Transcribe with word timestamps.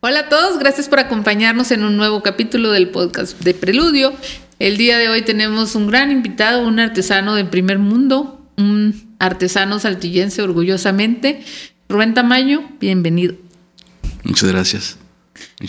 Hola 0.00 0.20
a 0.20 0.28
todos, 0.28 0.58
gracias 0.58 0.88
por 0.88 0.98
acompañarnos 0.98 1.70
en 1.70 1.84
un 1.84 1.96
nuevo 1.96 2.22
capítulo 2.22 2.70
del 2.72 2.88
podcast 2.88 3.38
de 3.40 3.52
Preludio. 3.54 4.14
El 4.58 4.76
día 4.76 4.98
de 4.98 5.08
hoy 5.08 5.22
tenemos 5.22 5.74
un 5.74 5.88
gran 5.88 6.10
invitado, 6.10 6.66
un 6.66 6.80
artesano 6.80 7.34
del 7.34 7.48
primer 7.48 7.78
mundo, 7.78 8.46
un 8.56 9.14
artesano 9.18 9.78
saltillense 9.78 10.42
orgullosamente. 10.42 11.44
Rubén 11.88 12.14
Tamayo, 12.14 12.62
bienvenido. 12.80 13.34
Muchas 14.24 14.50
gracias. 14.50 14.98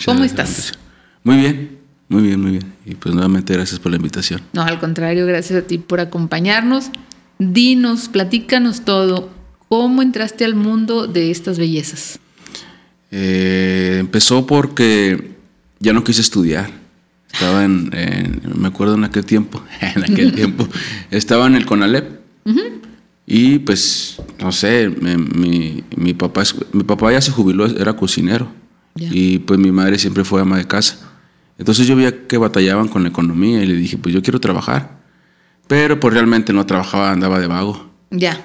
¿Cómo 0.04 0.24
estás? 0.24 0.72
Muy 1.24 1.36
bien, 1.36 1.78
muy 2.08 2.22
bien, 2.22 2.40
muy 2.40 2.50
bien. 2.52 2.72
Y 2.84 2.94
pues 2.94 3.14
nuevamente 3.14 3.52
gracias 3.54 3.80
por 3.80 3.92
la 3.92 3.96
invitación. 3.96 4.40
No, 4.52 4.62
al 4.62 4.78
contrario, 4.78 5.26
gracias 5.26 5.62
a 5.62 5.66
ti 5.66 5.78
por 5.78 6.00
acompañarnos. 6.00 6.90
Dinos, 7.38 8.08
platícanos 8.08 8.84
todo. 8.84 9.30
¿Cómo 9.68 10.02
entraste 10.02 10.44
al 10.44 10.54
mundo 10.54 11.06
de 11.06 11.30
estas 11.30 11.58
bellezas? 11.58 12.18
Eh, 13.12 13.98
empezó 14.00 14.46
porque 14.46 15.36
ya 15.78 15.92
no 15.92 16.02
quise 16.02 16.22
estudiar. 16.22 16.70
Estaba 17.30 17.64
en, 17.64 17.90
me 18.56 18.68
acuerdo 18.68 18.94
en 18.94 19.04
aquel 19.04 19.24
tiempo, 19.24 19.62
en 19.80 20.02
aquel 20.02 20.32
tiempo, 20.32 20.66
estaba 21.10 21.46
en 21.46 21.54
el 21.54 21.66
CONALEP. 21.66 22.22
Y 23.24 23.60
pues, 23.60 24.20
no 24.40 24.50
sé, 24.50 24.88
mi, 24.90 25.84
mi, 25.96 26.12
papá, 26.12 26.42
mi 26.72 26.82
papá 26.82 27.12
ya 27.12 27.20
se 27.20 27.30
jubiló, 27.30 27.66
era 27.66 27.94
cocinero. 27.94 28.48
Y 28.94 29.38
pues 29.38 29.58
mi 29.58 29.72
madre 29.72 29.98
siempre 29.98 30.24
fue 30.24 30.40
ama 30.42 30.58
de 30.58 30.66
casa. 30.66 30.98
Entonces 31.56 31.86
yo 31.86 31.96
veía 31.96 32.26
que 32.26 32.36
batallaban 32.36 32.88
con 32.88 33.04
la 33.04 33.08
economía 33.08 33.62
y 33.62 33.66
le 33.66 33.74
dije, 33.74 33.96
pues 33.96 34.14
yo 34.14 34.22
quiero 34.22 34.40
trabajar. 34.40 35.00
Pero 35.66 36.00
pues 36.00 36.12
realmente 36.12 36.52
no 36.52 36.66
trabajaba, 36.66 37.10
andaba 37.10 37.38
de 37.38 37.46
vago. 37.46 37.90
Ya. 38.10 38.42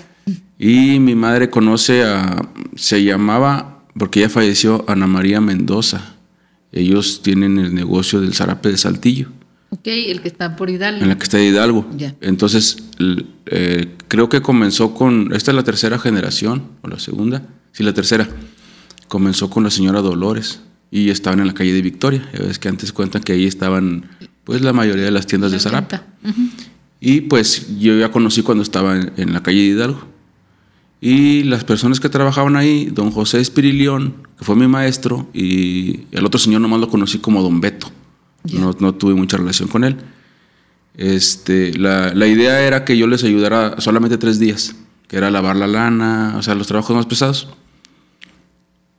Y 0.58 0.99
mi 0.99 1.16
madre 1.16 1.49
conoce 1.49 2.03
a, 2.03 2.47
se 2.75 3.03
llamaba 3.03 3.77
porque 3.98 4.20
ella 4.20 4.30
falleció, 4.30 4.86
Ana 4.88 5.08
María 5.08 5.42
Mendoza. 5.42 6.16
Ellos 6.72 7.22
tienen 7.24 7.58
el 7.58 7.74
negocio 7.74 8.22
del 8.22 8.34
zarape 8.34 8.70
de 8.70 8.78
Saltillo. 8.78 9.30
Ok, 9.70 9.88
el 9.88 10.22
que 10.22 10.28
está 10.28 10.56
por 10.56 10.70
Hidalgo. 10.70 11.02
En 11.02 11.09
la 11.09 11.17
que 11.17 11.23
está 11.23 11.42
Hidalgo. 11.42 11.89
Ya. 11.95 12.16
Entonces, 12.22 12.78
eh, 13.48 13.95
creo 14.08 14.30
que 14.30 14.42
comenzó 14.42 14.94
con, 14.94 15.34
esta 15.34 15.52
es 15.52 15.56
la 15.56 15.64
tercera 15.64 16.00
generación, 16.00 16.64
o 16.81 16.88
la 16.88 17.00
segunda, 17.00 17.44
sí, 17.72 17.84
la 17.84 17.94
tercera. 17.94 18.30
Comenzó 19.08 19.50
con 19.50 19.64
la 19.64 19.70
señora 19.70 20.02
Dolores 20.02 20.61
y 20.92 21.09
estaban 21.09 21.39
en 21.39 21.48
la 21.48 21.54
calle 21.54 21.73
de 21.73 21.82
Victoria. 21.82 22.30
Ya 22.34 22.45
ves 22.45 22.59
que 22.59 22.70
antes 22.70 22.92
cuentan 22.92 23.23
que 23.23 23.34
ahí 23.34 23.45
estaban, 23.45 24.06
pues, 24.44 24.61
la 24.61 24.73
mayoría 24.73 25.06
de 25.06 25.11
las 25.11 25.28
tiendas 25.28 25.52
de 25.52 25.59
zarape. 25.59 26.00
Y 27.00 27.22
pues 27.22 27.78
yo 27.78 27.98
ya 27.98 28.11
conocí 28.11 28.42
cuando 28.42 28.64
estaba 28.64 28.98
en 28.98 29.34
la 29.34 29.44
calle 29.44 29.59
de 29.59 29.66
Hidalgo. 29.66 30.17
Y 31.00 31.44
las 31.44 31.64
personas 31.64 32.00
que 32.00 32.09
trabajaban 32.09 32.56
ahí, 32.56 32.86
don 32.86 33.12
José 33.12 33.40
Espirilión, 33.40 34.28
que 34.38 34.45
fue 34.45 34.56
mi 34.56 34.67
maestro, 34.67 35.28
y 35.34 36.02
el 36.12 36.26
otro 36.26 36.39
señor 36.39 36.62
nomás 36.62 36.80
lo 36.80 36.89
conocí 36.89 37.20
como 37.20 37.44
don 37.44 37.62
Beto. 37.62 37.92
No, 38.52 38.76
no, 38.80 38.95
tuve 38.95 39.14
mucha 39.14 39.38
relación 39.38 39.67
con 39.67 39.84
él. 39.84 39.98
Este, 40.95 41.78
la, 41.78 42.14
la, 42.14 42.28
idea 42.28 42.62
era 42.62 42.84
que 42.84 42.98
yo 42.98 43.06
les 43.06 43.23
ayudara 43.23 43.80
solamente 43.80 44.17
tres 44.17 44.39
días, 44.39 44.76
que 45.08 45.17
era 45.17 45.30
lavar 45.30 45.56
la 45.56 45.67
lana, 45.67 46.36
o 46.38 46.42
sea, 46.42 46.56
los 46.56 46.66
trabajos 46.66 46.95
más 46.95 47.06
pesados. 47.06 47.50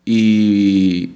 Y 0.05 1.11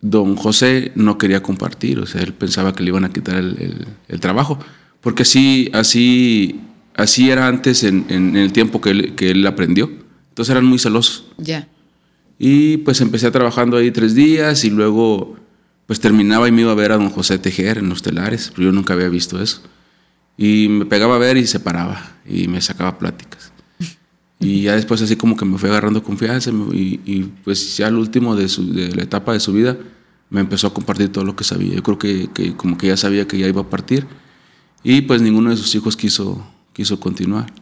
don 0.00 0.36
José 0.36 0.92
no 0.94 1.18
quería 1.18 1.42
compartir, 1.42 1.98
o 1.98 2.06
sea, 2.06 2.22
él 2.22 2.32
pensaba 2.32 2.74
que 2.74 2.82
le 2.82 2.90
iban 2.90 3.04
a 3.04 3.12
quitar 3.12 3.36
el, 3.36 3.86
el, 4.08 4.20
trabajo, 4.20 4.58
porque 5.00 5.22
así, 5.22 5.70
así 5.72 6.60
Así 6.98 7.30
era 7.30 7.46
antes 7.46 7.84
en, 7.84 8.36
el 8.36 8.52
tiempo 8.52 8.80
que 8.80 8.90
él, 8.90 9.14
que 9.14 9.30
él, 9.30 9.46
aprendió. 9.46 9.88
Entonces 10.30 10.50
eran 10.50 10.64
muy 10.64 10.80
celosos. 10.80 11.26
Ya. 11.36 11.68
Y 12.40 12.78
pues 12.78 13.00
empecé 13.00 13.30
trabajando 13.30 13.76
ahí 13.76 13.92
tres 13.92 14.16
días 14.16 14.64
y 14.64 14.70
luego 14.70 15.36
pues 15.86 16.00
terminaba 16.00 16.48
y 16.48 16.52
me 16.52 16.62
iba 16.62 16.72
a 16.72 16.74
ver 16.74 16.90
a 16.90 16.96
don 16.96 17.08
José 17.10 17.38
Tejer 17.38 17.78
en 17.78 17.88
los 17.88 18.02
telares, 18.02 18.50
pero 18.50 18.64
yo 18.64 18.72
nunca 18.72 18.94
había 18.94 19.08
visto 19.08 19.40
eso. 19.40 19.62
Y 20.36 20.68
me 20.68 20.86
pegaba 20.86 21.14
a 21.14 21.18
ver 21.18 21.36
y 21.36 21.46
se 21.46 21.60
paraba 21.60 22.16
y 22.26 22.48
me 22.48 22.60
sacaba 22.60 22.98
pláticas. 22.98 23.52
Y 24.40 24.62
ya 24.62 24.74
después 24.74 25.00
así 25.00 25.14
como 25.14 25.36
que 25.36 25.44
me 25.44 25.56
fue 25.56 25.68
agarrando 25.68 26.02
confianza 26.02 26.50
y, 26.72 27.30
pues 27.44 27.76
ya 27.76 27.86
al 27.86 27.96
último 27.96 28.34
de, 28.34 28.48
su, 28.48 28.72
de, 28.72 28.94
la 28.94 29.04
etapa 29.04 29.32
de 29.32 29.40
su 29.40 29.52
vida 29.52 29.76
me 30.30 30.40
empezó 30.40 30.66
a 30.66 30.74
compartir 30.74 31.10
todo 31.10 31.24
lo 31.24 31.36
que 31.36 31.44
sabía. 31.44 31.74
Yo 31.74 31.82
creo 31.84 31.98
que, 31.98 32.28
que 32.34 32.56
como 32.56 32.76
que 32.76 32.88
ya 32.88 32.96
sabía 32.96 33.28
que 33.28 33.38
ya 33.38 33.46
iba 33.46 33.60
a 33.62 33.70
partir 33.70 34.04
y 34.82 35.02
pues 35.02 35.22
ninguno 35.22 35.50
de 35.50 35.56
sus 35.56 35.72
hijos 35.76 35.96
quiso 35.96 36.44
quiso 36.78 37.00
continuar. 37.00 37.52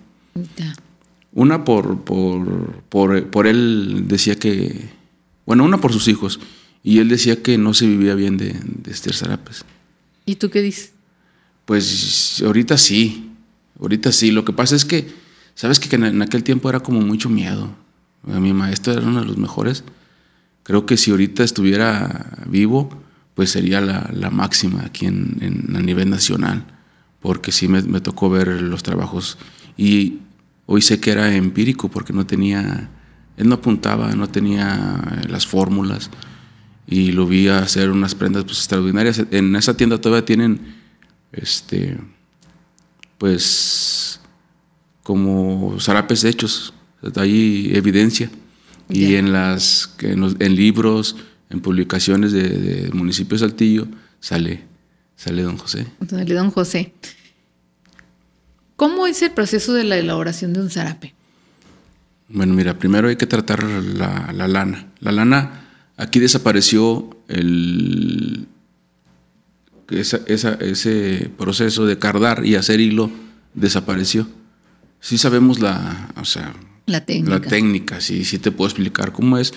Una 1.33 1.65
por, 1.65 2.05
por, 2.05 2.83
por, 2.91 3.47
él 3.47 4.05
decía 4.07 4.37
que, 4.37 4.91
bueno, 5.47 5.65
una 5.65 5.81
por 5.81 5.91
sus 5.91 6.07
hijos, 6.09 6.39
y 6.83 6.99
él 6.99 7.09
decía 7.09 7.43
que 7.43 7.57
no 7.57 7.73
se 7.73 7.87
vivía 7.87 8.15
bien 8.15 8.37
de, 8.37 8.53
de 8.53 8.91
Esther 8.91 9.15
Sarapes. 9.15 9.65
¿Y 10.27 10.37
tú 10.37 10.51
qué 10.51 10.61
dices? 10.61 10.93
Pues 11.65 12.43
ahorita 12.45 12.77
sí, 12.77 13.31
ahorita 13.81 14.13
sí. 14.13 14.33
Lo 14.33 14.45
que 14.45 14.53
pasa 14.53 14.77
es 14.77 14.85
que, 14.85 15.09
sabes 15.55 15.81
que 15.81 15.97
en 15.97 16.21
aquel 16.21 16.45
tiempo 16.45 16.69
era 16.69 16.81
como 16.81 17.01
mucho 17.01 17.31
miedo. 17.31 17.71
A 18.31 18.39
mi 18.39 18.53
maestro 18.53 18.93
era 18.93 19.07
uno 19.07 19.21
de 19.21 19.27
los 19.27 19.39
mejores. 19.39 19.83
Creo 20.63 20.85
que 20.85 20.99
si 20.99 21.11
ahorita 21.11 21.43
estuviera 21.43 22.45
vivo, 22.47 22.91
pues 23.35 23.49
sería 23.49 23.81
la, 23.81 24.11
la 24.13 24.29
máxima 24.29 24.83
aquí 24.85 25.07
en, 25.07 25.39
en, 25.41 25.75
a 25.75 25.81
nivel 25.81 26.11
nacional 26.11 26.76
porque 27.27 27.51
sí 27.51 27.67
me, 27.67 27.83
tocó 28.01 28.31
ver 28.31 28.47
los 28.63 28.85
trabajos 28.85 29.37
y 29.77 30.19
hoy 30.67 30.81
sé 30.81 31.01
que 31.01 31.11
era 31.11 31.35
empírico 31.35 31.89
porque 31.89 32.13
no 32.13 32.25
tenía, 32.25 32.89
él 33.37 33.49
no 33.49 33.57
apuntaba, 33.57 34.13
no 34.13 34.29
tenía 34.29 35.25
las 35.29 35.45
fórmulas 35.45 36.09
y 36.87 37.11
lo 37.11 37.27
vi 37.27 37.49
hacer 37.49 37.91
unas 37.91 38.15
prendas 38.15 38.45
pues, 38.45 38.59
extraordinarias. 38.59 39.25
En 39.33 39.57
esa 39.57 39.77
tienda 39.77 40.01
todavía 40.01 40.25
tienen, 40.25 40.77
este, 41.33 41.99
pues, 43.19 44.21
como 45.03 45.79
zarapes 45.81 46.23
hechos, 46.23 46.75
hay 47.17 47.73
evidencia. 47.75 48.31
Y 48.89 49.17
en, 49.17 49.33
las, 49.33 49.97
en, 49.99 50.55
libros, 50.55 51.17
en 51.51 51.61
publicaciones 51.61 52.31
de, 52.31 52.49
de 52.51 52.93
municipio 52.93 53.37
de 53.37 53.41
Saltillo, 53.41 53.89
sale, 54.21 54.63
sale 55.17 55.43
don 55.43 55.59
José. 55.59 55.89
Sale 56.09 56.35
don 56.35 56.53
José. 56.53 56.93
¿Cómo 58.77 59.07
es 59.07 59.23
el 59.23 59.31
proceso 59.31 59.73
de 59.73 59.85
la 59.85 59.97
elaboración 59.97 60.53
de 60.53 60.61
un 60.61 60.71
zarape? 60.71 61.15
Bueno, 62.29 62.55
mira, 62.55 62.79
primero 62.79 63.09
hay 63.09 63.17
que 63.17 63.27
tratar 63.27 63.63
la, 63.63 64.33
lana. 64.49 64.87
La 65.01 65.13
lana, 65.13 65.65
aquí 65.97 66.19
desapareció 66.19 67.17
el, 67.29 68.47
ese 69.89 71.31
proceso 71.39 71.87
de 71.87 71.99
cardar 71.99 72.45
y 72.45 72.57
hacer 72.57 72.81
hilo, 72.81 73.11
desapareció. 73.55 74.29
Sí 75.01 75.19
sabemos 75.19 75.61
la, 75.61 76.11
o 76.21 76.25
sea, 76.25 76.55
la 76.87 77.05
técnica. 77.05 77.39
La 77.39 77.41
técnica, 77.41 78.01
sí, 78.01 78.25
sí 78.25 78.39
te 78.39 78.51
puedo 78.51 78.69
explicar 78.69 79.13
cómo 79.13 79.39
es, 79.39 79.55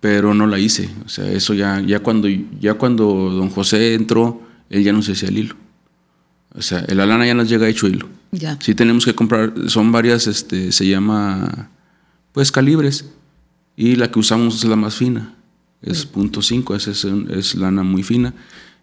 pero 0.00 0.34
no 0.34 0.46
la 0.46 0.58
hice. 0.58 0.88
O 1.04 1.08
sea, 1.08 1.30
eso 1.30 1.54
ya, 1.54 1.80
ya 1.80 2.00
cuando, 2.00 2.28
ya 2.28 2.74
cuando 2.74 3.04
don 3.04 3.50
José 3.50 3.94
entró, 3.94 4.42
él 4.70 4.82
ya 4.82 4.92
no 4.92 5.02
se 5.02 5.12
hacía 5.12 5.28
el 5.28 5.38
hilo. 5.38 5.56
O 6.58 6.62
sea, 6.62 6.84
la 6.88 7.06
lana 7.06 7.24
ya 7.24 7.34
nos 7.34 7.48
llega 7.48 7.68
hecho 7.68 7.86
hilo. 7.86 8.08
Ya. 8.32 8.58
Sí 8.60 8.74
tenemos 8.74 9.04
que 9.04 9.14
comprar, 9.14 9.52
son 9.68 9.92
varias, 9.92 10.26
este, 10.26 10.72
se 10.72 10.88
llama, 10.88 11.70
pues 12.32 12.50
calibres. 12.50 13.10
Y 13.76 13.94
la 13.94 14.10
que 14.10 14.18
usamos 14.18 14.56
es 14.56 14.64
la 14.64 14.74
más 14.74 14.96
fina, 14.96 15.36
es 15.82 16.04
punto 16.04 16.40
.5, 16.40 16.74
es, 16.74 17.04
es, 17.04 17.54
lana 17.54 17.84
muy 17.84 18.02
fina. 18.02 18.34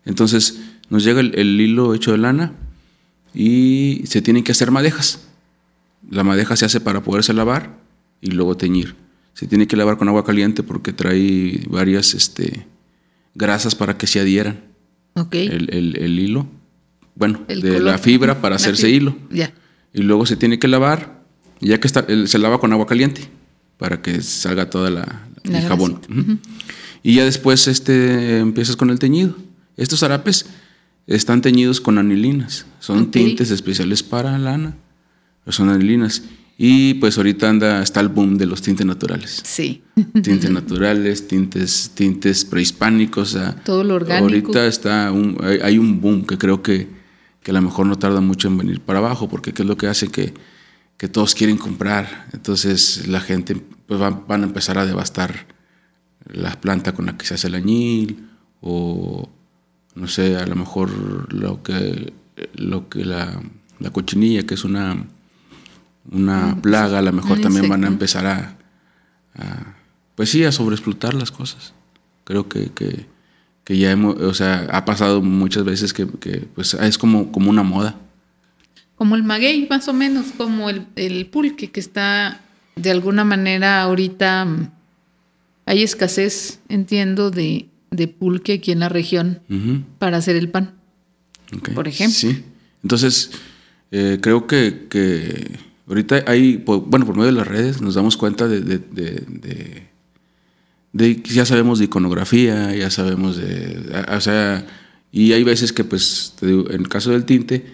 Entonces 0.06 0.62
nos 0.90 1.04
llega 1.04 1.20
el, 1.20 1.60
hilo 1.60 1.94
hecho 1.94 2.14
de 2.14 2.18
lana 2.18 2.54
y 3.34 4.04
se 4.06 4.22
tienen 4.22 4.44
que 4.44 4.54
hacer 4.54 4.72
madejas. 4.72 5.28
La 6.10 6.24
madeja 6.24 6.56
se 6.56 6.64
hace 6.64 6.80
para 6.80 7.04
poderse 7.04 7.34
lavar 7.34 7.78
y 8.22 8.32
luego 8.32 8.56
teñir. 8.56 8.96
Se 9.34 9.48
tiene 9.48 9.68
que 9.68 9.76
lavar 9.76 9.98
con 9.98 10.08
agua 10.08 10.24
caliente 10.24 10.64
porque 10.64 10.94
trae 10.94 11.66
varias 11.70 12.14
este, 12.14 12.68
grasas 13.34 13.76
para 13.76 13.98
que 13.98 14.08
se 14.08 14.22
adhieran 14.22 14.64
okay. 15.16 15.48
el, 15.48 15.74
el, 15.74 15.98
el 15.98 16.20
hilo 16.20 16.48
bueno, 17.16 17.42
de 17.48 17.80
la 17.80 17.98
fibra 17.98 18.42
para 18.42 18.58
hacerse 18.58 18.90
hilo. 18.90 19.16
Ya. 19.32 19.54
Y 19.94 20.02
luego 20.02 20.26
se 20.26 20.36
tiene 20.36 20.60
que 20.60 20.68
lavar, 20.68 21.24
y 21.60 21.70
ya 21.70 21.80
que 21.80 21.88
está, 21.88 22.06
se 22.26 22.38
lava 22.38 22.60
con 22.60 22.72
agua 22.74 22.86
caliente 22.86 23.30
para 23.78 24.02
que 24.02 24.22
salga 24.22 24.70
toda 24.70 24.90
la, 24.90 25.28
el 25.44 25.62
jabón. 25.62 26.02
Y 27.04 27.16
ya 27.16 27.26
después 27.26 27.68
este, 27.68 28.40
empiezas 28.40 28.76
con 28.76 28.90
el 28.90 29.00
teñido. 29.00 29.36
Estos 29.78 30.04
harapes 30.04 30.48
están 31.08 31.42
teñidos 31.42 31.82
con 31.82 31.98
anilinas, 31.98 32.66
son 32.80 33.12
tintes 33.12 33.52
especiales 33.52 34.04
para 34.04 34.38
lana, 34.38 34.76
son 35.48 35.70
anilinas. 35.70 36.24
Y 36.58 36.96
pues 36.96 37.18
ahorita 37.18 37.50
anda, 37.50 37.84
está 37.84 38.00
el 38.00 38.08
boom 38.08 38.38
de 38.38 38.46
los 38.46 38.62
tintes 38.62 38.86
naturales. 38.86 39.42
Sí. 39.44 39.84
Tintes 40.24 40.50
naturales, 40.50 41.28
tintes, 41.28 41.92
tintes 41.94 42.46
prehispánicos. 42.46 43.38
Todo 43.66 43.84
lo 43.84 43.96
orgánico. 43.96 44.24
Ahorita 44.24 44.66
está 44.66 45.12
un, 45.12 45.38
hay, 45.62 45.78
un 45.78 46.00
boom 46.00 46.26
que 46.26 46.38
creo 46.38 46.64
que 46.64 46.88
que 47.46 47.52
a 47.52 47.54
lo 47.54 47.62
mejor 47.62 47.86
no 47.86 47.96
tarda 47.96 48.22
mucho 48.22 48.48
en 48.48 48.58
venir 48.58 48.82
para 48.82 48.98
abajo, 48.98 49.30
porque 49.30 49.54
¿qué 49.54 49.62
es 49.62 49.68
lo 49.68 49.78
que 49.78 49.86
hace 49.86 50.08
que, 50.08 50.34
que 50.98 51.08
todos 51.08 51.36
quieren 51.36 51.60
comprar? 51.60 52.28
Entonces 52.34 53.08
la 53.08 53.20
gente 53.20 53.56
pues 53.86 54.00
van 54.00 54.42
a 54.42 54.46
empezar 54.46 54.80
a 54.80 54.86
devastar 54.88 55.46
la 56.26 56.60
planta 56.60 56.96
con 56.96 57.06
la 57.06 57.20
que 57.20 57.28
se 57.28 57.36
hace 57.36 57.46
el 57.46 57.54
añil 57.54 58.32
o 58.62 59.30
no 59.94 60.08
sé, 60.08 60.38
a 60.38 60.48
lo 60.48 60.56
mejor 60.56 61.32
lo 61.32 61.62
que, 61.62 62.14
lo 62.56 62.90
que 62.90 63.06
la, 63.06 63.40
la 63.80 63.92
cochinilla, 63.92 64.48
que 64.48 64.56
es 64.56 64.64
una, 64.64 65.06
una 66.10 66.60
plaga, 66.60 66.98
a 66.98 67.04
lo 67.04 67.14
mejor 67.14 67.42
también 67.42 67.70
van 67.70 67.84
a 67.84 67.90
empezar 67.90 68.26
a, 68.26 68.58
a, 69.36 69.76
pues 70.16 70.32
sí, 70.32 70.44
a 70.44 70.52
sobreexplotar 70.52 71.14
las 71.14 71.30
cosas. 71.30 71.76
Creo 72.24 72.50
que, 72.50 72.72
que, 72.72 73.06
que 73.66 73.78
ya 73.78 73.92
hemos, 73.92 74.16
o 74.22 74.34
sea, 74.34 74.68
ha 74.72 74.86
pasado 74.86 75.22
muchas 75.22 75.66
veces 75.66 75.92
que, 75.92 76.08
que, 76.20 76.48
pues 76.56 76.74
es 76.76 76.98
como, 76.98 77.32
como 77.34 77.50
una 77.50 77.64
moda. 77.64 77.96
Como 78.96 79.16
el 79.16 79.24
maguey, 79.24 79.68
más 79.70 79.88
o 79.90 79.94
menos, 79.94 80.28
como 80.38 80.70
el, 80.70 80.86
el 80.96 81.26
pulque, 81.26 81.70
que 81.72 81.82
está 81.82 82.42
de 82.78 82.92
alguna 82.92 83.26
manera 83.26 83.82
ahorita 83.82 84.46
mm, 84.46 84.70
hay 85.66 85.84
escasez, 85.84 86.60
entiendo, 86.70 87.32
de, 87.32 87.68
de 87.92 88.08
pulque 88.08 88.54
aquí 88.54 88.72
en 88.72 88.80
la 88.80 88.88
región 88.90 89.42
para 90.00 90.18
hacer 90.18 90.36
el 90.38 90.50
pan. 90.50 90.76
Por 91.74 91.88
ejemplo. 91.88 92.16
Sí. 92.18 92.44
Entonces, 92.84 93.32
eh, 93.92 94.20
creo 94.22 94.46
que, 94.48 94.88
que 94.90 95.58
ahorita 95.88 96.24
hay, 96.28 96.58
bueno, 96.58 97.06
por 97.06 97.16
medio 97.16 97.26
de 97.28 97.32
las 97.32 97.48
redes 97.48 97.82
nos 97.82 97.96
damos 97.96 98.16
cuenta 98.16 98.48
de, 98.48 98.62
de, 98.62 98.78
de- 98.80 99.88
de- 100.96 101.22
ya 101.24 101.46
sabemos 101.46 101.78
de 101.80 101.86
iconografía, 101.86 102.74
ya 102.74 102.90
sabemos 102.90 103.36
de, 103.38 104.04
o 104.16 104.22
sea, 104.22 104.66
y 105.12 105.34
hay 105.34 105.44
veces 105.44 105.74
que, 105.74 105.84
pues, 105.84 106.34
digo, 106.42 106.70
en 106.72 106.82
el 106.82 106.88
caso 106.90 107.12
del 107.12 107.26
tinte, 107.26 107.66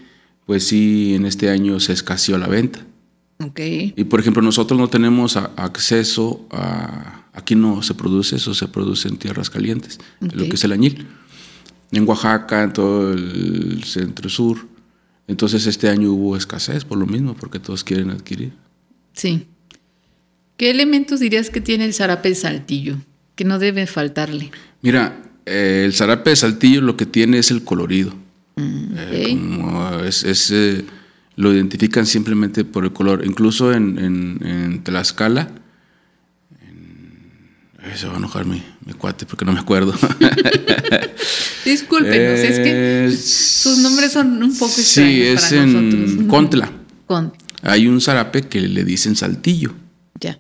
pues 0.46 0.66
sí, 0.68 1.14
en 1.16 1.26
este 1.28 1.50
año 1.50 1.80
se 1.80 1.94
escaseó 1.94 2.38
la 2.40 2.48
venta. 2.48 2.80
Ok. 3.44 3.60
Y 3.96 4.04
por 4.06 4.20
ejemplo, 4.20 4.42
nosotros 4.42 4.80
no 4.80 4.88
tenemos 4.90 5.38
a- 5.38 5.52
acceso 5.56 6.46
a. 6.52 7.18
Aquí 7.34 7.56
no 7.56 7.82
se 7.82 7.94
produce 7.94 8.36
eso, 8.36 8.54
se 8.54 8.68
produce 8.68 9.08
en 9.08 9.16
tierras 9.18 9.50
calientes, 9.50 10.00
lo 10.20 10.44
que 10.44 10.56
es 10.56 10.64
el 10.66 10.74
añil. 10.74 11.08
En 11.92 12.08
Oaxaca, 12.08 12.64
en 12.64 12.74
todo 12.74 13.14
el 13.14 13.84
centro 13.86 14.30
sur. 14.30 14.58
Entonces 15.28 15.66
este 15.66 15.88
año 15.88 16.12
hubo 16.12 16.36
escasez 16.36 16.84
por 16.84 16.98
lo 16.98 17.06
mismo, 17.06 17.34
porque 17.36 17.58
todos 17.60 17.84
quieren 17.86 18.10
adquirir. 18.10 18.52
Sí. 19.14 19.48
¿Qué 20.58 20.70
elementos 20.72 21.20
dirías 21.22 21.50
que 21.50 21.62
tiene 21.62 21.86
el 21.86 21.94
zarape 21.94 22.36
saltillo? 22.36 22.98
Que 23.36 23.44
no 23.46 23.60
debe 23.60 23.88
faltarle. 23.88 24.52
Mira, 24.82 25.22
eh, 25.46 25.84
el 25.86 25.94
zarape 25.94 26.32
de 26.32 26.36
saltillo 26.36 26.82
lo 26.82 26.98
que 26.98 27.06
tiene 27.06 27.38
es 27.40 27.52
el 27.52 27.64
colorido. 27.64 28.14
Mm, 28.56 28.94
Eh, 28.98 29.30
como 29.58 30.00
es, 30.04 30.24
es, 30.24 30.52
eh, 30.52 30.86
lo 31.38 31.54
identifican 31.54 32.06
simplemente 32.06 32.66
por 32.66 32.84
el 32.84 32.92
color. 32.94 33.24
Incluso 33.26 33.74
en, 33.74 33.98
en- 33.98 34.46
en 34.46 34.84
Tlaxcala, 34.84 35.50
en- 36.62 37.98
se 37.98 38.08
va 38.08 38.14
a 38.14 38.18
enojar 38.18 38.46
mi, 38.46 38.62
mi 38.86 38.94
cuate 38.94 39.26
porque 39.26 39.46
no 39.46 39.54
me 39.54 39.60
acuerdo. 39.60 39.94
Discúlpenos, 41.66 42.40
es 42.40 42.60
que 42.60 43.18
sus 43.18 43.78
nombres 43.80 44.12
son 44.12 44.42
un 44.44 44.56
poco 44.58 44.72
Sí, 44.74 45.22
extraños 45.24 45.44
es 45.44 45.50
para 45.50 45.64
en 45.64 45.74
nosotros. 46.02 46.28
Contla. 46.28 46.72
Con, 47.08 47.34
Hay 47.64 47.88
un 47.88 48.02
zarape 48.02 48.44
que 48.44 48.62
le 48.62 48.84
dicen 48.84 49.16
saltillo, 49.16 49.74
ya. 50.20 50.40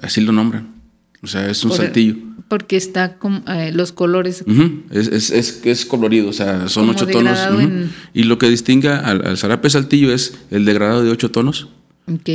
así 0.00 0.20
lo 0.20 0.32
nombran. 0.32 0.74
O 1.22 1.26
sea, 1.26 1.48
es 1.50 1.62
un 1.64 1.70
Por- 1.70 1.78
saltillo. 1.78 2.14
Porque 2.48 2.76
está 2.76 3.18
con 3.18 3.42
eh, 3.48 3.72
los 3.74 3.92
colores. 3.92 4.42
Es, 4.90 5.08
es, 5.08 5.30
es, 5.30 5.60
es 5.64 5.84
colorido, 5.84 6.28
o 6.30 6.32
sea, 6.32 6.68
son 6.68 6.88
ocho 6.88 7.06
tonos. 7.06 7.38
en- 7.60 7.90
Y 8.14 8.22
lo 8.22 8.38
que 8.38 8.48
distingue 8.48 8.88
al, 8.88 9.26
al 9.26 9.36
zarape 9.36 9.68
saltillo 9.68 10.12
es 10.14 10.38
el 10.50 10.64
degradado 10.64 11.02
de 11.04 11.10
ocho 11.10 11.30
tonos 11.30 11.68
Ok. 12.06 12.28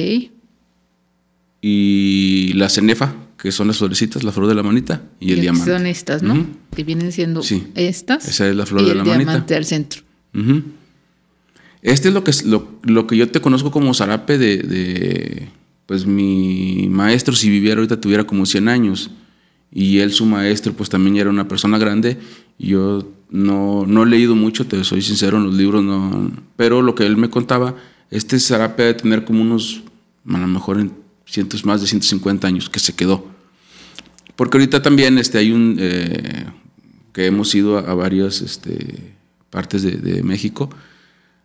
y 1.61 2.51
la 2.55 2.69
cenefa, 2.69 3.15
que 3.37 3.51
son 3.51 3.67
las 3.67 3.77
florecitas, 3.77 4.23
la 4.23 4.31
flor 4.31 4.47
de 4.47 4.55
la 4.55 4.63
manita, 4.63 5.01
y 5.19 5.31
el 5.31 5.41
diamante. 5.41 5.71
Son 5.71 5.85
estas, 5.87 6.21
¿no? 6.23 6.45
Que 6.75 6.83
vienen 6.83 7.11
siendo 7.11 7.41
Sí. 7.41 7.63
estas. 7.75 8.27
Esa 8.27 8.47
es 8.49 8.55
la 8.55 8.65
flor 8.65 8.81
y 8.81 8.85
de 8.85 8.91
el 8.91 8.97
la 8.99 9.03
manita. 9.05 9.31
diamante 9.31 9.55
al 9.55 9.65
centro. 9.65 10.01
Este 11.81 12.07
es 12.09 12.13
lo 12.13 12.23
que, 12.23 12.31
lo, 12.45 12.79
lo 12.83 13.07
que 13.07 13.17
yo 13.17 13.29
te 13.29 13.41
conozco 13.41 13.71
como 13.71 13.93
zarape 13.93 14.37
de, 14.37 14.57
de, 14.57 15.49
Pues 15.85 16.05
mi 16.05 16.87
maestro, 16.89 17.35
si 17.35 17.49
viviera 17.49 17.79
ahorita, 17.79 17.99
tuviera 17.99 18.23
como 18.25 18.45
100 18.45 18.67
años. 18.67 19.11
Y 19.71 19.99
él, 19.99 20.11
su 20.11 20.25
maestro, 20.25 20.73
pues 20.73 20.89
también 20.89 21.17
era 21.17 21.29
una 21.29 21.47
persona 21.47 21.77
grande. 21.77 22.17
Y 22.57 22.67
yo 22.67 23.11
no, 23.29 23.85
no 23.87 24.03
he 24.03 24.05
leído 24.05 24.35
mucho, 24.35 24.65
te 24.65 24.83
soy 24.83 25.01
sincero, 25.01 25.37
en 25.37 25.45
los 25.45 25.55
libros 25.55 25.83
no. 25.83 26.31
Pero 26.55 26.81
lo 26.81 26.95
que 26.95 27.05
él 27.05 27.17
me 27.17 27.29
contaba, 27.29 27.75
este 28.11 28.39
zarape 28.39 28.83
de 28.83 28.93
tener 28.93 29.25
como 29.25 29.41
unos, 29.41 29.83
a 30.27 30.37
lo 30.37 30.47
mejor 30.47 30.79
en 30.79 30.93
cientos 31.25 31.65
más 31.65 31.81
de 31.81 31.87
150 31.87 32.47
años, 32.47 32.69
que 32.69 32.79
se 32.79 32.95
quedó. 32.95 33.27
Porque 34.35 34.57
ahorita 34.57 34.81
también 34.81 35.17
este, 35.17 35.37
hay 35.37 35.51
un. 35.51 35.77
eh, 35.79 36.45
que 37.13 37.27
hemos 37.27 37.53
ido 37.53 37.77
a, 37.77 37.81
a 37.81 37.93
varias 37.93 38.41
este, 38.41 39.13
partes 39.49 39.83
de, 39.83 39.91
de 39.91 40.23
México. 40.23 40.69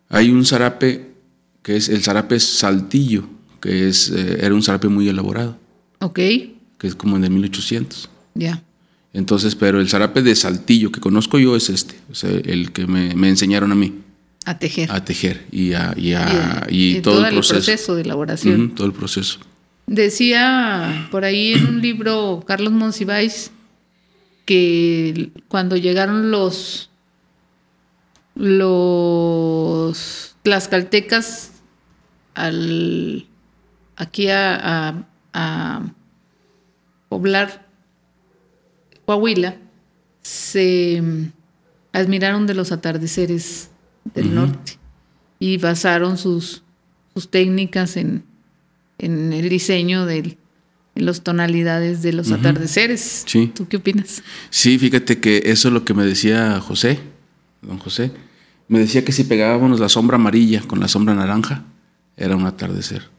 Hay 0.09 0.31
un 0.31 0.45
zarape 0.45 1.13
que 1.61 1.75
es 1.75 1.89
el 1.89 2.01
zarape 2.03 2.39
saltillo, 2.39 3.25
que 3.61 3.89
es, 3.89 4.09
eh, 4.09 4.37
era 4.41 4.55
un 4.55 4.63
zarape 4.63 4.87
muy 4.87 5.09
elaborado, 5.09 5.57
Ok, 5.99 6.15
que 6.15 6.53
es 6.87 6.95
como 6.95 7.17
en 7.17 7.25
el 7.25 7.31
1800. 7.31 8.09
ya. 8.35 8.63
Entonces, 9.11 9.55
pero 9.55 9.81
el 9.81 9.89
zarape 9.89 10.21
de 10.21 10.35
saltillo 10.35 10.91
que 10.91 10.99
conozco 10.99 11.39
yo 11.39 11.55
es 11.55 11.69
este, 11.71 11.95
o 12.11 12.15
sea, 12.15 12.29
el 12.29 12.71
que 12.71 12.85
me, 12.85 13.15
me 13.15 13.27
enseñaron 13.29 13.71
a 13.71 13.75
mí 13.75 13.95
A 14.45 14.59
tejer. 14.59 14.91
a 14.91 15.03
tejer 15.03 15.47
y, 15.51 15.73
a, 15.73 15.95
y, 15.97 16.13
a- 16.13 16.67
Y- 16.69 17.01
todo, 17.01 17.15
todo 17.15 17.25
el 17.25 17.33
proceso. 17.33 17.95
de 17.95 18.03
elaboración. 18.03 18.75
Todo 18.75 18.85
el 18.85 18.93
proceso. 18.93 19.39
Decía 19.87 21.07
por 21.09 21.25
ahí 21.25 21.53
en 21.53 21.65
un 21.65 21.81
libro 21.81 22.43
Carlos 22.45 22.71
Monsiváis 22.71 23.49
que 24.45 25.31
cuando 25.47 25.75
llegaron 25.75 26.29
los 26.29 26.91
los 28.35 30.35
tlaxcaltecas 30.43 31.53
al 32.35 33.25
aquí 33.99 34.29
a, 34.29 34.55
a- 34.89 35.03
a 35.33 35.93
poblar 37.09 37.67
Coahuila 39.05 39.57
se 40.21 41.01
admiraron 41.93 42.45
de 42.47 42.53
los 42.53 42.71
atardeceres 42.71 43.69
del 44.13 44.33
norte 44.35 44.77
y 45.39 45.57
basaron 45.57 46.17
sus, 46.17 46.63
sus 47.13 47.29
técnicas 47.29 47.97
en, 47.97 48.23
en 48.97 49.33
el 49.33 49.49
diseño 49.49 50.05
de 50.05 50.37
las 50.95 51.21
tonalidades 51.21 52.01
de 52.01 52.13
los 52.13 52.31
atardeceres. 52.31 53.23
Sí. 53.25 53.51
¿Tú 53.55 53.67
qué 53.67 53.77
opinas? 53.77 54.21
Sí, 54.49 54.77
fíjate 54.77 55.19
que 55.19 55.43
eso 55.45 55.69
es 55.69 55.73
lo 55.73 55.85
que 55.85 55.93
me 55.93 56.05
decía 56.05 56.59
José, 56.59 56.99
don 57.61 57.77
José. 57.79 58.11
Me 58.67 58.79
decía 58.79 59.03
que 59.05 59.11
si 59.11 59.23
pegábamos 59.23 59.79
la 59.79 59.89
sombra 59.89 60.15
amarilla 60.17 60.61
con 60.61 60.79
la 60.79 60.87
sombra 60.87 61.15
naranja, 61.15 61.63
era 62.17 62.35
un 62.35 62.45
atardecer. 62.45 63.09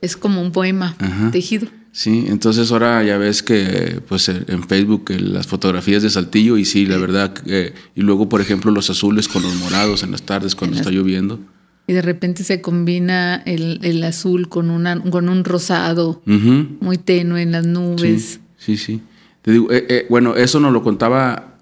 Es 0.00 0.16
como 0.16 0.40
un 0.40 0.52
poema 0.52 0.96
Ajá. 0.98 1.30
tejido. 1.30 1.68
Sí, 1.92 2.26
entonces 2.28 2.70
ahora 2.70 3.02
ya 3.02 3.18
ves 3.18 3.42
que 3.42 4.00
pues 4.08 4.28
en 4.28 4.62
Facebook 4.68 5.06
eh, 5.10 5.18
las 5.20 5.46
fotografías 5.48 6.02
de 6.04 6.10
Saltillo 6.10 6.56
y 6.56 6.64
sí, 6.64 6.86
la 6.86 6.96
verdad, 6.98 7.32
que- 7.34 7.74
y 7.96 8.00
luego 8.02 8.28
por 8.28 8.40
ejemplo 8.40 8.70
los 8.70 8.88
azules 8.90 9.26
con 9.28 9.42
los 9.42 9.54
morados 9.56 10.02
en 10.04 10.12
las 10.12 10.22
tardes 10.22 10.54
cuando 10.54 10.76
está 10.76 10.90
lloviendo. 10.90 11.40
Y 11.88 11.92
de 11.92 12.02
repente 12.02 12.44
se 12.44 12.60
combina 12.60 13.42
el, 13.44 13.80
el 13.82 14.04
azul 14.04 14.48
con, 14.48 14.70
una, 14.70 15.00
con 15.00 15.28
un 15.28 15.42
rosado 15.44 16.22
muy 16.24 16.98
tenue 16.98 17.42
en 17.42 17.50
las 17.50 17.66
nubes. 17.66 18.38
Sí, 18.56 18.76
sí, 18.76 18.76
sí. 18.76 19.00
Te 19.42 19.50
digo, 19.50 19.72
eh, 19.72 19.86
eh, 19.88 20.06
bueno, 20.08 20.36
eso 20.36 20.60
nos 20.60 20.72
lo 20.72 20.84
contaba 20.84 21.56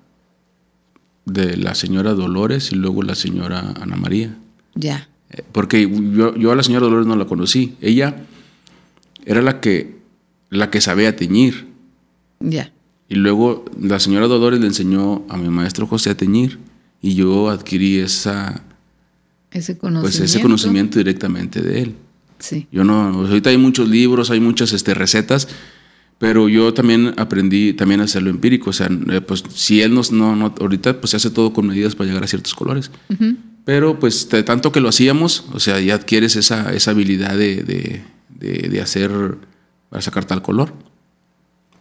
de 1.24 1.56
la 1.56 1.74
señora 1.74 2.12
Dolores 2.12 2.72
y 2.72 2.74
luego 2.76 3.02
la 3.02 3.14
señora 3.14 3.72
Ana 3.80 3.96
María. 3.96 4.36
Ya. 4.74 5.08
Eh, 5.30 5.42
Porque 5.52 5.88
yo, 6.14 6.34
yo 6.36 6.52
a 6.52 6.56
la 6.56 6.62
señora 6.62 6.86
Dolores 6.86 7.06
no 7.06 7.16
la 7.16 7.26
conocí. 7.26 7.74
Ella 7.80 8.24
era 9.24 9.42
la 9.42 9.60
que, 9.60 9.96
la 10.50 10.70
que 10.70 10.80
sabía 10.80 11.14
teñir. 11.16 11.68
Ya. 12.40 12.72
Y 13.08 13.14
luego 13.16 13.64
la 13.80 13.98
señora 14.00 14.26
Dolores 14.26 14.60
le 14.60 14.66
enseñó 14.66 15.24
a 15.28 15.36
mi 15.36 15.48
maestro 15.48 15.86
José 15.86 16.10
a 16.10 16.16
teñir. 16.16 16.58
Y 17.00 17.14
yo 17.14 17.48
adquirí 17.48 17.98
esa, 17.98 18.62
Ese 19.50 19.78
conocimiento. 19.78 20.18
pues 20.18 20.20
ese 20.30 20.40
conocimiento 20.42 20.98
directamente 20.98 21.62
de 21.62 21.82
él. 21.82 21.94
Sí. 22.38 22.66
Yo 22.70 22.84
no, 22.84 23.02
ahorita 23.26 23.50
hay 23.50 23.58
muchos 23.58 23.88
libros, 23.88 24.30
hay 24.30 24.40
muchas 24.40 24.72
este, 24.72 24.94
recetas, 24.94 25.48
pero 26.18 26.48
yo 26.48 26.72
también 26.74 27.14
aprendí 27.16 27.72
también 27.72 28.00
a 28.00 28.04
hacerlo 28.04 28.30
empírico. 28.30 28.70
O 28.70 28.72
sea, 28.72 28.88
eh, 29.10 29.20
pues 29.20 29.42
si 29.54 29.80
él 29.82 29.94
nos, 29.94 30.10
no, 30.12 30.34
no, 30.36 30.54
ahorita 30.60 31.00
pues 31.00 31.10
se 31.10 31.16
hace 31.16 31.30
todo 31.30 31.52
con 31.52 31.66
medidas 31.66 31.94
para 31.94 32.08
llegar 32.08 32.24
a 32.24 32.26
ciertos 32.28 32.54
colores. 32.54 32.90
Ujú. 33.10 33.36
Pero 33.68 33.98
pues 33.98 34.30
de 34.30 34.42
tanto 34.44 34.72
que 34.72 34.80
lo 34.80 34.88
hacíamos, 34.88 35.44
o 35.52 35.60
sea, 35.60 35.78
ya 35.78 35.94
adquieres 35.96 36.36
esa, 36.36 36.72
esa 36.72 36.92
habilidad 36.92 37.36
de, 37.36 37.56
de, 37.62 38.02
de- 38.30 38.68
de 38.70 38.80
hacer, 38.80 39.10
para 39.90 40.00
sacar 40.00 40.24
tal 40.24 40.40
color. 40.40 40.72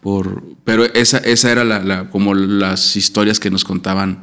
Por, 0.01 0.43
pero 0.65 0.83
esa, 0.83 1.19
esa 1.19 1.49
era 1.49 1.63
la, 1.63 1.79
la- 1.79 2.09
como 2.09 2.33
las 2.33 2.97
historias 2.97 3.39
que 3.39 3.49
nos 3.49 3.63
contaban, 3.63 4.19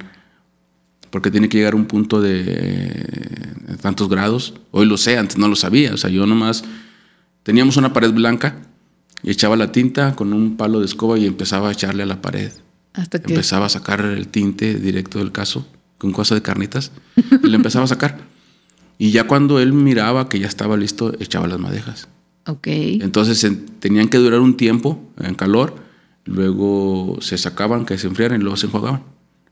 porque 1.11 1.31
tiene 1.31 1.49
que 1.49 1.57
llegar 1.57 1.73
a 1.73 1.77
un 1.77 1.87
punto 1.87 2.21
de, 2.21 2.45
de 2.45 3.77
tantos 3.81 4.11
grados. 4.11 4.53
Hoy 4.71 4.85
lo 4.85 4.99
sé, 4.99 5.17
antes 5.17 5.39
no 5.39 5.49
lo 5.49 5.57
sabía. 5.57 5.95
O 5.95 5.97
sea, 5.97 6.11
yo 6.11 6.27
nomás 6.27 6.65
teníamos 7.45 7.79
una 7.79 7.95
pared 7.95 8.13
blanca 8.13 8.57
y 9.23 9.31
echaba 9.31 9.57
la 9.57 9.73
tinta 9.73 10.15
con 10.15 10.35
un 10.35 10.59
palo 10.59 10.81
de 10.81 10.85
escoba 10.85 11.19
y 11.19 11.27
empezaba 11.27 11.71
a 11.71 11.73
echarle 11.73 12.03
a 12.03 12.07
la 12.07 12.21
pared. 12.21 12.53
Hasta 12.93 13.23
que. 13.23 13.33
Empezaba 13.33 13.65
a 13.67 13.71
sacar 13.71 14.03
el 14.03 14.29
tinte 14.29 14.75
directo 14.75 15.19
del 15.19 15.33
caso, 15.33 15.67
con 16.05 16.13
cosa 16.13 16.35
de 16.35 16.43
carnitas, 16.43 16.93
y 17.43 17.49
le 17.49 17.57
empezaba 17.57 17.85
a 17.87 17.89
sacar. 17.89 18.19
Y 18.99 19.11
ya 19.11 19.27
cuando 19.27 19.59
él 19.59 19.73
miraba 19.73 20.29
que 20.29 20.39
ya 20.39 20.47
estaba 20.47 20.77
listo, 20.77 21.13
echaba 21.19 21.49
las 21.49 21.59
madejas. 21.59 22.09
Ok. 22.47 22.67
Entonces 22.69 23.43
en- 23.45 23.67
tenían 23.81 24.09
que 24.09 24.19
durar 24.19 24.41
un 24.41 24.57
tiempo 24.57 25.01
en 25.19 25.35
calor, 25.35 25.75
luego 26.25 27.19
se 27.21 27.39
sacaban, 27.39 27.85
que 27.87 27.99
se 27.99 28.07
enfriaran 28.07 28.41
y 28.41 28.43
luego 28.45 28.57
se 28.57 28.67
enjuagaban. 28.67 29.03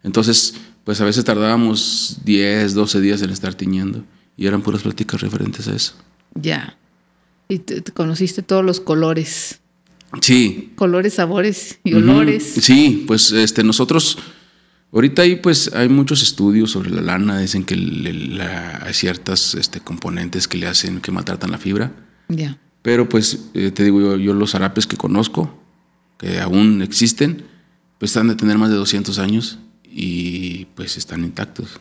Entonces, 0.02 0.54
pues 0.84 1.00
a 1.00 1.04
veces 1.04 1.24
tardábamos 1.24 2.18
10, 2.24 2.74
12 2.74 3.00
días 3.00 3.22
en 3.22 3.30
estar 3.30 3.54
tiñendo 3.54 4.04
y 4.36 4.46
eran 4.46 4.62
puras 4.62 4.82
pláticas 4.82 5.20
referentes 5.20 5.68
a 5.68 5.74
eso. 5.74 5.94
Ya. 6.34 6.76
Y 7.48 7.58
te, 7.58 7.80
te 7.80 7.92
conociste 7.92 8.42
todos 8.42 8.64
los 8.64 8.80
colores. 8.80 9.60
Sí. 10.20 10.72
Colores, 10.76 11.14
sabores 11.14 11.78
y 11.84 11.94
olores. 11.94 12.54
Sí, 12.60 13.04
pues 13.06 13.32
este, 13.32 13.62
nosotros, 13.64 14.18
ahorita 14.92 15.22
ahí 15.22 15.36
pues 15.36 15.72
hay 15.74 15.88
muchos 15.88 16.22
estudios 16.22 16.70
sobre 16.70 16.90
la 16.90 17.00
lana, 17.02 17.38
dicen 17.38 17.64
que 17.64 17.76
la- 17.76 18.82
hay 18.84 18.94
ciertas 18.94 19.54
este, 19.54 19.80
componentes 19.80 20.48
que 20.48 20.58
le 20.58 20.66
hacen, 20.66 21.00
que 21.00 21.10
maltratan 21.12 21.50
la 21.50 21.58
fibra. 21.58 21.92
Ya. 22.28 22.58
Pero 22.82 23.08
pues 23.08 23.46
eh, 23.54 23.70
te 23.70 23.84
digo 23.84 24.00
yo, 24.00 24.16
yo 24.16 24.34
los 24.34 24.54
harapes 24.54 24.86
que 24.86 24.96
conozco, 24.96 25.58
que 26.18 26.40
aún 26.40 26.82
existen, 26.82 27.44
pues 27.98 28.10
están 28.10 28.28
de 28.28 28.34
tener 28.34 28.58
más 28.58 28.70
de 28.70 28.76
200 28.76 29.18
años 29.18 29.58
y 29.84 30.66
pues 30.74 30.96
están 30.96 31.24
intactos. 31.24 31.80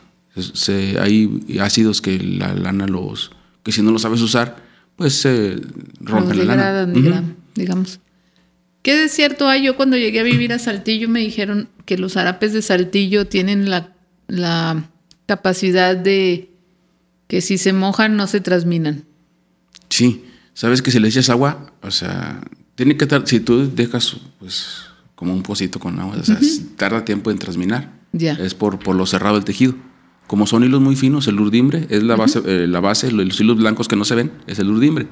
Se- 0.54 0.98
hay 1.00 1.58
ácidos 1.60 2.00
que 2.00 2.18
la 2.18 2.54
lana 2.54 2.86
los, 2.86 3.32
que 3.62 3.72
si 3.72 3.82
no 3.82 3.90
los 3.90 4.02
sabes 4.02 4.20
usar, 4.22 4.62
pues 4.96 5.14
se 5.14 5.56
rompen 6.00 6.36
Los 6.38 6.46
la 6.46 6.56
lana. 6.56 6.62
degradan, 6.72 6.90
Ujú. 6.92 7.00
digra- 7.00 7.24
digamos. 7.54 8.00
¿Qué 8.82 8.96
de 8.96 9.08
cierto 9.08 9.48
hay? 9.48 9.62
Yo 9.64 9.76
cuando 9.76 9.96
llegué 9.96 10.20
a 10.20 10.24
vivir 10.24 10.52
a 10.52 10.58
Saltillo 10.58 11.08
me 11.08 11.20
dijeron 11.20 11.68
que 11.84 11.98
los 11.98 12.16
harapes 12.16 12.52
de 12.52 12.62
Saltillo 12.62 13.26
tienen 13.26 13.68
la, 13.70 13.92
la 14.28 14.88
capacidad 15.26 15.96
de 15.96 16.50
que 17.28 17.40
si 17.40 17.58
se 17.58 17.72
mojan 17.72 18.16
no 18.16 18.26
se 18.26 18.40
trasminan. 18.40 19.04
Sí, 19.88 20.24
sabes 20.54 20.82
que 20.82 20.90
si 20.90 20.98
le 21.00 21.08
echas 21.08 21.30
agua, 21.30 21.72
o 21.82 21.90
sea, 21.90 22.40
tiene 22.74 22.96
que 22.96 23.06
tar- 23.06 23.26
si 23.26 23.40
tú 23.40 23.70
dejas 23.74 24.16
pues 24.38 24.84
como 25.14 25.32
un 25.34 25.42
pocito 25.42 25.78
con 25.78 25.98
agua, 26.00 26.16
o 26.20 26.24
sea, 26.24 26.38
tarda 26.76 27.04
tiempo 27.04 27.30
en 27.30 27.38
trasminar. 27.38 27.92
Ya. 28.12 28.34
Es 28.34 28.54
por, 28.54 28.78
por 28.78 28.94
lo 28.96 29.06
cerrado 29.06 29.36
del 29.36 29.44
tejido. 29.44 29.74
Como 30.26 30.46
son 30.46 30.64
hilos 30.64 30.80
muy 30.80 30.96
finos, 30.96 31.26
el 31.28 31.38
urdimbre 31.40 31.86
es 31.90 32.02
la 32.02 32.16
base, 32.16 32.40
eh, 32.46 32.66
la 32.66 32.80
base, 32.80 33.10
los 33.12 33.38
hilos 33.40 33.56
blancos 33.56 33.88
que 33.88 33.96
no 33.96 34.04
se 34.04 34.14
ven, 34.14 34.32
es 34.46 34.58
el 34.58 34.70
urdimbre. 34.70 35.06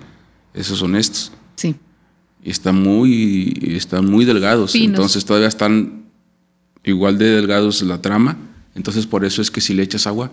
Esos 0.54 0.78
son 0.78 0.96
estos. 0.96 1.32
Sí. 1.56 1.76
Y 2.42 2.50
están 2.50 2.82
muy, 2.82 3.58
están 3.76 4.06
muy 4.10 4.24
delgados. 4.24 4.72
Finos. 4.72 4.88
Entonces 4.88 5.24
todavía 5.24 5.48
están 5.48 6.04
igual 6.84 7.18
de 7.18 7.26
delgados 7.26 7.82
la 7.82 8.00
trama. 8.00 8.36
Entonces 8.74 9.06
por 9.06 9.24
eso 9.24 9.42
es 9.42 9.50
que 9.50 9.60
si 9.60 9.74
le 9.74 9.82
echas 9.82 10.06
agua, 10.06 10.32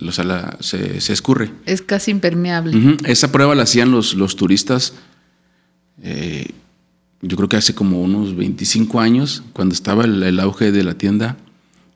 o 0.00 0.12
sea, 0.12 0.24
la- 0.24 0.56
se, 0.60 1.00
se 1.00 1.12
escurre. 1.12 1.50
Es 1.66 1.82
casi 1.82 2.10
impermeable. 2.10 2.96
Esa 3.04 3.30
prueba 3.32 3.54
la 3.54 3.62
hacían 3.64 3.90
los, 3.90 4.14
los 4.14 4.36
turistas, 4.36 4.94
eh, 6.02 6.46
yo 7.20 7.36
creo 7.36 7.48
que 7.48 7.56
hace 7.56 7.74
como 7.74 8.02
unos 8.02 8.36
25 8.36 9.00
años, 9.00 9.42
cuando 9.52 9.74
estaba 9.74 10.04
el, 10.04 10.22
el 10.22 10.40
auge 10.40 10.72
de 10.72 10.82
la 10.82 10.94
tienda, 10.94 11.36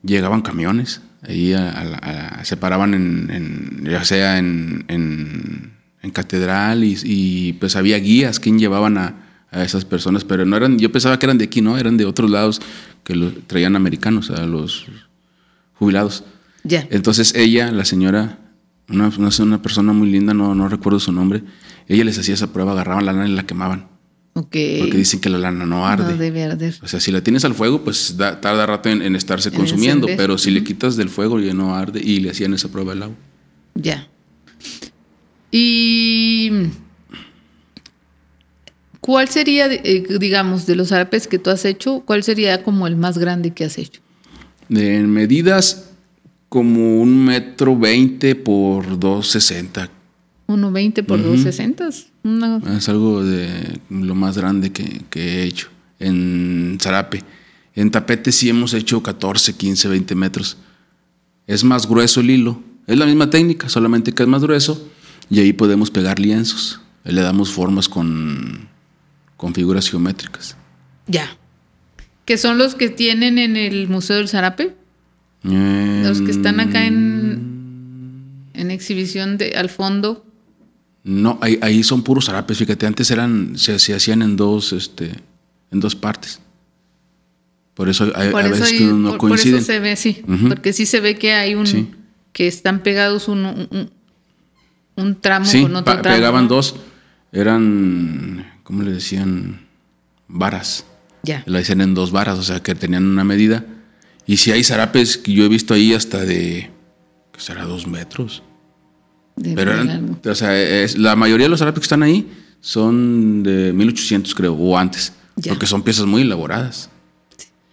llegaban 0.03 0.41
camiones, 0.41 1.01
ahí 1.27 1.53
a- 1.53 1.69
a 1.71 1.83
la- 1.83 1.97
a- 1.97 2.45
se 2.45 2.55
paraban 2.55 2.93
en, 2.93 3.29
en- 3.31 3.85
ya 3.89 4.03
sea 4.05 4.37
en, 4.37 4.85
en- 4.87 5.73
en 6.01 6.11
catedral 6.11 6.83
y, 6.85 6.97
y, 7.03 7.53
pues 7.53 7.75
había 7.75 7.97
guías 7.97 8.39
quien 8.39 8.57
llevaban 8.59 8.97
a, 8.97 9.15
a 9.57 9.63
esas 9.63 9.85
personas, 9.85 10.23
pero 10.23 10.45
no 10.45 10.55
eran, 10.55 10.77
yo 10.79 10.91
pensaba 10.91 11.17
que 11.19 11.25
eran 11.25 11.37
de 11.37 11.45
aquí, 11.45 11.61
no, 11.61 11.77
eran 11.77 11.97
de 11.97 12.05
otros 12.05 12.29
lados 12.29 12.61
que 13.03 13.15
lo 13.15 13.31
traían 13.47 13.75
americanos, 13.75 14.29
a 14.31 14.45
los 14.45 14.85
jubilados. 15.75 16.23
Ya. 16.63 16.87
Entonces 16.91 17.33
ella, 17.35 17.71
la 17.71 17.85
señora, 17.85 18.39
una, 18.89 19.09
una, 19.17 19.29
una 19.39 19.61
persona 19.61 19.93
muy 19.93 20.09
linda, 20.09 20.33
no, 20.33 20.55
no 20.55 20.67
recuerdo 20.69 20.99
su 20.99 21.11
nombre, 21.11 21.43
ella 21.87 22.03
les 22.03 22.17
hacía 22.19 22.33
esa 22.33 22.51
prueba, 22.53 22.71
agarraban 22.73 23.05
la 23.05 23.13
lana 23.13 23.27
y 23.29 23.33
la 23.35 23.45
quemaban, 23.45 23.87
Ok. 24.33 24.55
porque 24.79 24.97
dicen 24.97 25.19
que 25.21 25.29
la 25.29 25.37
lana 25.37 25.65
no 25.65 25.87
arde. 25.87 26.11
No 26.13 26.17
debe 26.17 26.43
arder. 26.43 26.75
O 26.83 26.87
sea, 26.87 26.99
si 26.99 27.11
la 27.11 27.21
tienes 27.21 27.45
al 27.45 27.53
fuego, 27.53 27.83
pues 27.83 28.17
da- 28.17 28.39
tarda 28.41 28.65
rato 28.65 28.89
en, 28.89 29.01
en 29.01 29.15
estarse 29.15 29.49
En 29.49 29.55
consumiendo, 29.55 30.07
encender. 30.07 30.17
pero 30.17 30.37
si 30.37 30.51
le 30.51 30.63
quitas 30.63 30.95
del 30.97 31.09
fuego 31.09 31.39
ya 31.39 31.53
no 31.53 31.75
arde 31.75 32.01
y 32.03 32.19
le 32.19 32.31
hacían 32.31 32.53
esa 32.53 32.69
prueba 32.69 32.91
al 32.93 33.03
agua. 33.03 33.15
Ya. 33.75 34.07
Y 35.51 36.51
¿cuál 39.07 39.27
sería, 39.29 39.65
eh, 39.73 40.03
digamos, 40.19 40.65
de 40.67 40.75
los 40.75 40.91
harapes 40.91 41.25
que 41.27 41.39
tú 41.39 41.49
has 41.49 41.65
hecho, 41.65 42.01
cuál 42.05 42.21
sería 42.23 42.61
como 42.63 42.85
el 42.85 42.95
más 42.95 43.17
grande 43.17 43.51
que 43.51 43.63
has 43.65 43.77
hecho? 43.79 44.01
De 44.69 44.99
medidas 45.01 45.89
como 46.49 47.01
un 47.01 47.25
metro 47.25 47.75
veinte 47.77 48.35
por 48.35 48.99
dos 48.99 49.27
sesenta. 49.31 49.89
1.20 50.47 51.03
por 51.03 51.19
2.60. 51.21 52.05
Una- 52.23 52.61
Es 52.77 52.87
algo 52.87 53.23
de 53.23 53.79
lo 53.89 54.13
más 54.15 54.37
grande 54.37 54.71
que, 54.71 55.01
que 55.09 55.19
he 55.21 55.43
hecho 55.43 55.67
en 55.99 56.77
zarape. 56.81 57.23
En 57.75 57.91
tapete 57.91 58.31
sí 58.31 58.47
hemos 58.49 58.73
hecho 58.73 59.01
14, 59.03 59.53
15, 59.55 59.87
20 59.89 60.15
metros. 60.15 60.57
Es 61.47 61.63
más 61.65 61.87
grueso 61.87 62.21
el 62.21 62.29
hilo. 62.29 62.61
Es 62.87 62.97
la 62.97 63.05
misma 63.05 63.29
técnica, 63.29 63.67
solamente 63.67 64.13
que 64.13 64.23
es 64.23 64.29
más 64.29 64.41
grueso. 64.41 64.89
Y 65.29 65.39
ahí 65.39 65.51
podemos 65.51 65.91
pegar 65.91 66.17
lienzos. 66.19 66.79
Le 67.03 67.21
damos 67.21 67.49
formas 67.51 67.89
con, 67.89 68.66
con 69.37 69.53
figuras 69.53 69.89
geométricas. 69.89 70.57
Ya. 71.07 71.37
Que 72.25 72.37
son 72.37 72.57
los 72.57 72.75
que 72.75 72.89
tienen 72.89 73.37
en 73.37 73.55
el 73.55 73.87
Museo 73.87 74.17
del 74.17 74.27
Zarape. 74.27 74.75
Los 75.43 76.21
que 76.21 76.31
están 76.31 76.59
acá 76.59 76.85
en, 76.85 78.43
en 78.53 78.71
exhibición 78.71 79.37
de, 79.37 79.51
al 79.55 79.69
fondo. 79.69 80.25
No, 81.03 81.37
ahí, 81.41 81.57
ahí 81.61 81.83
son 81.83 82.03
puros 82.03 82.25
zarapes. 82.25 82.57
Fíjate, 82.57 82.85
antes 82.85 83.09
eran, 83.11 83.57
se, 83.57 83.79
se 83.79 83.95
hacían 83.95 84.21
en 84.23 84.35
dos, 84.35 84.73
este, 84.73 85.11
en 85.71 85.79
dos 85.79 85.95
partes. 85.95 86.41
Por 87.75 87.87
eso 87.87 88.11
hay, 88.15 88.31
Por 88.31 88.41
a 88.41 88.47
eso, 88.47 88.55
veces 88.55 88.71
hay- 88.73 88.77
que 88.79 88.85
no 88.85 89.09
por- 89.11 89.17
por 89.19 89.29
coinciden. 89.29 89.57
eso 89.59 89.65
se 89.67 89.79
ve, 89.79 89.95
sí. 89.95 90.21
Porque 90.49 90.73
sí 90.73 90.85
se 90.85 90.99
ve 90.99 91.15
que 91.17 91.31
hay 91.33 91.55
un. 91.55 91.65
Sí. 91.67 91.91
que 92.33 92.47
están 92.47 92.83
pegados 92.83 93.27
un, 93.29 93.45
un, 93.45 93.89
un 94.95 95.21
tramo 95.21 95.45
Sí, 95.45 95.61
con 95.61 95.75
otro 95.77 96.01
tramo. 96.01 96.17
pegaban 96.17 96.47
dos. 96.49 96.75
Eran, 97.31 98.56
¿cómo 98.67 98.83
le 98.83 98.91
decían? 98.91 99.65
Varas. 100.27 100.85
Ya. 101.23 101.41
La 101.45 101.59
hacían 101.59 101.79
en 101.79 101.93
dos 101.93 102.11
varas, 102.11 102.37
o 102.37 102.43
sea 102.43 102.61
que 102.61 102.75
tenían 102.75 103.05
una 103.05 103.23
medida. 103.23 103.65
Y 104.25 104.35
si 104.37 104.51
hay 104.51 104.61
zarapes 104.65 105.17
que 105.17 105.31
yo 105.31 105.45
he 105.45 105.47
visto 105.47 105.73
ahí 105.73 105.93
hasta 105.93 106.25
de, 106.25 106.69
que 107.31 107.39
será 107.39 107.63
dos 107.63 107.87
metros. 107.87 108.43
de 109.37 109.53
Pero 109.55 109.71
eran, 109.71 110.19
o 110.25 110.35
sea, 110.35 110.59
es- 110.83 110.97
la 110.97 111.15
mayoría 111.15 111.45
de 111.45 111.49
los 111.49 111.59
zarapes 111.59 111.79
que 111.79 111.85
están 111.85 112.03
ahí 112.03 112.27
son 112.59 113.41
de 113.43 113.71
1800 113.71 114.35
creo, 114.35 114.53
o 114.53 114.77
antes. 114.77 115.13
Porque 115.47 115.65
son 115.65 115.81
piezas 115.81 116.05
muy 116.05 116.23
elaboradas. 116.23 116.89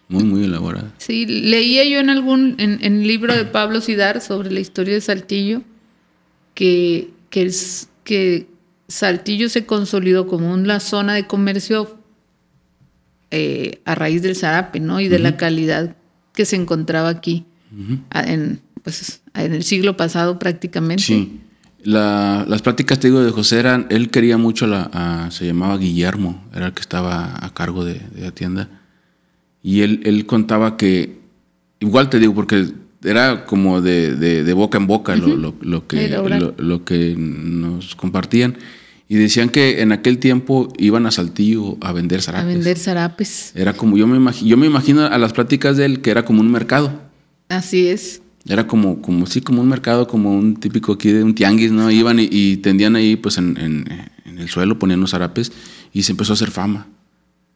Muy, 0.07 0.23
muy 0.23 0.45
elaboradas. 0.45 0.93
Sí, 0.99 1.25
leía 1.27 1.83
yo 1.85 1.99
en 1.99 2.11
algún 2.11 2.55
en, 2.59 2.79
en 2.85 3.05
libro 3.07 3.35
de 3.35 3.47
Pablo 3.47 3.81
Sidar 3.81 4.21
sobre 4.21 4.53
la 4.53 4.61
historia 4.61 4.95
de 4.95 5.01
Saltillo 5.01 5.63
que, 6.55 7.11
que, 7.31 7.41
el 7.43 7.49
s- 7.49 7.87
que 8.05 8.47
Saltillo 8.89 9.49
se 9.49 9.65
consolidó 9.67 10.27
como 10.27 10.53
una 10.53 10.79
zona 10.81 11.15
de 11.15 11.27
comercio 11.27 11.99
eh, 13.31 13.81
a 13.85 13.95
raíz 13.95 14.23
del 14.23 14.37
zarape, 14.37 14.81
¿no? 14.81 15.01
Y 15.01 15.09
de 15.09 15.19
la 15.19 15.37
calidad 15.37 15.97
que 16.35 16.45
se 16.45 16.57
encontraba 16.57 17.09
aquí 17.09 17.47
a- 18.11 18.23
en, 18.23 18.61
pues, 18.83 19.23
en 19.35 19.53
el 19.55 19.65
siglo 19.65 19.97
pasado 19.97 20.39
prácticamente. 20.39 21.03
Sí. 21.03 21.41
La- 21.83 22.45
las 22.49 22.63
pláticas, 22.63 22.99
te 23.01 23.09
digo, 23.09 23.23
de 23.23 23.31
José 23.31 23.59
eran, 23.59 23.87
él 23.91 24.11
quería 24.11 24.39
mucho, 24.39 24.67
la, 24.67 24.89
a- 24.93 25.31
se 25.31 25.47
llamaba 25.47 25.77
Guillermo, 25.79 26.45
era 26.55 26.67
el 26.67 26.73
que 26.73 26.81
estaba 26.81 27.45
a 27.45 27.53
cargo 27.53 27.85
de, 27.85 27.95
de 28.15 28.21
la 28.23 28.31
tienda. 28.31 28.69
Y 29.63 29.81
él, 29.81 30.01
él 30.05 30.27
contaba 30.27 30.77
que, 30.77 31.19
igual 31.81 32.11
te 32.11 32.19
digo, 32.21 32.35
porque 32.35 32.69
era 33.05 33.45
como 33.45 33.81
de, 33.81 34.15
de- 34.17 34.45
de 34.45 34.53
boca 34.53 34.79
en 34.79 34.87
boca 34.87 35.15
lo, 35.17 35.37
lo- 35.37 35.55
lo 35.61 35.87
que, 35.87 36.09
lo, 36.09 36.55
lo 36.59 36.85
que 36.85 37.15
nos 37.17 37.95
compartían. 37.95 38.57
Y 39.07 39.17
decían 39.17 39.51
que 39.51 39.83
en 39.83 39.93
aquel 39.93 40.19
tiempo 40.19 40.73
iban 40.79 41.05
a 41.07 41.11
Saltillo 41.11 41.77
a 41.83 41.93
vender 41.93 42.21
A 42.21 42.23
zarapes. 42.23 42.47
vender 42.55 42.79
zarapes. 42.79 43.53
Era 43.55 43.75
como, 43.75 43.97
yo 43.99 44.07
me, 44.07 44.19
imagi- 44.19 44.47
yo 44.47 44.57
me 44.57 44.67
imagino 44.67 45.03
a 45.05 45.19
las 45.19 45.33
pláticas 45.35 45.77
de 45.77 45.85
él 45.85 46.01
que 46.01 46.11
era 46.11 46.25
como 46.25 46.41
un 46.41 46.51
mercado. 46.51 47.03
Así 47.51 47.89
es. 47.89 48.23
Era 48.49 48.67
como, 48.67 49.01
como 49.03 49.27
sí, 49.27 49.41
como 49.43 49.61
un 49.63 49.69
mercado, 49.69 50.07
como 50.07 50.35
un 50.35 50.57
típico 50.57 50.93
aquí 50.93 51.11
de 51.13 51.23
un 51.23 51.35
tianguis, 51.35 51.71
¿no? 51.73 51.91
Iban 51.91 52.19
y, 52.19 52.29
y 52.31 52.57
tendían 52.59 52.97
ahí, 52.97 53.17
pues, 53.17 53.37
en, 53.39 53.57
en- 53.59 53.85
en 54.25 54.39
el 54.39 54.49
suelo, 54.49 54.79
ponían 54.79 55.01
los 55.01 55.11
zarapes 55.11 55.53
y 55.93 56.03
se 56.03 56.13
empezó 56.13 56.33
a 56.33 56.35
hacer 56.35 56.51
fama. 56.51 56.87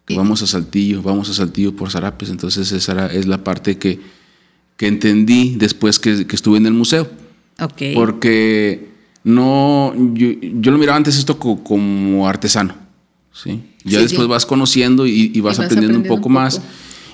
Que 0.05 0.17
vamos 0.17 0.43
a 0.43 0.47
Saltillo, 0.47 1.03
vamos 1.03 1.29
a 1.31 1.35
Saltillo 1.35 1.75
por 1.75 1.91
zarapes. 1.91 2.29
Entonces 2.31 2.71
esa 2.73 2.93
era, 2.93 3.07
es 3.13 3.27
la 3.27 3.43
parte 3.43 3.79
que, 3.79 4.01
que 4.79 4.87
entendí 4.87 5.57
después 5.59 5.99
que, 5.99 6.27
que 6.27 6.35
estuve 6.35 6.57
en 6.57 6.65
el 6.65 6.73
museo. 6.73 7.11
Ok. 7.61 7.83
Porque 7.95 8.89
no, 9.25 9.93
yo, 10.15 10.29
yo 10.41 10.71
lo 10.73 10.79
miraba 10.79 10.97
antes 10.97 11.19
esto 11.19 11.39
co- 11.39 11.63
como 11.63 12.27
artesano. 12.27 12.75
¿sí? 13.33 13.61
Ya 13.85 13.99
Sí, 13.99 14.05
después 14.05 14.23
sí. 14.23 14.29
vas 14.31 14.47
conociendo 14.47 15.07
y, 15.07 15.31
y 15.35 15.41
vas, 15.41 15.59
vas 15.59 15.67
aprendiendo 15.67 15.99
un 15.99 16.07
poco 16.07 16.29
un 16.29 16.35
más. 16.35 16.63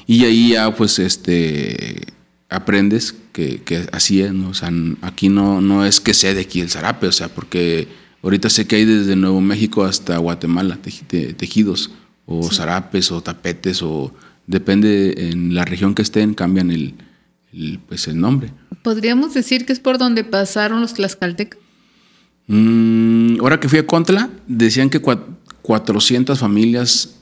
Y 0.06 0.24
ahí 0.24 0.50
ya 0.50 0.72
pues 0.76 0.98
este 1.00 2.02
aprendes 2.50 3.14
que, 3.32 3.62
que 3.64 3.86
así 3.92 4.20
es, 4.20 4.32
¿no? 4.32 4.50
O 4.50 4.54
sea, 4.54 4.70
aquí 5.02 5.28
no, 5.28 5.60
no 5.60 5.84
es 5.84 6.00
que 6.00 6.14
sea 6.14 6.34
de 6.34 6.42
aquí 6.42 6.60
el 6.60 6.70
zarape, 6.70 7.06
o 7.08 7.12
sea, 7.12 7.28
porque 7.28 7.88
ahorita 8.22 8.48
sé 8.50 8.66
que 8.66 8.76
hay 8.76 8.84
desde 8.84 9.16
Nuevo 9.16 9.40
México 9.40 9.84
hasta 9.84 10.18
Guatemala 10.18 10.78
te- 11.08 11.32
tejidos, 11.32 11.90
o 12.26 12.42
zarapes, 12.50 13.10
o 13.10 13.22
tapetes, 13.22 13.82
o 13.82 14.14
depende 14.46 15.14
en 15.30 15.54
la 15.54 15.64
región 15.64 15.94
que 15.94 16.02
estén, 16.02 16.34
cambian 16.34 16.70
el, 16.70 16.94
pues 17.88 18.08
el 18.08 18.18
nombre. 18.20 18.50
Podríamos 18.82 19.34
decir 19.34 19.64
que 19.66 19.72
es 19.72 19.80
por 19.80 19.98
donde 19.98 20.24
pasaron 20.24 20.80
los 20.80 20.94
tlaxcaltecas. 20.94 21.58
Mm, 22.46 23.40
ahora 23.40 23.58
que 23.60 23.68
fui 23.68 23.78
a 23.78 23.86
Contla, 23.86 24.28
decían 24.46 24.90
que 24.90 25.00
cua- 25.00 25.24
400 25.62 26.38
familias 26.38 27.16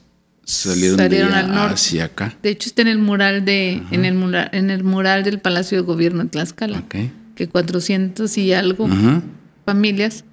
salieron, 0.45 0.99
Salieron 0.99 1.31
de 1.31 1.37
al 1.37 1.49
norte. 1.55 1.75
hacia 1.75 2.05
acá. 2.07 2.37
De 2.43 2.51
hecho, 2.51 2.69
está 2.69 2.83
en 2.83 2.89
el 2.89 2.99
mural 2.99 3.45
de, 3.45 3.83
en 3.93 4.05
el 4.05 4.15
mural, 4.15 4.49
en 4.53 4.71
el 4.71 4.83
mural 4.83 5.23
del 5.23 5.39
Palacio 5.41 5.79
de 5.79 5.85
Gobierno 5.85 6.25
de 6.25 6.31
Tlaxcala, 6.31 6.81
Ok. 6.81 6.97
que 7.37 7.49
400 7.49 8.37
y 8.39 8.53
algo 8.53 8.87
Ajá. 8.87 9.23
familias 9.65 10.25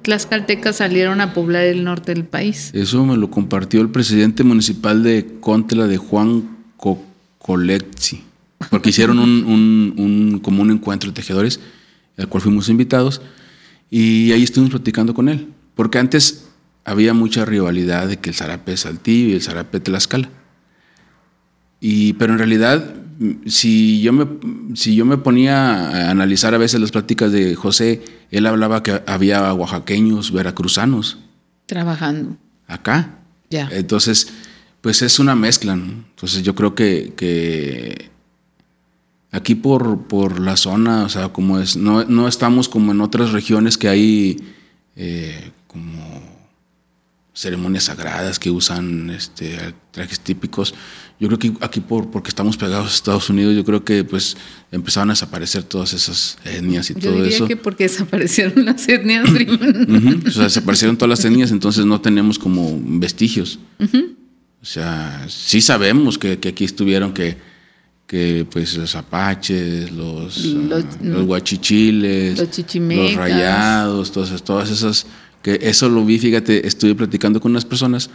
tlaxcaltecas 0.00 0.76
salieron 0.76 1.20
a 1.20 1.34
poblar 1.34 1.64
el 1.64 1.84
norte 1.84 2.14
del 2.14 2.24
país. 2.24 2.70
Eso 2.72 3.04
me 3.04 3.18
lo 3.18 3.30
compartió 3.30 3.82
el 3.82 3.90
presidente 3.90 4.44
municipal 4.44 5.02
de 5.02 5.26
Contla, 5.40 5.86
de 5.86 5.98
Juan 5.98 6.56
Cocolexi, 6.78 8.22
porque 8.70 8.90
hicieron 8.90 9.18
un, 9.18 9.44
un, 9.44 9.94
un- 9.96 10.38
como 10.40 10.62
un 10.62 10.70
encuentro 10.70 11.10
de 11.10 11.14
tejedores, 11.14 11.60
al 12.16 12.28
cual 12.28 12.42
fuimos 12.42 12.68
invitados, 12.68 13.20
y 13.90 14.32
ahí 14.32 14.42
estuvimos 14.42 14.70
platicando 14.70 15.14
con 15.14 15.28
él, 15.28 15.48
porque 15.74 15.98
antes 15.98 16.46
había 16.84 17.14
mucha 17.14 17.44
rivalidad 17.44 18.08
de 18.08 18.16
que 18.18 18.30
el 18.30 18.36
zarape 18.36 18.72
es 18.72 18.80
Saltillo 18.80 19.28
y 19.30 19.32
el 19.34 19.42
zarape 19.42 19.80
Tlaxcala. 19.80 20.28
Y, 21.80 22.14
pero 22.14 22.32
en 22.32 22.38
realidad, 22.38 22.94
si 23.46 24.00
yo, 24.00 24.12
me, 24.12 24.26
si 24.74 24.94
yo 24.96 25.04
me 25.04 25.16
ponía 25.18 25.88
a 26.08 26.10
analizar 26.10 26.54
a 26.54 26.58
veces 26.58 26.80
las 26.80 26.90
pláticas 26.90 27.30
de 27.30 27.54
José, 27.54 28.02
él 28.30 28.46
hablaba 28.46 28.82
que 28.82 29.00
había 29.06 29.52
oaxaqueños, 29.54 30.32
veracruzanos, 30.32 31.18
Trabajando. 31.66 32.36
acá. 32.66 33.18
Ya. 33.50 33.68
Entonces, 33.72 34.32
pues 34.80 35.02
es 35.02 35.18
una 35.18 35.34
mezcla. 35.36 35.76
¿no? 35.76 35.84
Entonces 35.84 36.42
yo 36.42 36.54
creo 36.54 36.74
que, 36.74 37.12
que 37.16 38.10
aquí 39.30 39.54
por, 39.54 40.06
por 40.06 40.40
la 40.40 40.56
zona, 40.56 41.04
o 41.04 41.08
sea, 41.08 41.28
como 41.30 41.58
es, 41.58 41.76
no, 41.76 42.04
no 42.04 42.28
estamos 42.28 42.68
como 42.68 42.92
en 42.92 43.00
otras 43.00 43.32
regiones 43.32 43.76
que 43.78 43.88
hay 43.88 44.36
eh, 44.96 45.50
como 45.66 46.22
ceremonias 47.34 47.84
sagradas 47.84 48.38
que 48.38 48.50
usan 48.50 49.10
este, 49.10 49.74
trajes 49.92 50.18
típicos. 50.20 50.74
Yo 51.20 51.28
creo 51.28 51.38
que 51.38 51.52
aquí 51.60 51.80
por, 51.80 52.10
porque 52.10 52.28
estamos 52.30 52.56
pegados 52.56 52.86
a 52.90 52.94
Estados 52.94 53.28
Unidos, 53.30 53.54
yo 53.54 53.64
creo 53.64 53.84
que 53.84 54.02
pues 54.04 54.36
empezaron 54.72 55.10
a 55.10 55.12
desaparecer 55.12 55.62
todas 55.64 55.92
esas 55.92 56.38
etnias 56.44 56.90
y 56.90 56.94
Yo 56.94 57.00
todo 57.00 57.12
diría 57.22 57.36
eso. 57.36 57.46
que 57.46 57.56
porque 57.56 57.84
desaparecieron 57.84 58.64
las 58.64 58.88
etnias. 58.88 59.28
Ujú, 59.30 60.20
O 60.26 60.30
sea, 60.30 60.44
desaparecieron 60.44 60.96
todas 60.96 61.10
las 61.10 61.24
etnias, 61.24 61.50
entonces 61.52 61.84
no 61.86 62.00
tenemos 62.00 62.38
como 62.38 62.80
vestigios. 62.82 63.58
O 64.60 64.64
sea, 64.64 65.26
sí 65.28 65.60
sabemos 65.60 66.18
que, 66.18 66.38
que 66.38 66.48
aquí 66.48 66.64
estuvieron 66.64 67.12
que, 67.12 67.36
que 68.08 68.46
pues 68.50 68.74
los 68.76 68.96
apaches, 68.96 69.92
los, 69.92 70.44
Los- 70.44 70.84
ah, 70.84 70.96
los 71.02 71.26
guachichiles, 71.26 72.38
los 72.38 73.14
rayados, 73.14 74.10
todas, 74.10 74.30
esas- 74.30 74.42
todas 74.42 74.70
esas, 74.70 75.06
que 75.42 75.58
eso 75.62 75.88
lo 75.90 76.04
vi, 76.04 76.18
fíjate, 76.18 76.66
estuve 76.66 76.94
platicando 76.94 77.38
con 77.40 77.50
unas 77.52 77.66
personas 77.66 78.08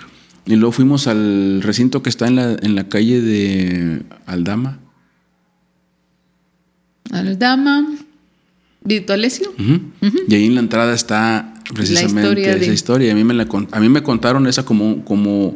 y 0.45 0.55
luego 0.55 0.71
fuimos 0.73 1.05
al 1.07 1.61
recinto 1.61 2.01
que 2.01 2.09
está 2.09 2.27
en 2.27 2.35
la, 2.35 2.57
en 2.61 2.73
la 2.75 2.89
calle 2.89 3.21
de 3.21 4.01
Aldama. 4.25 4.79
Aldama, 7.11 7.85
Vito 8.83 9.13
Alessio. 9.13 9.53
Ujú. 9.59 9.79
Y 10.27 10.35
ahí 10.35 10.45
en 10.45 10.55
la 10.55 10.61
entrada 10.61 10.93
está 10.93 11.53
precisamente 11.73 12.21
historia 12.21 12.55
de- 12.55 12.63
esa 12.65 12.73
historia. 12.73 13.11
A 13.11 13.15
mí 13.15 13.23
me, 13.23 13.33
la, 13.33 13.47
a 13.71 13.79
mí 13.79 13.89
me 13.89 14.01
contaron 14.01 14.47
esa 14.47 14.65
como, 14.65 15.05
como, 15.05 15.55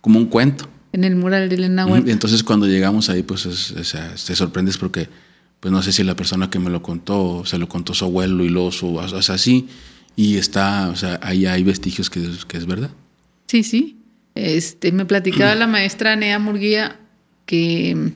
como 0.00 0.18
un 0.18 0.26
cuento. 0.26 0.68
En 0.98 1.04
el 1.04 1.16
mural 1.16 1.48
de 1.48 1.54
Elena. 1.54 1.86
Huerta. 1.86 2.10
Entonces 2.10 2.42
cuando 2.42 2.66
llegamos 2.66 3.08
ahí, 3.08 3.22
pues 3.22 3.46
es- 3.46 3.74
sea, 3.88 4.14
te 4.14 4.34
sorprendes 4.34 4.76
porque, 4.78 5.08
pues 5.60 5.70
no 5.72 5.80
sé 5.82 5.92
si 5.92 6.02
la 6.04 6.16
persona 6.16 6.50
que 6.50 6.58
me 6.58 6.70
lo 6.70 6.82
contó, 6.82 7.44
se 7.46 7.56
lo 7.58 7.68
contó 7.68 7.94
su 7.94 8.04
abuelo 8.04 8.44
y 8.44 8.48
luego 8.48 8.72
su, 8.72 8.94
o 8.96 9.22
sea, 9.22 9.34
así. 9.36 9.68
Y 10.16 10.36
está, 10.36 10.88
o 10.88 10.96
sea, 10.96 11.20
ahí 11.22 11.46
hay 11.46 11.62
vestigios 11.62 12.10
que, 12.10 12.24
es- 12.24 12.44
que 12.44 12.56
es 12.58 12.66
verdad. 12.66 12.90
Sí, 13.46 13.62
sí. 13.62 13.94
Este, 14.34 14.92
me 14.92 15.04
platicaba 15.04 15.54
la 15.54 15.66
maestra 15.66 16.14
Nea 16.16 16.38
Murguía 16.38 16.98
que 17.46 17.94
mm, 17.94 18.08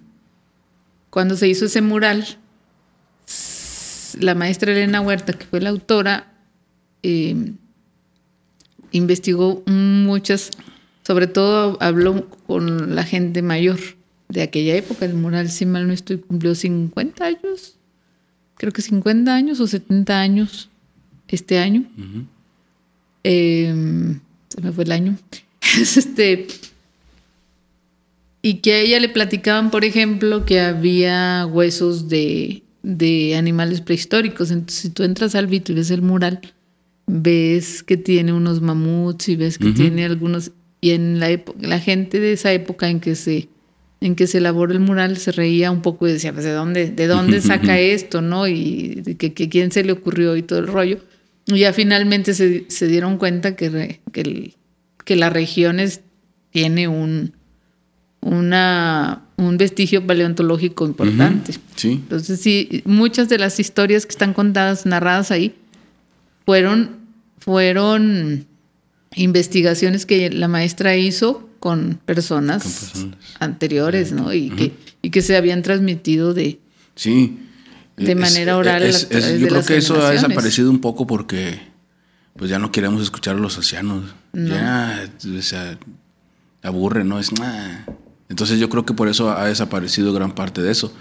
cuando 1.11 1.37
se 1.37 1.49
hizo 1.49 1.65
ese 1.67 1.81
mural, 1.83 2.27
la 4.21 4.35
maestra 4.35 4.73
Elena 4.73 5.01
Huerta, 5.01 5.33
que 5.33 5.47
fue 5.47 5.61
la 5.61 5.71
autora, 5.71 6.33
eh, 7.03 7.53
investigó 8.93 9.63
muchas, 9.67 10.51
sobre 11.03 11.27
todo 11.27 11.79
habló 11.81 12.29
con 12.47 12.95
la 12.95 13.05
gente 13.05 13.43
mayor 13.43 13.79
de 14.29 14.43
aquella 14.43 14.77
época. 14.77 15.05
El 15.05 15.15
mural, 15.15 15.51
si 15.51 15.67
mal 15.67 15.87
no 15.87 15.93
estoy, 15.93 16.19
cumplió 16.19 16.55
50 16.55 17.25
años, 17.25 17.77
creo 18.57 18.73
que 18.73 18.83
50 18.83 19.35
años 19.35 19.61
o 19.61 19.67
70 19.67 20.21
años 20.21 20.69
este 21.29 21.59
año. 21.59 21.85
Eh, 23.25 23.75
se 24.49 24.61
me 24.61 24.73
fue 24.73 24.85
el 24.85 24.93
año. 24.93 25.17
Es 25.81 25.97
este. 25.97 26.47
Y 28.43 28.55
que 28.55 28.73
a 28.75 28.81
ella 28.81 29.01
le 29.01 29.09
platicaban, 29.09 29.71
por 29.71 29.85
ejemplo, 29.85 30.45
que 30.45 30.61
había 30.61 31.47
huesos 31.47 32.09
de, 32.09 32.63
de 32.83 33.37
animales 33.37 33.81
prehistóricos. 33.81 34.51
Entonces, 34.51 34.81
si 34.81 34.91
tú 34.91 35.05
entras 35.05 35.35
al 35.37 35.47
Vito 35.47 35.73
y 35.73 35.77
ves 35.77 35.91
el 35.91 36.03
mural, 36.03 36.41
ves 37.07 37.83
que 37.83 37.97
tiene 37.97 38.33
unos 38.33 38.61
mamuts 38.61 39.29
y 39.29 39.37
ves 39.37 39.59
que 39.59 39.71
tiene 39.71 40.05
algunos. 40.05 40.51
Y 40.83 40.91
en 40.91 41.19
la 41.21 41.31
época, 41.31 41.59
la 41.67 41.79
gente 41.81 42.21
de 42.21 42.33
esa 42.35 42.53
época 42.53 42.89
en 42.91 43.01
que 43.01 43.15
se 43.15 43.49
en 44.03 44.17
que 44.17 44.27
se 44.27 44.39
elaboró 44.39 44.73
el 44.73 44.81
mural 44.81 45.17
se 45.17 45.31
reía 45.31 45.71
un 45.71 45.81
poco 45.81 46.09
y 46.09 46.13
decía, 46.13 46.33
pues, 46.33 46.45
¿de 46.45 46.51
dónde, 46.51 46.91
de 46.91 47.07
dónde 47.07 47.41
saca 47.41 47.79
esto, 47.79 48.21
no? 48.21 48.49
Y 48.49 49.15
que, 49.17 49.33
que 49.33 49.49
quién 49.49 49.71
se 49.71 49.85
le 49.85 49.93
ocurrió 49.93 50.37
y 50.37 50.43
todo 50.43 50.59
el 50.59 50.67
rollo. 50.67 50.99
Y 51.47 51.61
ya 51.61 51.73
finalmente 51.73 52.35
se, 52.35 52.65
se 52.69 52.89
dieron 52.89 53.17
cuenta 53.17 53.55
que, 53.55 53.71
re- 53.71 54.01
que, 54.11 54.21
el- 54.23 54.55
que 55.05 55.15
las 55.15 55.33
regiones 55.33 56.01
tiene 56.51 56.89
un, 56.89 57.33
una, 58.21 59.23
un 59.37 59.57
vestigio 59.57 60.07
paleontológico 60.07 60.85
importante. 60.87 61.53
Sí. 61.77 61.93
Entonces, 61.93 62.41
sí, 62.41 62.83
muchas 62.85 63.29
de 63.29 63.39
las 63.39 63.59
historias 63.61 64.05
que 64.07 64.11
están 64.11 64.33
contadas, 64.33 64.85
narradas 64.87 65.31
ahí, 65.31 65.55
fueron, 66.45 66.97
fueron 67.39 68.47
investigaciones 69.15 70.07
que 70.07 70.31
la 70.31 70.49
maestra 70.49 70.97
hizo 70.97 71.49
con 71.61 72.01
personas, 72.05 72.63
Con 72.63 72.73
personas. 72.73 73.19
anteriores, 73.41 74.13
¿no? 74.13 74.33
Y, 74.33 74.51
que, 74.51 74.73
y 75.03 75.11
que 75.11 75.23
se 75.23 75.37
habían 75.37 75.63
transmitido 75.63 76.35
de... 76.35 76.59
Sí. 76.97 77.39
De 77.97 78.15
manera 78.15 78.57
oral 78.57 78.83
es- 78.83 79.05
a 79.05 79.09
través 79.09 79.25
es- 79.27 79.33
de 79.35 79.39
yo 79.41 79.47
creo 79.47 79.59
las 79.59 79.67
que 79.67 79.77
eso 79.77 80.03
ha 80.05 80.11
desaparecido 80.11 80.71
un 80.71 80.81
poco 80.81 81.07
porque 81.07 81.61
pues 82.37 82.51
ya 82.51 82.59
no 82.59 82.73
queremos 82.73 83.03
escuchar 83.03 83.37
a 83.37 83.39
los 83.39 83.57
ancianos. 83.59 84.05
Ya, 84.33 85.09
o 85.39 85.43
sea, 85.43 85.79
aburre, 86.63 87.05
¿no? 87.05 87.19
Es 87.19 87.33
"Nah". 87.39 87.85
Entonces 88.29 88.59
yo 88.59 88.71
creo 88.71 88.87
que 88.87 88.95
por 88.95 89.09
eso 89.09 89.31
ha 89.31 89.45
desaparecido 89.47 90.13
gran 90.15 90.35
parte 90.35 90.63
de 90.63 90.71
eso. 90.73 90.93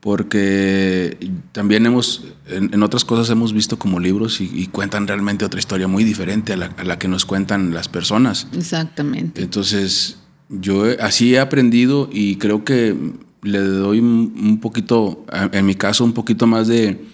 Porque 0.00 1.18
también 1.52 1.84
hemos, 1.84 2.24
en, 2.48 2.72
en 2.72 2.82
otras 2.82 3.04
cosas 3.04 3.28
hemos 3.28 3.52
visto 3.52 3.78
como 3.78 4.00
libros 4.00 4.40
y, 4.40 4.50
y 4.52 4.66
cuentan 4.66 5.06
realmente 5.06 5.44
otra 5.44 5.60
historia 5.60 5.88
muy 5.88 6.04
diferente 6.04 6.54
a 6.54 6.56
la, 6.56 6.66
a 6.78 6.84
la 6.84 6.98
que 6.98 7.06
nos 7.06 7.26
cuentan 7.26 7.74
las 7.74 7.88
personas. 7.88 8.46
Exactamente. 8.56 9.42
Entonces, 9.42 10.16
yo 10.48 10.84
así 11.00 11.34
he 11.34 11.38
aprendido 11.38 12.08
y 12.10 12.36
creo 12.36 12.64
que 12.64 12.96
le 13.42 13.58
doy 13.58 14.00
un 14.00 14.58
poquito, 14.60 15.24
en 15.52 15.66
mi 15.66 15.74
caso, 15.74 16.04
un 16.04 16.12
poquito 16.12 16.46
más 16.46 16.66
de, 16.66 17.04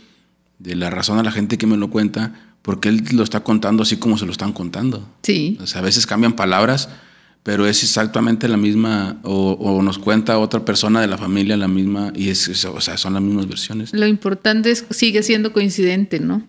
de 0.58 0.76
la 0.76 0.90
razón 0.90 1.18
a 1.18 1.22
la 1.22 1.32
gente 1.32 1.58
que 1.58 1.66
me 1.66 1.76
lo 1.76 1.90
cuenta, 1.90 2.56
porque 2.62 2.88
él 2.88 3.04
lo 3.12 3.22
está 3.22 3.40
contando 3.44 3.82
así 3.82 3.96
como 3.96 4.18
se 4.18 4.26
lo 4.26 4.32
están 4.32 4.52
contando. 4.52 5.08
Sí, 5.22 5.58
O 5.60 5.66
sea, 5.66 5.80
a 5.80 5.84
veces 5.84 6.06
cambian 6.06 6.34
palabras, 6.34 6.88
pero 7.46 7.64
es 7.68 7.84
exactamente 7.84 8.48
la 8.48 8.56
misma, 8.56 9.18
o, 9.22 9.52
o 9.52 9.80
nos 9.80 9.98
cuenta 10.00 10.36
otra 10.40 10.64
persona 10.64 11.00
de 11.00 11.06
la 11.06 11.16
familia 11.16 11.56
la 11.56 11.68
misma, 11.68 12.12
y 12.12 12.28
es, 12.30 12.48
es- 12.48 12.64
o 12.64 12.80
sea, 12.80 12.96
son 12.98 13.14
las 13.14 13.22
mismas 13.22 13.46
versiones. 13.46 13.92
lo 13.92 14.04
importante 14.08 14.72
es 14.72 14.84
sigue 14.90 15.22
siendo 15.22 15.52
coincidente, 15.52 16.18
¿no? 16.18 16.42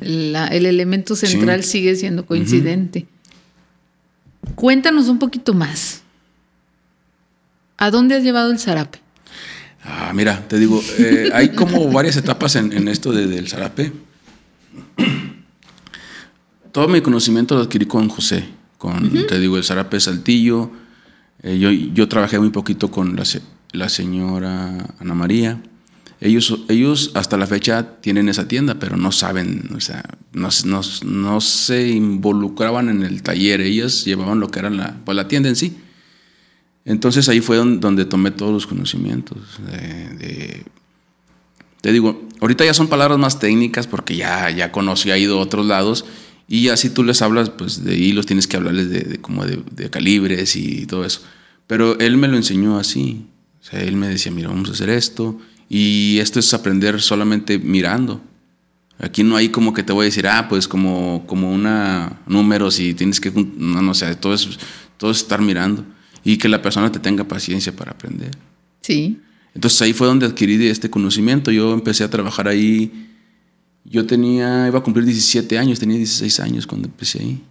La- 0.00 0.48
el 0.48 0.66
elemento 0.66 1.16
central 1.16 1.64
sigue 1.64 1.96
siendo 1.96 2.26
coincidente. 2.26 3.06
Cuéntanos 4.54 5.08
un 5.08 5.18
poquito 5.18 5.54
más. 5.54 6.02
¿A 7.78 7.90
dónde 7.90 8.16
has 8.16 8.22
llevado 8.22 8.50
el 8.52 8.58
zarape? 8.58 8.98
Ah, 9.82 10.12
mira, 10.14 10.46
te 10.48 10.58
digo, 10.58 10.82
eh, 10.98 11.30
hay 11.32 11.48
como 11.54 11.90
varias 11.90 12.18
etapas 12.18 12.56
en, 12.56 12.74
en 12.74 12.88
esto 12.88 13.10
de- 13.10 13.26
del 13.26 13.48
zarape. 13.48 13.90
Todo 16.72 16.88
mi 16.88 17.00
conocimiento 17.00 17.54
lo 17.54 17.62
adquirí 17.62 17.86
con 17.86 18.08
José, 18.10 18.44
con, 18.82 19.26
te 19.28 19.38
digo, 19.38 19.56
el 19.56 19.62
zarape 19.62 20.00
saltillo. 20.00 20.72
Eh, 21.44 21.56
yo, 21.60 21.70
yo 21.70 22.08
trabajé 22.08 22.40
muy 22.40 22.50
poquito 22.50 22.90
con 22.90 23.14
la, 23.14 23.22
la 23.72 23.88
señora 23.88 24.94
Ana 24.98 25.14
María. 25.14 25.62
Ellos, 26.20 26.58
ellos 26.68 27.12
hasta 27.14 27.36
la 27.36 27.46
fecha 27.46 28.00
tienen 28.00 28.28
esa 28.28 28.48
tienda, 28.48 28.74
pero 28.80 28.96
no 28.96 29.12
saben, 29.12 29.70
o 29.76 29.80
sea, 29.80 30.02
no, 30.32 30.48
no, 30.64 30.80
no 31.04 31.40
se 31.40 31.88
involucraban 31.90 32.88
en 32.88 33.04
el 33.04 33.22
taller. 33.22 33.60
Ellas 33.60 34.04
llevaban 34.04 34.40
lo 34.40 34.48
que 34.50 34.58
era 34.58 34.70
la, 34.70 34.96
pues, 35.04 35.14
la 35.14 35.28
tienda 35.28 35.48
en 35.48 35.54
sí. 35.56 35.76
Entonces 36.84 37.28
ahí 37.28 37.40
fue 37.40 37.56
don- 37.56 37.78
donde, 37.78 38.04
tomé 38.04 38.32
todos 38.32 38.52
los 38.52 38.66
conocimientos. 38.66 39.38
de- 39.70 40.16
de- 40.18 40.64
te 41.80 41.92
digo, 41.92 42.28
ahorita 42.40 42.64
ya 42.64 42.74
son 42.74 42.86
palabras 42.88 43.18
más 43.18 43.38
técnicas 43.40 43.86
porque 43.88 44.14
ya, 44.16 44.50
ya 44.50 44.70
conocí, 44.72 45.10
ha 45.10 45.18
ido 45.18 45.38
a 45.38 45.42
otros 45.42 45.66
lados 45.66 46.04
y 46.52 46.68
así 46.68 46.90
tú 46.90 47.02
les 47.02 47.22
hablas, 47.22 47.48
pues 47.48 47.82
de 47.82 47.96
hilos 47.96 48.26
tienes 48.26 48.46
que 48.46 48.58
hablarles 48.58 48.90
de, 48.90 49.00
de 49.00 49.18
como 49.22 49.46
de, 49.46 49.62
de 49.74 49.88
calibres 49.88 50.54
y 50.54 50.84
todo 50.84 51.06
eso. 51.06 51.22
Pero 51.66 51.98
él 51.98 52.18
me 52.18 52.28
lo 52.28 52.36
enseñó 52.36 52.78
así. 52.78 53.24
O 53.58 53.64
sea, 53.64 53.80
él 53.80 53.96
me 53.96 54.06
decía, 54.06 54.30
mira, 54.30 54.50
vamos 54.50 54.68
a 54.68 54.72
hacer 54.72 54.90
esto 54.90 55.38
y 55.70 56.18
esto 56.18 56.40
es 56.40 56.52
aprender 56.52 57.00
solamente 57.00 57.58
mirando. 57.58 58.20
Aquí 58.98 59.22
no 59.22 59.36
hay 59.36 59.48
como 59.48 59.72
que 59.72 59.82
te 59.82 59.94
voy 59.94 60.02
a 60.02 60.10
decir, 60.10 60.26
ah, 60.26 60.46
pues 60.50 60.68
como, 60.68 61.24
como 61.26 61.50
una 61.50 62.20
números 62.26 62.78
y 62.80 62.92
tienes 62.92 63.18
que, 63.18 63.32
no, 63.32 63.80
no 63.80 63.94
sé, 63.94 64.14
todo 64.16 64.34
es, 64.34 64.46
todo 64.98 65.10
es 65.10 65.22
estar 65.22 65.40
mirando 65.40 65.86
y 66.22 66.36
que 66.36 66.50
la 66.50 66.60
persona 66.60 66.92
te 66.92 66.98
tenga 66.98 67.24
paciencia 67.24 67.74
para 67.74 67.92
aprender. 67.92 68.32
Sí. 68.82 69.18
Entonces 69.54 69.80
ahí 69.80 69.94
fue 69.94 70.06
donde 70.06 70.26
adquirí 70.26 70.66
este 70.66 70.90
conocimiento. 70.90 71.50
Yo 71.50 71.72
empecé 71.72 72.04
a 72.04 72.10
trabajar 72.10 72.46
ahí. 72.46 73.08
Yo 73.84 74.06
tenía, 74.06 74.66
iba 74.68 74.78
a 74.78 74.82
cumplir 74.82 75.04
17 75.06 75.58
años, 75.58 75.78
tenía 75.80 75.96
16 75.96 76.40
años 76.40 76.66
cuando 76.66 76.88
empecé 76.88 77.20
ahí. 77.20 77.42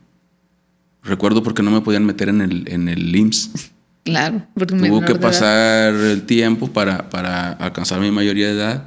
Recuerdo 1.04 1.42
porque 1.44 1.64
no 1.64 1.72
me 1.72 1.82
podían 1.82 2.06
meter 2.06 2.30
en 2.30 2.42
el, 2.42 2.64
en 2.68 2.88
el 2.90 3.16
IMSS. 3.16 3.50
Claro. 4.04 4.48
porque 4.56 4.74
Tuvo 4.74 5.02
que 5.02 5.14
pasar 5.14 5.94
el 5.94 6.24
tiempo 6.24 6.66
para, 6.74 7.12
para 7.12 7.52
alcanzar 7.52 8.00
mi 8.00 8.10
mayoría 8.10 8.48
de 8.48 8.54
edad 8.54 8.86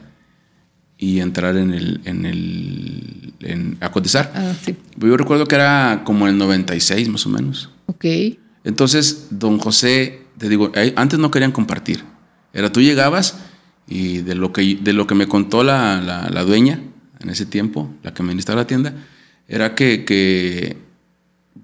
y 0.99 1.21
entrar 1.21 1.57
en 1.57 1.73
el, 1.73 2.01
en 2.05 2.27
el, 2.27 3.33
en- 3.39 3.77
a 3.79 3.93
cotizar. 3.93 4.33
Ah, 4.35 4.53
sí. 4.65 4.75
Yo 4.97 5.17
recuerdo 5.17 5.47
que 5.47 5.55
era 5.55 6.03
como 6.05 6.27
el 6.27 6.37
96 6.37 7.09
más 7.11 7.25
o 7.27 7.29
menos. 7.29 7.71
Ok. 7.87 8.05
Entonces, 8.65 9.29
don 9.31 9.59
José, 9.61 10.23
te 10.37 10.49
digo, 10.49 10.73
antes 10.97 11.21
no 11.21 11.31
querían 11.31 11.53
compartir. 11.53 12.03
Era 12.53 12.73
tú 12.73 12.81
llegabas 12.81 13.37
y 13.87 14.19
de 14.19 14.35
lo 14.35 14.53
que, 14.53 14.77
de 14.83 14.93
lo 14.95 15.07
que 15.07 15.15
me 15.15 15.29
contó 15.29 15.63
la, 15.63 16.01
la- 16.01 16.29
la 16.29 16.43
dueña 16.43 16.81
en 17.21 17.31
ese 17.31 17.47
tiempo, 17.47 17.91
la 18.03 18.13
que 18.15 18.23
administraba 18.23 18.63
la 18.63 18.67
tienda, 18.67 18.95
era 19.49 19.75
que, 19.75 20.05
que, 20.05 20.77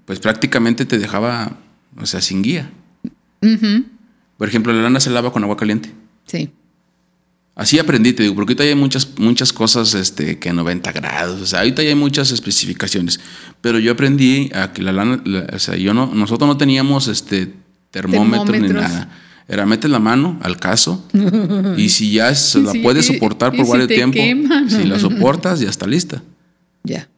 pues 0.05 0.19
prácticamente 0.19 0.85
te 0.85 0.97
dejaba, 0.99 1.57
o 1.99 2.05
sea, 2.05 2.21
sin 2.21 2.41
guía. 2.41 2.69
Por 4.37 4.47
ejemplo, 4.47 4.73
la 4.73 4.81
lana 4.83 4.99
se 4.99 5.09
lava 5.09 5.31
con 5.31 5.43
agua 5.43 5.57
caliente. 5.57 5.91
Sí. 6.25 6.49
Así 7.55 7.77
aprendí, 7.79 8.13
te 8.13 8.23
digo, 8.23 8.33
porque 8.35 8.51
ahorita 8.51 8.63
ya 8.63 8.69
hay 8.69 8.75
muchas, 8.75 9.09
muchas 9.19 9.51
cosas 9.51 9.93
este, 9.93 10.39
que 10.39 10.53
90 10.53 10.91
grados, 10.93 11.41
o 11.41 11.45
sea, 11.45 11.59
ahorita 11.59 11.83
ya 11.83 11.89
hay 11.89 11.95
muchas 11.95 12.31
especificaciones, 12.31 13.19
pero 13.59 13.77
yo 13.77 13.91
aprendí 13.91 14.49
a 14.55 14.71
que 14.71 14.81
la 14.81 14.93
lana, 14.93 15.21
la- 15.25 15.47
o 15.53 15.59
sea, 15.59 15.75
yo 15.75 15.93
no, 15.93 16.07
nosotros 16.13 16.47
no 16.47 16.55
teníamos 16.57 17.07
este 17.09 17.53
termómetro 17.91 18.45
ni 18.53 18.67
nada. 18.81 19.09
Era 19.51 19.65
metes 19.65 19.91
la 19.91 19.99
mano 19.99 20.39
al 20.41 20.55
caso 20.55 21.05
y 21.75 21.89
si 21.89 22.13
ya 22.13 22.33
se 22.35 22.61
la 22.61 22.71
Sí, 22.71 22.79
puedes 22.79 23.05
soportar 23.05 23.51
por 23.51 23.65
si 23.65 23.71
varios 23.71 23.89
te 23.89 23.95
tiempo, 23.95 24.15
quema. 24.15 24.69
si 24.69 24.85
la 24.85 24.97
soportas 25.07 25.59
ya 25.59 25.69
está 25.69 25.85
lista. 25.85 26.23
Ya. 26.85 27.09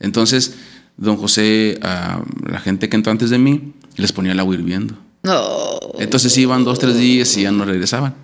Entonces, 0.00 0.56
don 0.96 1.16
José, 1.16 1.78
a 1.82 2.22
la 2.50 2.58
gente 2.58 2.88
que 2.88 2.96
entró 2.96 3.12
antes 3.12 3.30
de 3.30 3.38
mí, 3.38 3.72
les 3.96 4.10
ponía 4.10 4.32
el 4.32 4.40
agua 4.40 4.56
hirviendo. 4.56 4.96
No. 5.22 5.78
Entonces 6.00 6.36
iban 6.38 6.64
dos, 6.64 6.80
tres 6.80 6.98
días 6.98 7.36
y 7.36 7.42
ya 7.42 7.52
no 7.52 7.64
regresaban. 7.64 8.16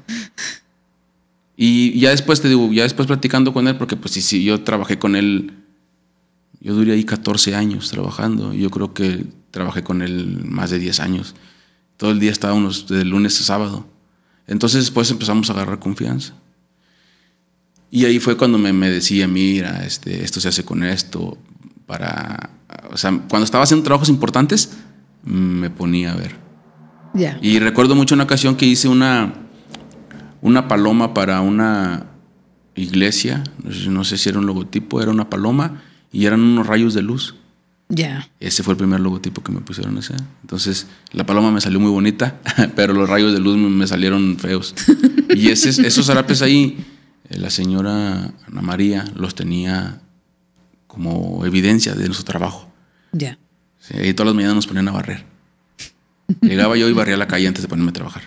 Y 1.56 1.96
ya 2.00 2.10
después 2.10 2.40
te 2.40 2.48
digo, 2.48 2.72
ya 2.72 2.82
después 2.82 3.06
platicando 3.06 3.52
con 3.52 3.68
él, 3.68 3.76
porque 3.76 3.96
pues 3.96 4.12
sí, 4.12 4.22
sí, 4.22 4.42
yo 4.42 4.62
trabajé 4.62 4.98
con 4.98 5.14
él, 5.14 5.52
yo 6.60 6.74
duré 6.74 6.94
ahí 6.94 7.04
14 7.04 7.54
años 7.54 7.90
trabajando. 7.90 8.52
Yo 8.54 8.70
creo 8.70 8.92
que 8.92 9.24
trabajé 9.52 9.84
con 9.84 10.02
él 10.02 10.40
más 10.44 10.70
de 10.70 10.80
10 10.80 10.98
años. 10.98 11.36
Todo 12.02 12.10
el 12.10 12.18
día 12.18 12.32
estábamos 12.32 12.88
de 12.88 13.04
lunes 13.04 13.40
a 13.40 13.44
sábado. 13.44 13.86
Entonces 14.48 14.80
después 14.80 15.08
empezamos 15.12 15.48
a 15.48 15.52
agarrar 15.52 15.78
confianza. 15.78 16.34
Y 17.92 18.06
ahí 18.06 18.18
fue 18.18 18.36
cuando 18.36 18.58
me, 18.58 18.72
me 18.72 18.90
decía, 18.90 19.28
mira, 19.28 19.84
este, 19.86 20.24
esto 20.24 20.40
se 20.40 20.48
hace 20.48 20.64
con 20.64 20.82
esto, 20.82 21.38
para... 21.86 22.50
O 22.90 22.96
sea, 22.96 23.12
cuando 23.28 23.44
estaba 23.44 23.62
haciendo 23.62 23.84
trabajos 23.84 24.08
importantes, 24.08 24.72
me 25.22 25.70
ponía 25.70 26.10
a 26.10 26.16
ver. 26.16 26.34
Ya. 27.14 27.38
Y 27.40 27.60
recuerdo 27.60 27.94
mucho 27.94 28.16
una 28.16 28.24
ocasión 28.24 28.56
que 28.56 28.66
hice 28.66 28.88
una, 28.88 29.34
una 30.40 30.66
paloma 30.66 31.14
para 31.14 31.40
una 31.40 32.06
iglesia, 32.74 33.44
no 33.62 33.72
sé, 33.72 33.88
no 33.90 34.02
sé 34.02 34.18
si 34.18 34.28
era 34.28 34.40
un 34.40 34.46
logotipo, 34.46 35.00
era 35.00 35.12
una 35.12 35.30
paloma 35.30 35.80
y 36.10 36.26
eran 36.26 36.40
unos 36.40 36.66
rayos 36.66 36.94
de 36.94 37.02
luz. 37.02 37.36
Ya. 37.94 38.26
Ese 38.40 38.62
fue 38.62 38.72
el 38.72 38.78
primer 38.78 39.00
logotipo 39.00 39.42
que 39.42 39.52
me 39.52 39.60
pusieron 39.60 39.98
hacer. 39.98 40.16
Entonces, 40.40 40.86
la 41.12 41.26
paloma 41.26 41.50
me 41.50 41.60
salió 41.60 41.78
muy 41.78 41.90
bonita, 41.90 42.40
pero 42.74 42.94
los 42.94 43.06
rayos 43.06 43.34
de 43.34 43.38
luz 43.38 43.58
me, 43.58 43.86
salieron 43.86 44.38
feos. 44.38 44.74
Y 45.34 45.48
ese, 45.48 45.70
esos 45.86 46.06
zarapes 46.06 46.42
ahí, 46.42 46.76
eh, 47.30 47.38
la 47.38 47.48
señora 47.48 48.34
Ana 48.46 48.60
María 48.60 49.06
los 49.16 49.34
tenía 49.34 50.02
como 50.86 51.46
evidencia 51.46 51.94
de 51.94 52.04
nuestro 52.04 52.24
trabajo. 52.24 52.70
Ya. 53.12 53.38
Y 53.90 54.12
todas 54.12 54.26
las 54.26 54.34
mañanas 54.34 54.56
nos 54.56 54.66
ponían 54.66 54.88
a 54.88 54.92
barrer. 54.92 55.24
Llegaba 56.42 56.76
yo 56.76 56.86
y 56.88 56.92
barría 56.92 57.16
la 57.16 57.28
calle 57.28 57.48
antes 57.48 57.62
de 57.62 57.68
ponerme 57.68 57.90
a 57.90 57.94
trabajar. 57.94 58.24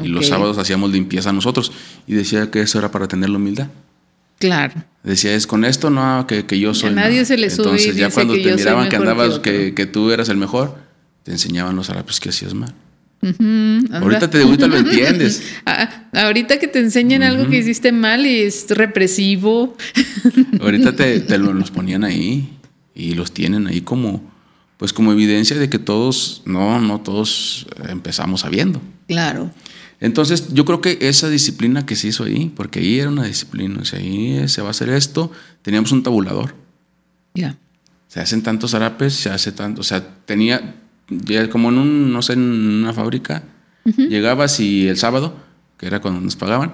Y 0.00 0.08
los 0.08 0.26
sábados 0.26 0.58
hacíamos 0.58 0.90
limpieza 0.90 1.32
nosotros. 1.32 1.70
Y 2.08 2.14
decía 2.14 2.50
que 2.50 2.62
eso 2.62 2.80
era 2.80 2.90
para 2.90 3.06
tener 3.06 3.30
la 3.30 3.36
humildad. 3.36 3.68
Claro. 4.40 4.74
Decía, 5.04 5.34
es 5.34 5.46
con 5.46 5.64
esto, 5.64 5.88
no, 5.90 6.26
que, 6.26 6.44
que 6.46 6.58
yo 6.58 6.74
soy. 6.74 6.90
nadie 6.92 7.20
no". 7.20 7.24
se 7.26 7.36
le 7.36 7.48
sube 7.50 7.66
y 7.66 7.68
Entonces, 7.68 7.96
ya 7.96 8.10
cuando 8.10 8.34
que 8.34 8.42
te 8.42 8.56
miraban 8.56 8.88
que 8.88 8.96
andabas, 8.96 9.38
que, 9.38 9.72
que 9.74 9.86
tú 9.86 10.10
eras 10.10 10.28
el 10.28 10.36
mejor, 10.38 10.76
te 11.22 11.30
enseñaban 11.30 11.76
los 11.76 11.86
zarapes 11.86 12.18
que 12.18 12.30
hacías 12.30 12.52
mal. 12.54 12.74
Ujú, 13.22 13.34
anda. 13.42 13.98
Ahorita 14.00 14.28
te 14.30 14.42
ahorita 14.42 14.66
lo 14.66 14.76
entiendes. 14.78 15.42
Ah, 15.66 16.06
ahorita 16.14 16.58
que 16.58 16.66
te 16.68 16.80
enseñan 16.80 17.22
algo 17.22 17.48
que 17.48 17.58
hiciste 17.58 17.92
mal 17.92 18.26
y 18.26 18.40
es 18.40 18.66
represivo. 18.70 19.76
Ahorita 20.60 20.96
te, 20.96 21.20
te 21.20 21.38
lo- 21.38 21.52
los 21.52 21.70
ponían 21.70 22.02
ahí 22.02 22.48
y 22.94 23.12
los 23.14 23.32
tienen 23.32 23.66
ahí 23.66 23.82
como, 23.82 24.30
pues 24.78 24.92
como 24.94 25.12
evidencia 25.12 25.56
de 25.58 25.68
que 25.68 25.78
todos, 25.78 26.42
no, 26.46 26.80
no 26.80 27.00
todos 27.02 27.66
empezamos 27.88 28.40
sabiendo. 28.40 28.80
Claro. 29.06 29.50
Entonces, 30.00 30.52
yo 30.54 30.64
creo 30.64 30.80
que 30.80 30.98
esa 31.02 31.28
disciplina 31.28 31.84
que 31.84 31.94
se 31.94 32.08
hizo 32.08 32.24
ahí, 32.24 32.50
porque 32.56 32.80
ahí 32.80 32.98
era 33.00 33.10
una 33.10 33.24
disciplina, 33.24 33.80
o 33.80 33.84
sea, 33.84 33.98
ahí 33.98 34.48
se 34.48 34.62
va 34.62 34.68
a 34.68 34.70
hacer 34.70 34.88
esto, 34.88 35.30
teníamos 35.62 35.92
un 35.92 36.02
tabulador. 36.02 36.54
Ya. 37.34 37.56
Se 38.08 38.18
hacen 38.20 38.42
tantos 38.42 38.70
zarapes, 38.72 39.12
se 39.14 39.28
hace 39.30 39.52
tanto, 39.52 39.82
o 39.82 39.84
sea, 39.84 40.02
tenía, 40.24 40.74
como 41.52 41.68
en 41.68 41.78
un, 41.78 42.12
no 42.12 42.22
sé, 42.22 42.32
en 42.32 42.40
una 42.40 42.92
fábrica, 42.94 43.44
llegabas 43.84 44.58
y 44.60 44.88
el 44.88 44.96
sábado, 44.96 45.36
que 45.76 45.86
era 45.86 46.00
cuando 46.00 46.20
nos 46.20 46.34
pagaban, 46.34 46.72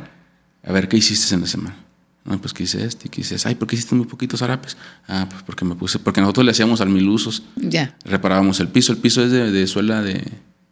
a 0.64 0.72
ver 0.72 0.88
qué 0.88 0.96
hiciste 0.96 1.34
en 1.34 1.40
la 1.42 1.46
semana. 1.46 1.76
No, 2.24 2.40
pues 2.40 2.52
que 2.52 2.64
hice 2.64 2.84
este, 2.84 3.08
que 3.08 3.20
hice 3.20 3.36
ese. 3.36 3.48
Ay, 3.48 3.54
¿por 3.54 3.68
qué 3.68 3.76
hiciste 3.76 3.94
muy 3.94 4.06
poquitos 4.06 4.40
zarapes? 4.40 4.76
Ah, 5.06 5.28
pues 5.30 5.44
porque 5.44 5.64
me 5.64 5.76
puse, 5.76 6.00
porque 6.00 6.20
nosotros 6.20 6.44
le 6.44 6.50
hacíamos 6.50 6.80
al 6.80 6.88
mil 6.88 7.08
usos 7.08 7.44
Ya. 7.54 7.96
reparábamos 8.04 8.58
el 8.58 8.66
piso. 8.66 8.92
El 8.92 8.98
piso 8.98 9.22
es 9.22 9.30
de, 9.30 9.52
de 9.52 9.66
suela 9.68 10.02
de, 10.02 10.24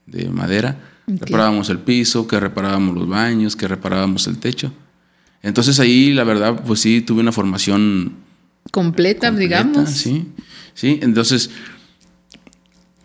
de 0.06 0.28
madera. 0.30 0.76
Ok. 1.06 1.20
Reparábamos 1.26 1.68
el 1.70 1.78
piso, 1.78 2.26
que 2.26 2.40
reparábamos 2.40 2.96
los 2.96 3.08
baños, 3.08 3.56
que 3.56 3.68
reparábamos 3.68 4.26
el 4.26 4.38
techo. 4.38 4.72
Entonces 5.42 5.78
ahí, 5.80 6.12
la 6.14 6.24
verdad, 6.24 6.62
pues 6.66 6.80
sí, 6.80 7.00
tuve 7.02 7.20
una 7.20 7.32
formación 7.32 8.14
Completa, 8.70 9.28
completa, 9.28 9.30
digamos. 9.64 9.90
Sí, 9.90 10.26
sí. 10.72 10.98
Entonces, 11.02 11.50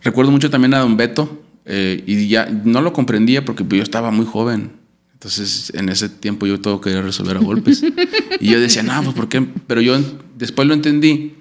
recuerdo 0.02 0.30
mucho 0.30 0.50
también 0.50 0.74
a 0.74 0.78
don 0.78 0.96
Beto, 0.96 1.42
eh, 1.66 2.02
y 2.06 2.28
ya 2.28 2.46
no 2.46 2.80
lo 2.80 2.92
comprendía 2.92 3.44
porque 3.44 3.64
yo 3.68 3.82
estaba 3.82 4.10
muy 4.10 4.24
joven. 4.26 4.72
Entonces, 5.12 5.70
en 5.74 5.90
ese 5.90 6.08
tiempo 6.08 6.46
yo 6.46 6.58
todo 6.60 6.80
quería 6.80 7.02
resolver 7.02 7.36
a 7.36 7.40
golpes. 7.40 7.82
y 8.40 8.50
yo 8.50 8.58
decía, 8.58 8.82
no, 8.82 9.02
pues 9.02 9.14
¿por 9.14 9.28
qué? 9.28 9.42
Pero 9.66 9.82
yo 9.82 9.98
después 10.38 10.66
lo 10.66 10.72
entendí. 10.72 11.34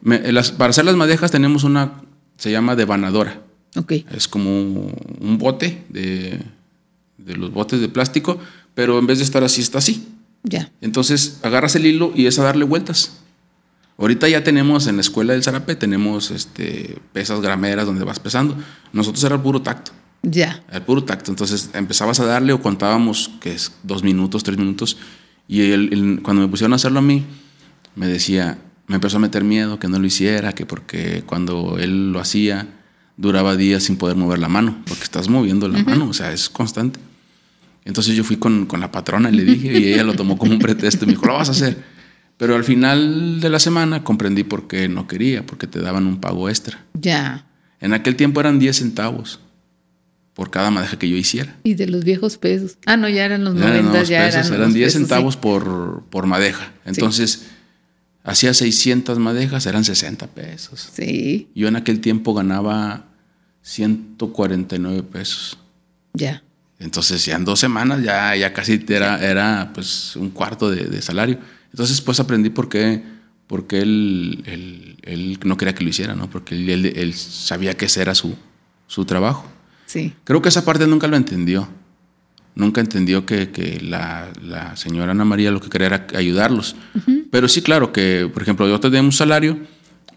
Me- 0.00 0.32
las- 0.32 0.50
para 0.52 0.70
hacer 0.70 0.86
las 0.86 0.96
madejas 0.96 1.30
tenemos 1.30 1.64
una, 1.64 2.00
se 2.38 2.50
llama 2.50 2.74
devanadora. 2.74 3.42
Ok. 3.76 3.92
Es 4.12 4.28
como 4.28 4.50
un 5.20 5.38
bote 5.38 5.84
de, 5.88 6.40
de 7.18 7.36
los 7.36 7.52
botes 7.52 7.80
de 7.80 7.88
plástico, 7.88 8.38
pero 8.74 8.98
en 8.98 9.06
vez 9.06 9.18
de 9.18 9.24
estar 9.24 9.42
así, 9.44 9.60
está 9.60 9.78
así. 9.78 10.08
Ya. 10.42 10.70
Entonces 10.80 11.40
agarras 11.42 11.74
el 11.76 11.86
hilo 11.86 12.12
y 12.14 12.26
es 12.26 12.38
a 12.38 12.44
darle 12.44 12.64
vueltas. 12.64 13.20
Ahorita 13.96 14.28
ya 14.28 14.42
tenemos 14.42 14.86
en 14.88 14.96
la 14.96 15.00
escuela 15.02 15.32
del 15.32 15.42
zarape, 15.44 15.76
tenemos 15.76 16.30
este, 16.32 16.98
pesas 17.12 17.40
grameras 17.40 17.86
donde 17.86 18.04
vas 18.04 18.18
pesando. 18.20 18.56
Nosotros 18.92 19.22
era 19.24 19.36
el 19.36 19.40
puro 19.40 19.62
tacto, 19.62 19.92
Ya. 20.22 20.62
el 20.72 20.82
puro 20.82 21.04
tacto. 21.04 21.30
Entonces 21.30 21.70
empezabas 21.74 22.18
a 22.20 22.24
darle 22.26 22.52
o 22.52 22.60
contábamos 22.60 23.30
que 23.40 23.52
es 23.54 23.72
dos 23.84 24.02
minutos, 24.02 24.42
tres 24.42 24.58
minutos. 24.58 24.96
Y 25.46 25.60
él- 25.70 25.90
él- 25.92 26.20
cuando 26.22 26.42
me 26.42 26.48
pusieron 26.48 26.72
a 26.72 26.76
hacerlo 26.76 26.98
a 26.98 27.02
mí, 27.02 27.24
me 27.94 28.08
decía, 28.08 28.58
me 28.88 28.96
empezó 28.96 29.18
a 29.18 29.20
meter 29.20 29.44
miedo 29.44 29.78
que 29.78 29.86
no 29.88 29.98
lo 30.00 30.06
hiciera, 30.06 30.52
que 30.52 30.66
porque 30.66 31.22
cuando 31.24 31.78
él 31.78 32.10
lo 32.12 32.18
hacía, 32.18 32.66
duraba 33.16 33.56
días 33.56 33.84
sin 33.84 33.96
poder 33.96 34.16
mover 34.16 34.38
la 34.38 34.48
mano, 34.48 34.82
porque 34.86 35.04
estás 35.04 35.28
moviendo 35.28 35.68
la 35.68 35.82
mano, 35.82 36.08
o 36.08 36.12
sea, 36.12 36.32
es 36.32 36.48
constante. 36.48 37.00
Entonces 37.84 38.16
yo 38.16 38.24
fui 38.24 38.36
con, 38.36 38.66
con, 38.66 38.80
la 38.80 38.90
patrona 38.90 39.30
y 39.30 39.34
le 39.34 39.44
dije, 39.44 39.78
y 39.78 39.92
ella 39.92 40.04
lo 40.04 40.14
tomó 40.14 40.38
como 40.38 40.52
un 40.52 40.58
pretexto 40.58 41.04
y 41.04 41.08
me 41.08 41.12
dijo, 41.12 41.26
lo 41.26 41.34
vas 41.34 41.48
a 41.48 41.52
hacer. 41.52 41.76
Pero 42.36 42.56
al 42.56 42.64
final 42.64 43.40
de 43.40 43.48
la 43.48 43.58
semana 43.58 44.02
comprendí 44.02 44.42
por 44.42 44.66
qué 44.66 44.88
no 44.88 45.06
quería, 45.06 45.44
porque 45.46 45.66
te 45.66 45.80
daban 45.80 46.06
un 46.06 46.20
pago 46.20 46.48
extra. 46.48 46.84
Ya. 46.94 47.46
En 47.80 47.92
aquel 47.92 48.16
tiempo 48.16 48.40
eran 48.40 48.58
10 48.58 48.76
centavos 48.76 49.40
por 50.32 50.50
cada 50.50 50.70
madeja 50.70 50.98
que 50.98 51.08
yo 51.08 51.16
hiciera. 51.16 51.56
Y 51.62 51.74
de 51.74 51.86
los 51.86 52.02
viejos 52.04 52.38
pesos. 52.38 52.76
Ah, 52.86 52.96
no, 52.96 53.08
ya 53.08 53.24
eran 53.24 53.44
los 53.44 53.54
90, 53.54 54.02
ya 54.04 54.26
pesos, 54.26 54.46
eran. 54.46 54.60
Eran 54.60 54.72
10 54.72 54.92
centavos 54.92 55.36
por, 55.36 56.04
por 56.10 56.26
madeja. 56.26 56.72
Entonces, 56.84 57.46
hacía 58.24 58.52
600 58.52 59.18
madejas, 59.18 59.66
eran 59.66 59.84
60 59.84 60.26
pesos. 60.28 60.90
Sí. 60.92 61.48
Yo 61.54 61.68
en 61.68 61.76
aquel 61.76 62.00
tiempo 62.00 62.34
ganaba 62.34 63.04
149 63.62 65.02
pesos. 65.04 65.58
Ya. 66.14 66.42
Entonces, 66.78 67.24
ya 67.24 67.36
en 67.36 67.44
dos 67.44 67.60
semanas 67.60 68.02
ya, 68.02 68.34
ya 68.34 68.52
casi 68.52 68.84
era, 68.88 69.24
era 69.24 69.70
pues 69.72 70.16
un 70.16 70.30
cuarto 70.30 70.70
de, 70.70 71.00
salario. 71.02 71.38
Entonces, 71.70 72.00
pues 72.00 72.18
aprendí 72.18 72.50
por 72.50 72.68
qué, 72.68 73.02
porque 73.46 73.80
él, 73.80 74.42
él, 75.02 75.38
no 75.44 75.56
quería 75.56 75.74
que 75.74 75.84
lo 75.84 75.90
hiciera, 75.90 76.14
¿no? 76.14 76.28
Porque 76.28 76.54
él, 76.54 76.86
él 76.86 77.14
sabía 77.14 77.76
que 77.76 77.86
ese 77.86 78.02
era 78.02 78.14
su, 78.14 78.34
su 78.86 79.04
trabajo. 79.04 79.46
Creo 80.24 80.42
que 80.42 80.48
esa 80.48 80.64
parte 80.64 80.86
nunca 80.86 81.06
lo 81.06 81.16
entendió. 81.16 81.68
Nunca 82.56 82.80
entendió 82.80 83.26
que, 83.26 83.80
la, 83.82 84.76
señora 84.76 85.10
Ana 85.10 85.24
María 85.24 85.50
lo 85.50 85.60
que 85.60 85.68
quería 85.68 85.88
era 85.88 86.06
ayudarlos. 86.14 86.76
Pero 87.30 87.48
sí, 87.48 87.62
claro, 87.62 87.92
que, 87.92 88.30
por 88.32 88.42
ejemplo, 88.42 88.68
yo 88.68 88.78
tenía 88.78 89.02
un 89.02 89.12
salario, 89.12 89.58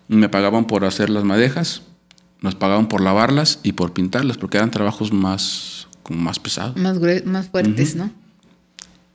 me 0.08 0.30
pagaban 0.30 0.68
por 0.68 0.86
hacer 0.86 1.10
las 1.10 1.24
madejas, 1.24 1.82
nos 2.42 2.54
pagaban 2.54 2.88
por 2.88 3.02
lavarlas 3.02 3.60
y 3.64 3.74
por 3.74 3.94
pintarlas, 3.94 4.38
porque 4.38 4.58
eran 4.58 4.70
trabajos 4.70 5.12
más, 5.12 5.88
como 6.04 6.20
más 6.20 6.38
pesados. 6.38 6.78
Más, 6.78 7.00
más 7.26 7.50
fuertes, 7.50 7.96
¿no? 7.96 8.12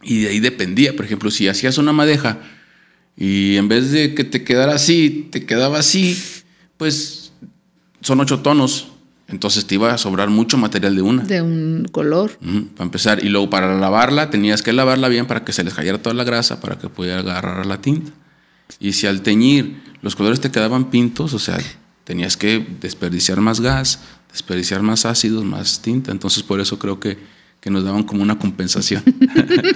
Y 0.03 0.23
de 0.23 0.31
ahí 0.31 0.41
dependía. 0.41 0.97
Por 0.97 1.05
ejemplo, 1.05 1.31
si 1.31 1.47
hacías 1.47 1.79
una 1.79 1.93
madeja 1.93 2.41
y 3.17 3.57
en 3.57 3.69
vez 3.69 3.93
de 3.93 4.15
que 4.15 4.25
te 4.25 4.43
quedara 4.43 4.75
así, 4.75 5.29
te 5.31 5.47
quedaba 5.47 5.79
así, 5.79 6.21
pues 6.77 7.33
son 8.01 8.19
ocho 8.21 8.41
tonos 8.41 8.92
entonces 9.33 9.65
te 9.65 9.77
iba 9.77 9.93
a 9.95 9.97
sobrar 9.97 10.29
mucho 10.29 10.59
material 10.59 10.95
de 10.95 11.01
una. 11.01 11.23
De 11.23 11.41
un 11.41 11.89
color. 11.91 12.33
para 12.77 12.85
empezar. 12.85 13.25
Y 13.25 13.31
luego 13.31 13.49
para 13.49 13.79
lavarla 13.79 14.29
tenías 14.29 14.61
que 14.61 14.75
lavarla 14.75 15.09
bien 15.09 15.27
para 15.27 15.43
que 15.43 15.55
se 15.55 15.65
les 15.65 15.73
cayera 15.73 15.97
toda 16.03 16.15
la 16.15 16.23
grasa, 16.23 16.61
para 16.61 16.79
que 16.79 16.91
pudiera 16.91 17.21
agarrar 17.21 17.65
la 17.65 17.81
tinta. 17.81 18.13
Y 18.79 18.93
si 18.93 19.07
al 19.07 19.23
teñir 19.23 19.83
los 20.03 20.17
colores 20.17 20.41
te 20.41 20.51
quedaban 20.51 20.91
pintos, 20.91 21.33
o 21.33 21.39
sea, 21.39 21.59
tenías 22.05 22.37
que 22.37 22.65
desperdiciar 22.81 23.41
más 23.41 23.61
gas, 23.61 24.01
desperdiciar 24.31 24.83
más 24.83 25.07
ácidos, 25.07 25.45
más 25.45 25.81
tinta. 25.81 26.13
Entonces 26.13 26.43
por 26.43 26.61
eso 26.61 26.79
creo 26.79 27.01
que, 27.01 27.17
que 27.59 27.71
nos 27.71 27.85
daban 27.85 28.03
como 28.03 28.23
una 28.23 28.39
compensación. 28.39 29.03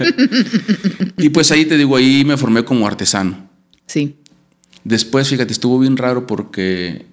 y 1.17 1.31
pues 1.31 1.51
ahí 1.51 1.65
te 1.65 1.79
digo, 1.79 1.97
ahí 1.97 2.27
me 2.27 2.37
formé 2.37 2.63
como 2.63 2.87
artesano. 2.87 3.49
Sí. 3.87 4.17
Después, 4.85 5.31
fíjate, 5.31 5.55
estuvo 5.55 5.79
bien 5.79 5.97
raro 5.97 6.27
porque 6.27 7.07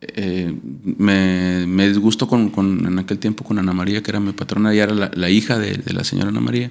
eh, 0.00 0.54
me, 0.98 1.66
me, 1.66 1.88
disgustó 1.88 2.28
con, 2.28 2.52
en 2.86 2.98
aquel 2.98 3.18
tiempo 3.18 3.44
con 3.44 3.58
Ana 3.58 3.72
María, 3.72 4.02
que 4.02 4.10
era 4.10 4.20
mi 4.20 4.32
patrona, 4.32 4.74
y 4.74 4.78
era 4.78 4.94
la, 4.94 5.30
hija 5.30 5.58
de, 5.58 5.82
la 5.92 6.04
señora 6.04 6.28
Ana 6.28 6.40
María. 6.40 6.70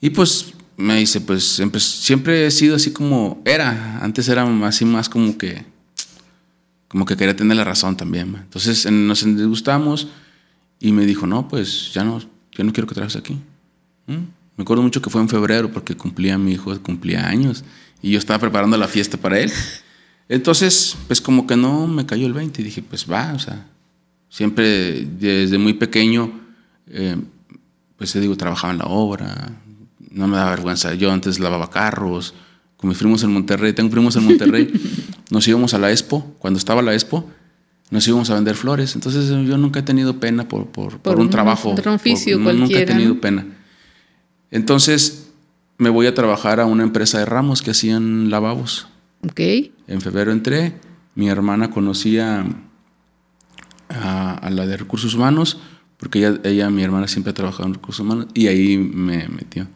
Y 0.00 0.10
pues 0.10 0.54
me 0.76 0.96
dice, 0.96 1.20
pues 1.20 1.44
siempre, 1.44 2.46
he 2.46 2.50
sido 2.50 2.76
así 2.76 2.92
como 2.92 3.42
era, 3.44 3.98
antes 4.02 4.28
era 4.28 4.44
así 4.66 4.84
más 4.84 5.08
como 5.08 5.36
que, 5.38 5.64
como 6.88 7.04
que 7.04 7.16
quería 7.16 7.34
tener 7.34 7.56
la 7.56 7.64
razón 7.64 7.96
también. 7.96 8.36
Entonces 8.36 8.90
nos 8.90 9.24
disgustamos 9.24 10.08
y 10.78 10.92
me 10.92 11.06
dijo, 11.06 11.26
no, 11.26 11.48
pues 11.48 11.92
ya 11.92 12.04
no, 12.04 12.20
yo 12.52 12.64
no 12.64 12.72
quiero 12.72 12.86
que 12.86 12.94
trabajes 12.94 13.16
aquí. 13.16 13.34
¿Mm? 14.06 14.12
Me 14.56 14.62
acuerdo 14.62 14.82
mucho 14.82 15.02
que 15.02 15.10
fue 15.10 15.20
en 15.20 15.28
febrero 15.28 15.70
porque 15.72 15.96
cumplía 15.96 16.38
mi 16.38 16.52
hijo, 16.52 16.78
cumplía 16.80 17.26
años 17.26 17.64
y 18.02 18.12
yo 18.12 18.18
estaba 18.18 18.38
preparando 18.38 18.76
la 18.76 18.88
fiesta 18.88 19.16
para 19.16 19.40
él. 19.40 19.52
Entonces, 20.28 20.96
pues 21.06 21.20
como 21.20 21.46
que 21.46 21.56
no 21.56 21.86
me 21.86 22.06
cayó 22.06 22.26
el 22.26 22.32
20 22.32 22.60
y 22.60 22.64
dije, 22.64 22.82
pues 22.82 23.10
va, 23.10 23.32
o 23.34 23.38
sea, 23.38 23.66
siempre 24.28 25.04
desde 25.04 25.56
muy 25.58 25.74
pequeño, 25.74 26.32
eh, 26.88 27.16
pues 27.96 28.12
te 28.12 28.20
digo, 28.20 28.36
trabajaba 28.36 28.72
en 28.72 28.78
la 28.80 28.86
obra, 28.86 29.52
no 30.10 30.26
me 30.26 30.36
daba 30.36 30.50
vergüenza. 30.50 30.94
Yo 30.94 31.12
antes 31.12 31.38
lavaba 31.38 31.70
carros, 31.70 32.34
con 32.76 32.88
mis 32.88 32.98
primos 32.98 33.22
en 33.22 33.32
Monterrey, 33.32 33.72
tengo 33.72 33.90
primos 33.90 34.16
en 34.16 34.24
Monterrey, 34.24 34.72
nos 35.30 35.46
íbamos 35.46 35.74
a 35.74 35.78
la 35.78 35.90
Expo, 35.90 36.34
cuando 36.38 36.58
estaba 36.58 36.82
la 36.82 36.92
Expo, 36.92 37.30
nos 37.90 38.06
íbamos 38.08 38.28
a 38.30 38.34
vender 38.34 38.56
flores. 38.56 38.94
Entonces 38.96 39.28
yo 39.28 39.58
nunca 39.58 39.80
he 39.80 39.82
tenido 39.82 40.18
pena 40.18 40.48
por, 40.48 40.66
por, 40.66 40.98
por, 40.98 41.20
un, 41.20 41.30
trabajo. 41.30 41.70
Un 41.70 41.88
oficio 41.88 42.38
Nunca 42.38 42.78
he 42.78 42.84
tenido 42.84 43.20
pena. 43.20 43.46
Entonces 44.50 45.28
me 45.78 45.90
voy 45.90 46.06
a 46.06 46.14
trabajar 46.14 46.60
a 46.60 46.66
una 46.66 46.82
empresa 46.82 47.18
de 47.18 47.26
ramos 47.26 47.62
que 47.62 47.70
hacían 47.70 48.30
lavabos. 48.30 48.88
En 49.88 50.00
febrero 50.00 50.32
entré, 50.32 50.74
mi 51.14 51.28
hermana 51.28 51.70
conocía 51.70 52.44
a, 53.88 54.50
la 54.50 54.66
de 54.66 54.76
recursos 54.76 55.14
humanos, 55.14 55.60
porque 55.96 56.18
ella, 56.18 56.40
ella, 56.44 56.70
mi 56.70 56.82
hermana, 56.82 57.08
siempre 57.08 57.30
ha 57.30 57.34
trabajado 57.34 57.68
en 57.68 57.74
recursos 57.74 58.00
humanos, 58.00 58.26
y 58.34 58.48
ahí 58.48 58.76
me 58.76 59.28
metió. 59.28 59.68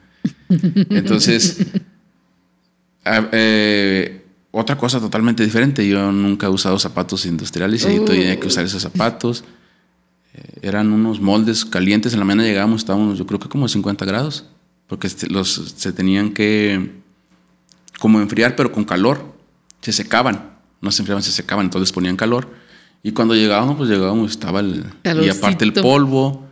Entonces, 0.48 1.66
eh, 3.04 4.26
otra 4.50 4.76
cosa 4.76 5.00
totalmente 5.00 5.44
diferente, 5.44 5.86
yo 5.86 6.10
nunca 6.12 6.46
he 6.46 6.50
usado 6.50 6.78
zapatos 6.78 7.24
industriales 7.24 7.84
y 7.84 7.88
ahí 7.88 8.00
tenía 8.04 8.38
que 8.38 8.46
usar 8.48 8.64
esos 8.64 8.82
zapatos. 8.82 9.44
Eh, 10.34 10.60
eran 10.62 10.92
unos 10.92 11.20
moldes 11.20 11.64
calientes, 11.64 12.12
en 12.12 12.18
la 12.18 12.24
mañana 12.24 12.44
llegábamos, 12.44 12.80
estábamos 12.80 13.16
yo 13.16 13.26
creo 13.26 13.38
que 13.38 13.48
como 13.48 13.68
50 13.68 14.04
grados, 14.04 14.46
porque 14.88 15.08
los, 15.28 15.72
se 15.76 15.92
tenían 15.92 16.32
que 16.32 17.00
como 18.00 18.20
enfriar, 18.20 18.56
pero 18.56 18.72
con 18.72 18.84
calor 18.84 19.39
se 19.80 19.92
secaban, 19.92 20.50
no 20.80 20.90
se 20.90 21.02
enfriaban, 21.02 21.22
se 21.22 21.32
secaban, 21.32 21.66
entonces 21.66 21.92
ponían 21.92 22.16
calor. 22.16 22.48
Y 23.02 23.12
cuando 23.12 23.34
llegábamos, 23.34 23.76
pues 23.76 23.88
llegábamos, 23.88 24.30
estaba 24.30 24.60
el... 24.60 24.84
Y 25.04 25.28
aparte 25.28 25.64
el 25.64 25.72
polvo. 25.72 26.46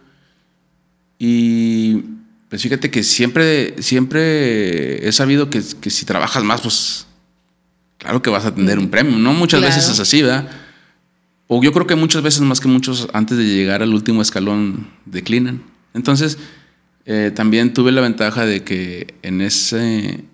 Y 1.18 2.04
pues 2.48 2.62
fíjate 2.62 2.90
que 2.90 3.02
siempre, 3.02 3.82
siempre 3.82 5.06
he 5.06 5.12
sabido 5.12 5.50
que, 5.50 5.62
que 5.80 5.90
si 5.90 6.06
trabajas 6.06 6.42
más, 6.42 6.62
pues 6.62 7.06
claro 7.98 8.22
que 8.22 8.30
vas 8.30 8.46
a 8.46 8.54
tener 8.54 8.78
un 8.78 8.88
premio. 8.88 9.18
No 9.18 9.34
muchas 9.34 9.60
veces 9.60 9.88
es 9.88 10.00
así, 10.00 10.22
¿verdad? 10.22 10.48
O 11.48 11.62
yo 11.62 11.72
creo 11.72 11.86
que 11.86 11.94
muchas 11.94 12.22
veces 12.22 12.42
más 12.42 12.60
que 12.60 12.68
muchos 12.68 13.08
antes 13.12 13.36
de 13.36 13.44
llegar 13.44 13.82
al 13.82 13.92
último 13.92 14.22
escalón 14.22 14.88
declinan. 15.06 15.62
Entonces, 15.94 16.38
eh, 17.06 17.32
también 17.34 17.72
tuve 17.72 17.90
la 17.90 18.02
ventaja 18.02 18.44
de 18.44 18.62
que 18.62 19.14
en, 19.22 19.40
ese, 19.40 20.24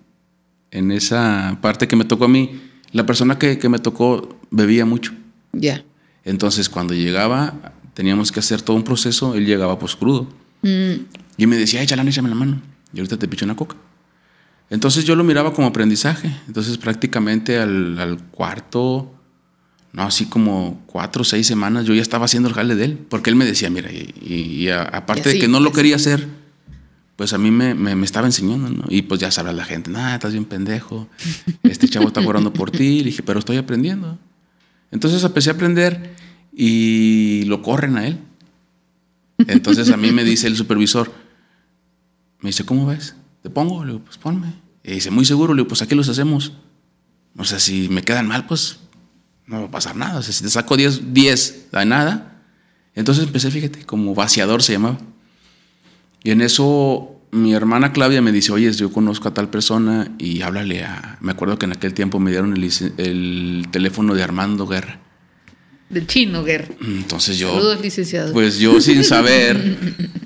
en 0.71 0.91
esa 0.91 1.57
parte 1.61 1.87
que 1.87 1.95
me 1.95 2.03
tocó 2.03 2.25
a 2.25 2.27
mí, 2.27 2.61
la 2.95 3.05
persona 3.05 3.37
que, 3.37 3.67
me 3.67 3.79
tocó 3.79 4.39
bebía 4.51 4.85
mucho. 4.85 5.11
Ya. 5.51 5.83
Entonces, 6.23 6.69
cuando 6.69 6.93
llegaba, 6.93 7.73
teníamos 7.93 8.31
que 8.31 8.39
hacer 8.39 8.61
todo 8.61 8.77
un 8.77 8.83
proceso, 8.83 9.35
él 9.35 9.45
llegaba 9.45 9.77
pues 9.77 9.97
crudo. 9.97 10.29
Mm. 10.61 11.03
Y 11.35 11.45
me 11.45 11.57
decía, 11.57 11.81
échale, 11.81 12.09
échame 12.09 12.29
la 12.29 12.35
mano. 12.35 12.61
Y 12.93 12.99
ahorita 12.99 13.19
te 13.19 13.27
picho 13.27 13.43
una 13.43 13.57
coca. 13.57 13.75
Entonces 14.69 15.03
yo 15.03 15.17
lo 15.17 15.25
miraba 15.25 15.53
como 15.53 15.67
aprendizaje. 15.67 16.33
Entonces 16.47 16.77
prácticamente 16.77 17.59
al, 17.59 18.17
cuarto, 18.31 19.13
no, 19.91 20.03
así 20.03 20.27
como 20.27 20.81
cuatro 20.85 21.23
o 21.23 21.25
seis 21.25 21.45
semanas, 21.45 21.83
yo 21.83 21.93
ya 21.93 22.01
estaba 22.01 22.23
haciendo 22.23 22.47
el 22.47 22.55
jale 22.55 22.75
de 22.75 22.85
él. 22.85 22.97
Porque 23.09 23.29
él 23.29 23.35
me 23.35 23.43
decía, 23.43 23.69
mira, 23.69 23.91
y, 23.91 24.69
aparte 24.69 25.31
de 25.31 25.39
que 25.39 25.49
no 25.49 25.59
lo 25.59 25.71
pues. 25.71 25.79
quería 25.81 25.97
hacer, 25.97 26.29
pues 27.15 27.31
a 27.33 27.37
mí 27.37 27.49
me, 27.49 27.73
me, 27.73 28.05
estaba 28.05 28.27
enseñando, 28.27 28.69
¿no? 28.69 28.83
Y 28.89 29.03
pues 29.03 29.21
ya 29.21 29.31
sabrá 29.31 29.53
la 29.53 29.63
gente, 29.63 29.89
nada, 29.89 30.15
estás 30.15 30.33
bien 30.33 30.45
pendejo, 30.45 31.07
este 31.63 31.87
chavo 31.87 32.07
está 32.07 32.21
orando 32.21 32.51
por 32.51 32.71
ti. 32.71 32.99
Le 32.99 33.05
dije, 33.05 33.23
pero 33.23 33.39
estoy 33.39 33.57
aprendiendo. 33.57 34.17
Entonces 34.91 35.23
empecé 35.23 35.49
a 35.49 35.53
aprender 35.53 36.15
y 36.53 37.43
lo 37.45 37.61
corren 37.61 37.97
a 37.97 38.07
él. 38.07 38.19
Entonces 39.47 39.91
a 39.91 39.97
mí 39.97 40.11
me 40.11 40.23
dice 40.23 40.47
el 40.47 40.55
supervisor, 40.55 41.11
me 42.41 42.49
dice, 42.49 42.65
¿cómo 42.65 42.85
ves? 42.85 43.15
¿Te 43.41 43.49
pongo? 43.49 43.83
Le 43.83 43.93
digo, 43.93 44.03
pues 44.03 44.17
ponme. 44.17 44.53
Y 44.83 44.93
dice, 44.93 45.09
muy 45.11 45.25
seguro, 45.25 45.53
le 45.53 45.61
digo, 45.61 45.69
pues 45.69 45.81
aquí 45.81 45.95
los 45.95 46.09
hacemos. 46.09 46.53
O 47.37 47.43
sea, 47.43 47.59
si 47.59 47.89
me 47.89 48.01
quedan 48.01 48.27
mal, 48.27 48.45
pues 48.45 48.79
no 49.47 49.61
va 49.61 49.67
a 49.67 49.71
pasar 49.71 49.95
nada. 49.95 50.19
O 50.19 50.21
sea, 50.21 50.33
si 50.33 50.43
te 50.43 50.49
saco 50.49 50.77
10, 50.77 51.13
10, 51.13 51.67
da 51.71 51.85
nada. 51.85 52.41
Entonces 52.93 53.25
empecé, 53.25 53.51
fíjate, 53.51 53.85
como 53.85 54.15
vaciador 54.15 54.63
se 54.63 54.73
llamaba. 54.73 54.99
Y 56.25 56.31
en 56.31 56.41
eso 56.41 57.21
mi 57.29 57.53
hermana 57.53 57.93
Claudia 57.93 58.19
me 58.19 58.31
dice, 58.31 58.51
oye, 58.51 58.71
yo 58.73 58.91
conozco 58.91 59.27
a 59.27 59.33
tal 59.35 59.47
persona 59.47 60.11
y 60.17 60.41
háblale 60.41 60.83
a... 60.83 61.19
Me 61.21 61.33
acuerdo 61.33 61.59
que 61.59 61.65
en 61.65 61.73
aquel 61.73 61.93
tiempo 61.93 62.19
me 62.19 62.31
dieron 62.31 62.57
el, 62.57 63.67
teléfono 63.69 64.15
de 64.15 64.23
Armando 64.23 64.65
Guerra. 64.65 64.99
Del 65.87 66.07
chino 66.07 66.43
Guerra. 66.43 66.69
Entonces 66.81 67.37
yo... 67.37 67.53
Saludos, 67.53 67.79
licenciado. 67.79 68.33
Pues 68.33 68.57
yo 68.57 68.81
sin 68.81 69.03
saber, 69.03 69.77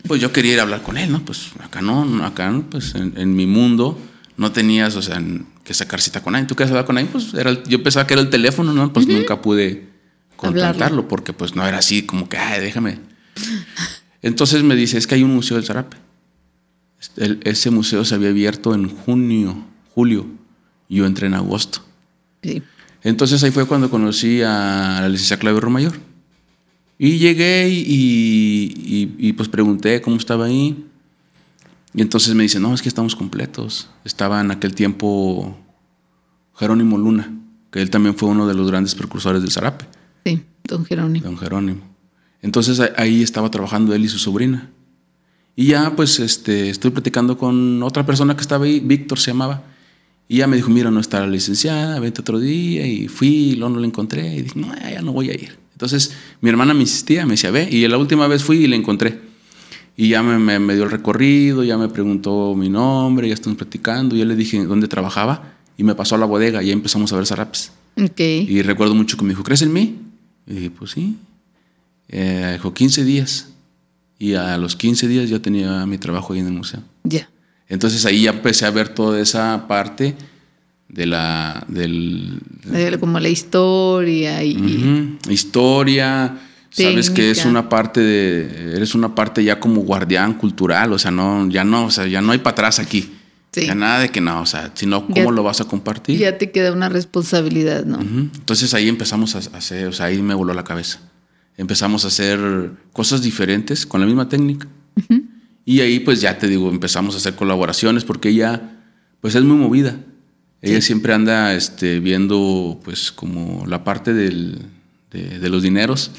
pues 0.07 0.21
yo 0.21 0.31
quería 0.31 0.53
ir 0.53 0.59
a 0.59 0.61
hablar 0.61 0.83
con 0.83 0.97
él, 0.97 1.11
¿no? 1.11 1.19
Pues 1.25 1.49
acá 1.59 1.81
no, 1.81 2.23
acá 2.23 2.49
pues 2.71 2.95
en, 2.95 3.35
mi 3.35 3.45
mundo 3.45 3.99
no 4.37 4.53
tenías, 4.53 4.95
o 4.95 5.01
sea, 5.01 5.21
que 5.65 5.73
sacar 5.73 5.99
cita 5.99 6.23
con 6.23 6.31
nadie. 6.31 6.45
¿Tú 6.45 6.55
querías 6.55 6.71
hablar 6.71 6.85
con 6.85 6.95
nadie? 6.95 7.09
Pues 7.11 7.33
era 7.33 7.61
yo 7.63 7.83
pensaba 7.83 8.07
que 8.07 8.13
era 8.13 8.21
el 8.21 8.29
teléfono, 8.29 8.71
¿no? 8.71 8.93
Pues 8.93 9.05
nunca 9.05 9.41
pude 9.41 9.89
contratarlo, 10.37 11.09
porque 11.09 11.33
pues 11.33 11.57
no 11.57 11.67
era 11.67 11.79
así 11.79 12.03
como 12.03 12.29
que, 12.29 12.37
ay, 12.37 12.61
déjame. 12.61 12.99
Entonces 14.21 14.63
me 14.63 14.75
dice, 14.75 14.97
es 14.97 15.07
que 15.07 15.15
hay 15.15 15.23
un 15.23 15.33
museo 15.33 15.57
del 15.57 15.65
zarape. 15.65 15.97
El- 17.17 17.39
ese 17.43 17.71
museo 17.71 18.03
se 18.03 18.15
había 18.15 18.29
abierto 18.29 18.73
en 18.73 18.89
junio, 18.89 19.65
julio, 19.93 20.25
yo 20.89 21.05
entré 21.05 21.27
en 21.27 21.33
agosto. 21.35 21.79
Sí. 22.43 22.61
Entonces 23.03 23.41
ahí 23.43 23.51
fue 23.51 23.65
cuando 23.65 23.89
conocí 23.89 24.41
a 24.41 24.99
la 25.01 25.09
licenciada 25.09 25.39
Claudia 25.39 25.61
Romayor. 25.61 25.93
Y 26.97 27.17
llegué 27.17 27.69
y, 27.69 27.79
y- 28.75 29.15
y, 29.17 29.33
pues 29.33 29.47
pregunté 29.47 30.01
cómo 30.01 30.17
estaba 30.17 30.45
ahí. 30.45 30.85
Y 31.93 32.01
entonces 32.01 32.35
me 32.35 32.43
dice, 32.43 32.59
no, 32.59 32.73
es 32.73 32.81
que 32.81 32.89
estamos 32.89 33.15
completos. 33.15 33.89
Estaba 34.03 34.41
en 34.41 34.51
aquel 34.51 34.75
tiempo 34.75 35.57
Jerónimo 36.57 36.97
Luna, 36.97 37.31
que 37.71 37.81
él 37.81 37.89
también 37.89 38.15
fue 38.15 38.27
uno 38.29 38.45
de 38.47 38.53
los 38.53 38.67
grandes 38.69 38.95
precursores 38.95 39.41
del 39.41 39.51
zarape, 39.51 39.85
Sí, 40.25 40.43
don 40.65 40.83
Jerónimo. 40.85 41.25
don 41.25 41.37
Jerónimo. 41.37 41.81
Entonces 42.41 42.79
ahí 42.97 43.21
estaba 43.23 43.51
trabajando 43.51 43.93
él 43.93 44.05
y 44.05 44.09
su 44.09 44.17
sobrina. 44.19 44.69
Y 45.55 45.67
ya 45.67 45.95
pues 45.95 46.19
este, 46.19 46.69
estoy 46.69 46.91
platicando 46.91 47.37
con 47.37 47.83
otra 47.83 48.05
persona 48.05 48.35
que 48.35 48.41
estaba 48.41 48.65
ahí, 48.65 48.79
Víctor 48.79 49.19
se 49.19 49.31
llamaba. 49.31 49.63
Y 50.27 50.37
ya 50.37 50.47
me 50.47 50.55
dijo, 50.55 50.69
mira, 50.69 50.91
no 50.91 50.99
está 50.99 51.19
la 51.21 51.27
licenciada, 51.27 51.99
vente 51.99 52.21
otro 52.21 52.39
día. 52.39 52.85
Y 52.87 53.07
fui, 53.07 53.27
y 53.27 53.55
luego 53.55 53.73
no 53.75 53.79
la 53.81 53.87
encontré. 53.87 54.35
Y 54.37 54.41
dije, 54.43 54.59
no, 54.59 54.73
ya 54.75 55.01
no 55.01 55.11
voy 55.11 55.29
a 55.31 55.33
ir. 55.33 55.57
Entonces 55.73 56.13
mi 56.41 56.49
hermana 56.49 56.73
me 56.73 56.81
insistía, 56.81 57.25
me 57.25 57.31
decía, 57.33 57.51
ve. 57.51 57.67
Y 57.69 57.87
la 57.87 57.97
última 57.97 58.27
vez 58.27 58.43
fui 58.43 58.57
y 58.57 58.67
la 58.67 58.75
encontré. 58.75 59.19
Y 59.97 60.09
ya 60.09 60.23
me, 60.23 60.37
me- 60.39 60.59
me 60.59 60.75
dio 60.75 60.83
el 60.85 60.91
recorrido, 60.91 61.63
ya 61.63 61.77
me 61.77 61.89
preguntó 61.89 62.55
mi 62.55 62.69
nombre, 62.69 63.27
ya 63.27 63.33
estuvimos 63.33 63.57
platicando. 63.57 64.15
Y 64.15 64.19
yo 64.19 64.25
le 64.25 64.35
dije 64.35 64.63
dónde 64.65 64.87
trabajaba 64.87 65.55
y 65.77 65.83
me 65.83 65.95
pasó 65.95 66.15
a 66.15 66.17
la 66.19 66.25
bodega 66.25 66.63
y 66.63 66.67
ya 66.67 66.73
empezamos 66.73 67.11
a 67.11 67.15
ver 67.17 67.25
zarapes. 67.25 67.71
Ok. 68.01 68.19
Y 68.19 68.61
recuerdo 68.61 68.95
mucho 68.95 69.17
que 69.17 69.23
me 69.23 69.29
dijo, 69.29 69.43
¿crees 69.43 69.61
en 69.63 69.73
mí? 69.73 69.97
Y 70.47 70.53
dije, 70.53 70.71
pues 70.71 70.91
sí. 70.91 71.17
Eh, 72.09 72.51
dijo, 72.53 72.73
15 72.73 73.03
días. 73.03 73.47
Y 74.17 74.33
a 74.33 74.57
los 74.57 74.75
15 74.75 75.07
días 75.07 75.29
ya 75.29 75.39
tenía 75.39 75.85
mi 75.85 75.97
trabajo 75.97 76.33
ahí 76.33 76.39
en 76.39 76.47
el 76.47 76.53
museo. 76.53 76.81
Ya. 77.03 77.29
Entonces 77.67 78.05
ahí 78.05 78.23
ya 78.23 78.31
empecé 78.31 78.65
a 78.65 78.71
ver 78.71 78.89
toda 78.89 79.19
esa 79.21 79.67
parte 79.67 80.15
de 80.89 81.05
la 81.05 81.63
del 81.67 82.41
Como 82.99 83.19
la 83.19 83.29
historia 83.29 84.43
y. 84.43 84.57
Ujú. 84.57 85.31
historia. 85.31 86.37
Sabes 86.71 87.09
que 87.09 87.31
es 87.31 87.37
Técnica. 87.37 87.49
una 87.49 87.69
parte 87.69 87.99
de 88.01 88.75
eres 88.75 88.93
una 88.93 89.15
parte 89.15 89.43
ya 89.43 89.59
como 89.59 89.81
guardián 89.81 90.33
cultural, 90.35 90.93
o 90.93 90.99
sea, 90.99 91.09
no 91.11 91.47
ya 91.49 91.63
no, 91.63 91.85
o 91.85 91.91
sea, 91.91 92.05
ya 92.05 92.21
no 92.21 92.31
hay 92.31 92.39
para 92.39 92.51
atrás 92.53 92.79
aquí. 92.79 93.11
Sí. 93.51 93.65
Ya 93.65 93.73
nada 93.73 93.99
de 93.99 94.09
que 94.09 94.21
no, 94.21 94.41
o 94.41 94.45
sea, 94.45 94.71
sino 94.75 95.07
Ya- 95.07 95.15
cómo 95.23 95.31
lo 95.31 95.41
vas 95.41 95.61
a 95.61 95.65
compartir. 95.65 96.19
Ya 96.19 96.37
te 96.37 96.51
queda 96.51 96.71
una 96.71 96.87
responsabilidad, 96.89 97.85
¿no? 97.85 97.97
Ujú. 97.97 98.29
Entonces 98.35 98.73
ahí 98.75 98.87
empezamos 98.87 99.35
a 99.35 99.39
hacer, 99.57 99.87
o 99.87 99.91
sea, 99.93 100.07
ahí 100.07 100.21
me 100.21 100.35
voló 100.35 100.53
la 100.53 100.63
cabeza. 100.63 100.99
Empezamos 101.59 102.05
a 102.05 102.07
hacer 102.07 102.39
cosas 102.93 103.21
diferentes 103.21 103.85
con 103.85 103.99
la 103.99 104.07
misma 104.07 104.29
técnica. 104.29 104.67
Y 105.65 105.81
ahí 105.81 105.99
pues 105.99 106.21
ya 106.21 106.37
te 106.37 106.47
digo, 106.47 106.69
empezamos 106.69 107.13
a 107.15 107.17
hacer 107.17 107.35
colaboraciones 107.35 108.05
porque 108.05 108.29
ella 108.29 108.77
pues 109.21 109.35
es 109.35 109.43
muy 109.43 109.57
movida. 109.57 109.99
Ella 110.61 110.81
siempre 110.81 111.13
anda 111.13 111.53
este, 111.53 111.99
viendo 111.99 112.79
pues 112.83 113.11
como 113.11 113.65
la 113.67 113.83
parte 113.83 114.13
del- 114.13 114.59
de, 115.11 115.37
de 115.39 115.49
los 115.49 115.61
dineros, 115.63 116.11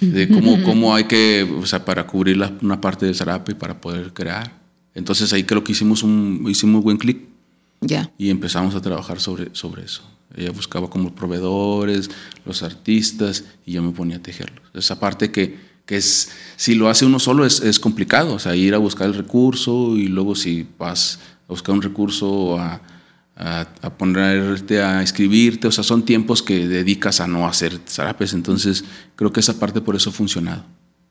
de 0.00 0.28
cómo, 0.28 0.60
cómo 0.64 0.94
hay 0.94 1.04
que, 1.04 1.42
o 1.60 1.66
sea, 1.66 1.84
para 1.84 2.06
cubrir 2.06 2.36
la- 2.36 2.52
una 2.60 2.80
parte 2.80 3.06
del 3.06 3.14
zarape 3.14 3.52
y 3.52 3.54
para 3.54 3.80
poder 3.80 4.12
crear. 4.12 4.58
Entonces 4.94 5.32
ahí 5.32 5.44
creo 5.44 5.62
que 5.62 5.70
hicimos 5.72 6.02
un 6.02 6.44
hicimos 6.48 6.82
buen 6.82 6.96
clic 6.98 7.20
Ya. 7.80 8.10
y 8.18 8.28
empezamos 8.30 8.74
a 8.74 8.80
trabajar 8.82 9.20
sobre, 9.20 9.50
sobre 9.54 9.84
eso. 9.84 10.02
Ella 10.36 10.50
buscaba 10.52 10.88
como 10.88 11.14
proveedores, 11.14 12.10
los 12.44 12.62
artistas, 12.62 13.44
y 13.66 13.72
yo 13.72 13.82
me 13.82 13.90
ponía 13.92 14.16
a 14.16 14.22
tejerlos. 14.22 14.60
Esa 14.74 15.00
parte 15.00 15.30
que, 15.30 15.58
que 15.86 15.96
es, 15.96 16.30
si 16.56 16.74
lo 16.74 16.88
hace 16.88 17.04
uno 17.04 17.18
solo 17.18 17.44
es, 17.44 17.60
es 17.60 17.80
complicado, 17.80 18.34
o 18.34 18.38
sea, 18.38 18.54
ir 18.54 18.74
a 18.74 18.78
buscar 18.78 19.06
el 19.08 19.14
recurso 19.14 19.96
y 19.96 20.06
luego 20.06 20.34
si 20.34 20.66
vas 20.78 21.18
a 21.48 21.52
buscar 21.52 21.74
un 21.74 21.82
recurso 21.82 22.58
a, 22.58 22.80
a, 23.36 23.60
a 23.82 23.90
ponerte 23.98 24.80
a 24.80 25.02
escribirte, 25.02 25.66
o 25.66 25.72
sea, 25.72 25.82
son 25.82 26.04
tiempos 26.04 26.42
que 26.42 26.68
dedicas 26.68 27.20
a 27.20 27.26
no 27.26 27.48
hacer 27.48 27.80
zarapes, 27.88 28.32
entonces 28.32 28.84
creo 29.16 29.32
que 29.32 29.40
esa 29.40 29.58
parte 29.58 29.80
por 29.80 29.96
eso 29.96 30.10
ha 30.10 30.12
funcionado. 30.12 30.64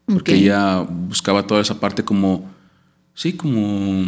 Porque 0.06 0.34
ella 0.36 0.80
buscaba 0.80 1.46
toda 1.46 1.62
esa 1.62 1.80
parte 1.80 2.04
como, 2.04 2.50
sí, 3.14 3.34
como... 3.34 4.06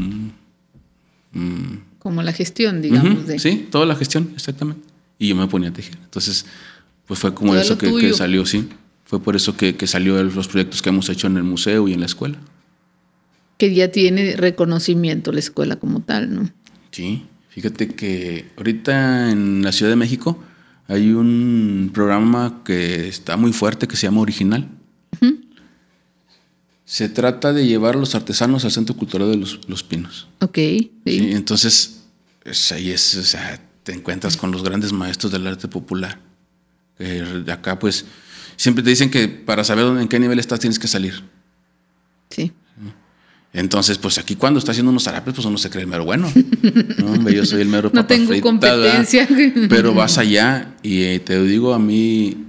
mm, 1.34 1.76
Como 2.00 2.24
la 2.24 2.34
gestión, 2.34 2.82
digamos. 2.82 3.28
De... 3.28 3.38
Sí, 3.40 3.68
toda 3.70 3.86
la 3.86 3.96
gestión, 3.96 4.32
exactamente. 4.34 4.91
Y 5.22 5.28
yo 5.28 5.36
me 5.36 5.46
ponía 5.48 5.70
a 5.70 5.74
tejer. 5.74 5.98
Entonces, 6.04 6.48
pues 7.06 7.20
fue 7.20 7.32
como 7.36 7.52
Todo 7.52 7.62
eso 7.62 7.78
que, 7.78 8.12
salió, 8.14 8.44
sí. 8.44 8.68
Fue 9.06 9.22
por 9.22 9.36
eso 9.36 9.56
que, 9.56 9.76
que 9.76 9.86
salió 9.86 10.22
los 10.24 10.48
proyectos 10.48 10.82
que 10.82 10.90
hemos 10.90 11.10
hecho 11.10 11.28
en 11.28 11.38
el 11.38 11.44
museo 11.44 11.88
y 11.88 11.94
en 11.94 12.00
la 12.00 12.08
escuela. 12.08 12.40
Que 13.60 13.72
ya 13.76 13.92
tiene 13.92 14.36
reconocimiento 14.36 15.32
la 15.32 15.40
escuela 15.40 15.76
como 15.76 16.02
tal, 16.02 16.34
¿no? 16.34 16.50
Sí, 16.90 17.24
fíjate 17.50 17.90
que 17.90 18.48
ahorita 18.58 19.30
en 19.30 19.62
la 19.62 19.72
Ciudad 19.72 19.92
de 19.92 19.96
México 19.96 20.44
hay 20.88 21.12
un 21.12 21.92
programa 21.94 22.64
que 22.66 23.08
está 23.08 23.38
muy 23.38 23.54
fuerte 23.54 23.88
que 23.88 23.96
se 23.98 24.08
llama 24.08 24.22
Original. 24.22 24.68
Se 26.84 27.08
trata 27.08 27.54
de 27.54 27.66
llevar 27.68 27.96
a 27.96 28.00
los 28.00 28.16
artesanos 28.16 28.66
al 28.66 28.72
Centro 28.72 28.96
Cultural 28.98 29.30
de 29.32 29.38
los, 29.38 29.60
Los 29.68 29.84
Pinos. 29.84 30.28
Ok. 30.42 30.58
Sí. 30.58 30.90
Sí, 31.06 31.30
entonces, 31.32 32.02
es- 32.44 32.72
ahí 32.74 32.90
es, 32.90 33.16
o 33.16 33.24
sea, 33.24 33.62
te 33.92 33.98
encuentras 33.98 34.38
con 34.38 34.54
los 34.54 34.64
grandes 34.64 34.94
maestros 34.94 35.34
del 35.34 35.46
arte 35.46 35.68
popular. 35.68 36.18
Que 36.98 37.22
de 37.22 37.52
acá, 37.52 37.78
pues, 37.78 38.06
siempre 38.56 38.82
te 38.86 38.90
dicen 38.90 39.12
que 39.12 39.28
para 39.28 39.66
saber 39.66 39.86
en 40.00 40.08
qué 40.08 40.18
nivel 40.18 40.40
estás 40.40 40.62
tienes 40.62 40.80
que 40.80 40.88
salir. 40.88 41.22
sí. 42.30 42.54
Entonces, 43.54 43.98
pues 43.98 44.18
aquí 44.18 44.38
cuando 44.38 44.60
está 44.60 44.72
haciendo 44.72 44.92
unos 44.92 45.04
zarapes, 45.04 45.34
pues 45.34 45.46
uno 45.46 45.58
se 45.58 45.70
cree 45.70 45.84
el 45.84 45.90
mero 45.90 46.06
bueno. 46.06 46.32
No, 47.00 47.30
yo 47.30 47.46
soy 47.46 47.60
el 47.60 47.68
mero 47.68 47.90
No 47.94 48.04
papa 48.04 48.08
tengo 48.08 48.40
competencia. 48.40 49.28
Pero 49.70 49.94
vas 49.94 50.18
allá 50.18 50.74
y 50.82 51.02
eh, 51.02 51.20
te 51.20 51.44
digo 51.44 51.74
a 51.74 51.80
mí, 51.80 52.46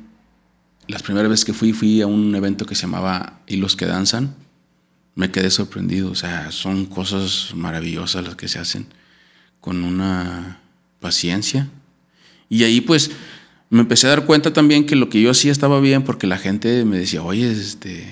las 0.87 1.02
primeras 1.02 1.28
veces 1.28 1.44
que 1.44 1.55
fui, 1.55 1.72
fui 1.72 2.02
a 2.02 2.07
un 2.07 2.33
evento 2.37 2.66
que 2.66 2.76
se 2.76 2.83
llamaba 2.83 3.40
Hilos 3.48 3.74
que 3.74 3.87
Danzan. 3.87 4.37
Me 5.16 5.33
quedé 5.33 5.50
sorprendido. 5.50 6.12
O 6.12 6.14
sea, 6.14 6.52
son 6.52 6.87
cosas 6.87 7.50
maravillosas 7.57 8.24
las 8.24 8.37
que 8.37 8.46
se 8.46 8.61
hacen 8.61 8.87
con 9.61 9.83
una 9.83 10.62
paciencia. 11.02 11.68
Y 12.48 12.64
ahí 12.64 12.80
pues 12.80 13.10
me 13.68 13.80
empecé 13.80 14.06
a 14.06 14.10
dar 14.10 14.24
cuenta 14.24 14.52
también 14.52 14.86
que 14.86 14.96
lo 14.96 15.10
que 15.10 15.20
yo 15.20 15.30
hacía 15.30 15.52
estaba 15.52 15.80
bien 15.80 16.04
porque 16.04 16.26
la 16.26 16.38
gente 16.38 16.86
me 16.86 16.98
decía, 16.98 17.22
oye, 17.22 17.50
este, 17.50 18.06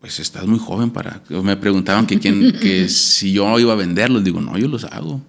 pues 0.00 0.18
estás 0.20 0.46
muy 0.46 0.58
joven 0.58 0.90
para... 0.90 1.22
Me 1.28 1.56
preguntaban 1.56 2.06
que, 2.06 2.18
quién, 2.18 2.52
que 2.60 2.88
si 2.88 3.32
yo 3.32 3.58
iba 3.58 3.74
a 3.74 3.76
venderlos. 3.76 4.24
Digo, 4.24 4.40
no, 4.40 4.56
yo 4.56 4.68
los 4.68 4.84
hago. 4.84 5.20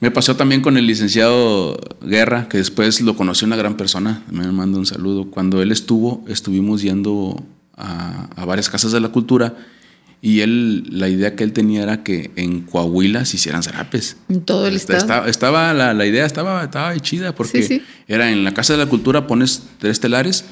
Me 0.00 0.10
pasó 0.10 0.36
también 0.36 0.60
con 0.60 0.76
el 0.76 0.86
licenciado 0.86 1.78
Guerra, 2.02 2.48
que 2.48 2.58
después 2.58 3.00
lo 3.00 3.16
conocí 3.16 3.44
una 3.44 3.56
gran 3.56 3.76
persona, 3.76 4.22
me 4.30 4.46
manda 4.52 4.78
un 4.78 4.84
saludo. 4.84 5.30
Cuando 5.30 5.62
él 5.62 5.72
estuvo, 5.72 6.22
estuvimos 6.28 6.82
yendo 6.82 7.42
a, 7.76 8.28
a 8.36 8.44
varias 8.44 8.68
casas 8.68 8.92
de 8.92 9.00
la 9.00 9.08
cultura 9.08 9.56
y 10.28 10.40
él, 10.40 10.84
la 10.90 11.08
idea 11.08 11.36
que 11.36 11.44
él 11.44 11.52
tenía 11.52 11.84
era 11.84 12.02
que 12.02 12.30
en 12.34 12.62
Coahuila 12.62 13.24
se 13.24 13.36
hicieran 13.36 13.62
zarapes. 13.62 14.16
En 14.28 14.40
todo 14.40 14.66
el 14.66 14.74
Esta- 14.74 14.96
estado. 14.96 15.26
Estaba, 15.28 15.70
estaba 15.70 15.74
la, 15.74 15.94
la 15.94 16.04
idea 16.06 16.26
estaba, 16.26 16.64
estaba 16.64 16.98
chida 16.98 17.32
porque 17.34 17.62
Sí, 17.62 17.68
sí. 17.76 17.82
era 18.08 18.32
en 18.32 18.42
la 18.42 18.52
Casa 18.52 18.72
de 18.72 18.80
la 18.80 18.86
Cultura 18.86 19.28
pones 19.28 19.62
tres 19.78 20.00
telares, 20.00 20.44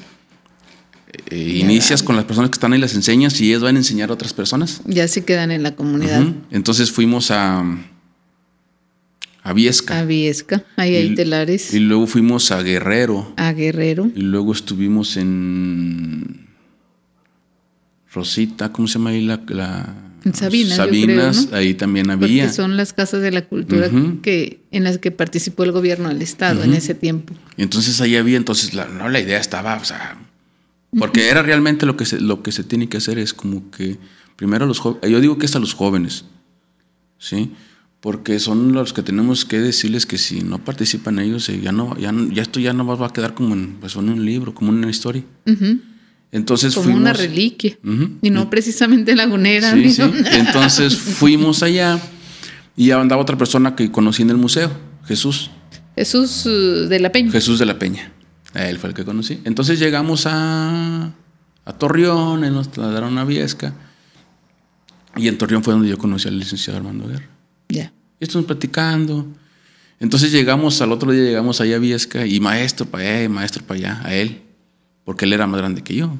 eh, 1.29 1.57
inicias 1.59 2.03
con 2.03 2.15
las 2.15 2.23
personas 2.25 2.51
que 2.51 2.55
están 2.55 2.71
ahí, 2.71 2.79
las 2.79 2.93
enseñas 2.95 3.39
y 3.41 3.49
ellas 3.49 3.63
van 3.63 3.75
a 3.75 3.79
enseñar 3.79 4.11
a 4.11 4.13
otras 4.13 4.33
personas. 4.33 4.81
Ya 4.85 5.07
se 5.09 5.25
quedan 5.25 5.51
en 5.51 5.61
la 5.63 5.75
comunidad. 5.75 6.23
Entonces 6.51 6.91
fuimos 6.91 7.29
a, 7.31 7.63
a 9.43 9.53
Viesca 9.53 9.99
A 9.99 10.05
Viesca. 10.05 10.63
Ahí 10.77 10.95
hay 10.95 11.15
telares. 11.15 11.73
y 11.73 11.79
luego 11.79 12.07
fuimos 12.07 12.51
a 12.51 12.61
Guerrero 12.61 13.33
a 13.35 13.51
Guerrero. 13.51 14.09
y 14.15 14.21
luego 14.21 14.53
estuvimos 14.53 15.17
en 15.17 16.44
Rosita, 18.15 18.71
¿cómo 18.71 18.87
se 18.87 18.97
llama 18.97 19.11
ahí 19.11 19.23
la... 19.23 19.41
la- 19.47 20.01
Sabinas, 20.33 20.71
yo 20.71 20.85
Sabinas, 20.85 21.37
creo, 21.37 21.51
¿no? 21.51 21.57
ahí 21.57 21.73
también 21.75 22.07
Porque 22.07 22.25
había. 22.25 22.51
son 22.51 22.77
las 22.77 22.93
casas 22.93 23.21
de 23.21 23.29
la 23.29 23.45
cultura 23.47 23.91
que, 24.23 24.59
en 24.71 24.83
las 24.83 24.97
que 24.97 25.11
participó 25.11 25.63
el 25.65 25.71
gobierno 25.71 26.09
del 26.09 26.19
estado 26.23 26.63
en 26.63 26.73
ese 26.73 26.95
tiempo. 26.95 27.35
Entonces 27.57 28.01
ahí 28.01 28.15
había, 28.15 28.35
entonces 28.37 28.73
la, 28.73 28.87
no, 28.87 29.07
la 29.07 29.19
idea 29.19 29.39
estaba, 29.39 29.75
o 29.75 29.85
sea, 29.85 30.17
porque 30.97 31.29
era 31.29 31.43
realmente 31.43 31.85
lo 31.85 31.95
que, 31.95 32.05
se, 32.05 32.19
lo 32.21 32.41
que 32.41 32.51
se 32.51 32.63
tiene 32.63 32.89
que 32.89 32.97
hacer 32.97 33.19
es 33.19 33.35
como 33.35 33.69
que 33.69 33.97
primero 34.35 34.65
los 34.65 34.79
jóvenes, 34.79 35.11
yo 35.11 35.21
digo 35.21 35.37
que 35.37 35.45
es 35.45 35.55
a 35.55 35.59
los 35.59 35.75
jóvenes, 35.75 36.25
¿sí? 37.19 37.51
Porque 37.99 38.39
son 38.39 38.73
los 38.73 38.93
que 38.93 39.03
tenemos 39.03 39.45
que 39.45 39.59
decirles 39.59 40.07
que 40.07 40.17
si 40.17 40.41
no 40.41 40.57
participan 40.63 41.19
ellos, 41.19 41.47
eh, 41.49 41.59
ya, 41.61 41.71
no, 41.71 41.95
ya, 41.99 42.11
ya 42.31 42.41
esto 42.41 42.59
ya 42.59 42.73
no 42.73 42.85
va 42.85 43.05
a 43.05 43.13
quedar 43.13 43.35
como 43.35 43.53
en, 43.53 43.75
pues, 43.79 43.95
en 43.95 44.09
un 44.09 44.25
libro, 44.25 44.55
como 44.55 44.71
en 44.71 44.79
una 44.79 44.89
historia. 44.89 45.23
Entonces 46.35 46.73
Como 46.73 46.83
fuimos, 46.83 47.01
una 47.01 47.13
reliquia. 47.13 47.77
Y 48.21 48.29
no 48.29 48.49
precisamente 48.49 49.15
lagunera. 49.15 49.71
Sí, 49.71 49.89
sí. 49.89 50.01
Entonces 50.33 50.93
fuimos 50.97 51.63
allá 51.63 51.97
y 52.75 52.91
andaba 52.91 53.21
otra 53.21 53.37
persona 53.37 53.73
que 53.73 53.89
conocí 53.89 54.23
en 54.23 54.31
el 54.31 54.35
museo, 54.35 54.69
Jesús. 55.05 55.49
Jesús 55.95 56.45
uh, 56.45 56.89
de 56.89 56.99
la 56.99 57.13
Peña. 57.13 57.31
Jesús 57.31 57.57
de 57.57 57.65
la 57.65 57.79
Peña. 57.79 58.11
A 58.53 58.67
él 58.67 58.77
fue 58.79 58.89
el 58.89 58.95
que 58.95 59.05
conocí. 59.05 59.39
Entonces 59.45 59.79
llegamos 59.79 60.25
a, 60.25 61.13
a 61.63 61.73
Torreón, 61.73 62.43
él 62.43 62.53
nos 62.53 62.69
trasladaron 62.69 63.17
a 63.17 63.23
Viesca. 63.23 63.73
Y 65.15 65.29
en 65.29 65.37
Torreón 65.37 65.63
fue 65.63 65.73
donde 65.73 65.87
yo 65.87 65.97
conocí 65.97 66.27
al 66.27 66.37
licenciado 66.37 66.79
Armando 66.79 67.07
Guerra. 67.07 67.29
Ya. 67.69 67.93
Y 68.19 68.25
estuvimos 68.25 68.47
platicando. 68.47 69.25
Entonces 70.01 70.33
llegamos, 70.33 70.81
al 70.81 70.91
otro 70.91 71.13
día 71.13 71.23
llegamos 71.23 71.61
allá 71.61 71.77
a 71.77 71.79
Viesca 71.79 72.25
y 72.25 72.41
maestro 72.41 72.85
para 72.85 73.05
allá, 73.05 73.23
y 73.23 73.29
maestro 73.29 73.63
para 73.63 73.79
allá, 73.79 74.01
a 74.03 74.13
él, 74.13 74.41
porque 75.05 75.23
él 75.25 75.31
era 75.33 75.47
más 75.47 75.59
grande 75.61 75.81
que 75.83 75.95
yo. 75.95 76.13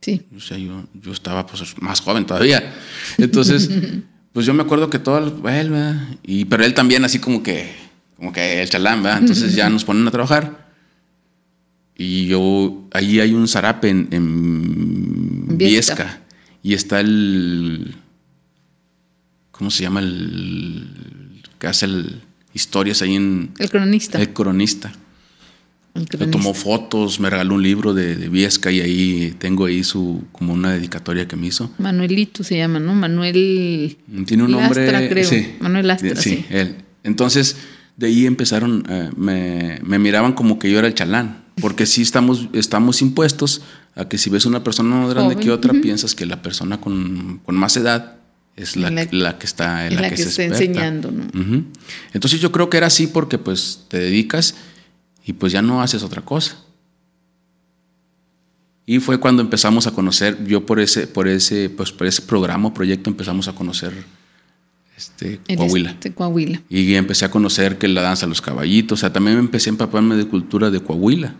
Sí. 0.00 0.22
O 0.34 0.40
sea, 0.40 0.56
yo, 0.56 0.84
yo 0.94 1.12
estaba 1.12 1.46
pues 1.46 1.74
más 1.82 2.00
joven 2.00 2.24
todavía. 2.24 2.72
Entonces, 3.18 3.68
pues 4.32 4.46
yo 4.46 4.54
me 4.54 4.62
acuerdo 4.62 4.88
que 4.88 4.98
todo 4.98 5.18
él, 5.18 5.32
¿verdad? 5.42 6.08
Y, 6.22 6.44
pero 6.46 6.64
él 6.64 6.72
también 6.72 7.04
así 7.04 7.18
como 7.18 7.42
que, 7.42 7.74
como 8.16 8.32
que 8.32 8.62
el 8.62 8.70
chalán, 8.70 9.02
¿verdad? 9.02 9.18
Entonces 9.20 9.54
ya 9.54 9.68
nos 9.68 9.84
ponen 9.84 10.06
a 10.08 10.10
trabajar. 10.10 10.68
Y 11.96 12.26
yo, 12.26 12.86
ahí 12.92 13.18
hay 13.18 13.34
un 13.34 13.48
zarape 13.48 13.88
en, 13.90 14.08
en 14.12 15.58
Viesca. 15.58 15.94
Viesca. 15.96 16.20
Y 16.62 16.74
está 16.74 17.00
el, 17.00 17.96
¿cómo 19.50 19.70
se 19.70 19.82
llama? 19.82 20.00
El 20.00 21.42
que 21.58 21.66
hace 21.66 21.86
el- 21.86 22.22
historias 22.54 23.02
ahí 23.02 23.14
en 23.16 23.50
El 23.58 23.68
cronista. 23.70 24.20
El 24.20 24.32
Cronista. 24.32 24.92
Cronista. 26.06 26.30
tomó 26.38 26.54
fotos, 26.54 27.20
me 27.20 27.30
regaló 27.30 27.54
un 27.54 27.62
libro 27.62 27.94
de, 27.94 28.16
de 28.16 28.28
Viesca 28.28 28.70
y 28.70 28.80
ahí 28.80 29.34
tengo 29.38 29.64
ahí 29.66 29.82
su 29.84 30.24
como 30.32 30.52
una 30.52 30.72
dedicatoria 30.72 31.26
que 31.28 31.36
me 31.36 31.46
hizo. 31.48 31.70
Manuelito 31.78 32.44
se 32.44 32.56
llama, 32.56 32.78
¿no? 32.78 32.94
Manuel. 32.94 33.96
Tiene 34.26 34.42
un 34.44 34.50
nombre. 34.50 34.90
Lastra, 34.90 35.08
creo. 35.08 35.28
Sí, 35.28 35.54
Manuel 35.60 35.86
Lastra, 35.86 36.16
sí. 36.16 36.44
él. 36.50 36.76
Entonces, 37.04 37.56
de 37.96 38.06
ahí 38.06 38.26
empezaron, 38.26 38.84
eh, 38.88 39.10
me, 39.16 39.80
me 39.82 39.98
miraban 39.98 40.32
como 40.32 40.58
que 40.58 40.70
yo 40.70 40.78
era 40.78 40.88
el 40.88 40.94
chalán. 40.94 41.44
Porque 41.60 41.86
sí 41.86 42.02
estamos, 42.02 42.46
estamos 42.52 43.02
impuestos 43.02 43.62
a 43.96 44.06
que 44.08 44.16
si 44.16 44.30
ves 44.30 44.46
una 44.46 44.62
persona 44.62 44.94
más 44.94 45.10
grande 45.12 45.34
Joven, 45.34 45.44
que 45.44 45.50
otra, 45.50 45.72
piensas 45.72 46.14
que 46.14 46.24
la 46.24 46.40
persona 46.40 46.80
con, 46.80 47.40
con 47.44 47.56
más 47.56 47.76
edad 47.76 48.14
es 48.54 48.76
la, 48.76 48.90
La- 48.92 49.08
la 49.10 49.38
que 49.38 49.46
está 49.46 49.88
en 49.88 49.96
la, 49.96 50.02
la 50.02 50.08
que, 50.10 50.14
que 50.14 50.22
se 50.22 50.28
está 50.28 50.42
experta. 50.44 50.64
enseñando, 50.64 51.10
¿no? 51.10 51.24
Ujú. 51.24 51.64
Entonces 52.12 52.40
yo 52.40 52.52
creo 52.52 52.70
que 52.70 52.76
era 52.76 52.86
así 52.86 53.08
porque 53.08 53.38
pues 53.38 53.86
te 53.88 53.98
dedicas 53.98 54.54
y 55.28 55.34
pues 55.34 55.52
ya 55.52 55.60
no 55.60 55.82
haces 55.82 56.02
otra 56.02 56.22
cosa. 56.22 56.56
Y 58.86 58.98
fue 58.98 59.20
cuando 59.20 59.42
empezamos 59.42 59.86
a 59.86 59.90
conocer, 59.90 60.42
yo 60.46 60.64
por 60.64 60.80
ese, 60.80 61.06
por 61.06 61.28
ese, 61.28 61.68
pues 61.68 61.92
por 61.92 62.06
ese 62.06 62.22
programa, 62.22 62.72
proyecto, 62.72 63.10
empezamos 63.10 63.46
a 63.46 63.52
conocer 63.54 63.92
este, 64.96 65.38
Coahuila. 65.54 65.90
este, 65.90 66.14
Coahuila. 66.14 66.62
Y 66.70 66.94
empecé 66.94 67.26
a 67.26 67.30
conocer 67.30 67.76
que 67.76 67.88
la 67.88 68.00
danza 68.00 68.26
los 68.26 68.40
caballitos, 68.40 68.98
o 68.98 69.00
sea, 69.00 69.12
también 69.12 69.36
me 69.36 69.42
empecé 69.42 69.68
a 69.68 69.72
empaparme 69.72 70.16
de 70.16 70.26
cultura 70.26 70.70
de 70.70 70.80
Coahuila, 70.80 71.34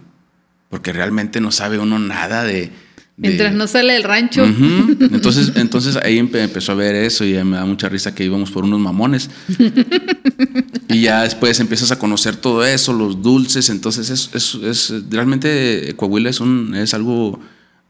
porque 0.69 0.93
realmente 0.93 1.41
no 1.41 1.51
sabe 1.51 1.79
uno 1.79 1.99
nada 1.99 2.45
de... 2.45 2.71
de- 3.19 3.29
Mientras 3.29 3.53
no 3.55 3.67
sale 3.67 3.93
del 3.95 4.05
rancho. 4.05 4.45
Entonces, 5.01 5.53
entonces 5.57 5.97
ahí 5.97 6.19
empe- 6.19 6.41
empezó 6.43 6.73
a 6.73 6.75
ver 6.77 6.95
eso 6.95 7.25
y 7.25 7.33
me 7.45 7.57
da 7.57 7.65
mucha 7.67 7.89
risa 7.89 8.15
que 8.15 8.25
íbamos 8.25 8.51
por 8.53 8.63
unos 8.65 8.79
mamones. 8.81 9.29
y 10.89 11.01
ya 11.03 11.23
después 11.25 11.59
empiezas 11.61 11.91
a 11.93 11.99
conocer 11.99 12.37
todo 12.37 12.65
eso, 12.65 12.93
los 12.93 13.21
dulces. 13.23 13.69
Entonces, 13.71 14.11
es, 14.11 14.31
es, 14.35 14.55
es- 14.55 14.95
realmente 15.11 15.93
Coahuila 15.97 16.31
es, 16.31 16.41
un, 16.41 16.75
es 16.75 16.95
algo 16.95 17.41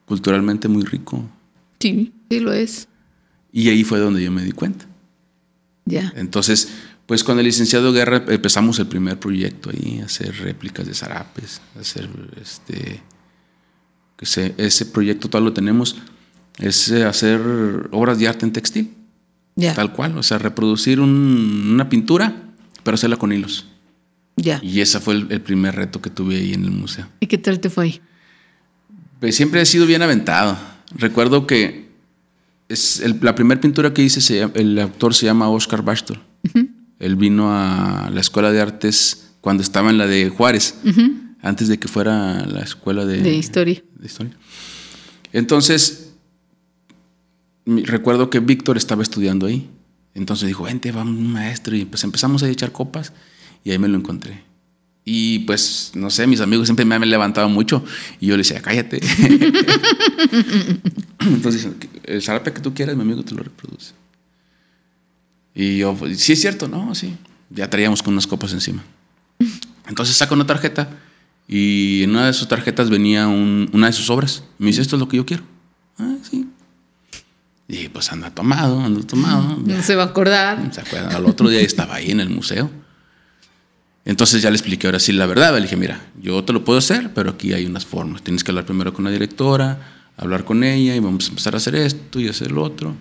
culturalmente 0.07 0.69
muy 0.69 0.85
rico. 0.85 1.25
Sí, 1.79 2.13
sí 2.31 2.41
lo 2.41 2.53
es. 2.53 2.89
Y 3.53 3.69
ahí 3.69 3.85
fue 3.85 3.99
donde 3.99 4.23
yo 4.23 4.31
me 4.33 4.43
di 4.45 4.53
cuenta. 4.53 4.87
Ya. 5.85 6.13
Entonces, 6.17 6.69
pues 7.07 7.25
con 7.25 7.39
el 7.39 7.45
licenciado 7.45 7.93
Guerra 7.93 8.25
empezamos 8.29 8.79
el 8.79 8.87
primer 8.87 9.19
proyecto 9.19 9.71
ahí, 9.71 10.01
hacer 10.01 10.35
réplicas 10.39 10.87
de 10.87 10.95
zarapes, 10.95 11.61
hacer 11.79 12.09
este. 12.41 13.01
Que 14.19 14.27
se- 14.27 14.55
ese 14.59 14.85
proyecto 14.85 15.31
todo 15.31 15.41
lo 15.41 15.53
tenemos, 15.55 15.97
es 16.59 16.91
eh, 16.91 17.05
hacer 17.05 17.41
obras 17.93 18.19
de 18.19 18.29
arte 18.29 18.45
en 18.45 18.53
textil, 18.53 18.93
Ya. 19.57 19.73
tal 19.75 19.93
cual, 19.93 20.19
o 20.19 20.23
sea, 20.23 20.39
reproducir 20.39 21.01
un- 21.01 21.71
una 21.73 21.89
pintura, 21.89 22.35
pero 22.83 22.97
hacerla 22.97 23.17
con 23.17 23.33
hilos. 23.33 23.65
Ya. 24.37 24.61
Y 24.63 24.81
ese 24.81 25.01
fue 25.01 25.15
el, 25.15 25.27
el 25.31 25.41
primer 25.41 25.75
reto 25.77 26.03
que 26.03 26.11
tuve 26.11 26.37
ahí 26.37 26.53
en 26.53 26.65
el 26.65 26.71
museo. 26.73 27.07
¿Y 27.21 27.27
qué 27.27 27.39
tal 27.39 27.59
te 27.61 27.71
fue 27.71 27.85
ahí? 27.85 28.01
Pues 29.21 29.35
siempre 29.37 29.61
he 29.61 29.67
sido 29.67 29.87
bien 29.87 30.03
aventado. 30.03 30.57
Recuerdo 30.95 31.47
que 31.47 31.89
es 32.69 33.01
el- 33.01 33.19
la 33.23 33.35
primera 33.35 33.61
pintura 33.61 33.95
que 33.95 34.03
hice, 34.03 34.21
se 34.21 34.43
el 34.55 34.79
autor 34.81 35.15
se 35.15 35.27
llama 35.27 35.49
Oscar 35.49 35.83
Bastor. 35.83 36.19
Él 36.99 37.15
vino 37.17 37.53
a 37.53 38.11
la 38.13 38.21
Escuela 38.21 38.51
de 38.51 38.61
Artes 38.61 39.31
cuando 39.41 39.63
estaba 39.63 39.91
en 39.91 39.99
la 39.99 40.07
de 40.09 40.29
Juárez, 40.29 40.75
antes 41.43 41.69
de 41.69 41.79
que 41.79 41.89
fuera 41.89 42.45
la 42.47 42.61
escuela 42.61 43.05
de, 43.05 43.23
De 43.23 43.35
historia. 43.35 43.83
de 43.99 44.07
historia. 44.07 44.37
Entonces, 45.33 46.13
recuerdo 47.67 48.31
que 48.31 48.41
Víctor 48.41 48.77
estaba 48.77 49.03
estudiando 49.03 49.47
ahí. 49.47 49.69
Entonces 50.15 50.49
dijo, 50.49 50.65
vente, 50.65 50.91
vamos 50.91 51.19
un 51.19 51.33
maestro. 51.33 51.77
Y 51.77 51.85
pues 51.85 52.03
empezamos 52.05 52.43
a 52.43 52.49
echar 52.49 52.73
copas 52.73 53.13
y 53.63 53.71
ahí 53.71 53.79
me 53.79 53.89
lo 53.89 53.97
encontré. 53.97 54.43
Y 55.05 55.41
pues, 55.41 55.93
no 55.95 56.11
sé, 56.11 56.27
mis 56.27 56.41
amigos 56.41 56.67
siempre 56.67 56.85
me 56.85 56.95
han 56.95 57.09
levantado 57.09 57.49
mucho 57.49 57.83
y 58.21 58.27
yo 58.27 58.35
le 58.35 58.43
decía, 58.43 58.61
cállate. 58.61 59.01
Entonces, 61.21 61.69
el 62.05 62.23
zarape 62.23 62.53
que 62.53 62.61
tú 62.61 62.75
quieras, 62.75 62.95
mi 62.95 63.03
amigo 63.03 63.23
te 63.23 63.35
lo 63.35 63.43
reproduce. 63.43 63.93
Y 65.55 65.79
yo, 65.79 65.95
pues, 65.95 66.21
sí 66.21 66.33
es 66.33 66.41
cierto, 66.41 66.69
no, 66.69 66.95
sí. 66.95 67.17
Ya 67.51 67.71
traíamos 67.71 68.03
con 68.03 68.13
unas 68.13 68.27
copas 68.27 68.53
encima. 68.53 68.85
Entonces 69.87 70.15
saco 70.15 70.35
una 70.35 70.47
tarjeta 70.47 70.91
y 71.49 72.03
en 72.05 72.11
una 72.11 72.27
de 72.27 72.33
sus 72.35 72.47
tarjetas 72.47 72.91
venía 72.91 73.27
un- 73.27 73.69
una 73.73 73.87
de 73.89 73.93
sus 73.95 74.11
obras. 74.11 74.45
Me 74.59 74.67
dice, 74.69 74.83
esto 74.83 74.97
es 74.97 75.01
lo 75.01 75.09
que 75.09 75.17
yo 75.17 75.25
quiero. 75.27 75.43
Ah, 75.99 76.15
sí. 76.23 76.47
Y 77.67 77.89
pues 77.89 78.13
anda 78.13 78.31
tomado, 78.31 78.81
anda 78.81 79.01
tomado. 79.07 79.59
No 79.67 79.83
se 79.83 79.95
va 79.97 80.05
a 80.05 80.07
acordar. 80.07 80.73
¿Se 80.73 80.81
acuerdan? 80.81 81.15
Al 81.17 81.25
otro 81.27 81.49
día 81.49 81.61
estaba 81.61 81.95
ahí 81.97 82.11
en 82.11 82.21
el 82.21 82.29
museo. 82.31 82.71
Entonces 84.05 84.41
ya 84.41 84.51
le 84.51 84.57
expliqué 84.57 84.87
ahora 84.87 84.99
sí 85.01 85.13
la 85.13 85.27
verdad. 85.27 85.55
Le 85.55 85.63
dije, 85.63 85.77
mira, 85.77 86.01
yo 86.21 86.43
te 86.45 86.53
lo 86.53 86.65
puedo 86.65 86.79
hacer, 86.79 87.13
pero 87.15 87.31
aquí 87.31 87.53
hay 87.53 87.67
unas 87.67 87.85
formas. 87.85 88.23
Tienes 88.23 88.43
que 88.45 88.51
hablar 88.51 88.65
primero 88.65 88.93
con 88.95 89.05
la 89.05 89.11
directora, 89.11 90.07
hablar 90.17 90.45
con 90.45 90.65
ella 90.65 90.95
y 90.97 91.01
vamos 91.01 91.27
a 91.27 91.29
empezar 91.29 91.55
a 91.55 91.59
hacer 91.59 91.75
esto 91.75 92.19
y 92.21 92.29
hacer 92.29 92.53
lo 92.53 92.63
otro. 92.63 92.95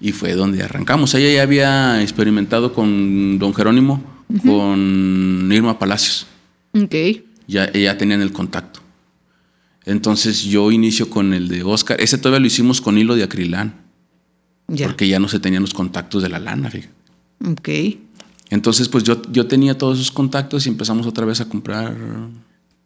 Y 0.00 0.12
fue 0.12 0.32
donde 0.34 0.62
arrancamos. 0.62 1.12
Ella 1.14 1.30
ya 1.34 1.42
había 1.42 2.02
experimentado 2.02 2.72
con 2.72 3.38
don 3.38 3.52
Jerónimo, 3.52 4.02
con 4.42 5.50
Irma 5.52 5.78
Palacios. 5.78 6.26
Ok. 6.72 6.94
Ya, 7.48 7.68
ella 7.74 7.98
tenían 7.98 8.20
el 8.20 8.32
contacto. 8.32 8.80
Entonces 9.84 10.42
yo 10.44 10.70
inicio 10.70 11.08
con 11.10 11.32
el 11.32 11.48
de 11.48 11.62
Oscar. 11.64 12.00
Ese 12.00 12.18
todavía 12.18 12.40
lo 12.40 12.46
hicimos 12.46 12.80
con 12.80 12.98
hilo 12.98 13.16
de 13.16 13.22
acrilán, 13.24 13.74
Ya. 14.68 14.86
porque 14.86 15.08
ya 15.08 15.18
no 15.18 15.28
se 15.28 15.40
tenían 15.40 15.62
los 15.62 15.72
contactos 15.74 16.22
de 16.22 16.28
la 16.28 16.38
lana, 16.38 16.70
fíjate. 16.70 16.92
Ok. 17.46 17.68
Entonces, 18.50 18.88
pues 18.88 19.04
yo, 19.04 19.20
yo 19.32 19.46
tenía 19.46 19.76
todos 19.76 19.98
esos 19.98 20.10
contactos 20.10 20.66
y 20.66 20.68
empezamos 20.68 21.06
otra 21.06 21.24
vez 21.26 21.40
a 21.40 21.48
comprar 21.48 21.96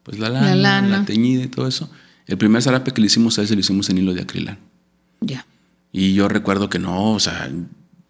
pues 0.04 0.18
la 0.18 0.28
lana, 0.28 0.54
la, 0.54 0.80
lana. 0.80 1.04
teñida 1.04 1.42
y 1.44 1.48
todo 1.48 1.66
eso. 1.68 1.90
El 2.26 2.38
primer 2.38 2.62
zarape 2.62 2.92
que 2.92 3.00
le 3.00 3.06
hicimos 3.08 3.38
a 3.38 3.42
ese 3.42 3.54
lo 3.54 3.60
hicimos 3.60 3.88
en 3.90 3.98
hilo 3.98 4.14
de 4.14 4.22
acrilán. 4.22 4.58
Ya. 5.20 5.44
Y 5.92 6.14
yo 6.14 6.28
recuerdo 6.28 6.68
que 6.70 6.78
no, 6.78 7.12
o 7.14 7.20
sea, 7.20 7.50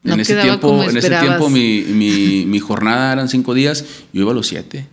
No 0.02 0.14
en 0.14 0.20
ese 0.20 0.34
tiempo, 0.40 0.82
en 0.84 0.96
ese 0.96 1.08
tiempo 1.10 1.48
mi, 1.50 1.82
mi, 1.82 2.44
mi 2.46 2.58
jornada 2.58 3.12
eran 3.12 3.28
cinco 3.28 3.54
días, 3.54 3.84
yo 4.12 4.22
iba 4.22 4.32
a 4.32 4.34
los 4.34 4.46
siete. 4.46 4.86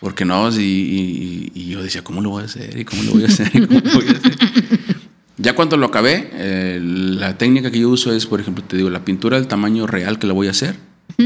Porque 0.00 0.24
no, 0.24 0.50
y, 0.58 0.62
y- 0.62 1.52
y 1.54 1.66
yo 1.68 1.82
decía, 1.82 2.02
¿cómo 2.02 2.20
lo 2.22 2.30
voy 2.30 2.42
a 2.42 2.46
hacer? 2.46 2.78
¿Y 2.78 2.84
cómo 2.84 3.02
lo 3.02 3.12
voy 3.12 3.24
a 3.24 3.26
hacer? 3.26 3.50
¿Y 3.54 3.66
cómo 3.66 3.80
lo 3.80 3.92
voy 3.94 4.08
a 4.08 4.12
hacer? 4.12 4.36
Ya 5.42 5.54
cuando 5.54 5.78
lo 5.78 5.86
acabé, 5.86 6.28
eh, 6.34 6.78
la 6.82 7.38
técnica 7.38 7.70
que 7.70 7.78
yo 7.78 7.88
uso 7.88 8.12
es, 8.12 8.26
por 8.26 8.40
ejemplo, 8.42 8.62
te 8.62 8.76
digo, 8.76 8.90
la 8.90 9.06
pintura 9.06 9.38
del 9.38 9.48
tamaño 9.48 9.86
real 9.86 10.18
que 10.18 10.26
la 10.26 10.34
voy 10.34 10.48
a 10.48 10.50
hacer, 10.50 10.76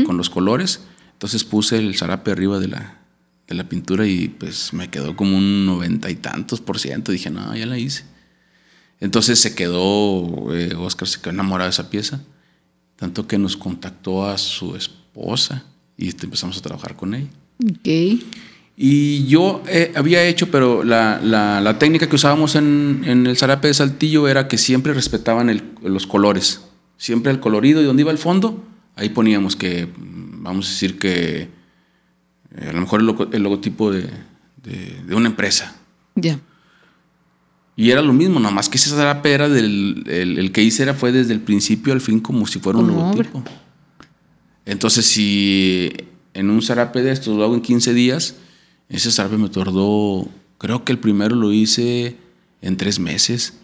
con 0.07 0.17
los 0.17 0.31
colores. 0.31 0.83
Entonces 1.15 1.43
puse 1.43 1.79
el 1.79 1.97
zarape 1.97 2.31
arriba 2.31 2.61
de 2.61 2.69
la, 2.69 3.01
de 3.49 3.55
la 3.57 3.69
pintura 3.69 4.07
y 4.07 4.29
pues 4.29 4.73
me 4.73 4.89
quedó 4.89 5.17
como 5.17 5.37
un 5.37 5.67
noventa 5.67 6.11
y 6.13 6.15
tantos 6.15 6.61
por 6.61 6.79
ciento. 6.79 7.11
Dije, 7.11 7.29
no, 7.31 7.57
ya 7.57 7.67
la 7.67 7.77
hice. 7.77 8.05
Entonces 9.01 9.41
se 9.41 9.57
quedó, 9.57 10.55
eh, 10.55 10.75
Oscar 10.77 11.09
se 11.09 11.19
quedó 11.21 11.31
enamorado 11.31 11.67
de 11.69 11.73
esa 11.73 11.91
pieza, 11.91 12.21
tanto 12.95 13.27
que 13.27 13.37
nos 13.37 13.57
contactó 13.57 14.27
a 14.29 14.39
su 14.39 14.77
esposa 14.77 15.65
y 15.99 16.11
empezamos 16.11 16.57
a 16.59 16.63
trabajar 16.63 16.95
con 16.95 17.15
ella. 17.17 17.31
Ok. 17.69 18.23
Y 18.77 19.27
yo 19.27 19.63
eh, 19.69 19.93
había 19.95 20.25
hecho, 20.25 20.51
pero 20.51 20.83
la, 20.83 21.21
la- 21.23 21.61
la 21.61 21.79
técnica 21.79 22.09
que 22.09 22.17
usábamos 22.17 22.57
en, 22.57 23.03
en 23.07 23.27
el 23.27 23.37
zarape 23.37 23.69
de 23.69 23.75
Saltillo 23.75 24.27
era 24.27 24.49
que 24.49 24.59
siempre 24.59 24.93
respetaban 24.93 25.49
el- 25.49 25.63
los 25.83 26.07
colores. 26.09 26.63
Siempre 26.97 27.31
el 27.31 27.39
colorido 27.41 27.81
y 27.81 27.85
donde 27.85 28.03
iba 28.03 28.11
el 28.11 28.19
fondo, 28.19 28.65
ahí 28.97 29.11
poníamos 29.11 29.55
que, 29.55 29.87
mm, 29.87 30.43
vamos 30.43 30.67
a 30.67 30.71
decir 30.71 30.99
que 30.99 31.49
eh, 32.57 32.69
a 32.69 32.73
lo 32.73 32.81
mejor 32.81 33.01
el, 33.01 33.07
logo- 33.07 33.29
el 33.33 33.43
logotipo 33.43 33.93
de, 33.93 34.09
de- 34.63 35.03
de 35.07 35.15
una 35.15 35.29
empresa. 35.29 35.77
Ya. 36.17 36.41
Y 37.77 37.91
era 37.91 38.03
lo 38.03 38.13
mismo, 38.13 38.39
nada 38.41 38.55
más 38.55 38.69
que 38.69 38.77
ese 38.79 38.91
zarape 38.91 39.33
era 39.33 39.49
del, 39.49 40.05
el, 40.09 40.39
el 40.39 40.53
que 40.53 40.63
hice 40.63 40.83
era 40.85 40.95
fue 40.95 41.11
desde 41.13 41.33
el 41.33 41.41
principio 41.41 41.93
al 41.93 42.01
fin 42.01 42.19
como 42.21 42.47
si 42.47 42.59
fuera 42.61 42.79
un 42.81 42.91
obra. 42.91 42.97
logotipo. 43.13 43.43
Entonces, 44.67 45.07
si 45.07 45.93
en 46.35 46.51
un 46.51 46.63
zarape 46.63 47.03
de 47.03 47.13
estos 47.13 47.37
lo 47.37 47.45
hago 47.45 47.55
en 47.55 47.61
15 47.61 47.93
días, 47.93 48.37
ese 48.89 49.11
zarape 49.11 49.37
me 49.39 49.49
tardó 49.49 50.29
Creo 50.59 50.85
que 50.85 50.93
el 50.93 50.99
primero 50.99 51.37
lo 51.37 51.53
hice 51.53 52.17
en 52.63 52.77
tres 52.77 52.99
meses. 52.99 53.55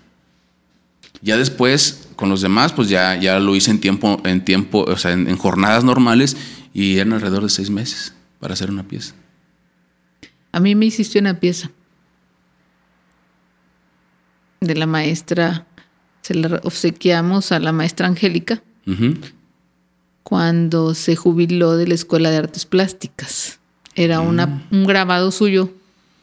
Ya 1.23 1.39
después, 1.39 2.09
con 2.16 2.29
los 2.29 2.43
demás, 2.43 2.73
pues 2.73 2.89
ya, 2.89 3.16
ya 3.16 3.39
lo 3.39 3.57
hice 3.57 3.71
en 3.71 3.81
tiempo, 3.81 4.21
en 4.25 4.45
tiempo, 4.45 4.85
o 4.87 4.97
sea, 4.99 5.12
en, 5.12 5.29
en 5.29 5.37
jornadas 5.37 5.85
normales 5.85 6.37
y 6.75 6.99
eran 6.99 7.14
alrededor 7.14 7.45
de 7.45 7.51
seis 7.51 7.71
meses 7.71 8.12
para 8.39 8.55
hacer 8.55 8.71
una 8.71 8.83
pieza. 8.83 9.14
A 10.53 10.61
mí 10.61 10.75
me 10.75 10.87
hiciste 10.87 11.18
una 11.18 11.39
pieza 11.39 11.71
de 14.61 14.75
la 14.75 14.87
maestra, 14.87 15.66
se 16.23 16.35
la 16.35 16.61
obsequiamos 16.64 17.53
a 17.53 17.61
la 17.61 17.73
maestra 17.73 18.07
Angélica 18.09 18.62
cuando 20.23 20.95
se 20.95 21.16
jubiló 21.16 21.77
de 21.77 21.87
la 21.87 21.95
Escuela 21.95 22.31
de 22.31 22.39
Artes 22.39 22.66
Plásticas. 22.66 23.60
Era 24.03 24.20
una, 24.20 24.62
un 24.70 24.84
grabado 24.84 25.30
suyo 25.30 25.70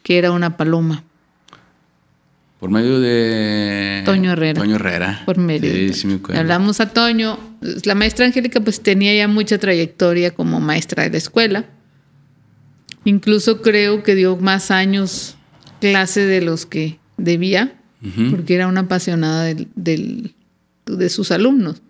que 0.02 0.18
era 0.18 0.30
una 0.32 0.56
paloma. 0.56 1.04
Por 2.60 2.70
medio 2.70 2.98
de... 2.98 4.02
Toño 4.04 4.32
Herrera. 4.32 4.60
Toño 4.60 4.76
Herrera. 4.76 5.22
Por 5.24 5.38
medio. 5.38 5.70
Sí, 5.72 5.86
de- 5.86 5.92
sí 5.92 6.06
me 6.08 6.14
acuerdo. 6.14 6.40
Hablamos 6.40 6.80
a 6.80 6.90
Toño. 6.92 7.38
La 7.84 7.94
maestra 7.94 8.26
Angélica 8.26 8.60
pues 8.60 8.80
tenía 8.82 9.14
ya 9.14 9.28
mucha 9.28 9.58
trayectoria 9.58 10.32
como 10.34 10.58
maestra 10.60 11.04
de 11.04 11.10
la 11.10 11.18
escuela. 11.18 11.66
Incluso 13.04 13.62
creo 13.62 14.02
que 14.02 14.14
dio 14.14 14.36
más 14.36 14.70
años 14.70 15.36
clase 15.80 16.26
de 16.26 16.40
los 16.40 16.66
que 16.66 16.98
debía, 17.16 17.74
porque 18.30 18.54
era 18.56 18.66
una 18.66 18.80
apasionada 18.82 19.44
del- 19.44 19.68
del- 19.76 20.34
de 20.86 21.08
sus 21.10 21.30
alumnos. 21.30 21.80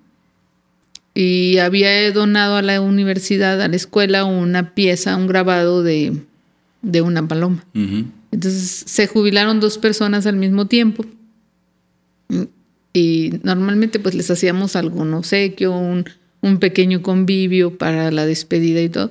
Y 1.20 1.58
había 1.58 2.12
donado 2.12 2.54
a 2.54 2.62
la 2.62 2.80
universidad, 2.80 3.60
a 3.60 3.66
la 3.66 3.74
escuela, 3.74 4.24
una 4.24 4.74
pieza, 4.76 5.16
un 5.16 5.26
grabado 5.26 5.82
de, 5.82 6.16
de 6.82 7.02
una 7.02 7.26
paloma. 7.26 7.64
Entonces 8.30 8.84
se 8.86 9.08
jubilaron 9.08 9.58
dos 9.58 9.78
personas 9.78 10.26
al 10.26 10.36
mismo 10.36 10.66
tiempo. 10.68 11.04
Y 12.92 13.32
normalmente 13.42 13.98
pues 13.98 14.14
les 14.14 14.30
hacíamos 14.30 14.76
algún 14.76 15.12
obsequio, 15.14 15.72
un, 15.76 16.04
un 16.40 16.58
pequeño 16.58 17.02
convivio 17.02 17.76
para 17.78 18.10
la 18.10 18.24
despedida 18.24 18.80
y 18.80 18.88
todo. 18.88 19.10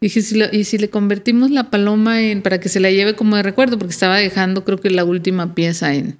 Dije, 0.00 0.20
"Si 0.20 0.36
la- 0.36 0.52
¿y 0.52 0.64
si 0.64 0.78
le 0.78 0.90
convertimos 0.90 1.50
la 1.50 1.70
paloma 1.70 2.22
en, 2.22 2.42
para 2.42 2.58
que 2.60 2.68
se 2.68 2.80
la 2.80 2.90
lleve 2.90 3.14
como 3.14 3.36
de 3.36 3.42
recuerdo? 3.42 3.78
Porque 3.78 3.92
estaba 3.92 4.16
dejando 4.18 4.64
creo 4.64 4.80
que 4.80 4.90
la 4.90 5.04
última 5.04 5.54
pieza 5.54 5.94
en, 5.94 6.18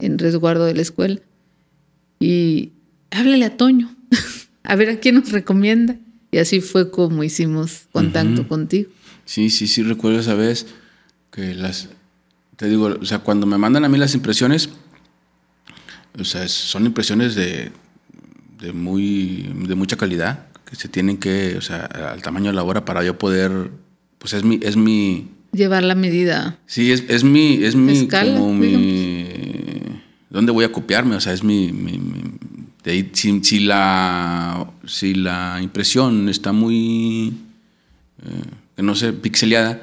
en 0.00 0.18
resguardo 0.18 0.64
de 0.66 0.74
la 0.74 0.82
escuela. 0.82 1.20
Y 2.20 2.70
háblale 3.14 3.44
a 3.46 3.56
Toño, 3.56 3.94
a 4.62 4.76
ver 4.76 4.90
a 4.90 5.00
quién 5.00 5.16
nos 5.16 5.30
recomienda. 5.32 5.96
Y 6.30 6.38
así 6.38 6.60
fue 6.60 6.90
como 6.90 7.22
hicimos 7.24 7.82
contacto 7.92 8.46
contigo. 8.48 8.90
Sí, 9.24 9.50
sí, 9.50 9.66
sí, 9.68 9.82
recuerdo 9.82 10.18
esa 10.20 10.34
vez 10.34 10.66
que 11.30 11.54
las... 11.54 11.88
Te 12.56 12.68
digo, 12.68 12.96
o 13.00 13.04
sea, 13.04 13.20
cuando 13.20 13.46
me 13.46 13.56
mandan 13.58 13.84
a 13.84 13.88
mí 13.88 13.98
las 13.98 14.14
impresiones, 14.14 14.68
o 16.18 16.24
sea, 16.24 16.46
son 16.48 16.86
impresiones 16.86 17.34
de, 17.34 17.70
de, 18.60 18.72
muy, 18.72 19.50
de 19.66 19.74
mucha 19.74 19.96
calidad, 19.96 20.46
que 20.64 20.76
se 20.76 20.88
tienen 20.88 21.16
que, 21.18 21.56
o 21.56 21.60
sea, 21.60 21.84
al 21.86 22.22
tamaño 22.22 22.46
de 22.50 22.52
la 22.54 22.62
obra 22.62 22.84
para 22.84 23.02
yo 23.04 23.18
poder, 23.18 23.70
pues 24.18 24.32
es 24.34 24.44
mi, 24.44 24.58
es 24.62 24.76
mi, 24.76 25.28
Llevar 25.52 25.82
la 25.84 25.94
medida. 25.94 26.58
sí, 26.66 26.90
es, 26.92 27.04
es 27.08 27.22
mi, 27.24 27.62
es 27.64 27.76
mi, 27.76 27.98
Escala, 27.98 28.34
como 28.38 28.54
mi, 28.54 29.26
¿dónde 30.30 30.50
voy 30.52 30.64
a 30.64 30.72
copiarme? 30.72 31.14
O 31.16 31.20
sea, 31.20 31.32
es 31.32 31.42
mi, 31.44 31.72
mi- 31.72 31.98
mi- 31.98 32.33
de 32.84 32.90
ahí, 32.92 33.10
si, 33.14 33.42
si 33.42 33.60
la, 33.60 34.70
si 34.86 35.14
la 35.14 35.58
impresión 35.62 36.28
está 36.28 36.52
muy, 36.52 37.32
eh, 38.22 38.82
no 38.82 38.94
sé, 38.94 39.14
pixeleada, 39.14 39.82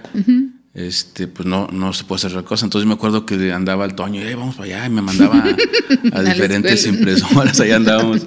este, 0.75 1.27
pues 1.27 1.47
no, 1.47 1.67
no 1.71 1.93
se 1.93 2.03
puede 2.03 2.17
hacer 2.17 2.31
otra 2.31 2.47
cosa. 2.47 2.65
Entonces 2.65 2.87
me 2.87 2.93
acuerdo 2.93 3.25
que 3.25 3.51
andaba 3.51 3.85
el 3.85 3.95
Toño, 3.95 4.21
"Eh, 4.21 4.35
vamos 4.35 4.55
para 4.55 4.65
allá, 4.77 4.85
y 4.85 4.89
me 4.91 5.01
mandaba 5.01 5.35
a, 6.13 6.17
A 6.19 6.23
diferentes 6.23 6.85
impresoras, 6.85 7.59
ahí 7.59 7.71
andábamos. 7.71 8.25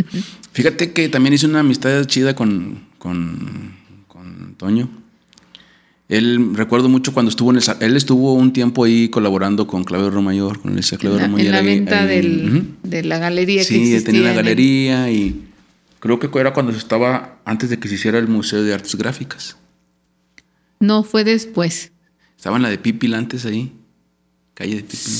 Fíjate 0.52 0.92
que 0.92 1.08
también 1.10 1.34
hice 1.34 1.46
una 1.46 1.60
amistad 1.60 2.02
chida 2.06 2.34
con, 2.34 2.80
con, 2.98 3.74
con 4.08 4.54
Toño. 4.56 4.88
Él, 6.08 6.50
recuerdo 6.54 6.88
mucho 6.90 7.14
cuando 7.14 7.30
estuvo 7.30 7.50
en 7.50 7.56
el, 7.56 7.62
él 7.80 7.96
estuvo 7.96 8.34
un 8.34 8.52
tiempo 8.52 8.84
ahí 8.84 9.08
colaborando 9.08 9.66
con 9.66 9.84
Claudio 9.84 10.10
Romayor, 10.10 10.60
con 10.60 10.76
el 10.76 10.84
Claudio 10.84 11.18
la, 11.18 11.26
Romayor. 11.26 11.46
en 11.46 11.52
la 11.52 11.58
ahí- 11.58 11.64
venta 11.66 12.02
ahí, 12.02 12.08
del- 12.08 12.74
de 12.82 13.02
la 13.04 13.18
galería 13.18 13.60
que 13.60 13.64
Sí, 13.64 13.74
él 13.76 13.80
existía. 13.82 14.04
tenía 14.12 14.30
el- 14.30 14.36
galería 14.36 15.10
y 15.10 15.44
creo 16.00 16.18
que 16.20 16.28
era 16.38 16.52
cuando 16.52 16.72
se 16.72 16.78
estaba, 16.78 17.40
antes 17.46 17.70
de 17.70 17.78
que 17.78 17.88
se 17.88 17.94
hiciera 17.94 18.18
el 18.18 18.28
Museo 18.28 18.62
de 18.62 18.74
Artes 18.74 18.94
Gráficas. 18.96 19.56
No, 20.78 21.04
fue 21.04 21.24
después. 21.24 21.92
Estaba 22.36 22.56
en 22.56 22.62
la 22.62 22.68
de 22.68 22.76
Pípila 22.76 23.16
antes 23.16 23.46
ahí, 23.46 23.72
calle 24.52 24.76
de 24.76 24.82
Pípila. 24.82 25.16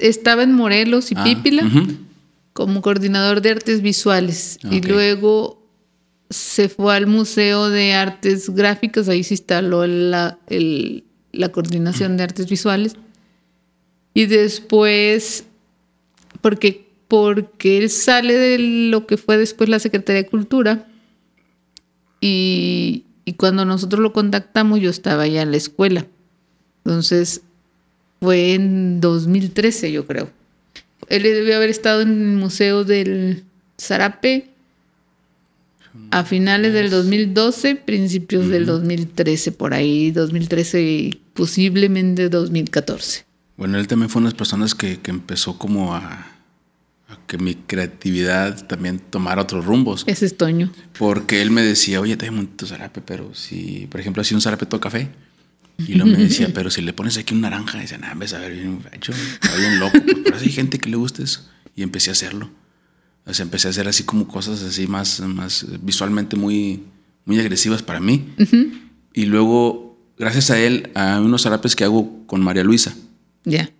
Estaba 0.00 0.44
en 0.44 0.52
Morelos 0.52 1.10
y 1.10 1.14
Ah, 1.16 1.24
Pípila 1.24 1.68
como 2.52 2.80
coordinador 2.82 3.42
de 3.42 3.50
artes 3.50 3.82
visuales. 3.82 4.58
Y 4.70 4.80
luego 4.82 5.67
se 6.30 6.68
fue 6.68 6.94
al 6.94 7.06
Museo 7.06 7.70
de 7.70 7.94
Artes 7.94 8.50
Gráficas, 8.50 9.08
ahí 9.08 9.24
se 9.24 9.34
instaló 9.34 9.86
la, 9.86 10.38
la 11.32 11.48
coordinación 11.50 12.16
de 12.16 12.24
artes 12.24 12.48
visuales. 12.48 12.96
Y 14.14 14.26
después, 14.26 15.44
porque, 16.40 16.88
porque 17.08 17.78
él 17.78 17.90
sale 17.90 18.34
de 18.34 18.58
lo 18.90 19.06
que 19.06 19.16
fue 19.16 19.38
después 19.38 19.68
la 19.68 19.78
Secretaría 19.78 20.22
de 20.22 20.28
Cultura, 20.28 20.88
y, 22.20 23.04
y 23.24 23.34
cuando 23.34 23.64
nosotros 23.64 24.02
lo 24.02 24.12
contactamos 24.12 24.80
yo 24.80 24.90
estaba 24.90 25.26
ya 25.26 25.42
en 25.42 25.52
la 25.52 25.56
escuela. 25.56 26.06
Entonces 26.84 27.42
fue 28.20 28.54
en 28.54 29.00
2013 29.00 29.92
yo 29.92 30.06
creo. 30.06 30.30
Él 31.08 31.22
debió 31.22 31.56
haber 31.56 31.70
estado 31.70 32.02
en 32.02 32.08
el 32.08 32.36
Museo 32.36 32.84
del 32.84 33.44
Zarape 33.80 34.50
a 36.10 36.24
finales 36.24 36.72
del 36.72 36.90
2012, 36.90 37.76
principios 37.76 38.48
del 38.48 38.66
2013, 38.66 39.52
por 39.52 39.74
ahí, 39.74 40.10
2013 40.10 40.82
y 40.82 41.22
posiblemente 41.34 42.28
2014. 42.28 43.24
Bueno, 43.56 43.78
él 43.78 43.86
también 43.88 44.08
fue 44.08 44.20
una 44.20 44.28
de 44.28 44.32
las 44.32 44.38
personas 44.38 44.74
que, 44.74 45.00
que 45.00 45.10
empezó 45.10 45.58
como 45.58 45.94
a, 45.94 46.02
a 47.08 47.18
que 47.26 47.38
mi 47.38 47.54
creatividad 47.54 48.66
también 48.66 48.98
tomara 48.98 49.42
otros 49.42 49.64
rumbos. 49.64 50.04
Ese 50.06 50.26
es 50.26 50.36
Toño. 50.36 50.72
Porque 50.98 51.42
él 51.42 51.50
me 51.50 51.62
decía, 51.62 52.00
oye, 52.00 52.16
te 52.16 52.26
hay 52.26 52.30
bonito 52.30 52.66
zarape, 52.66 53.00
pero 53.00 53.34
si, 53.34 53.86
por 53.90 54.00
ejemplo, 54.00 54.20
hacía 54.22 54.36
un 54.36 54.40
zarape 54.40 54.66
todo 54.66 54.80
café. 54.80 55.10
Y 55.78 55.94
luego 55.94 56.10
me 56.10 56.18
decía, 56.18 56.48
pero 56.54 56.70
si 56.70 56.82
le 56.82 56.92
pones 56.92 57.16
aquí 57.18 57.34
un 57.34 57.40
naranja, 57.40 57.78
dice, 57.78 57.98
nah, 57.98 58.14
ves 58.14 58.34
a 58.34 58.38
ver 58.38 58.52
bien 58.52 58.80
hecho, 58.92 59.12
está 59.12 59.56
bien 59.56 59.78
loco. 59.78 59.98
Pues, 60.02 60.16
pero 60.24 60.38
hay 60.38 60.50
gente 60.50 60.78
que 60.78 60.90
le 60.90 60.96
gusta 60.96 61.22
eso. 61.22 61.48
Y 61.74 61.82
empecé 61.82 62.10
a 62.10 62.12
hacerlo. 62.12 62.50
Sea, 63.34 63.42
empecé 63.44 63.68
a 63.68 63.70
hacer 63.70 63.86
así 63.88 64.04
como 64.04 64.26
cosas 64.26 64.62
así 64.62 64.86
más, 64.86 65.20
más 65.20 65.66
visualmente 65.82 66.36
muy, 66.36 66.82
muy 67.24 67.38
agresivas 67.38 67.82
para 67.82 68.00
mí. 68.00 68.26
Y 69.14 69.26
luego, 69.26 69.98
gracias 70.18 70.50
a 70.50 70.58
él, 70.58 70.90
a 70.94 71.20
unos 71.20 71.42
zarapes 71.42 71.76
que 71.76 71.84
hago 71.84 72.26
con 72.26 72.40
María 72.42 72.64
Luisa. 72.64 72.94
Ya. 73.44 73.70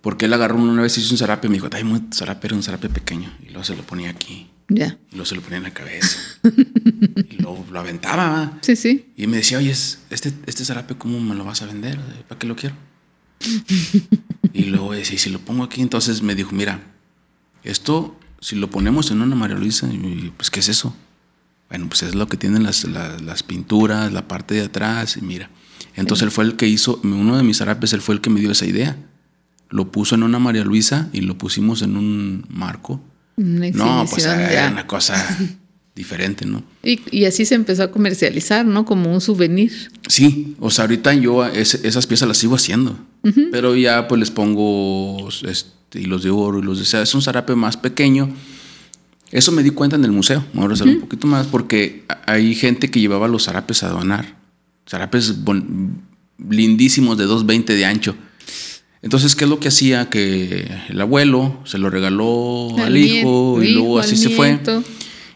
Porque 0.00 0.26
él 0.26 0.32
agarró 0.32 0.56
una 0.56 0.82
vez, 0.82 0.96
hizo 0.98 1.12
un 1.12 1.18
zarape 1.18 1.46
y 1.48 1.50
me 1.50 1.54
dijo, 1.56 1.68
ay, 1.72 1.84
muy 1.84 2.00
zarape, 2.12 2.46
era 2.46 2.56
un 2.56 2.62
zarape 2.62 2.88
pequeño. 2.88 3.32
Y 3.42 3.46
luego 3.48 3.64
se 3.64 3.76
lo 3.76 3.82
ponía 3.82 4.10
aquí. 4.10 4.46
Ya. 4.68 4.98
Y 5.10 5.16
luego 5.16 5.26
se 5.26 5.34
lo 5.34 5.42
ponía 5.42 5.58
en 5.58 5.62
la 5.64 5.74
cabeza. 5.74 6.18
y 7.30 7.36
luego 7.38 7.66
lo 7.70 7.80
aventaba. 7.80 8.58
Sí, 8.62 8.76
sí. 8.76 9.06
Y 9.16 9.26
me 9.26 9.38
decía, 9.38 9.58
oye, 9.58 9.70
es- 9.70 10.00
este, 10.10 10.32
este 10.46 10.64
zarape, 10.64 10.94
¿cómo 10.96 11.20
me 11.20 11.34
lo 11.34 11.44
vas 11.44 11.62
a 11.62 11.66
vender? 11.66 11.98
¿Para 12.28 12.38
qué 12.38 12.46
lo 12.46 12.56
quiero? 12.56 12.74
y 14.52 14.64
luego 14.64 14.92
decía, 14.92 15.16
¿y 15.16 15.18
si 15.18 15.30
lo 15.30 15.40
pongo 15.40 15.64
aquí? 15.64 15.82
Entonces 15.82 16.22
me 16.22 16.34
dijo, 16.34 16.52
mira, 16.52 16.80
esto, 17.64 18.16
si 18.40 18.56
lo 18.56 18.70
ponemos 18.70 19.10
en 19.10 19.22
una 19.22 19.34
María 19.36 19.56
Luisa, 19.56 19.88
pues, 20.36 20.50
¿qué 20.50 20.60
es 20.60 20.68
eso? 20.68 20.94
Bueno, 21.68 21.86
pues 21.88 22.02
es 22.04 22.14
lo 22.14 22.28
que 22.28 22.36
tienen 22.36 22.62
las, 22.62 22.84
las, 22.84 23.20
las 23.22 23.42
pinturas, 23.42 24.12
la 24.12 24.28
parte 24.28 24.54
de 24.54 24.62
atrás, 24.62 25.16
y 25.16 25.22
mira. 25.22 25.50
Entonces 25.96 26.24
él 26.24 26.30
fue 26.30 26.44
el 26.44 26.56
que 26.56 26.68
hizo, 26.68 27.00
uno 27.02 27.36
de 27.36 27.42
mis 27.42 27.58
zarapes, 27.58 27.92
él 27.92 28.02
fue 28.02 28.14
el 28.14 28.20
que 28.20 28.30
me 28.30 28.40
dio 28.40 28.50
esa 28.50 28.66
idea. 28.66 28.96
Lo 29.68 29.90
puso 29.90 30.14
en 30.14 30.22
una 30.22 30.38
María 30.38 30.64
Luisa 30.64 31.08
y 31.12 31.22
lo 31.22 31.36
pusimos 31.38 31.82
en 31.82 31.96
un 31.96 32.46
marco. 32.48 33.02
Una 33.36 33.70
No, 33.70 34.06
pues 34.08 34.24
era 34.24 34.52
ya. 34.52 34.70
una 34.70 34.86
cosa 34.86 35.14
diferente, 35.96 36.44
¿no? 36.46 36.62
Y, 36.84 37.00
y 37.10 37.24
así 37.24 37.44
se 37.46 37.54
empezó 37.56 37.82
a 37.84 37.90
comercializar, 37.90 38.64
¿no? 38.66 38.84
Como 38.84 39.12
un 39.12 39.20
souvenir. 39.20 39.72
Sí, 40.08 40.54
o 40.60 40.70
sea, 40.70 40.84
ahorita 40.84 41.14
yo 41.14 41.44
es- 41.46 41.74
esas 41.82 42.06
piezas 42.06 42.28
las 42.28 42.36
sigo 42.38 42.54
haciendo, 42.54 42.96
pero 43.50 43.74
ya 43.74 44.06
pues 44.06 44.18
les 44.20 44.30
pongo 44.30 45.28
este, 45.48 46.00
hilos 46.00 46.22
de 46.22 46.30
oro 46.30 46.58
y 46.58 46.62
los 46.62 46.76
de 46.78 46.82
o 46.82 46.86
sea, 46.86 47.02
es 47.02 47.12
un 47.14 47.22
zarape 47.22 47.54
más 47.56 47.76
pequeño. 47.76 48.28
Eso 49.32 49.50
me 49.50 49.62
di 49.64 49.70
cuenta 49.70 49.96
en 49.96 50.04
el 50.04 50.12
museo, 50.12 50.40
me 50.52 50.60
voy 50.60 50.64
a 50.66 50.68
regresar 50.68 50.86
un 50.88 51.00
poquito 51.00 51.26
más 51.26 51.46
porque 51.48 52.04
hay 52.26 52.54
gente 52.54 52.90
que 52.90 53.00
llevaba 53.00 53.26
los 53.26 53.44
zarapes 53.46 53.82
a 53.82 53.88
donar, 53.88 54.36
zarapes 54.88 55.42
bon- 55.44 56.02
lindísimos 56.48 57.16
de 57.18 57.24
2.20 57.26 57.64
de 57.74 57.84
ancho. 57.86 58.14
Entonces, 59.02 59.34
¿qué 59.34 59.44
es 59.44 59.50
lo 59.50 59.58
que 59.60 59.68
hacía? 59.68 60.08
Que 60.10 60.68
el 60.88 61.00
abuelo 61.00 61.60
se 61.64 61.78
lo 61.78 61.90
regaló 61.90 62.70
al, 62.78 62.84
Al 62.86 62.96
hijo 62.96 63.62
y 63.62 63.72
luego 63.72 63.98
así 63.98 64.16
se 64.16 64.28
fue. 64.30 64.58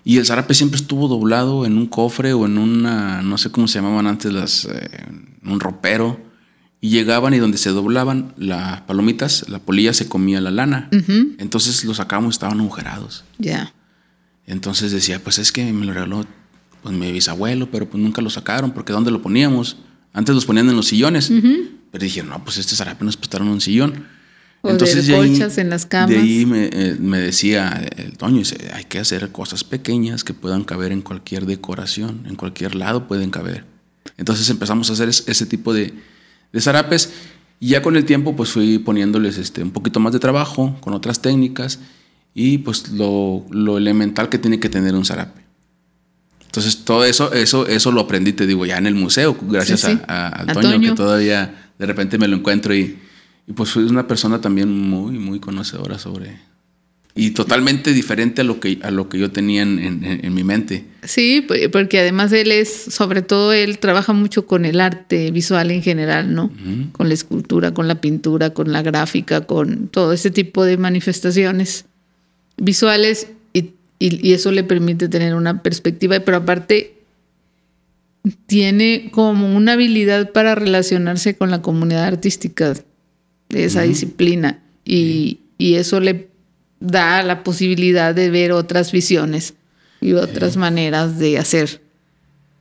Y 0.04 0.18
el 0.18 0.26
zarape 0.26 0.54
siempre 0.54 0.80
estuvo 0.80 1.08
doblado 1.08 1.66
en 1.66 1.76
un 1.76 1.86
cofre 1.86 2.32
o 2.32 2.46
en 2.46 2.58
una, 2.58 3.22
no 3.22 3.38
sé 3.38 3.50
cómo 3.50 3.68
se 3.68 3.78
llamaban 3.78 4.06
antes 4.06 4.32
las, 4.32 4.64
eh, 4.64 5.06
un 5.44 5.60
ropero. 5.60 6.20
y 6.82 6.88
llegaban 6.88 7.34
y 7.34 7.38
donde 7.38 7.58
se 7.58 7.70
doblaban 7.70 8.32
las 8.38 8.80
palomitas, 8.82 9.46
la 9.50 9.58
polilla 9.58 9.92
se 9.92 10.08
comía 10.08 10.40
la 10.40 10.50
lana. 10.50 10.88
Entonces 11.38 11.84
los 11.84 11.98
sacábamos, 11.98 12.36
estaban 12.36 12.58
agujerados. 12.60 13.24
Ya. 13.38 13.74
Entonces 14.46 14.90
decía, 14.90 15.22
pues 15.22 15.38
es 15.38 15.52
que 15.52 15.72
me 15.72 15.84
lo 15.84 15.92
regaló 15.92 16.24
pues, 16.82 16.94
mi 16.94 17.12
bisabuelo, 17.12 17.70
pero 17.70 17.88
pues 17.88 18.02
nunca 18.02 18.22
lo 18.22 18.30
sacaron, 18.30 18.70
porque 18.70 18.94
¿dónde 18.94 19.10
lo 19.10 19.20
poníamos? 19.20 19.76
Antes 20.14 20.34
los 20.34 20.46
ponían 20.46 20.70
en 20.70 20.76
los 20.76 20.86
sillones. 20.86 21.30
Pero 21.90 22.02
dije, 22.02 22.22
no, 22.22 22.42
pues 22.42 22.56
este 22.56 22.74
zarape 22.74 23.04
nos 23.04 23.18
prestaron 23.18 23.48
un 23.48 23.60
sillón. 23.60 24.06
O 24.62 24.72
de 24.74 25.02
de 25.02 25.14
ahí- 25.16 25.30
colchas 25.30 25.56
en 25.58 25.70
las 25.70 25.86
camas. 25.86 26.10
De 26.10 26.18
ahí 26.18 26.44
me, 26.44 26.66
eh, 26.72 26.96
me 27.00 27.18
decía 27.18 27.88
el 27.96 28.16
Toño, 28.18 28.38
dice, 28.38 28.56
hay 28.74 28.84
que 28.84 28.98
hacer 28.98 29.30
cosas 29.32 29.64
pequeñas 29.64 30.22
que 30.24 30.34
puedan 30.34 30.64
caber 30.64 30.92
en 30.92 31.00
cualquier 31.02 31.46
decoración, 31.46 32.24
en 32.28 32.36
cualquier 32.36 32.74
lado 32.74 33.08
pueden 33.08 33.30
caber. 33.30 33.64
Entonces 34.18 34.50
empezamos 34.50 34.90
a 34.90 34.92
hacer 34.92 35.08
es- 35.08 35.24
ese 35.26 35.46
tipo 35.46 35.72
de, 35.72 35.94
de 36.52 36.60
zarapes 36.60 37.10
y 37.58 37.68
ya 37.68 37.80
con 37.82 37.96
el 37.96 38.04
tiempo 38.04 38.36
pues 38.36 38.50
fui 38.50 38.78
poniéndoles 38.78 39.38
este, 39.38 39.62
un 39.62 39.70
poquito 39.70 39.98
más 40.00 40.12
de 40.12 40.18
trabajo 40.18 40.76
con 40.80 40.92
otras 40.92 41.22
técnicas 41.22 41.78
y 42.34 42.58
pues 42.58 42.90
lo, 42.90 43.46
lo 43.50 43.78
elemental 43.78 44.28
que 44.28 44.38
tiene 44.38 44.60
que 44.60 44.68
tener 44.68 44.94
un 44.94 45.04
zarape. 45.06 45.40
Entonces 46.44 46.84
todo 46.84 47.04
eso, 47.04 47.32
eso, 47.32 47.66
eso 47.66 47.92
lo 47.92 48.00
aprendí, 48.02 48.32
te 48.32 48.46
digo, 48.46 48.66
ya 48.66 48.76
en 48.78 48.86
el 48.86 48.94
museo, 48.94 49.36
gracias 49.40 49.80
Sí, 49.80 49.92
sí. 49.92 49.98
A, 50.08 50.26
a- 50.26 50.42
A 50.42 50.46
Toño, 50.52 50.70
Toño. 50.72 50.90
que 50.90 50.96
todavía 50.96 51.70
de 51.78 51.86
repente 51.86 52.18
me 52.18 52.26
lo 52.28 52.36
encuentro 52.36 52.74
y, 52.74 52.98
y 53.46 53.52
pues 53.52 53.70
fue 53.70 53.84
una 53.84 54.06
persona 54.06 54.40
también 54.40 54.70
muy, 54.70 55.18
muy 55.18 55.40
conocedora 55.40 55.98
sobre... 55.98 56.38
Y 57.12 57.32
totalmente 57.32 57.92
diferente 57.92 58.42
a 58.42 58.44
lo 58.44 58.60
que, 58.60 58.78
a 58.82 58.92
lo 58.92 59.08
que 59.08 59.18
yo 59.18 59.32
tenía 59.32 59.62
en, 59.62 59.80
en- 59.80 60.04
en 60.24 60.32
mi 60.32 60.44
mente. 60.44 60.84
Sí, 61.02 61.44
porque 61.72 61.98
además 61.98 62.32
él 62.32 62.52
es, 62.52 62.68
sobre 62.72 63.20
todo 63.22 63.52
él 63.52 63.80
trabaja 63.80 64.12
mucho 64.12 64.46
con 64.46 64.64
el 64.64 64.80
arte 64.80 65.32
visual 65.32 65.72
en 65.72 65.82
general, 65.82 66.32
¿no? 66.32 66.52
Con 66.92 67.08
la 67.08 67.14
escultura, 67.14 67.74
con 67.74 67.88
la 67.88 68.00
pintura, 68.00 68.50
con 68.50 68.70
la 68.72 68.82
gráfica, 68.82 69.40
con 69.44 69.88
todo 69.88 70.12
ese 70.12 70.30
tipo 70.30 70.64
de 70.64 70.76
manifestaciones 70.76 71.84
visuales 72.56 73.26
y, 73.52 73.70
y- 73.98 74.28
y 74.28 74.32
eso 74.32 74.52
le 74.52 74.62
permite 74.62 75.08
tener 75.08 75.34
una 75.34 75.62
perspectiva, 75.64 76.20
pero 76.20 76.36
aparte 76.36 76.94
tiene 78.46 79.08
como 79.12 79.56
una 79.56 79.72
habilidad 79.72 80.30
para 80.32 80.54
relacionarse 80.54 81.36
con 81.36 81.50
la 81.50 81.62
comunidad 81.62 82.04
artística 82.04 82.74
de 83.50 83.64
esa 83.64 83.82
disciplina 83.82 84.62
y, 84.84 85.40
y 85.58 85.74
eso 85.74 86.00
le 86.00 86.30
da 86.80 87.22
la 87.22 87.44
posibilidad 87.44 88.14
de 88.14 88.30
ver 88.30 88.52
otras 88.52 88.90
visiones 88.90 89.54
y 90.00 90.14
otras 90.14 90.56
maneras 90.56 91.18
de 91.18 91.38
hacer, 91.38 91.82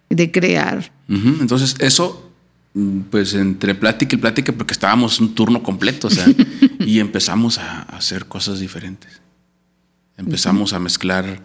de 0.10 0.32
crear. 0.32 0.92
Entonces, 1.08 1.76
eso, 1.80 2.32
mm, 2.74 3.00
pues 3.10 3.34
entre 3.34 3.74
plática 3.74 4.16
y 4.16 4.20
plática, 4.20 4.52
porque 4.52 4.74
estábamos 4.74 5.20
un 5.20 5.34
turno 5.34 5.64
completo, 5.64 6.08
o 6.08 6.12
sea, 6.12 6.26
y 6.80 7.00
empezamos 7.00 7.58
a, 7.58 7.84
hacer 7.84 8.26
cosas 8.26 8.60
diferentes. 8.60 9.22
Empezamos 10.18 10.74
a 10.74 10.80
mezclar 10.80 11.42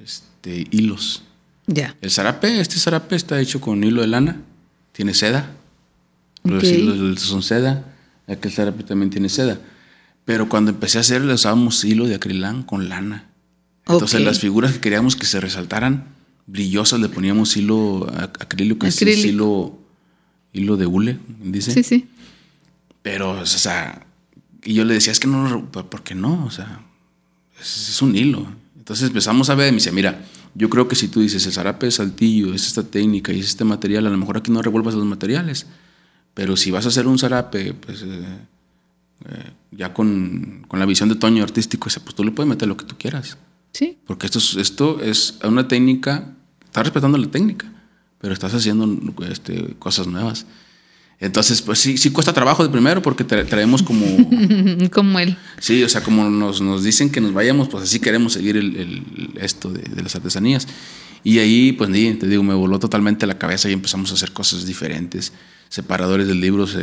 este, 0.00 0.66
hilos. 0.70 1.24
Ya. 1.66 1.96
El 2.00 2.10
zarape, 2.10 2.60
este 2.60 2.76
zarape 2.76 3.16
está 3.16 3.40
hecho 3.40 3.60
con 3.60 3.82
hilo 3.82 4.00
de 4.00 4.06
lana, 4.06 4.40
tiene 4.92 5.14
seda. 5.14 5.50
Los 6.44 6.62
hilos 6.62 7.20
son 7.20 7.42
seda, 7.42 7.84
aquel 8.28 8.52
zarape 8.52 8.82
también 8.84 9.10
tiene 9.10 9.28
seda. 9.28 9.58
Pero 10.24 10.48
cuando 10.48 10.70
empecé 10.70 10.98
a 10.98 11.00
hacer, 11.00 11.22
le 11.22 11.32
usábamos 11.34 11.84
hilo 11.84 12.06
de 12.06 12.14
acrilán 12.16 12.62
con 12.62 12.88
lana. 12.88 13.24
Entonces 13.86 14.20
Ok. 14.20 14.26
las 14.26 14.40
figuras 14.40 14.72
que 14.74 14.80
queríamos 14.80 15.16
que 15.16 15.24
se 15.26 15.40
resaltaran 15.40 16.04
brillosas, 16.46 17.00
le 17.00 17.08
poníamos 17.08 17.56
hilo 17.56 18.06
ac- 18.06 18.42
acrílico, 18.42 18.80
que 18.80 18.88
es 18.88 18.96
Acrílico. 18.96 19.28
hilo, 19.28 19.78
hilo 20.52 20.76
de 20.76 20.86
hule, 20.86 21.18
dice. 21.42 21.72
Sí, 21.72 21.82
sí. 21.82 22.08
Pero, 23.02 23.30
o 23.40 23.46
sea, 23.46 24.06
y 24.64 24.74
yo 24.74 24.84
le 24.84 24.94
decía, 24.94 25.12
es 25.12 25.20
que 25.20 25.28
no, 25.28 25.70
¿por 25.70 26.02
qué 26.02 26.14
no? 26.14 26.44
O 26.44 26.50
sea, 26.50 26.80
es, 27.60 27.88
es 27.88 28.02
un 28.02 28.14
hilo. 28.16 28.46
Entonces 28.76 29.08
empezamos 29.08 29.48
a 29.50 29.54
ver 29.54 29.68
y 29.68 29.72
me 29.72 29.76
dice, 29.76 29.92
mira, 29.92 30.24
yo 30.54 30.68
creo 30.68 30.88
que 30.88 30.96
si 30.96 31.08
tú 31.08 31.20
dices 31.20 31.46
el 31.46 31.52
zarape 31.52 31.86
de 31.86 31.92
saltillo, 31.92 32.52
es 32.54 32.66
esta 32.66 32.82
técnica 32.82 33.32
y 33.32 33.40
es 33.40 33.46
este 33.46 33.64
material, 33.64 34.06
a 34.06 34.10
lo 34.10 34.16
mejor 34.18 34.36
aquí 34.38 34.50
no 34.50 34.60
revuelvas 34.62 34.94
los 34.94 35.04
materiales. 35.06 35.66
Pero 36.38 36.56
si 36.56 36.70
vas 36.70 36.84
a 36.84 36.88
hacer 36.90 37.08
un 37.08 37.18
zarape, 37.18 37.74
pues 37.74 38.02
eh, 38.02 38.06
eh, 39.28 39.50
ya 39.72 39.92
con, 39.92 40.64
con 40.68 40.78
la 40.78 40.86
visión 40.86 41.08
de 41.08 41.16
Toño 41.16 41.42
artístico, 41.42 41.88
pues 41.90 42.14
tú 42.14 42.22
le 42.22 42.30
puedes 42.30 42.48
meter 42.48 42.68
lo 42.68 42.76
que 42.76 42.84
tú 42.84 42.94
quieras. 42.96 43.36
Sí. 43.72 43.98
Porque 44.06 44.26
esto 44.26 44.38
es, 44.38 44.54
esto 44.54 45.00
es 45.02 45.34
una 45.42 45.66
técnica, 45.66 46.32
estás 46.64 46.84
respetando 46.84 47.18
la 47.18 47.26
técnica, 47.26 47.66
pero 48.20 48.32
estás 48.34 48.54
haciendo 48.54 48.88
este, 49.28 49.74
cosas 49.80 50.06
nuevas. 50.06 50.46
Entonces, 51.18 51.60
pues 51.62 51.80
sí, 51.80 51.98
sí 51.98 52.10
cuesta 52.10 52.32
trabajo 52.32 52.62
de 52.62 52.70
primero 52.70 53.02
porque 53.02 53.26
tra- 53.26 53.44
traemos 53.44 53.82
como, 53.82 54.06
Como 54.92 55.18
él. 55.18 55.36
sí, 55.58 55.82
o 55.82 55.88
sea, 55.88 56.04
como 56.04 56.30
nos, 56.30 56.60
nos 56.60 56.84
dicen 56.84 57.10
que 57.10 57.20
nos 57.20 57.32
vayamos, 57.34 57.68
pues 57.68 57.82
así 57.82 57.98
queremos 57.98 58.34
seguir 58.34 58.56
el, 58.56 58.76
el- 58.76 59.32
esto 59.40 59.70
de, 59.72 59.82
de 59.82 60.02
las 60.04 60.14
artesanías. 60.14 60.68
Y 61.24 61.38
ahí, 61.38 61.72
pues 61.72 61.90
te 61.90 62.26
digo, 62.26 62.42
me 62.42 62.54
voló 62.54 62.78
totalmente 62.78 63.26
la 63.26 63.38
cabeza 63.38 63.68
y 63.68 63.72
empezamos 63.72 64.10
a 64.10 64.14
hacer 64.14 64.32
cosas 64.32 64.66
diferentes, 64.66 65.32
separadores 65.68 66.26
de 66.28 66.34
libros 66.34 66.76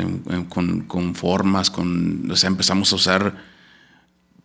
con, 0.50 0.82
con 0.82 1.16
formas, 1.16 1.70
con, 1.70 2.30
o 2.30 2.36
sea, 2.36 2.48
empezamos 2.48 2.92
a 2.92 2.96
usar 2.96 3.36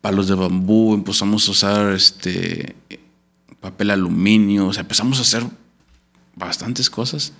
palos 0.00 0.28
de 0.28 0.34
bambú, 0.34 0.94
empezamos 0.94 1.46
a 1.46 1.50
usar 1.50 1.92
este 1.92 2.76
papel 3.60 3.90
aluminio, 3.90 4.68
o 4.68 4.72
sea, 4.72 4.82
empezamos 4.82 5.18
a 5.18 5.22
hacer 5.22 5.44
bastantes 6.34 6.88
cosas. 6.88 7.32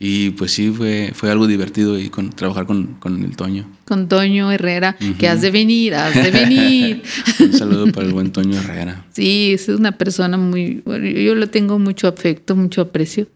Y 0.00 0.30
pues 0.30 0.52
sí, 0.52 0.70
fue, 0.70 1.10
fue 1.12 1.28
algo 1.30 1.48
divertido 1.48 1.98
y 1.98 2.08
con, 2.08 2.30
trabajar 2.30 2.66
con, 2.66 2.94
con 3.00 3.24
el 3.24 3.34
Toño. 3.36 3.68
Con 3.84 4.06
Toño 4.08 4.52
Herrera, 4.52 4.96
que 5.18 5.26
has 5.28 5.40
de 5.40 5.50
venir, 5.50 5.94
has 5.96 6.14
de 6.14 6.30
venir. 6.44 7.02
Un 7.40 7.52
saludo 7.52 7.90
para 7.90 8.06
el 8.06 8.12
buen 8.12 8.30
Toño 8.30 8.56
Herrera. 8.58 9.04
Sí, 9.12 9.52
es 9.54 9.68
una 9.68 9.92
persona 9.92 10.36
muy. 10.36 10.82
bueno, 10.84 11.06
yo 11.08 11.34
le 11.34 11.48
tengo 11.48 11.80
mucho 11.80 12.06
afecto, 12.06 12.54
mucho 12.54 12.80
aprecio. 12.82 13.26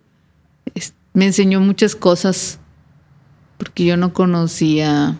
Es- 0.77 0.95
me 1.15 1.27
enseñó 1.27 1.61
muchas 1.61 1.97
cosas 1.97 2.61
porque 3.59 3.85
yo 3.85 3.97
no 3.97 4.13
conocía 4.13 5.19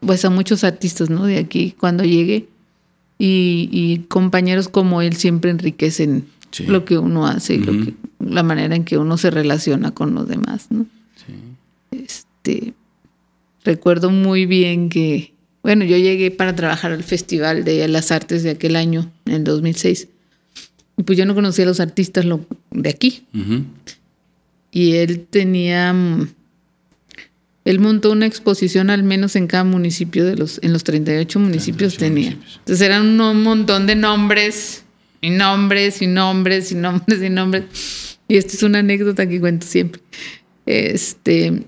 pues 0.00 0.24
a 0.24 0.30
muchos 0.30 0.62
artistas, 0.64 1.10
¿no? 1.10 1.24
De 1.26 1.38
aquí 1.38 1.74
cuando 1.78 2.04
llegué 2.04 2.46
y, 3.18 3.68
y 3.72 3.98
compañeros 4.08 4.68
como 4.68 5.02
él 5.02 5.14
siempre 5.16 5.50
enriquecen 5.50 6.26
Sí. 6.54 6.66
lo 6.66 6.84
que 6.84 6.98
uno 6.98 7.26
hace 7.26 7.54
y 7.54 7.58
lo 7.58 7.72
que, 7.72 7.94
la 8.20 8.44
manera 8.44 8.76
en 8.76 8.84
que 8.84 8.96
uno 8.96 9.16
se 9.16 9.30
relaciona 9.30 9.90
con 9.92 10.14
los 10.14 10.28
demás, 10.28 10.68
¿no? 10.70 10.86
Este, 11.90 12.74
recuerdo 13.64 14.10
muy 14.10 14.46
bien 14.46 14.88
que, 14.88 15.32
bueno, 15.64 15.84
yo 15.84 15.96
llegué 15.96 16.30
para 16.30 16.54
trabajar 16.54 16.92
al 16.92 17.02
Festival 17.02 17.64
de 17.64 17.88
las 17.88 18.12
Artes 18.12 18.42
de 18.44 18.50
aquel 18.50 18.76
año, 18.76 19.10
en 19.26 19.32
el 19.34 19.44
2006. 19.44 20.08
Y 20.96 21.02
pues 21.02 21.18
yo 21.18 21.26
no 21.26 21.34
conocía 21.34 21.64
a 21.64 21.68
los 21.68 21.80
artistas 21.80 22.24
lo- 22.24 22.46
de 22.70 22.88
aquí. 22.90 23.26
Y 24.70 24.92
él 24.92 25.26
tenía, 25.28 25.92
mm, 25.92 26.28
él 27.64 27.80
montó 27.80 28.12
una 28.12 28.26
exposición 28.26 28.90
al 28.90 29.02
menos 29.02 29.34
en 29.34 29.46
cada 29.48 29.64
municipio 29.64 30.24
de 30.24 30.36
los, 30.36 30.60
en 30.62 30.72
los 30.72 30.84
38 30.84 31.40
municipios 31.40 31.96
38 31.96 31.98
tenía. 31.98 32.30
municipios. 32.30 32.58
Entonces 32.60 32.86
eran 32.86 33.20
un 33.20 33.42
montón 33.42 33.86
de 33.88 33.96
nombres 33.96 34.83
y 35.24 35.30
nombres 35.30 36.02
y 36.02 36.06
nombres 36.06 36.70
y 36.70 36.74
nombres 36.74 37.22
y 37.22 37.30
nombres. 37.30 38.18
Y 38.28 38.36
esta 38.36 38.52
es 38.52 38.62
una 38.62 38.80
anécdota 38.80 39.26
que 39.26 39.40
cuento 39.40 39.66
siempre. 39.66 40.02
Este, 40.66 41.64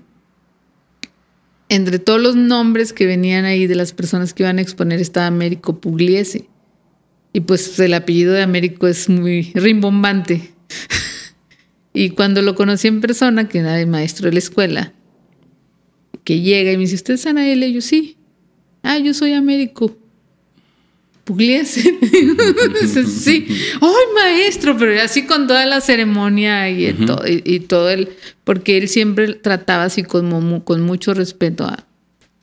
entre 1.67 1.97
todos 1.97 2.21
los 2.21 2.35
nombres 2.35 2.93
que 2.93 3.07
venían 3.07 3.45
ahí 3.45 3.65
de 3.65 3.73
las 3.73 3.93
personas 3.93 4.35
que 4.35 4.43
iban 4.43 4.59
a 4.59 4.61
exponer 4.61 5.01
estaba 5.01 5.25
Américo 5.25 5.81
Pugliese. 5.81 6.47
Y 7.33 7.39
pues 7.39 7.79
el 7.79 7.95
apellido 7.95 8.33
de 8.33 8.43
Américo 8.43 8.87
es 8.87 9.09
muy 9.09 9.51
rimbombante. 9.55 10.51
y 11.93 12.11
cuando 12.11 12.43
lo 12.43 12.53
conocí 12.53 12.87
en 12.87 13.01
persona, 13.01 13.49
que 13.49 13.57
era 13.57 13.81
el 13.81 13.87
maestro 13.87 14.27
de 14.27 14.33
la 14.33 14.39
escuela, 14.39 14.93
que 16.23 16.41
llega 16.41 16.71
y 16.71 16.77
me 16.77 16.81
dice, 16.81 16.93
¿usted 16.93 17.15
es 17.15 17.25
Anael? 17.25 17.63
Y 17.63 17.73
yo, 17.73 17.81
sí. 17.81 18.17
Ah, 18.83 18.99
yo 18.99 19.15
soy 19.15 19.33
Américo. 19.33 19.97
Pugliese. 21.27 21.93
Sí. 23.05 23.45
¡Ay, 23.81 24.05
maestro! 24.15 24.77
Pero 24.77 24.99
así 25.01 25.25
con 25.25 25.45
toda 25.47 25.65
la 25.65 25.81
ceremonia 25.81 26.69
y, 26.69 26.85
el 26.85 27.05
to- 27.05 27.21
y, 27.27 27.43
y 27.45 27.59
todo 27.59 27.89
el... 27.89 28.09
Porque 28.43 28.77
él 28.77 28.87
siempre 28.87 29.33
trataba 29.33 29.83
así 29.83 30.03
con, 30.03 30.25
mu- 30.27 30.63
con 30.63 30.81
mucho 30.81 31.13
respeto 31.13 31.65
a, 31.65 31.85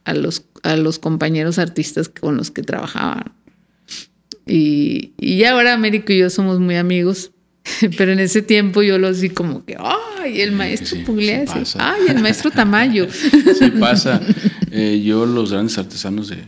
a 0.05 0.14
los, 0.14 0.45
a 0.62 0.76
los 0.76 0.99
compañeros 0.99 1.59
artistas 1.59 2.09
con 2.09 2.37
los 2.37 2.51
que 2.51 2.62
trabajaban. 2.62 3.32
Y, 4.47 5.12
ahora 5.45 5.72
Américo 5.72 6.12
y 6.12 6.18
yo 6.18 6.30
somos 6.30 6.61
muy 6.61 6.76
amigos. 6.76 7.30
Pero 7.97 8.12
en 8.12 8.18
ese 8.20 8.43
tiempo 8.43 8.82
yo 8.82 8.99
lo 8.99 9.09
así 9.09 9.30
como 9.30 9.64
que, 9.64 9.74
¡ay, 9.78 10.43
el 10.43 10.53
maestro 10.53 10.89
sí, 10.91 10.97
sí 10.99 11.03
Pugliese! 11.05 11.47
pasa. 11.61 11.95
¡Ay, 11.95 12.03
el 12.09 12.20
maestro 12.20 12.51
Tamayo! 12.51 13.07
Sí 13.59 13.70
pasa. 13.80 14.20
Eh, 14.70 15.01
yo 15.03 15.24
los 15.24 15.51
grandes 15.53 15.78
artesanos 15.78 16.28
de 16.28 16.45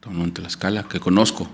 Tomón 0.00 0.32
Tlaxcala, 0.32 0.84
que 0.84 1.00
conozco, 1.00 1.48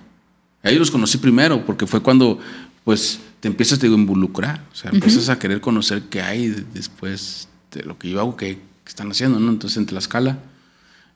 a 0.62 0.68
ellos 0.68 0.80
los 0.80 0.90
conocí 0.90 1.18
primero, 1.18 1.64
porque 1.64 1.86
fue 1.86 2.00
cuando 2.02 2.38
pues 2.84 3.20
te 3.40 3.48
empiezas 3.48 3.78
te 3.78 3.86
digo, 3.86 3.96
a 3.96 4.00
involucrar, 4.00 4.64
o 4.72 4.74
sea, 4.74 4.90
empiezas 4.90 5.28
a 5.30 5.38
querer 5.38 5.60
conocer 5.60 6.02
qué 6.10 6.20
hay 6.22 6.48
de- 6.48 6.64
después 6.74 7.48
de 7.72 7.82
lo 7.82 7.98
que 7.98 8.10
yo 8.10 8.20
hago, 8.20 8.36
qué, 8.36 8.56
¿qué 8.56 8.88
están 8.88 9.10
haciendo? 9.10 9.38
¿no? 9.40 9.50
Entonces 9.50 9.78
en 9.78 9.86
Tlaxcala 9.86 10.38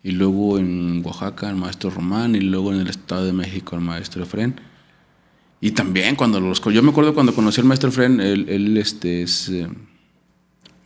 y 0.02 0.12
luego 0.12 0.58
en 0.58 1.02
Oaxaca 1.04 1.48
el 1.50 1.56
maestro 1.56 1.90
Román 1.90 2.34
y 2.34 2.40
luego 2.40 2.72
en 2.72 2.80
el 2.80 2.88
Estado 2.88 3.24
de 3.26 3.32
México 3.32 3.76
el 3.76 3.82
maestro 3.82 4.22
Efren. 4.22 4.60
Y 5.60 5.72
también 5.72 6.14
cuando 6.16 6.40
los... 6.40 6.62
Yo 6.62 6.82
me 6.82 6.90
acuerdo 6.90 7.14
cuando 7.14 7.34
conocí 7.34 7.60
al 7.60 7.66
maestro 7.66 7.88
Efren, 7.90 8.20
él, 8.20 8.76
este, 8.78 9.22
es 9.22 9.48
eh, 9.48 9.68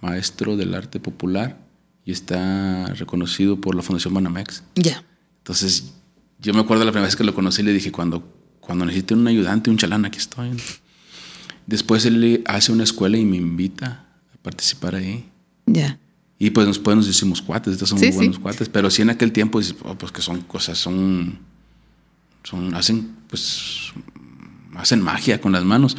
maestro 0.01 0.57
del 0.57 0.75
arte 0.75 0.99
popular 0.99 1.59
y 2.05 2.13
está 2.13 2.87
reconocido 2.95 3.61
por 3.61 3.75
la 3.75 3.83
Fundación 3.83 4.15
Banamex. 4.15 4.65
Ya. 4.75 5.05
Entonces, 5.39 5.93
yo 6.43 6.53
me 6.53 6.61
acuerdo 6.61 6.85
la 6.85 6.91
primera 6.91 7.07
vez 7.07 7.17
que 7.17 7.25
lo 7.25 7.35
conocí, 7.35 7.63
le 7.63 7.73
dije, 7.73 7.93
cuando, 7.93 8.29
cuando 8.61 8.85
necesite 8.85 9.15
un 9.15 9.27
ayudante, 9.27 9.71
un 9.71 9.79
chalán, 9.79 10.05
aquí 10.05 10.19
estoy. 10.19 10.51
Después 11.67 12.05
él 12.05 12.43
hace 12.47 12.73
una 12.73 12.83
escuela 12.83 13.17
y 13.17 13.25
me 13.25 13.37
invita 13.37 14.07
a 14.35 14.43
participar 14.43 14.97
ahí. 14.97 15.25
Ya. 15.67 15.99
Y 16.39 16.51
pues 16.51 16.67
después 16.67 16.97
nos 16.97 17.07
hicimos 17.07 17.41
cuates, 17.41 17.75
estos 17.75 17.91
son 17.91 18.01
muy 18.01 18.11
buenos 18.11 18.41
cuates, 18.41 18.69
pero 18.69 18.91
sí 18.91 19.01
en 19.03 19.11
aquel 19.11 19.31
tiempo, 19.31 19.61
oh, 19.85 19.95
pues 19.95 20.11
que 20.11 20.21
son 20.21 20.41
cosas, 20.41 20.77
son, 20.77 21.39
son, 22.43 22.75
hacen, 22.75 23.15
pues, 23.29 23.93
hacen 24.75 25.01
magia 25.01 25.41
con 25.41 25.53
las 25.53 25.65
manos. 25.65 25.97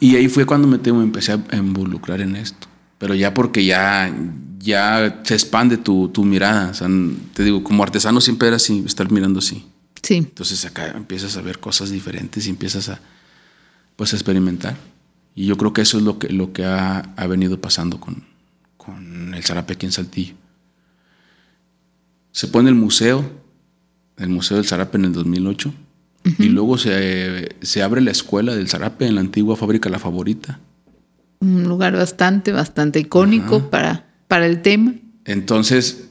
Y 0.00 0.16
ahí 0.16 0.28
fue 0.28 0.46
cuando 0.46 0.66
me, 0.66 0.78
empecé 1.02 1.32
a 1.32 1.56
involucrar 1.56 2.22
en 2.22 2.36
esto. 2.36 2.66
Pero 2.96 3.14
ya 3.14 3.34
porque 3.34 3.64
ya, 3.66 4.10
ya 4.64 5.20
se 5.24 5.34
expande 5.34 5.76
tu, 5.76 6.08
tu 6.08 6.24
mirada. 6.24 6.70
O 6.70 6.74
sea, 6.74 6.88
te 7.34 7.44
digo, 7.44 7.62
como 7.62 7.82
artesano 7.82 8.20
siempre 8.20 8.48
era 8.48 8.56
así, 8.56 8.82
estar 8.86 9.10
mirando 9.12 9.38
así. 9.38 9.64
Sí. 10.02 10.16
Entonces 10.16 10.64
acá 10.64 10.88
empiezas 10.96 11.36
a 11.36 11.42
ver 11.42 11.60
cosas 11.60 11.90
diferentes 11.90 12.46
y 12.46 12.50
empiezas 12.50 12.88
a, 12.88 13.00
pues, 13.96 14.12
a 14.12 14.16
experimentar. 14.16 14.76
Y 15.34 15.46
yo 15.46 15.56
creo 15.56 15.72
que 15.72 15.82
eso 15.82 15.98
es 15.98 16.04
lo 16.04 16.18
que, 16.18 16.30
lo 16.30 16.52
que 16.52 16.64
ha, 16.64 17.00
ha 17.16 17.26
venido 17.26 17.60
pasando 17.60 18.00
con, 18.00 18.24
con 18.76 19.34
el 19.34 19.44
zarape 19.44 19.74
aquí 19.74 19.86
en 19.86 19.92
Saltillo. 19.92 20.34
Se 22.32 22.48
pone 22.48 22.68
el 22.68 22.74
museo, 22.74 23.24
el 24.16 24.28
Museo 24.28 24.56
del 24.56 24.66
Zarape 24.66 24.98
en 24.98 25.04
el 25.04 25.12
2008, 25.12 25.72
y 26.38 26.44
luego 26.44 26.78
se, 26.78 27.54
se, 27.60 27.82
abre 27.82 28.00
la 28.00 28.10
escuela 28.10 28.56
del 28.56 28.68
zarape 28.68 29.06
en 29.06 29.14
la 29.14 29.20
antigua 29.20 29.56
fábrica 29.56 29.90
La 29.90 29.98
Favorita. 29.98 30.58
Un 31.40 31.64
lugar 31.64 31.94
bastante, 31.94 32.50
bastante 32.50 32.98
icónico 32.98 33.70
para, 33.70 34.13
para 34.28 34.46
el 34.46 34.62
tema. 34.62 34.94
Entonces, 35.24 36.08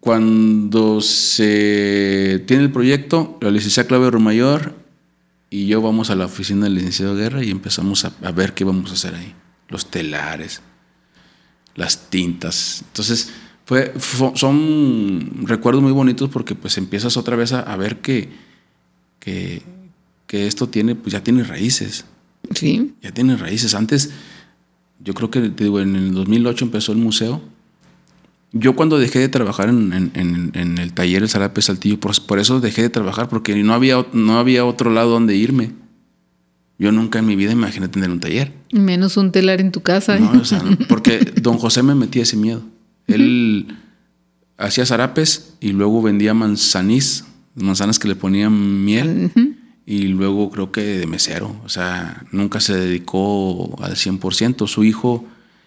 cuando 0.00 1.00
se 1.00 2.42
tiene 2.46 2.64
el 2.64 2.72
proyecto, 2.72 3.38
la 3.40 3.50
licenciada 3.50 3.88
Claudia 3.88 4.10
Romayor 4.10 4.74
y 5.50 5.66
yo 5.66 5.82
vamos 5.82 6.10
a 6.10 6.16
la 6.16 6.26
oficina 6.26 6.64
del 6.64 6.74
licenciado 6.74 7.14
Guerra 7.14 7.44
y 7.44 7.50
empezamos 7.50 8.04
a, 8.04 8.12
a 8.22 8.32
ver 8.32 8.54
qué 8.54 8.64
vamos 8.64 8.90
a 8.90 8.94
hacer 8.94 9.14
ahí. 9.14 9.34
Los 9.68 9.90
telares, 9.90 10.60
las 11.74 12.10
tintas. 12.10 12.82
Entonces, 12.88 13.32
fue, 13.64 13.92
son 14.34 15.46
recuerdos 15.46 15.82
muy 15.82 15.92
bonitos 15.92 16.28
porque 16.30 16.54
pues 16.54 16.76
empiezas 16.78 17.16
otra 17.16 17.36
vez 17.36 17.52
a, 17.52 17.76
ver 17.76 18.00
que, 18.00 18.28
que, 19.18 19.62
esto 20.30 20.68
tiene, 20.68 20.94
pues 20.94 21.12
ya 21.12 21.22
tiene 21.22 21.44
raíces. 21.44 22.04
Sí. 22.54 22.94
Ya 23.02 23.12
tiene 23.12 23.36
raíces. 23.36 23.74
Antes, 23.74 24.10
yo 25.04 25.14
creo 25.14 25.30
que, 25.30 25.40
te 25.50 25.64
digo, 25.64 25.80
en 25.80 25.96
el 25.96 26.14
2008 26.14 26.64
empezó 26.64 26.92
el 26.92 26.98
museo. 26.98 27.42
Yo 28.52 28.76
cuando 28.76 28.98
dejé 28.98 29.18
de 29.18 29.28
trabajar 29.28 29.68
en, 29.70 30.12
el 30.78 30.92
taller 30.92 31.22
El 31.22 31.28
Zarape 31.28 31.62
Saltillo, 31.62 31.98
por, 31.98 32.20
por, 32.26 32.38
eso 32.38 32.60
dejé 32.60 32.82
de 32.82 32.90
trabajar, 32.90 33.28
porque 33.28 33.56
no 33.62 33.72
había, 33.72 34.06
no 34.12 34.38
había 34.38 34.64
otro 34.64 34.90
lado 34.90 35.10
donde 35.10 35.34
irme. 35.34 35.72
Yo 36.78 36.92
nunca 36.92 37.20
en 37.20 37.26
mi 37.26 37.36
vida 37.36 37.52
imaginé 37.52 37.88
tener 37.88 38.10
un 38.10 38.20
taller. 38.20 38.52
Menos 38.72 39.16
un 39.16 39.32
telar 39.32 39.60
en 39.60 39.72
tu 39.72 39.82
casa. 39.82 40.18
No, 40.18 40.40
o 40.40 40.44
sea, 40.44 40.62
porque 40.88 41.18
don 41.40 41.56
José 41.58 41.82
me 41.82 41.94
metía 41.94 42.22
ese 42.22 42.36
miedo. 42.36 42.62
Él 43.06 43.76
hacía 44.58 44.84
zarapes 44.84 45.54
y 45.60 45.72
luego 45.72 46.02
vendía 46.02 46.34
manzanís, 46.34 47.24
manzanas 47.54 47.98
que 47.98 48.08
le 48.08 48.16
ponían 48.16 48.84
miel. 48.84 49.30
Y 49.84 50.08
luego 50.08 50.50
creo 50.50 50.70
que 50.70 50.82
de 50.82 51.06
mesero. 51.06 51.56
O 51.64 51.68
sea, 51.68 52.24
nunca 52.30 52.60
se 52.60 52.74
dedicó 52.74 53.76
al 53.82 53.94
100%. 53.94 54.66
Su 54.68 54.84
hijo, 54.84 55.24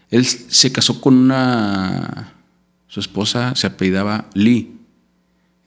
él 0.10 0.26
se 0.26 0.72
casó 0.72 1.02
con 1.02 1.16
una... 1.16 2.34
Su 2.88 3.00
esposa 3.02 3.56
se 3.56 3.68
apellidaba 3.68 4.30
Lee. 4.34 4.72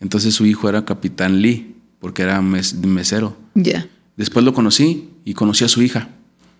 Entonces 0.00 0.34
su 0.34 0.46
hijo 0.46 0.68
era 0.68 0.84
capitán 0.84 1.42
Lee, 1.42 1.76
porque 2.00 2.22
era 2.22 2.40
mesero. 2.40 3.36
Ya. 3.54 3.86
Después 4.16 4.44
lo 4.44 4.54
conocí 4.54 5.10
y 5.24 5.34
conocí 5.34 5.64
a 5.64 5.68
su 5.68 5.82
hija. 5.82 6.08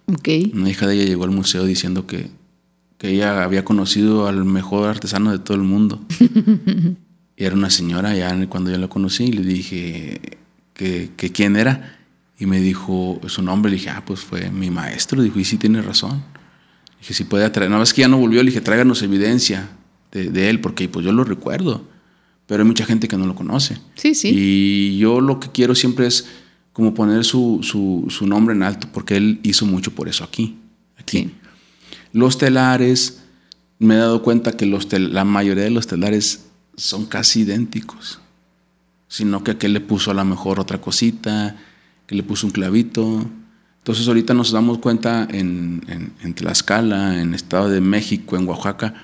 Okay. 0.07 0.51
Una 0.55 0.69
hija 0.69 0.87
de 0.87 0.95
ella 0.95 1.05
llegó 1.05 1.25
al 1.25 1.31
museo 1.31 1.65
diciendo 1.65 2.07
que, 2.07 2.31
que 2.99 3.11
ella 3.11 3.45
había 3.45 3.65
conocido 3.65 4.27
al 4.27 4.45
mejor 4.45 4.89
artesano 4.89 5.31
de 5.33 5.39
todo 5.39 5.57
el 5.57 5.63
mundo. 5.63 6.01
y 7.37 7.45
era 7.45 7.55
una 7.55 7.71
señora, 7.71 8.15
ya 8.15 8.47
cuando 8.49 8.71
yo 8.71 8.79
la 8.79 8.89
conocí, 8.89 9.33
le 9.33 9.43
dije 9.43 10.38
que, 10.79 11.11
que, 11.15 11.31
quién 11.31 11.57
era. 11.57 11.99
Y 12.39 12.47
me 12.47 12.61
dijo 12.61 13.21
su 13.27 13.43
nombre. 13.43 13.71
Le 13.71 13.77
dije, 13.77 13.91
ah, 13.91 14.03
pues 14.07 14.21
fue 14.21 14.51
mi 14.51 14.71
maestro. 14.71 15.21
Dijo, 15.21 15.39
y 15.39 15.45
sí 15.45 15.59
tiene 15.59 15.83
razón. 15.83 16.25
Dije, 17.01 17.13
si 17.13 17.25
puede 17.25 17.51
traer. 17.51 17.69
Una 17.69 17.81
vez 17.81 17.93
que 17.93 18.01
ya 18.01 18.09
no 18.09 18.17
volvió, 18.17 18.43
le 18.43 18.51
dije, 18.51 18.63
tráiganos 18.63 19.03
evidencia 19.03 19.69
de, 20.11 20.31
de, 20.31 20.49
él, 20.49 20.63
porque 20.63 20.89
pues 20.89 21.05
yo 21.05 21.13
lo 21.13 21.25
recuerdo. 21.25 21.87
Pero 22.47 22.63
hay 22.63 22.67
mucha 22.67 22.87
gente 22.87 23.09
que 23.09 23.19
no 23.19 23.27
lo 23.27 23.35
conoce. 23.35 23.77
Sí, 23.97 24.15
sí. 24.15 24.31
Y 24.33 24.99
yo 24.99 25.21
lo 25.21 25.39
que 25.39 25.51
quiero 25.51 25.75
siempre 25.75 26.07
es 26.07 26.27
como 26.79 26.95
poner 26.95 27.25
su, 27.25 27.59
su, 27.63 28.27
nombre 28.29 28.55
en 28.55 28.63
alto, 28.63 28.89
porque 28.93 29.17
él 29.17 29.41
hizo 29.43 29.67
mucho 29.67 29.97
por 29.97 30.09
eso 30.09 30.23
aquí. 30.23 30.57
aquí. 30.97 31.33
Los 32.13 32.39
telares, 32.39 33.25
me 33.81 33.97
he 33.97 33.99
dado 33.99 34.23
cuenta 34.23 34.53
que 34.53 34.65
los 34.65 34.87
la 34.93 35.25
mayoría 35.25 35.65
de 35.65 35.71
los 35.71 35.89
telares 35.89 36.47
son 36.77 37.07
casi 37.07 37.41
idénticos, 37.41 38.21
sino 39.09 39.43
que 39.43 39.53
aquel 39.53 39.73
le 39.73 39.81
puso 39.81 40.11
a 40.11 40.15
lo 40.15 40.25
mejor 40.25 40.61
otra 40.61 40.81
cosita, 40.81 41.57
que 42.07 42.15
le 42.15 42.23
puso 42.23 42.47
un 42.47 42.53
clavito. 42.53 43.27
Entonces 43.79 44.07
ahorita 44.07 44.35
nos 44.35 44.53
damos 44.53 44.79
cuenta 44.79 45.27
en, 45.31 45.83
en, 45.89 46.13
en 46.23 46.35
Tlaxcala, 46.35 47.21
en 47.21 47.35
Estado 47.35 47.71
de 47.71 47.81
México, 47.81 48.37
en 48.37 48.47
Oaxaca, 48.47 48.95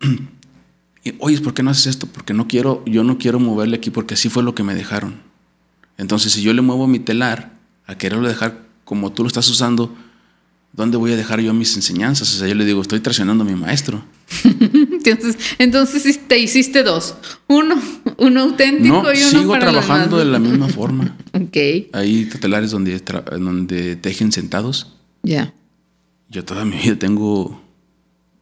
y, 1.04 1.14
oye, 1.18 1.40
¿por 1.40 1.54
qué 1.54 1.62
no 1.62 1.70
haces 1.70 1.86
esto? 1.86 2.06
Porque 2.06 2.32
no 2.32 2.46
quiero, 2.48 2.84
yo 2.86 3.04
no 3.04 3.18
quiero 3.18 3.40
moverle 3.40 3.76
aquí 3.76 3.90
porque 3.90 4.14
así 4.14 4.28
fue 4.28 4.42
lo 4.42 4.54
que 4.54 4.62
me 4.62 4.74
dejaron. 4.74 5.20
Entonces, 5.98 6.32
si 6.32 6.42
yo 6.42 6.54
le 6.54 6.62
muevo 6.62 6.86
mi 6.86 6.98
telar 6.98 7.52
a 7.86 7.96
quererlo 7.96 8.28
dejar 8.28 8.62
como 8.84 9.12
tú 9.12 9.22
lo 9.22 9.28
estás 9.28 9.48
usando, 9.48 9.94
¿dónde 10.72 10.96
voy 10.96 11.12
a 11.12 11.16
dejar 11.16 11.40
yo 11.40 11.52
mis 11.52 11.74
enseñanzas? 11.76 12.34
O 12.34 12.38
sea, 12.38 12.48
yo 12.48 12.54
le 12.54 12.64
digo, 12.64 12.80
estoy 12.80 13.00
traicionando 13.00 13.44
a 13.44 13.46
mi 13.46 13.54
maestro. 13.54 14.02
entonces, 14.44 15.36
entonces 15.58 16.20
te 16.26 16.38
hiciste 16.38 16.82
dos. 16.82 17.16
Uno, 17.48 17.80
uno 18.18 18.40
auténtico 18.40 19.12
y 19.12 19.18
uno 19.18 19.30
sigo 19.30 19.58
trabajando 19.58 20.18
de 20.18 20.26
la 20.26 20.38
misma 20.38 20.68
forma. 20.68 21.16
ok. 21.32 21.56
Hay 21.92 22.26
telares 22.40 22.70
donde, 22.70 23.00
donde 23.38 23.96
tejen 23.96 24.32
sentados. 24.32 24.94
Ya. 25.22 25.52
Yo 26.28 26.44
toda 26.44 26.64
mi 26.64 26.76
vida 26.76 26.96
tengo 26.96 27.60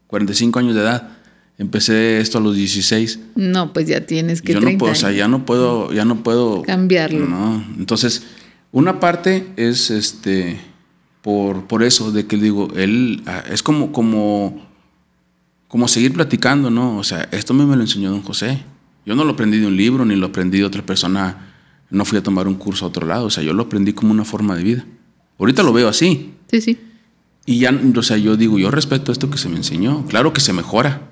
45 0.08 0.58
años 0.58 0.74
de 0.74 0.82
edad. 0.82 1.10
Empecé 1.56 2.20
esto 2.20 2.38
a 2.38 2.40
los 2.40 2.54
16. 2.54 3.18
No, 3.34 3.72
pues 3.72 3.88
ya 3.88 4.06
tienes 4.06 4.42
que 4.42 4.52
Yo 4.52 4.60
no 4.60 4.78
puedo, 4.78 4.92
o 4.92 4.94
sea, 4.94 5.10
ya 5.10 5.26
no 5.26 5.44
puedo, 5.44 5.92
ya 5.92 6.04
no 6.04 6.22
puedo 6.22 6.62
cambiarlo. 6.62 7.26
No, 7.26 7.64
entonces 7.76 8.22
una 8.70 9.00
parte 9.00 9.46
es 9.56 9.90
este 9.90 10.60
por, 11.28 11.66
por 11.66 11.82
eso 11.82 12.10
de 12.10 12.26
que 12.26 12.38
digo, 12.38 12.68
él 12.74 13.22
ah, 13.26 13.44
es 13.50 13.62
como 13.62 13.92
como 13.92 14.66
como 15.68 15.86
seguir 15.86 16.14
platicando, 16.14 16.70
¿no? 16.70 16.96
O 16.96 17.04
sea, 17.04 17.28
esto 17.32 17.52
me, 17.52 17.66
me 17.66 17.76
lo 17.76 17.82
enseñó 17.82 18.10
don 18.10 18.22
José. 18.22 18.62
Yo 19.04 19.14
no 19.14 19.24
lo 19.24 19.32
aprendí 19.32 19.58
de 19.58 19.66
un 19.66 19.76
libro 19.76 20.06
ni 20.06 20.16
lo 20.16 20.28
aprendí 20.28 20.56
de 20.56 20.64
otra 20.64 20.80
persona, 20.86 21.52
no 21.90 22.06
fui 22.06 22.16
a 22.16 22.22
tomar 22.22 22.48
un 22.48 22.54
curso 22.54 22.86
a 22.86 22.88
otro 22.88 23.06
lado, 23.06 23.26
o 23.26 23.30
sea, 23.30 23.44
yo 23.44 23.52
lo 23.52 23.64
aprendí 23.64 23.92
como 23.92 24.10
una 24.10 24.24
forma 24.24 24.56
de 24.56 24.62
vida. 24.62 24.86
Ahorita 25.38 25.62
lo 25.62 25.74
veo 25.74 25.90
así. 25.90 26.32
Sí, 26.50 26.62
sí. 26.62 26.78
Y 27.44 27.58
ya, 27.58 27.78
o 27.94 28.02
sea, 28.02 28.16
yo 28.16 28.38
digo, 28.38 28.58
yo 28.58 28.70
respeto 28.70 29.12
esto 29.12 29.28
que 29.28 29.36
se 29.36 29.50
me 29.50 29.56
enseñó. 29.58 30.06
Claro 30.06 30.32
que 30.32 30.40
se 30.40 30.54
mejora 30.54 31.10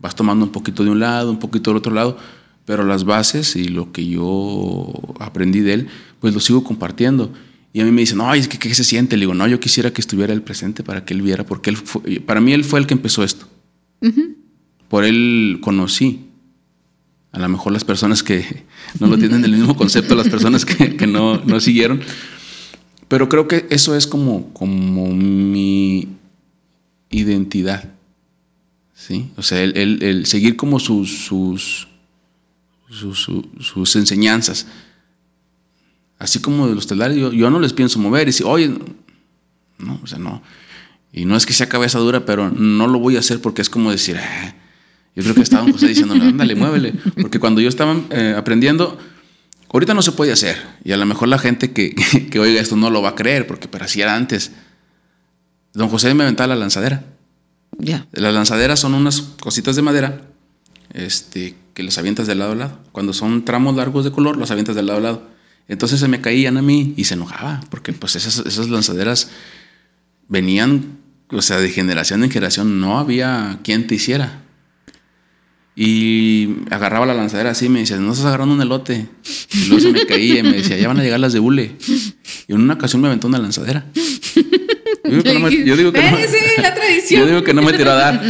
vas 0.00 0.16
tomando 0.16 0.46
un 0.46 0.50
poquito 0.50 0.82
de 0.82 0.88
un 0.88 0.98
lado, 0.98 1.30
un 1.30 1.38
poquito 1.38 1.68
del 1.68 1.76
otro 1.76 1.92
lado, 1.92 2.16
pero 2.64 2.84
las 2.84 3.04
bases 3.04 3.54
y 3.54 3.68
lo 3.68 3.92
que 3.92 4.06
yo 4.06 4.90
aprendí 5.20 5.60
de 5.60 5.74
él, 5.74 5.88
pues 6.20 6.32
lo 6.32 6.40
sigo 6.40 6.64
compartiendo. 6.64 7.34
Y 7.72 7.80
a 7.80 7.84
mí 7.84 7.90
me 7.90 8.02
dicen, 8.02 8.18
no, 8.18 8.30
¿qué, 8.32 8.58
¿qué, 8.58 8.74
se 8.74 8.84
siente? 8.84 9.16
Le 9.16 9.22
digo, 9.22 9.34
no, 9.34 9.46
yo 9.48 9.58
quisiera 9.58 9.92
que 9.92 10.00
estuviera 10.00 10.32
el 10.32 10.42
presente 10.42 10.82
para 10.82 11.04
que 11.04 11.14
él 11.14 11.22
viera, 11.22 11.44
porque 11.44 11.70
él 11.70 11.78
para 12.26 12.40
mí 12.40 12.52
él 12.52 12.64
fue 12.64 12.80
el 12.80 12.86
que 12.86 12.94
empezó 12.94 13.24
esto. 13.24 13.46
Por 14.88 15.04
él 15.04 15.58
conocí. 15.62 16.26
A 17.30 17.38
lo 17.38 17.48
mejor 17.48 17.72
las 17.72 17.84
personas 17.84 18.22
que 18.22 18.64
no 19.00 19.06
lo 19.06 19.16
tienen 19.16 19.42
el 19.44 19.52
mismo 19.52 19.74
concepto, 19.74 20.14
las 20.14 20.28
personas 20.28 20.66
que, 20.66 20.96
que 20.96 21.06
no, 21.06 21.38
no, 21.44 21.60
siguieron. 21.60 22.02
Pero 23.08 23.28
creo 23.28 23.48
que 23.48 23.66
eso 23.70 23.96
es 23.96 24.06
como, 24.06 24.52
como 24.52 25.08
mi 25.14 26.08
identidad. 27.10 27.92
¿sí? 28.94 29.30
O 29.36 29.42
sea, 29.42 29.62
el, 29.62 30.26
seguir 30.26 30.56
como 30.56 30.78
sus, 30.78 31.26
sus, 31.26 31.88
sus, 32.88 33.96
enseñanzas. 33.96 34.66
Así 36.22 36.38
como 36.38 36.68
de 36.68 36.76
los 36.76 36.86
telares, 36.86 37.16
yo, 37.16 37.50
no 37.50 37.58
les 37.58 37.72
pienso 37.72 37.98
mover 37.98 38.22
y 38.22 38.26
decir, 38.26 38.46
oye, 38.46 38.72
no, 39.78 40.00
o 40.00 40.06
sea, 40.06 40.20
no. 40.20 40.40
Y 41.12 41.24
no 41.24 41.36
es 41.36 41.46
que 41.46 41.52
sea 41.52 41.68
cabeza 41.68 41.98
dura, 41.98 42.24
pero 42.24 42.48
no 42.48 42.86
lo 42.86 43.00
voy 43.00 43.16
a 43.16 43.18
hacer 43.18 43.40
porque 43.40 43.60
es 43.60 43.68
como 43.68 43.90
decir, 43.90 44.16
ah, 44.18 44.54
yo 45.16 45.24
creo 45.24 45.34
que 45.34 45.42
estaba 45.42 45.64
José 45.72 45.88
diciéndole, 45.88 46.24
ándale, 46.24 46.54
muévele. 46.54 46.94
Porque 47.20 47.40
cuando 47.40 47.60
yo 47.60 47.68
estaba 47.68 48.00
eh, 48.10 48.36
aprendiendo, 48.36 48.96
ahorita 49.72 49.94
no 49.94 50.02
se 50.02 50.12
puede 50.12 50.30
hacer. 50.30 50.62
Y 50.84 50.92
a 50.92 50.96
lo 50.96 51.04
mejor 51.06 51.26
la 51.26 51.40
gente 51.40 51.72
que, 51.72 51.92
que, 52.30 52.38
oiga 52.38 52.60
esto 52.60 52.76
no 52.76 52.88
lo 52.88 53.02
va 53.02 53.08
a 53.08 53.14
creer, 53.16 53.48
porque 53.48 53.66
pero 53.66 53.86
así 53.86 54.00
era 54.00 54.14
antes. 54.14 54.52
Don 55.74 55.88
José 55.88 56.14
me 56.14 56.22
aventaba 56.22 56.54
la 56.54 56.56
lanzadera. 56.56 57.02
Ya. 57.78 58.06
Las 58.12 58.32
lanzaderas 58.32 58.78
son 58.78 58.94
unas 58.94 59.22
cositas 59.40 59.74
de 59.74 59.82
madera 59.82 60.22
este, 60.94 61.56
que 61.74 61.82
las 61.82 61.98
avientas 61.98 62.28
de 62.28 62.36
lado 62.36 62.52
a 62.52 62.54
lado. 62.54 62.78
Cuando 62.92 63.12
son 63.12 63.44
tramos 63.44 63.74
largos 63.74 64.04
de 64.04 64.12
color, 64.12 64.36
los 64.36 64.52
avientas 64.52 64.76
de 64.76 64.84
lado 64.84 65.00
a 65.00 65.02
lado. 65.02 65.31
Entonces 65.68 66.00
se 66.00 66.08
me 66.08 66.20
caían 66.20 66.56
a 66.56 66.62
mí 66.62 66.94
y 66.96 67.04
se 67.04 67.14
enojaba, 67.14 67.60
porque 67.70 67.92
pues 67.92 68.16
esas, 68.16 68.38
esas 68.46 68.68
lanzaderas 68.68 69.30
venían, 70.28 70.98
o 71.30 71.42
sea, 71.42 71.58
de 71.58 71.70
generación 71.70 72.24
en 72.24 72.30
generación, 72.30 72.80
no 72.80 72.98
había 72.98 73.58
quien 73.62 73.86
te 73.86 73.94
hiciera. 73.94 74.42
Y 75.74 76.56
agarraba 76.70 77.06
la 77.06 77.14
lanzadera 77.14 77.50
así 77.50 77.66
y 77.66 77.68
me 77.70 77.80
decía, 77.80 77.96
no 77.96 78.12
estás 78.12 78.26
agarrando 78.26 78.54
un 78.54 78.60
elote. 78.60 79.06
Y 79.54 79.66
luego 79.66 79.80
se 79.80 79.92
me 79.92 80.04
caía 80.06 80.40
y 80.40 80.42
me 80.42 80.52
decía, 80.52 80.76
ya 80.76 80.88
van 80.88 81.00
a 81.00 81.02
llegar 81.02 81.20
las 81.20 81.32
de 81.32 81.40
hule. 81.40 81.76
Y 82.46 82.52
en 82.52 82.60
una 82.60 82.74
ocasión 82.74 83.00
me 83.00 83.08
aventó 83.08 83.28
una 83.28 83.38
lanzadera. 83.38 83.86
Yo 85.04 85.10
digo 85.10 85.22
que 85.22 85.34
no 85.34 85.40
me, 85.40 85.64
yo 85.64 85.76
digo 85.76 85.92
que 85.92 86.02
no, 86.02 86.18
yo 87.10 87.26
digo 87.26 87.42
que 87.42 87.54
no 87.54 87.62
me 87.62 87.72
tiró 87.72 87.90
a 87.90 87.94
dar. 87.94 88.22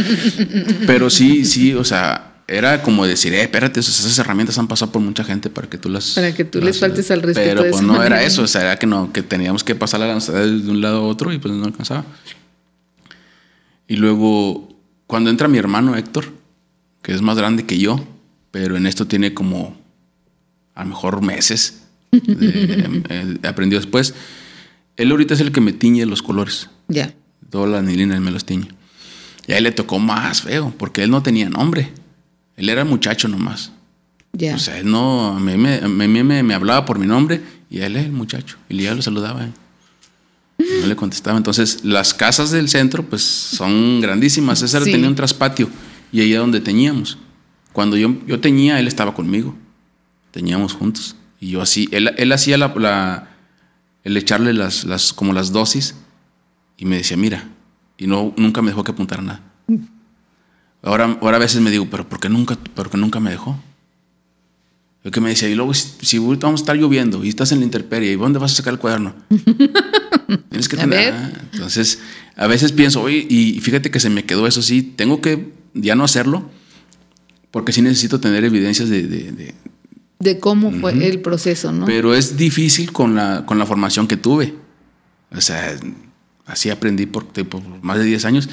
Pero 0.87 1.09
sí, 1.09 1.45
sí, 1.45 1.73
o 1.73 1.83
sea, 1.83 2.32
era 2.53 2.81
como 2.81 3.05
decir, 3.05 3.33
eh, 3.33 3.41
espérate, 3.41 3.79
esas 3.79 4.17
herramientas 4.19 4.57
han 4.57 4.67
pasado 4.67 4.91
por 4.91 5.01
mucha 5.01 5.23
gente 5.23 5.49
para 5.49 5.69
que 5.69 5.77
tú 5.77 5.89
las. 5.89 6.11
Para 6.11 6.33
que 6.33 6.45
tú 6.45 6.61
les 6.61 6.79
faltes 6.79 7.09
al 7.11 7.21
respeto. 7.21 7.61
Pero 7.61 7.71
pues 7.71 7.81
no 7.81 8.03
era 8.03 8.23
eso, 8.23 8.43
o 8.43 8.47
sea, 8.47 8.61
era 8.61 8.77
que 8.77 8.85
no, 8.85 9.11
que 9.11 9.23
teníamos 9.23 9.63
que 9.63 9.75
pasar 9.75 9.99
la 9.99 10.07
lanzadera 10.07 10.45
de 10.45 10.69
un 10.69 10.81
lado 10.81 10.97
a 10.97 11.01
otro 11.01 11.31
y 11.33 11.39
pues 11.39 11.53
no 11.53 11.65
alcanzaba. 11.65 12.05
Y 13.87 13.95
luego, 13.95 14.69
cuando 15.07 15.29
entra 15.29 15.47
mi 15.47 15.57
hermano 15.57 15.95
Héctor, 15.95 16.31
que 17.01 17.13
es 17.13 17.21
más 17.21 17.37
grande 17.37 17.65
que 17.65 17.77
yo, 17.77 18.03
pero 18.51 18.77
en 18.77 18.87
esto 18.87 19.07
tiene 19.07 19.33
como 19.33 19.75
a 20.75 20.83
lo 20.83 20.89
mejor 20.89 21.21
meses, 21.21 21.83
eh, 22.11 23.37
aprendió 23.43 23.79
después. 23.79 24.13
Él 24.95 25.11
ahorita 25.11 25.33
es 25.33 25.39
el 25.39 25.51
que 25.51 25.61
me 25.61 25.73
tiñe 25.73 26.05
los 26.05 26.21
colores. 26.21 26.69
Ya. 26.87 27.13
Toda 27.49 27.67
la 27.67 27.79
anilina 27.79 28.15
él 28.15 28.21
me 28.21 28.31
los 28.31 28.45
tiñe. 28.45 28.67
Y 29.47 29.53
a 29.53 29.57
él 29.57 29.63
le 29.63 29.71
tocó 29.71 29.99
más 29.99 30.43
feo, 30.43 30.73
porque 30.77 31.03
él 31.03 31.09
no 31.09 31.23
tenía 31.23 31.49
nombre. 31.49 31.91
Él 32.57 32.69
era 32.69 32.85
muchacho 32.85 33.27
nomás. 33.27 33.71
Ya. 34.33 34.55
O 34.55 34.59
sea, 34.59 34.79
él 34.79 34.89
no, 34.89 35.27
a 35.35 35.39
mí, 35.39 35.57
me, 35.57 35.75
a 35.75 35.87
mí 35.87 36.23
me, 36.23 36.43
me, 36.43 36.53
hablaba 36.53 36.85
por 36.85 36.97
mi 36.97 37.05
nombre 37.05 37.41
y 37.69 37.79
él 37.79 37.95
es 37.95 38.05
el 38.05 38.11
muchacho. 38.11 38.57
Y 38.69 38.81
ya 38.81 38.95
lo 38.95 39.01
saludaba. 39.01 39.47
No 40.57 40.87
le 40.87 40.95
contestaba. 40.95 41.37
Entonces, 41.37 41.83
las 41.83 42.13
casas 42.13 42.51
del 42.51 42.69
centro, 42.69 43.03
pues 43.03 43.21
son 43.21 44.01
grandísimas. 44.01 44.59
César 44.59 44.83
tenía 44.83 45.07
un 45.07 45.15
traspatio 45.15 45.69
y 46.11 46.21
ahí 46.21 46.31
era 46.31 46.41
donde 46.41 46.61
teñíamos. 46.61 47.17
Cuando 47.73 47.97
yo, 47.97 48.15
yo 48.27 48.39
teñía, 48.39 48.79
él 48.79 48.87
estaba 48.87 49.13
conmigo. 49.13 49.55
Teñíamos 50.31 50.73
juntos. 50.73 51.15
Y 51.39 51.49
yo 51.49 51.61
así, 51.61 51.89
él, 51.91 52.13
él 52.17 52.31
hacía 52.31 52.57
la, 52.57 52.73
la, 52.75 53.29
el 54.03 54.17
echarle 54.17 54.53
las, 54.53 54.85
las, 54.85 55.13
como 55.13 55.33
las 55.33 55.51
dosis 55.51 55.95
y 56.77 56.85
me 56.85 56.97
decía, 56.97 57.17
mira. 57.17 57.49
Y 57.97 58.07
no, 58.07 58.33
nunca 58.37 58.61
me 58.61 58.71
dejó 58.71 58.83
que 58.83 58.91
apuntara 58.91 59.21
nada. 59.21 59.41
Ahora, 60.83 61.17
ahora 61.21 61.37
a 61.37 61.39
veces 61.39 61.61
me 61.61 61.71
digo, 61.71 61.87
pero 61.89 62.07
¿por 62.07 62.19
qué 62.19 62.29
nunca, 62.29 62.57
pero 62.75 62.89
que 62.89 62.97
nunca 62.97 63.21
me 63.21 63.31
dejó? 63.31 63.57
Lo 65.03 65.11
que 65.11 65.21
me 65.21 65.29
decía, 65.29 65.49
y 65.49 65.55
luego 65.55 65.73
si, 65.73 66.17
ahorita 66.17 66.47
vamos 66.47 66.61
a 66.61 66.63
estar 66.63 66.75
lloviendo 66.75 67.23
y 67.23 67.29
estás 67.29 67.51
en 67.53 67.59
la 67.59 67.65
intemperie, 67.65 68.11
¿y 68.11 68.15
dónde 68.15 68.39
vas 68.39 68.51
a 68.51 68.55
sacar 68.55 68.73
el 68.73 68.79
cuaderno? 68.79 69.15
Tienes 70.49 70.67
que 70.67 70.77
tener. 70.77 71.13
Ah, 71.13 71.31
entonces, 71.51 71.99
a 72.35 72.47
veces 72.47 72.73
pienso, 72.73 73.01
oye, 73.01 73.25
y 73.29 73.59
fíjate 73.61 73.91
que 73.91 73.99
se 73.99 74.09
me 74.09 74.25
quedó 74.25 74.45
eso 74.45 74.61
sí, 74.61 74.81
tengo 74.81 75.21
que 75.21 75.53
ya 75.73 75.95
no 75.95 76.03
hacerlo, 76.03 76.49
porque 77.51 77.71
sí 77.71 77.81
necesito 77.81 78.19
tener 78.19 78.43
evidencias 78.43 78.89
de... 78.89 79.03
De, 79.03 79.53
de, 80.19 80.39
cómo 80.39 80.71
fue 80.71 81.07
el 81.07 81.19
proceso, 81.21 81.71
¿no? 81.71 81.85
Pero 81.85 82.13
es 82.13 82.37
difícil 82.37 82.91
con 82.91 83.15
la, 83.15 83.45
con 83.45 83.57
la 83.59 83.65
formación 83.65 84.07
que 84.07 84.15
tuve. 84.15 84.53
O 85.31 85.41
sea, 85.41 85.77
así 86.45 86.69
aprendí 86.69 87.05
por, 87.05 87.25
por 87.25 87.61
más 87.81 87.97
de 87.97 88.05
10 88.05 88.25
años 88.25 88.49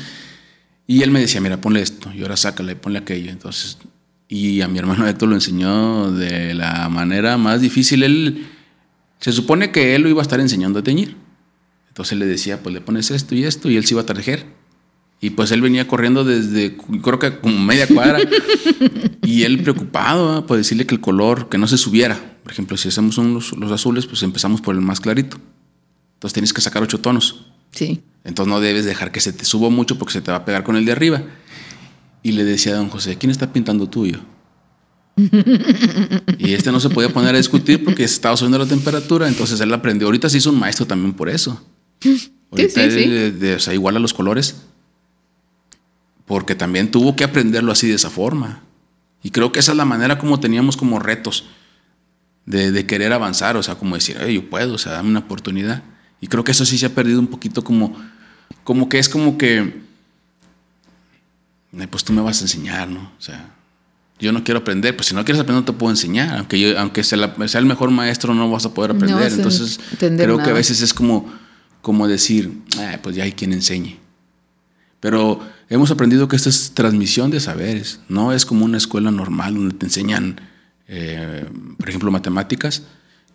y 0.91 1.05
él 1.05 1.13
me 1.13 1.21
decía, 1.21 1.41
mira, 1.41 1.61
ponle 1.61 1.83
esto, 1.83 2.11
y 2.13 2.23
ahora 2.23 2.37
sácale, 2.37 2.75
ponle 2.75 2.99
aquello. 2.99 3.31
Entonces, 3.31 3.79
y 4.27 4.61
a 4.61 4.67
mi 4.67 4.81
hermano 4.81 5.07
Héctor 5.07 5.29
lo 5.29 5.37
enseñó 5.37 6.11
de 6.11 6.53
la 6.53 6.89
manera 6.89 7.39
más 7.39 7.61
difícil. 7.61 8.03
Él, 8.03 8.49
se 9.21 9.31
supone 9.31 9.71
que 9.71 9.95
él 9.95 10.03
lo 10.03 10.09
iba 10.09 10.21
a 10.21 10.23
estar 10.23 10.41
enseñando 10.41 10.81
a 10.81 10.83
teñir. 10.83 11.15
Entonces 11.87 12.19
le 12.19 12.27
decía, 12.27 12.61
pues 12.61 12.75
le 12.75 12.81
pones 12.81 13.13
esto 13.13 13.37
y 13.37 13.45
esto, 13.45 13.71
y 13.71 13.77
él 13.77 13.87
se 13.87 13.95
iba 13.95 14.03
a 14.03 14.07
tejer. 14.07 14.47
Y 15.21 15.31
pues 15.31 15.53
él 15.53 15.63
venía 15.63 15.87
corriendo 15.87 16.25
desde, 16.25 16.77
creo 16.77 17.21
que 17.21 17.39
como 17.39 17.57
media 17.61 17.87
cuadra. 17.87 18.19
y 19.23 19.45
él 19.45 19.63
preocupado, 19.63 20.45
por 20.45 20.57
decirle 20.57 20.87
que 20.87 20.97
el 20.97 21.01
color, 21.01 21.49
que 21.49 21.57
no 21.57 21.69
se 21.69 21.79
subiera. 21.79 22.19
Por 22.43 22.51
ejemplo, 22.51 22.77
si 22.77 22.89
hacemos 22.89 23.17
unos, 23.17 23.57
los 23.57 23.71
azules, 23.71 24.07
pues 24.07 24.25
empezamos 24.25 24.61
por 24.61 24.75
el 24.75 24.81
más 24.81 24.99
clarito. 24.99 25.37
Entonces 26.15 26.33
tienes 26.33 26.53
que 26.53 26.61
sacar 26.61 26.83
ocho 26.83 26.99
tonos. 26.99 27.50
Sí. 27.71 28.03
Entonces 28.25 28.51
no 28.51 28.61
debes 28.61 28.85
dejar 28.85 29.13
que 29.13 29.21
se 29.21 29.33
te 29.33 29.45
suba 29.45 29.71
mucho 29.71 29.99
porque 29.99 30.13
se 30.13 30.21
te 30.21 30.31
va 30.31 30.39
a 30.39 30.45
pegar 30.45 30.63
con 30.63 30.77
el 30.77 30.85
de 30.85 30.93
arriba. 30.93 31.23
Y 32.23 32.33
le 32.33 32.45
decía 32.45 32.75
a 32.75 32.77
don 32.77 32.89
José, 32.89 33.17
¿quién 33.17 33.31
está 33.31 33.53
pintando 33.53 33.89
tuyo? 33.89 34.21
y 36.39 36.55
este 36.55 36.73
no 36.73 36.81
se 36.81 36.89
podía 36.89 37.13
poner 37.13 37.35
a 37.35 37.39
discutir 37.39 37.85
porque 37.85 38.05
estaba 38.05 38.37
subiendo 38.37 38.59
la 38.59 38.67
temperatura, 38.67 39.29
entonces 39.29 39.61
él 39.61 39.73
aprendió. 39.73 40.07
Ahorita 40.07 40.29
se 40.29 40.39
hizo 40.39 40.51
un 40.51 40.59
maestro 40.59 40.87
también 40.87 41.13
por 41.13 41.29
eso. 41.29 41.63
Ahorita 42.51 42.81
o 43.57 43.59
sea, 43.59 43.75
igual 43.75 43.97
a 43.97 44.01
los 44.01 44.15
colores. 44.15 44.63
Porque 46.27 46.55
también 46.55 46.91
tuvo 46.91 47.17
que 47.17 47.25
aprenderlo 47.25 47.73
así 47.73 47.89
de 47.89 47.95
esa 47.95 48.11
forma. 48.11 48.63
Y 49.23 49.31
creo 49.31 49.53
que 49.53 49.61
esa 49.61 49.73
es 49.73 49.77
la 49.77 49.85
manera 49.85 50.19
como 50.19 50.41
teníamos 50.41 50.77
como 50.77 50.99
retos 50.99 51.47
de, 52.47 52.73
de 52.73 52.87
querer 52.87 53.13
avanzar, 53.13 53.57
o 53.57 53.63
sea, 53.63 53.75
como 53.75 53.95
decir, 53.97 54.19
yo 54.27 54.49
puedo, 54.49 54.75
o 54.75 54.79
sea, 54.79 54.93
dame 54.93 55.11
una 55.11 55.21
oportunidad. 55.21 55.83
Y 56.21 56.27
creo 56.27 56.45
que 56.45 56.53
eso 56.53 56.65
sí 56.67 56.79
se 56.79 56.87
ha 56.87 56.95
perdido 56.95 57.19
un 57.19 57.27
poquito 57.27 57.65
como, 57.65 57.97
como 58.65 58.89
que 58.89 58.99
es 58.99 59.09
como 59.09 59.39
que, 59.39 59.81
pues 61.91 62.05
tú 62.05 62.13
me 62.13 62.21
vas 62.21 62.41
a 62.41 62.45
enseñar, 62.45 62.89
¿no? 62.89 63.01
O 63.01 63.21
sea, 63.21 63.55
yo 64.19 64.33
no 64.33 64.45
quiero 64.45 64.61
aprender, 64.61 64.95
pues 64.95 65.09
si 65.09 65.15
no 65.15 65.25
quieres 65.25 65.41
aprender 65.41 65.63
no 65.63 65.65
te 65.65 65.73
puedo 65.73 65.91
enseñar, 65.91 66.37
aunque, 66.37 66.61
yo, 66.61 66.79
aunque 66.79 67.03
sea, 67.03 67.19
el 67.55 67.67
mejor 67.67 67.91
maestro 67.91 68.35
no 68.35 68.51
vas 68.51 68.67
a 68.67 68.75
poder 68.75 68.91
aprender. 68.91 69.33
Entonces 69.33 69.81
creo 69.99 70.39
que 70.39 70.51
a 70.51 70.53
veces 70.53 70.83
es 70.83 70.93
como, 70.93 71.33
como 71.81 72.07
decir, 72.07 72.61
pues 73.03 73.17
ya 73.17 73.25
hay 73.25 73.33
quien 73.33 73.53
enseñe. 73.53 73.99
Pero 75.01 75.41
hemos 75.71 75.91
aprendido 75.91 76.29
que 76.29 76.37
esto 76.37 76.51
es 76.51 76.73
transmisión 76.75 77.31
de 77.31 77.41
saberes, 77.41 78.01
no 78.11 78.35
es 78.35 78.45
como 78.45 78.67
una 78.67 78.77
escuela 78.77 79.11
normal 79.11 79.55
donde 79.55 79.75
te 79.75 79.87
enseñan, 79.87 80.39
eh, 80.87 81.47
por 81.79 81.89
ejemplo, 81.89 82.11
matemáticas. 82.11 82.83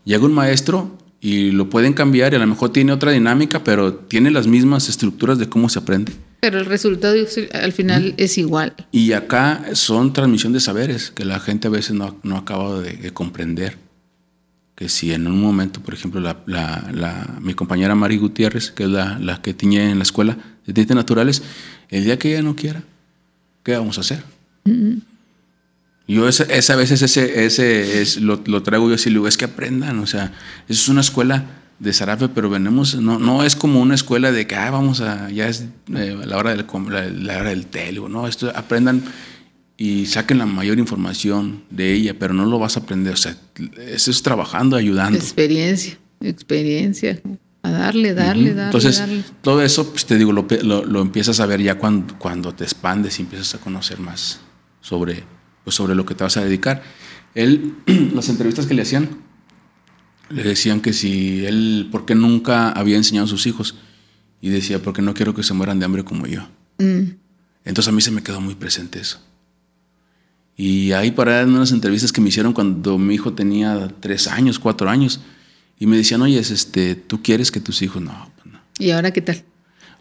Llega 0.04 0.24
un 0.24 0.34
maestro 0.34 0.96
y 1.22 1.52
lo 1.52 1.70
pueden 1.70 1.94
cambiar 1.94 2.34
y 2.34 2.36
a 2.36 2.40
lo 2.40 2.48
mejor 2.48 2.72
tiene 2.72 2.92
otra 2.92 3.12
dinámica, 3.12 3.64
pero 3.64 3.94
tiene 3.94 4.32
las 4.32 4.48
mismas 4.48 4.90
estructuras 4.90 5.38
de 5.38 5.50
cómo 5.50 5.70
se 5.70 5.80
aprende. 5.80 6.14
Pero 6.40 6.60
el 6.60 6.66
resultado 6.66 7.16
al 7.54 7.72
final 7.72 8.14
es 8.18 8.38
igual. 8.38 8.74
Y 8.92 9.14
acá 9.14 9.64
son 9.74 10.14
transmisión 10.14 10.54
de 10.54 10.60
saberes 10.60 11.10
que 11.10 11.26
la 11.26 11.40
gente 11.40 11.68
a 11.68 11.72
veces 11.72 11.96
no, 11.96 12.20
no 12.22 12.38
acaba 12.38 12.80
de, 12.82 13.12
comprender. 13.12 13.78
Que 14.76 14.90
si 14.90 15.14
en 15.14 15.26
un 15.26 15.42
momento, 15.42 15.82
por 15.82 15.94
ejemplo, 15.94 16.22
la, 16.22 16.44
la, 16.46 17.40
mi 17.42 17.54
compañera 17.54 17.96
Mari 17.96 18.18
Gutiérrez, 18.18 18.72
que 18.72 18.84
es 18.84 18.90
la, 18.90 19.18
la 19.18 19.42
que 19.42 19.54
tiñe 19.54 19.90
en 19.90 19.98
la 19.98 20.04
escuela 20.04 20.38
de 20.68 20.74
ciencias 20.74 20.96
naturales, 20.96 21.42
el 21.90 22.04
día 22.04 22.20
que 22.20 22.34
ella 22.34 22.44
no 22.44 22.56
quiera, 22.56 22.84
¿qué 23.64 23.76
vamos 23.76 23.98
a 23.98 24.02
hacer? 24.02 24.24
Yo 26.08 26.28
esa, 26.28 26.44
esa 26.44 26.76
veces 26.76 27.02
ese, 27.02 27.46
ese 27.46 28.02
es, 28.02 28.18
lo, 28.18 28.42
lo, 28.46 28.62
traigo 28.62 28.88
yo 28.90 28.96
así, 28.96 29.10
digo, 29.10 29.28
es 29.28 29.38
que 29.38 29.46
aprendan, 29.46 30.00
o 30.00 30.06
sea, 30.06 30.34
es 30.70 30.88
una 30.88 31.02
escuela 31.02 31.46
de 31.80 31.94
Zarafe, 31.94 32.30
pero 32.30 32.50
venimos, 32.50 32.96
no, 32.96 33.18
no 33.18 33.44
es 33.44 33.56
como 33.56 33.82
una 33.82 33.96
escuela 33.96 34.32
de 34.32 34.46
que, 34.46 34.56
ah, 34.56 34.70
vamos 34.70 35.02
a, 35.02 35.32
ya 35.32 35.48
es 35.48 35.66
eh, 35.96 36.18
la, 36.26 36.38
hora 36.38 36.56
del, 36.56 36.66
la, 36.90 37.10
la, 37.10 37.40
hora 37.40 37.50
del 37.50 37.66
tele, 37.66 38.02
no, 38.08 38.28
esto 38.28 38.52
aprendan 38.56 39.04
y 39.78 40.06
saquen 40.06 40.38
la 40.38 40.46
mayor 40.46 40.78
información 40.78 41.64
de 41.72 41.94
ella, 41.94 42.16
pero 42.18 42.34
no 42.34 42.46
lo 42.46 42.60
vas 42.60 42.78
a 42.78 42.82
aprender, 42.82 43.14
o 43.14 43.18
sea, 43.18 43.36
eso 43.88 44.12
es 44.12 44.22
trabajando, 44.22 44.76
ayudando. 44.76 45.18
Experiencia, 45.18 45.98
experiencia, 46.22 47.20
a 47.64 47.72
darle, 47.72 48.14
darle, 48.14 48.54
darle. 48.54 48.66
Entonces, 48.66 49.00
darle. 49.00 49.24
todo 49.42 49.64
eso, 49.64 49.90
pues 49.90 50.06
te 50.06 50.20
digo, 50.20 50.32
lo, 50.32 50.46
lo, 50.62 50.86
lo, 50.86 51.02
empiezas 51.02 51.40
a 51.40 51.48
ver 51.48 51.64
ya 51.64 51.80
cuando, 51.80 52.18
cuando 52.20 52.54
te 52.54 52.64
expandes 52.64 53.18
y 53.18 53.24
empiezas 53.24 53.56
a 53.56 53.58
conocer 53.58 54.00
más 54.00 54.40
sobre 54.82 55.24
pues, 55.66 55.76
sobre 55.76 55.96
lo 55.96 56.06
que 56.06 56.16
te 56.16 56.24
vas 56.24 56.38
a 56.38 56.44
dedicar. 56.46 56.82
Él, 57.34 57.76
las 58.14 58.30
entrevistas 58.30 58.66
que 58.66 58.74
le 58.74 58.84
hacían, 58.84 59.10
le 60.30 60.44
decían 60.44 60.80
que 60.80 60.94
si 60.94 61.46
él, 61.46 61.90
¿por 61.92 62.06
qué 62.06 62.16
nunca 62.16 62.70
había 62.70 62.96
enseñado 62.96 63.26
a 63.26 63.30
sus 63.30 63.46
hijos? 63.46 63.76
Y 64.42 64.50
decía, 64.50 64.82
porque 64.82 65.02
no 65.02 65.14
quiero 65.14 65.36
que 65.36 65.44
se 65.44 65.54
mueran 65.54 65.80
de 65.80 65.86
hambre 65.86 66.06
como 66.06 66.26
yo. 66.28 66.48
Mm. 66.78 67.16
Entonces 67.66 67.90
a 67.90 67.92
mí 67.92 68.02
se 68.02 68.12
me 68.12 68.24
quedó 68.24 68.40
muy 68.40 68.56
presente 68.56 69.00
eso. 69.00 69.20
Y 70.56 70.94
ahí 70.94 71.12
para 71.12 71.42
en 71.42 71.50
unas 71.50 71.72
entrevistas 71.72 72.14
que 72.14 72.22
me 72.22 72.30
hicieron 72.30 72.54
cuando 72.54 72.98
mi 72.98 73.16
hijo 73.16 73.34
tenía 73.34 73.92
tres 74.00 74.28
años, 74.28 74.58
cuatro 74.58 74.90
años, 74.90 75.20
y 75.78 75.88
me 75.88 75.98
decían, 75.98 76.22
oye, 76.22 76.40
este, 76.40 76.96
¿tú 76.96 77.22
quieres 77.22 77.52
que 77.52 77.60
tus 77.60 77.82
hijos? 77.82 78.02
No, 78.02 78.32
pues 78.36 78.54
no. 78.54 78.60
¿Y 78.80 78.92
ahora 78.92 79.12
qué 79.12 79.22
tal? 79.22 79.44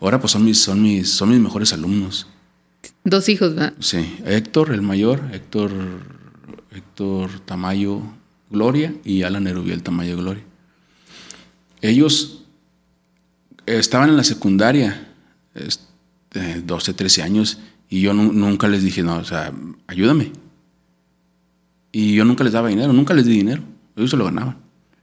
Ahora 0.01 0.21
pues 0.21 0.33
son 0.33 0.45
mis, 0.45 0.59
son 0.59 0.81
mis, 0.83 1.11
son 1.11 1.31
mis 1.31 1.41
mejores 1.41 1.73
alumnos. 1.73 2.29
Dos 3.05 3.29
hijos, 3.29 3.55
¿verdad? 3.55 3.75
Sí, 3.81 4.19
Héctor, 4.25 4.73
el 4.73 4.83
mayor, 4.83 5.21
Héctor, 5.33 5.73
Héctor 6.71 7.41
Tamayo 7.41 8.03
Gloria 8.51 8.95
y 9.05 9.23
Alan 9.23 9.47
Erubiel 9.47 9.83
Tamayo 9.83 10.17
Gloria. 10.17 10.43
Ellos 11.81 12.45
estaban 13.67 14.09
en 14.09 14.17
la 14.17 14.25
secundaria, 14.25 15.09
este, 15.55 16.63
12, 16.63 16.95
13 16.95 17.23
años, 17.23 17.59
y 17.89 18.01
yo 18.01 18.15
nunca 18.15 18.69
les 18.69 18.83
dije, 18.83 19.03
no, 19.03 19.17
o 19.17 19.25
sea, 19.25 19.53
ayúdame. 19.87 20.33
Y 21.93 22.15
yo 22.15 22.25
nunca 22.25 22.43
les 22.43 22.53
daba 22.53 22.69
dinero, 22.69 22.93
nunca 22.93 23.15
les 23.15 23.27
di 23.27 23.33
dinero, 23.33 23.63
ellos 23.97 24.11
se 24.11 24.17
lo 24.17 24.25
ganaban. 24.25 24.59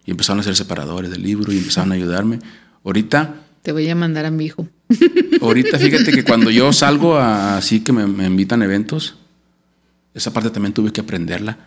Y 0.06 0.12
empezaron 0.12 0.40
a 0.40 0.44
ser 0.44 0.56
separadores 0.56 1.12
del 1.12 1.22
libro 1.22 1.54
y 1.54 1.58
empezaron 1.58 1.92
a 1.92 1.96
ayudarme. 1.96 2.40
Ahorita... 2.84 3.36
Te 3.62 3.72
voy 3.72 3.88
a 3.88 3.96
mandar 3.96 4.26
a 4.26 4.32
mi 4.32 4.46
hijo. 4.46 4.68
Ahorita 5.42 5.78
fíjate 5.80 6.12
que 6.12 6.24
cuando 6.24 6.50
yo 6.50 6.72
salgo 6.74 7.18
así 7.18 7.82
que 7.82 7.92
me, 7.92 8.26
invitan 8.26 8.62
a 8.62 8.66
eventos, 8.66 9.16
esa 10.14 10.34
parte 10.34 10.50
también 10.50 10.74
tuve 10.74 10.92
que 10.92 11.02
aprenderla. 11.02 11.58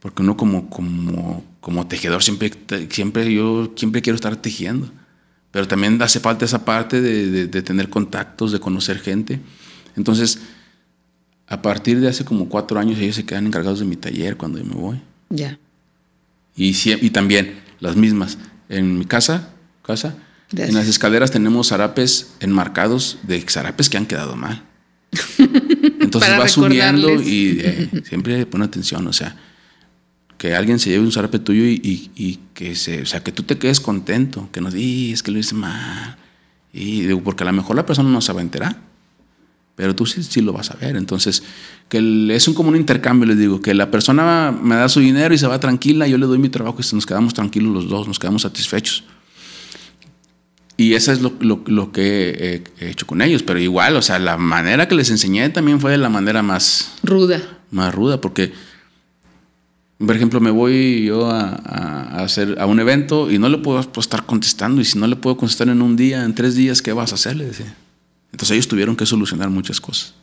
Porque 0.00 0.22
uno 0.22 0.36
como, 0.36 0.68
como, 0.68 1.44
como 1.60 1.86
tejedor 1.86 2.22
siempre, 2.22 2.52
siempre, 2.90 3.32
yo 3.32 3.72
siempre 3.76 4.02
quiero 4.02 4.16
estar 4.16 4.34
tejiendo. 4.36 4.90
Pero 5.52 5.68
también 5.68 6.00
hace 6.02 6.18
falta 6.18 6.44
esa 6.44 6.64
parte 6.64 7.00
de, 7.00 7.46
de, 7.46 7.62
tener 7.62 7.88
contactos, 7.88 8.52
de 8.52 8.58
conocer 8.58 8.98
gente. 8.98 9.38
Entonces, 9.96 10.40
a 11.46 11.62
partir 11.62 12.00
de 12.00 12.08
hace 12.08 12.24
como 12.24 12.48
cuatro 12.48 12.80
años, 12.80 12.98
ellos 12.98 13.16
se 13.16 13.26
quedan 13.26 13.46
encargados 13.46 13.78
de 13.78 13.84
mi 13.84 13.96
taller 13.96 14.36
cuando 14.36 14.58
yo 14.58 14.64
me 14.64 14.74
voy. 14.74 15.00
Ya. 15.28 15.58
Y, 16.56 16.74
y 16.84 17.10
también 17.10 17.60
las 17.78 17.94
mismas. 17.94 18.38
En 18.68 18.98
mi 18.98 19.04
casa, 19.04 19.50
casa 19.82 20.16
en 20.56 20.74
las 20.74 20.86
escaleras 20.86 21.30
tenemos 21.30 21.68
zarapes 21.68 22.34
enmarcados 22.40 23.18
de 23.22 23.40
zarapes 23.48 23.88
que 23.88 23.96
han 23.96 24.06
quedado 24.06 24.36
mal. 24.36 24.62
Entonces 26.00 26.30
va 26.38 26.48
subiendo 26.48 27.20
y 27.20 27.60
eh, 27.60 28.02
siempre 28.04 28.46
pone 28.46 28.64
atención, 28.64 29.06
o 29.06 29.12
sea, 29.12 29.36
que 30.38 30.54
alguien 30.54 30.78
se 30.78 30.90
lleve 30.90 31.04
un 31.04 31.12
zarape 31.12 31.38
tuyo 31.38 31.64
y, 31.64 32.40
que 32.54 32.74
se, 32.74 33.02
o 33.02 33.06
sea, 33.06 33.22
que 33.22 33.30
tú 33.30 33.44
te 33.44 33.58
quedes 33.58 33.78
contento, 33.78 34.48
que 34.50 34.60
no 34.60 34.70
digas 34.70 35.22
que 35.22 35.30
lo 35.30 35.38
hice 35.38 35.54
mal. 35.54 36.16
Y 36.72 37.02
digo, 37.02 37.22
porque 37.22 37.44
a 37.44 37.46
lo 37.46 37.52
mejor 37.52 37.76
la 37.76 37.86
persona 37.86 38.08
no 38.08 38.20
se 38.20 38.32
va 38.32 38.40
a 38.40 38.42
enterar, 38.42 38.76
pero 39.76 39.94
tú 39.94 40.04
sí, 40.04 40.22
sí 40.22 40.40
lo 40.40 40.52
vas 40.52 40.70
a 40.72 40.74
ver. 40.74 40.96
Entonces, 40.96 41.44
que 41.88 41.98
es 42.34 42.48
un, 42.48 42.54
como 42.54 42.70
un 42.70 42.76
intercambio, 42.76 43.28
les 43.28 43.38
digo, 43.38 43.60
que 43.60 43.72
la 43.72 43.90
persona 43.90 44.50
me 44.50 44.74
da 44.74 44.88
su 44.88 44.98
dinero 44.98 45.32
y 45.32 45.38
se 45.38 45.46
va 45.46 45.60
tranquila, 45.60 46.08
yo 46.08 46.18
le 46.18 46.26
doy 46.26 46.38
mi 46.38 46.48
trabajo 46.48 46.78
y 46.80 46.94
nos 46.96 47.06
quedamos 47.06 47.34
tranquilos 47.34 47.72
los 47.72 47.88
dos, 47.88 48.08
nos 48.08 48.18
quedamos 48.18 48.42
satisfechos. 48.42 49.04
Y 50.76 50.94
eso 50.94 51.12
es 51.12 51.20
lo, 51.20 51.32
lo, 51.40 51.92
que 51.92 52.64
he, 52.78 52.90
hecho 52.90 53.06
con 53.06 53.22
ellos. 53.22 53.42
Pero 53.42 53.58
igual, 53.60 53.96
o 53.96 54.02
sea, 54.02 54.18
la 54.18 54.36
manera 54.38 54.88
que 54.88 54.94
les 54.94 55.10
enseñé 55.10 55.48
también 55.50 55.80
fue 55.80 55.92
de 55.92 55.98
la 55.98 56.08
manera 56.08 56.42
más... 56.42 56.94
Ruda. 57.02 57.40
Más 57.70 57.94
ruda, 57.94 58.20
porque, 58.20 58.52
por 59.98 60.16
ejemplo, 60.16 60.40
me 60.40 60.50
voy 60.50 61.04
yo 61.06 61.30
a, 61.30 62.22
hacer 62.22 62.56
a 62.58 62.66
un 62.66 62.80
evento 62.80 63.30
y 63.30 63.38
no 63.38 63.48
le 63.48 63.58
puedo 63.58 63.80
estar 63.80 64.24
contestando. 64.24 64.80
Y 64.80 64.84
si 64.84 64.98
no 64.98 65.06
le 65.06 65.16
puedo 65.16 65.36
contestar 65.36 65.68
en 65.68 65.82
un 65.82 65.96
día, 65.96 66.24
en 66.24 66.34
tres 66.34 66.54
días, 66.54 66.82
¿qué 66.82 66.92
vas 66.92 67.12
a 67.12 67.16
hacer? 67.16 67.32
Entonces 67.32 68.50
ellos 68.50 68.68
tuvieron 68.68 68.96
que 68.96 69.06
solucionar 69.06 69.50
muchas 69.50 69.80
cosas. 69.80 70.14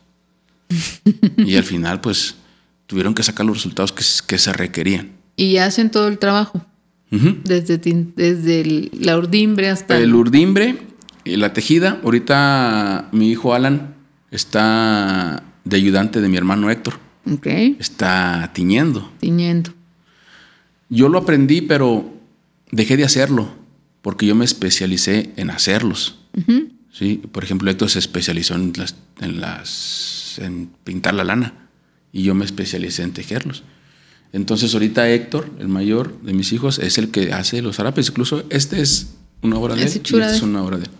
y 1.37 1.55
al 1.55 1.63
final, 1.63 2.01
pues, 2.01 2.35
tuvieron 2.87 3.13
que 3.13 3.23
sacar 3.23 3.45
los 3.45 3.57
resultados 3.57 3.91
que, 3.91 4.03
que 4.27 4.37
se 4.39 4.51
requerían. 4.53 5.11
Y 5.35 5.57
hacen 5.57 5.89
todo 5.89 6.07
el 6.07 6.17
trabajo 6.17 6.65
desde, 7.09 7.77
desde 7.77 8.89
la 8.99 9.17
urdimbre 9.17 9.69
hasta... 9.69 9.97
El 9.97 10.13
urdimbre, 10.13 10.77
y 11.29 11.37
la 11.37 11.53
tejida. 11.53 11.99
Ahorita 12.03 13.09
mi 13.11 13.29
hijo 13.29 13.53
Alan 13.53 13.95
está 14.31 15.43
de 15.63 15.77
ayudante 15.77 16.21
de 16.21 16.29
mi 16.29 16.37
hermano 16.37 16.69
Héctor. 16.69 16.99
Ok. 17.31 17.47
Está 17.79 18.51
tiñendo. 18.53 19.11
Tiñendo. 19.19 19.71
Yo 20.89 21.09
lo 21.09 21.19
aprendí, 21.19 21.61
pero 21.61 22.11
dejé 22.71 22.97
de 22.97 23.03
hacerlo 23.03 23.49
porque 24.01 24.25
yo 24.25 24.35
me 24.35 24.45
especialicé 24.45 25.31
en 25.35 25.49
hacerlos. 25.49 26.19
¿sí? 26.91 27.21
Por 27.31 27.43
ejemplo, 27.43 27.69
Héctor 27.69 27.89
se 27.89 27.99
especializó 27.99 28.55
en, 28.55 28.73
las, 28.75 28.95
en, 29.19 29.39
las, 29.39 30.39
en 30.41 30.71
pintar 30.83 31.13
la 31.13 31.23
lana 31.23 31.67
y 32.11 32.23
yo 32.23 32.33
me 32.33 32.45
especialicé 32.45 33.03
en 33.03 33.11
tejerlos. 33.11 33.63
Entonces 34.31 34.73
ahorita 34.73 35.09
Héctor, 35.09 35.49
el 35.59 35.67
mayor 35.67 36.21
de 36.21 36.33
mis 36.33 36.53
hijos, 36.53 36.79
es 36.79 36.97
el 36.97 37.09
que 37.09 37.33
hace 37.33 37.61
los 37.61 37.77
zarapes. 37.77 38.09
Incluso 38.09 38.43
este 38.49 38.81
es 38.81 39.15
una 39.41 39.57
obra 39.57 39.75
de 39.75 39.81
él. 39.81 39.87
Este 39.87 40.19
es 40.19 40.41
una 40.41 40.63
obra 40.63 40.77
de 40.77 40.85
él. 40.85 40.91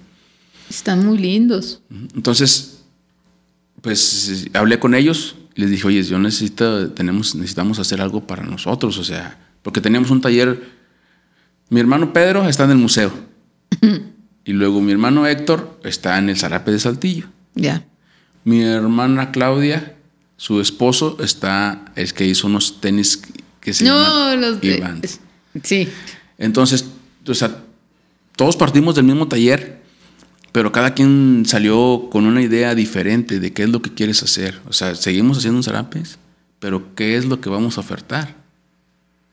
Están 0.70 1.06
muy 1.06 1.18
lindos. 1.18 1.82
Entonces, 2.16 2.82
pues 3.82 4.48
hablé 4.54 4.80
con 4.80 4.96
ellos 4.96 5.36
y 5.56 5.62
les 5.62 5.72
dije, 5.72 5.88
oye, 5.88 6.04
yo 6.04 6.20
necesito, 6.20 6.92
tenemos, 6.92 7.36
necesitamos 7.36 7.80
hacer 7.80 8.02
algo 8.02 8.26
para 8.26 8.44
nosotros, 8.44 8.98
o 8.98 9.04
sea, 9.04 9.40
porque 9.62 9.82
teníamos 9.82 10.12
un 10.12 10.22
taller. 10.22 10.80
Mi 11.70 11.80
hermano 11.80 12.14
Pedro 12.14 12.48
está 12.48 12.66
en 12.66 12.72
el 12.72 12.78
museo. 12.78 13.12
y 14.46 14.54
luego 14.54 14.82
mi 14.82 14.92
hermano 14.92 15.28
Héctor 15.28 15.80
está 15.84 16.18
en 16.18 16.30
el 16.30 16.38
zarape 16.38 16.72
de 16.72 16.80
Saltillo. 16.80 17.28
Ya. 17.56 17.86
Mi 18.44 18.62
hermana 18.62 19.32
Claudia 19.32 19.96
su 20.40 20.62
esposo 20.62 21.18
está, 21.20 21.84
es 21.98 22.14
que 22.14 22.26
hizo 22.26 22.48
unos 22.48 22.80
tenis 22.80 23.22
que 23.60 23.74
se 23.74 23.84
no, 23.84 24.36
los 24.38 24.62
de, 24.62 25.20
Sí. 25.64 25.90
Entonces, 26.38 26.86
o 27.28 27.34
sea, 27.34 27.58
todos 28.38 28.56
partimos 28.56 28.96
del 28.96 29.04
mismo 29.04 29.28
taller, 29.28 29.82
pero 30.54 30.72
cada 30.72 30.94
quien 30.94 31.44
salió 31.46 32.08
con 32.10 32.26
una 32.26 32.42
idea 32.42 32.74
diferente 32.74 33.42
de 33.42 33.52
qué 33.52 33.64
es 33.64 33.70
lo 33.70 33.82
que 33.82 33.94
quieres 33.94 34.24
hacer. 34.24 34.62
O 34.70 34.72
sea, 34.72 34.96
seguimos 34.96 35.40
haciendo 35.40 35.58
un 35.58 35.64
zarapes, 35.64 36.18
pero 36.60 36.96
¿qué 36.96 37.18
es 37.18 37.26
lo 37.26 37.42
que 37.42 37.50
vamos 37.50 37.78
a 37.78 37.82
ofertar? 37.82 38.38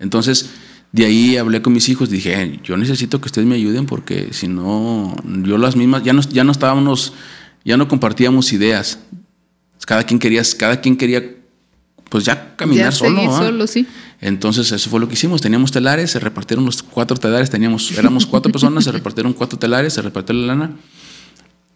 Entonces, 0.00 0.50
de 0.90 1.04
ahí 1.04 1.36
hablé 1.36 1.62
con 1.62 1.72
mis 1.72 1.88
hijos, 1.88 2.10
dije, 2.10 2.58
yo 2.64 2.76
necesito 2.76 3.20
que 3.20 3.26
ustedes 3.26 3.46
me 3.46 3.54
ayuden 3.54 3.86
porque 3.86 4.32
si 4.32 4.48
no, 4.48 5.14
yo 5.44 5.56
las 5.56 5.76
mismas, 5.76 6.02
ya 6.02 6.12
no, 6.12 6.22
ya 6.22 6.42
no 6.42 6.50
estábamos, 6.50 7.12
ya 7.64 7.76
no 7.76 7.86
compartíamos 7.86 8.52
ideas. 8.52 8.98
Cada 9.84 10.04
quien 10.04 10.18
quería, 10.18 10.42
cada 10.58 10.80
quien 10.80 10.96
quería 10.96 11.22
pues 12.08 12.24
ya 12.24 12.56
caminar 12.56 12.92
solo. 12.92 13.22
solo 13.36 13.66
sí. 13.66 13.86
Entonces 14.20 14.70
eso 14.72 14.90
fue 14.90 15.00
lo 15.00 15.08
que 15.08 15.14
hicimos. 15.14 15.42
Teníamos 15.42 15.72
telares, 15.72 16.10
se 16.10 16.18
repartieron 16.20 16.64
los 16.64 16.82
cuatro 16.82 17.16
telares, 17.16 17.50
teníamos, 17.50 17.92
éramos 17.92 18.26
cuatro 18.26 18.50
personas, 18.50 18.84
se 18.84 18.92
repartieron 18.92 19.32
cuatro 19.32 19.58
telares, 19.58 19.92
se 19.92 20.02
repartió 20.02 20.34
la 20.34 20.46
lana 20.46 20.76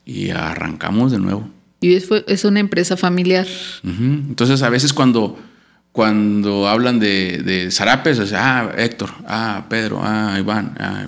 y 0.05 0.31
arrancamos 0.31 1.13
de 1.13 1.19
nuevo. 1.19 1.49
Y 1.81 1.95
es, 1.95 2.09
es 2.27 2.45
una 2.45 2.61
empresa 2.61 2.97
familiar. 2.97 3.47
Entonces 3.83 4.63
a 4.63 4.69
veces 4.69 4.93
cuando, 4.93 5.39
cuando 5.93 6.69
hablan 6.69 6.99
de, 6.99 7.43
de 7.45 7.71
zarapes, 7.71 8.19
sea, 8.29 8.61
ah, 8.61 8.73
Héctor, 8.77 9.11
ah, 9.27 9.67
Pedro, 9.69 10.01
ah, 10.03 10.37
Iván, 10.39 10.75
ah, 10.79 11.07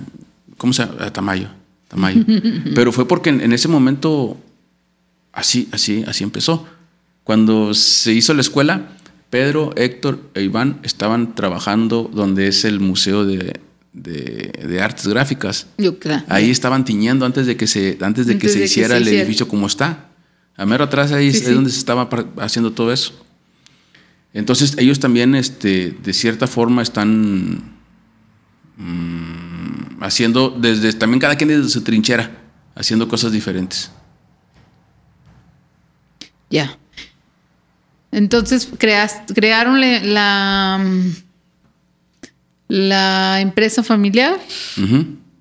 ¿cómo 0.57 0.73
se 0.73 0.83
llama? 0.83 0.97
Ah, 0.99 1.13
Tamayo. 1.13 1.49
Tamayo. 1.87 2.23
Pero 2.75 2.91
fue 2.91 3.07
porque 3.07 3.29
en 3.29 3.53
ese 3.53 3.67
momento 3.67 4.37
así, 5.31 5.69
así, 5.71 6.03
así 6.07 6.23
empezó. 6.23 6.67
Cuando 7.23 7.73
se 7.73 8.13
hizo 8.13 8.33
la 8.33 8.41
escuela, 8.41 8.89
Pedro, 9.29 9.73
Héctor 9.75 10.19
e 10.35 10.43
Iván 10.43 10.79
estaban 10.83 11.35
trabajando 11.35 12.09
donde 12.13 12.47
es 12.47 12.65
el 12.65 12.79
Museo 12.79 13.25
de, 13.25 13.59
Artes 14.79 15.07
Gráficas. 15.07 15.67
Ahí 16.27 16.51
estaban 16.51 16.85
tiñendo 16.85 17.25
antes 17.25 17.47
de 17.47 17.55
que 17.55 17.65
se, 17.65 17.97
antes 18.01 18.27
de 18.27 18.37
que 18.37 18.49
se 18.49 18.65
hiciera 18.65 18.97
el 18.97 19.07
edificio 19.07 19.47
como 19.47 19.67
está. 19.67 20.09
A 20.55 20.65
mero 20.67 20.83
atrás 20.83 21.11
ahí 21.11 21.29
es 21.29 21.51
donde 21.51 21.71
se 21.71 21.79
estaba 21.79 22.07
haciendo 22.37 22.73
todo 22.73 22.93
eso. 22.93 23.13
Entonces 24.33 24.75
ellos 24.77 24.99
también, 24.99 25.33
este, 25.35 25.91
de 25.91 26.13
cierta 26.13 26.45
forma, 26.45 26.81
están 26.81 27.73
mm, 28.77 30.01
haciendo 30.03 30.49
desde 30.49 30.93
también 30.93 31.19
cada 31.19 31.35
quien 31.35 31.49
desde 31.49 31.69
su 31.69 31.81
trinchera, 31.81 32.37
haciendo 32.75 33.07
cosas 33.07 33.31
diferentes. 33.31 33.89
Ya. 36.49 36.77
Entonces 38.13 38.69
crearon 38.77 39.81
la, 39.81 40.85
la 42.67 43.41
empresa 43.41 43.83
familiar. 43.83 44.39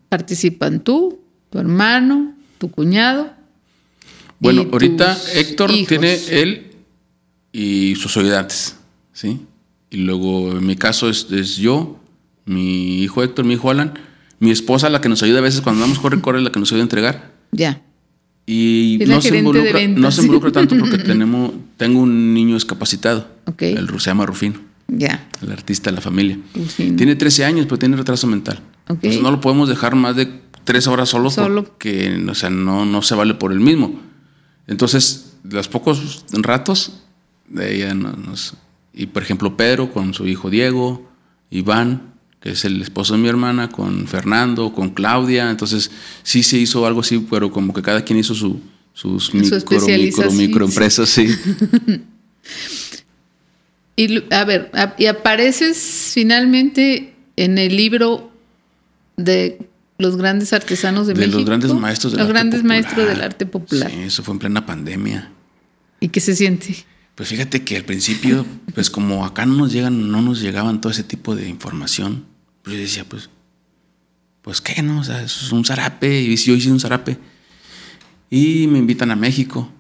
Participan 0.09 0.81
tú, 0.81 1.21
tu 1.51 1.59
hermano, 1.59 2.35
tu 2.59 2.71
cuñado. 2.71 3.31
Bueno, 4.39 4.67
ahorita 4.73 5.17
Héctor 5.35 5.71
tiene 5.87 6.19
él 6.31 6.73
y 7.53 7.95
sus 7.95 8.17
ayudantes, 8.17 8.77
¿sí? 9.13 9.41
Y 9.91 9.99
luego 9.99 10.53
en 10.53 10.67
mi 10.67 10.75
caso 10.75 11.09
es, 11.09 11.57
yo, 11.57 12.01
mi 12.47 13.03
hijo 13.03 13.23
Héctor, 13.23 13.45
mi 13.45 13.55
hijo 13.55 13.71
Alan, 13.71 13.99
mi 14.41 14.51
esposa, 14.51 14.89
la 14.89 15.01
que 15.01 15.09
nos 15.09 15.23
ayuda 15.23 15.39
a 15.39 15.43
veces 15.43 15.61
cuando 15.61 15.83
vamos 15.83 15.99
corre, 15.99 16.21
corre, 16.21 16.41
la 16.41 16.51
que 16.51 16.59
nos 16.59 16.71
ayuda 16.73 16.83
a 16.83 16.85
entregar. 16.85 17.33
Ya. 17.53 17.83
Y 18.45 18.99
no 19.07 19.21
se, 19.21 19.39
involucra, 19.39 19.87
no 19.89 20.11
se, 20.11 20.23
involucra, 20.23 20.51
tanto 20.51 20.77
porque 20.77 20.99
tenemos, 21.05 21.53
tengo 21.77 22.01
un 22.01 22.35
niño 22.35 22.55
discapacitado. 22.55 23.29
El 23.59 23.89
se 24.01 24.11
llama 24.11 24.27
Rufino. 24.27 24.61
Ya. 24.89 25.29
El 25.41 25.53
artista 25.53 25.91
de 25.91 25.97
la 25.97 26.01
familia. 26.03 26.39
Tiene 26.77 27.15
13 27.15 27.45
años, 27.45 27.67
pero 27.67 27.79
tiene 27.79 27.97
retraso 27.97 28.27
mental. 28.27 28.61
Entonces 28.89 29.23
no 29.23 29.31
lo 29.31 29.41
podemos 29.41 29.69
dejar 29.69 29.95
más 29.95 30.17
de 30.17 30.29
tres 30.65 30.87
horas 30.87 31.09
solo, 31.09 31.31
Solo. 31.31 31.65
porque 31.65 32.25
o 32.29 32.35
sea, 32.35 32.51
no, 32.51 32.85
no 32.85 33.03
se 33.03 33.15
vale 33.15 33.35
por 33.35 33.53
el 33.53 33.61
mismo. 33.61 34.01
Entonces, 34.67 35.35
los 35.45 35.69
pocos 35.69 36.25
ratos 36.33 37.03
de 37.49 37.77
ella 37.77 37.95
nos, 37.95 38.19
nos- 38.19 38.55
Y 38.93 39.07
por 39.07 39.23
ejemplo, 39.23 39.57
Pedro 39.57 39.93
con 39.93 40.15
su 40.15 40.27
hijo 40.27 40.51
Diego, 40.51 41.09
Iván, 41.51 42.12
que 42.43 42.51
es 42.51 42.65
el 42.65 42.83
esposo 42.83 43.15
de 43.15 43.21
mi 43.21 43.29
hermana, 43.29 43.69
con 43.69 44.07
Fernando, 44.09 44.73
con 44.73 44.91
Claudia. 44.91 45.51
Entonces, 45.51 45.91
sí 46.23 46.43
se 46.43 46.59
hizo 46.59 46.85
algo 46.87 47.01
así, 47.01 47.25
pero 47.31 47.51
como 47.51 47.73
que 47.73 47.83
cada 47.83 48.03
quien 48.05 48.19
hizo 48.19 48.35
su, 48.35 48.61
sus 48.93 49.33
micro, 49.33 49.57
micro, 49.57 49.77
especialización, 49.77 50.37
microempresas, 50.37 51.09
sí. 51.09 51.29
Y 53.97 54.33
a 54.33 54.45
ver, 54.45 54.71
a- 54.75 54.95
y 54.99 55.07
apareces 55.07 56.11
finalmente 56.15 57.15
en 57.37 57.59
el 57.59 57.77
libro 57.77 58.33
de 59.17 59.59
los 59.99 60.17
grandes 60.17 60.53
artesanos 60.53 61.07
de, 61.07 61.13
de 61.15 61.21
México. 61.21 61.37
los 61.39 61.47
grandes 61.47 61.73
maestros 61.75 62.13
del 62.13 62.21
Los 62.21 62.29
arte 62.29 62.33
grandes 62.39 62.61
popular. 62.61 62.77
maestros 62.83 63.07
del 63.09 63.21
arte 63.23 63.47
popular. 63.47 63.91
Sí, 63.91 63.99
eso 64.01 64.23
fue 64.23 64.33
en 64.35 64.39
plena 64.39 64.67
pandemia. 64.67 65.31
¿Y 66.01 66.09
qué 66.09 66.21
se 66.21 66.35
siente? 66.35 66.75
Pues 67.15 67.29
fíjate 67.29 67.63
que 67.63 67.77
al 67.77 67.85
principio, 67.85 68.47
pues 68.75 68.89
como 68.89 69.27
acá 69.27 69.45
no 69.45 69.55
nos 69.57 69.73
llegan, 69.73 70.11
no 70.11 70.23
nos 70.23 70.41
llegaban 70.41 70.81
todo 70.81 70.91
ese 70.91 71.05
tipo 71.05 71.37
de 71.37 71.49
información, 71.49 72.25
pues 72.63 72.77
yo 72.77 72.83
decía, 72.83 73.05
pues, 73.09 73.29
pues 74.43 74.61
qué, 74.61 74.83
¿no? 74.83 75.01
O 75.01 75.05
sea, 75.05 75.23
eso 75.23 75.45
es 75.47 75.53
un 75.53 75.65
zarape, 75.65 76.21
y 76.23 76.37
yo 76.37 76.55
hice 76.55 76.71
un 76.73 76.81
zarape. 76.81 77.19
Y 78.31 78.67
me 78.69 78.79
invitan 78.79 79.11
a 79.11 79.17
México 79.17 79.71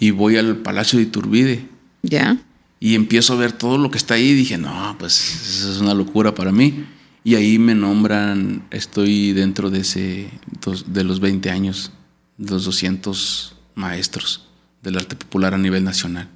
y 0.00 0.10
voy 0.10 0.36
al 0.36 0.56
Palacio 0.56 0.98
de 0.98 1.04
Iturbide 1.04 1.68
Ya. 2.02 2.38
y 2.80 2.94
empiezo 2.96 3.34
a 3.34 3.36
ver 3.36 3.52
todo 3.52 3.78
lo 3.78 3.90
que 3.90 3.98
está 3.98 4.14
ahí 4.14 4.30
y 4.30 4.34
dije, 4.34 4.58
no, 4.58 4.96
pues 4.98 5.58
eso 5.60 5.70
es 5.72 5.78
una 5.78 5.94
locura 5.94 6.34
para 6.34 6.50
mí. 6.50 6.84
Y 7.24 7.36
ahí 7.36 7.58
me 7.60 7.74
nombran, 7.76 8.64
estoy 8.72 9.32
dentro 9.32 9.70
de 9.70 9.80
ese, 9.80 10.28
dos- 10.60 10.92
de 10.92 11.04
los 11.04 11.20
20 11.20 11.50
años, 11.50 11.92
los 12.38 12.64
200 12.64 13.54
maestros 13.76 14.48
del 14.82 14.96
arte 14.96 15.14
popular 15.14 15.54
a 15.54 15.58
nivel 15.58 15.84
nacional. 15.84 16.28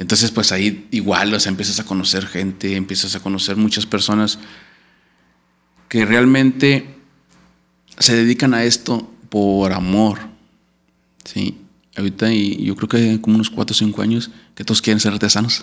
Entonces, 0.00 0.30
pues 0.30 0.50
ahí 0.50 0.88
igual, 0.92 1.34
o 1.34 1.38
sea, 1.38 1.50
empiezas 1.50 1.78
a 1.78 1.84
conocer 1.84 2.26
gente, 2.26 2.74
empiezas 2.74 3.14
a 3.16 3.20
conocer 3.20 3.56
muchas 3.56 3.84
personas 3.84 4.38
que 5.90 6.06
realmente 6.06 6.86
se 7.98 8.16
dedican 8.16 8.54
a 8.54 8.64
esto 8.64 9.12
por 9.28 9.74
amor. 9.74 10.20
Sí. 11.24 11.58
Ahorita 11.98 12.32
y 12.32 12.64
yo 12.64 12.76
creo 12.76 12.88
que 12.88 13.20
como 13.20 13.34
unos 13.34 13.50
4 13.50 13.74
o 13.74 13.76
5 13.76 14.00
años 14.00 14.30
que 14.54 14.64
todos 14.64 14.80
quieren 14.80 15.00
ser 15.00 15.12
artesanos. 15.12 15.62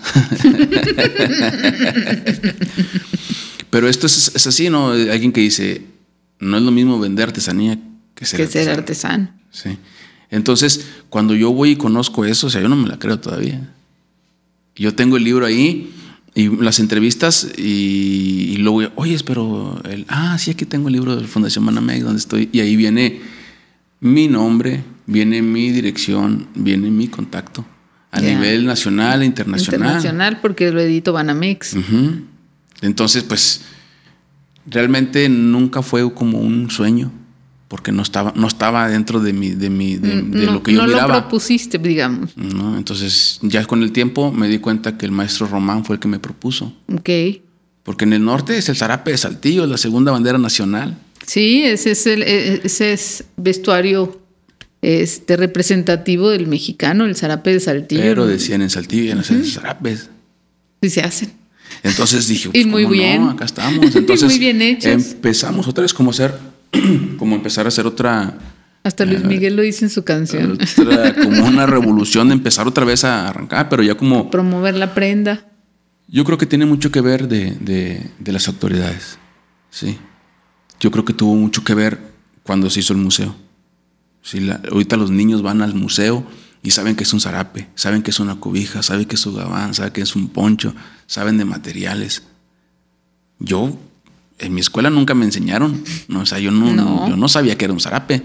Pero 3.70 3.88
esto 3.88 4.06
es, 4.06 4.30
es 4.36 4.46
así, 4.46 4.70
¿no? 4.70 4.90
Alguien 4.90 5.32
que 5.32 5.40
dice, 5.40 5.82
no 6.38 6.58
es 6.58 6.62
lo 6.62 6.70
mismo 6.70 7.00
vender 7.00 7.30
artesanía 7.30 7.76
que 8.14 8.24
ser 8.24 8.38
que 8.38 8.46
ser 8.46 8.68
artesano. 8.70 9.24
artesano. 9.24 9.40
Sí. 9.50 9.76
Entonces, 10.30 10.86
cuando 11.08 11.34
yo 11.34 11.50
voy 11.50 11.70
y 11.70 11.76
conozco 11.76 12.24
eso, 12.24 12.46
o 12.46 12.50
sea, 12.50 12.60
yo 12.60 12.68
no 12.68 12.76
me 12.76 12.88
la 12.88 13.00
creo 13.00 13.18
todavía. 13.18 13.74
Yo 14.78 14.94
tengo 14.94 15.16
el 15.16 15.24
libro 15.24 15.44
ahí 15.44 15.92
y 16.34 16.48
las 16.48 16.78
entrevistas 16.78 17.48
y, 17.56 18.52
y 18.52 18.56
luego, 18.58 18.92
oye, 18.94 19.18
pero, 19.26 19.80
el, 19.90 20.06
ah, 20.08 20.38
sí, 20.38 20.52
aquí 20.52 20.64
tengo 20.64 20.88
el 20.88 20.94
libro 20.94 21.16
de 21.16 21.22
la 21.22 21.28
Fundación 21.28 21.64
Manamec, 21.64 22.02
donde 22.02 22.20
estoy, 22.20 22.48
y 22.52 22.60
ahí 22.60 22.76
viene 22.76 23.20
mi 24.00 24.28
nombre, 24.28 24.84
viene 25.06 25.42
mi 25.42 25.70
dirección, 25.70 26.46
viene 26.54 26.90
mi 26.90 27.08
contacto 27.08 27.64
a 28.10 28.20
nivel 28.20 28.64
nacional 28.64 29.22
e 29.22 29.26
internacional. 29.26 29.80
Internacional, 29.80 30.40
porque 30.40 30.70
lo 30.70 30.80
edito 30.80 31.12
Banamex. 31.12 31.76
Entonces, 32.80 33.24
pues, 33.24 33.62
realmente 34.66 35.28
nunca 35.28 35.82
fue 35.82 36.12
como 36.14 36.38
un 36.38 36.70
sueño, 36.70 37.12
porque 37.68 37.92
no 37.92 38.02
estaba, 38.02 38.32
no 38.34 38.46
estaba 38.48 38.88
dentro 38.88 39.20
de, 39.20 39.32
mi, 39.32 39.50
de, 39.50 39.68
mi, 39.70 39.96
de, 39.96 40.08
de 40.08 40.22
Mm, 40.22 40.44
no 40.46 40.52
lo 40.52 40.62
que 40.62 40.72
yo 40.72 40.78
no 40.80 40.86
lo 40.86 40.94
miraba. 40.94 41.20
propusiste, 41.28 41.78
digamos. 41.78 42.36
¿no? 42.36 42.76
Entonces, 42.78 43.38
ya 43.42 43.64
con 43.66 43.82
el 43.82 43.92
tiempo 43.92 44.32
me 44.32 44.48
di 44.48 44.58
cuenta 44.58 44.96
que 44.96 45.04
el 45.06 45.12
maestro 45.12 45.46
Román 45.46 45.84
fue 45.84 45.96
el 45.96 46.00
que 46.00 46.08
me 46.08 46.18
propuso. 46.18 46.72
Ok. 46.92 47.10
Porque 47.82 48.04
en 48.04 48.12
el 48.14 48.24
norte 48.24 48.56
es 48.58 48.68
el 48.68 48.76
zarape 48.76 49.10
de 49.12 49.18
Saltillo, 49.18 49.64
es 49.64 49.70
la 49.70 49.76
segunda 49.78 50.12
bandera 50.12 50.38
nacional. 50.38 50.96
Sí, 51.26 51.62
ese 51.64 51.90
es 51.90 52.06
el 52.06 52.22
eh, 52.22 52.60
ese 52.64 52.92
es 52.92 53.24
vestuario 53.36 54.18
este 54.80 55.36
representativo 55.36 56.30
del 56.30 56.46
mexicano, 56.46 57.04
el 57.04 57.16
zarape 57.16 57.52
de 57.52 57.60
Saltillo. 57.60 58.00
Pero 58.02 58.26
decían 58.26 58.62
en 58.62 58.70
Saltillo, 58.70 59.04
ya 59.04 59.14
no 59.14 59.24
sé, 59.24 59.42
zarapes. 59.44 60.08
Sí 60.82 60.90
se 60.90 61.00
hacen. 61.02 61.32
Entonces 61.82 62.28
dije, 62.28 62.48
Y 62.48 62.64
pues, 62.64 62.66
muy 62.66 62.82
¿cómo 62.84 62.94
no? 62.94 63.00
bien. 63.02 63.22
acá 63.28 63.44
estamos. 63.44 63.94
Entonces, 63.94 64.28
Muy 64.30 64.38
bien 64.38 64.62
hechos. 64.62 64.86
empezamos 65.12 65.66
otra 65.68 65.82
vez 65.82 65.92
como 65.92 66.10
hacer, 66.12 66.34
como 67.18 67.34
empezar 67.36 67.66
a 67.66 67.68
hacer 67.68 67.86
otra, 67.86 68.38
Hasta 68.84 69.04
Luis 69.04 69.24
Miguel 69.24 69.56
lo 69.56 69.62
dice 69.62 69.84
en 69.84 69.90
su 69.90 70.04
canción. 70.04 70.52
otra- 70.78 71.14
como 71.14 71.46
una 71.46 71.66
revolución 71.66 72.28
de 72.28 72.34
empezar 72.34 72.66
otra 72.66 72.84
vez 72.84 73.04
a 73.04 73.28
arrancar, 73.28 73.68
pero 73.68 73.82
ya 73.82 73.96
como 73.96 74.30
Promover 74.30 74.74
la 74.74 74.94
prenda. 74.94 75.46
yo 76.06 76.24
creo 76.24 76.38
que 76.38 76.46
tiene 76.46 76.66
mucho 76.66 76.90
que 76.90 77.00
ver 77.00 77.28
de, 77.28 77.52
de- 77.60 78.10
de 78.18 78.32
las 78.32 78.48
autoridades, 78.48 79.18
sí. 79.70 79.98
Yo 80.80 80.90
creo 80.92 81.04
que 81.04 81.12
tuvo 81.12 81.34
mucho 81.34 81.64
que 81.64 81.74
ver 81.74 81.98
cuando 82.44 82.70
se 82.70 82.80
hizo 82.80 82.92
el 82.92 82.98
museo. 83.00 83.34
Sí, 84.22 84.40
la- 84.40 84.60
ahorita 84.70 84.96
los 84.96 85.10
niños 85.10 85.42
van 85.42 85.60
al 85.62 85.74
museo 85.74 86.24
y 86.62 86.70
saben 86.72 86.96
que 86.96 87.02
es 87.04 87.12
un 87.12 87.20
zarape, 87.20 87.68
saben 87.74 88.02
que 88.02 88.10
es 88.10 88.20
una 88.20 88.38
cobija, 88.40 88.82
saben 88.82 89.06
que 89.06 89.14
es 89.16 89.24
un 89.26 89.36
gabán, 89.36 89.74
saben 89.74 89.92
que 89.92 90.02
es 90.02 90.14
un 90.16 90.28
poncho, 90.28 90.74
saben 91.06 91.38
de 91.38 91.44
materiales. 91.44 92.22
Yo, 93.38 93.78
en 94.38 94.54
mi 94.54 94.60
escuela 94.60 94.90
nunca 94.90 95.14
me 95.14 95.24
enseñaron, 95.24 95.82
¿no? 96.08 96.20
o 96.20 96.26
sea, 96.26 96.38
yo 96.38 96.50
no, 96.50 96.72
No. 96.72 97.08
yo 97.08 97.16
no 97.16 97.28
sabía 97.28 97.56
que 97.58 97.64
era 97.64 97.74
un 97.74 97.80
zarape. 97.80 98.22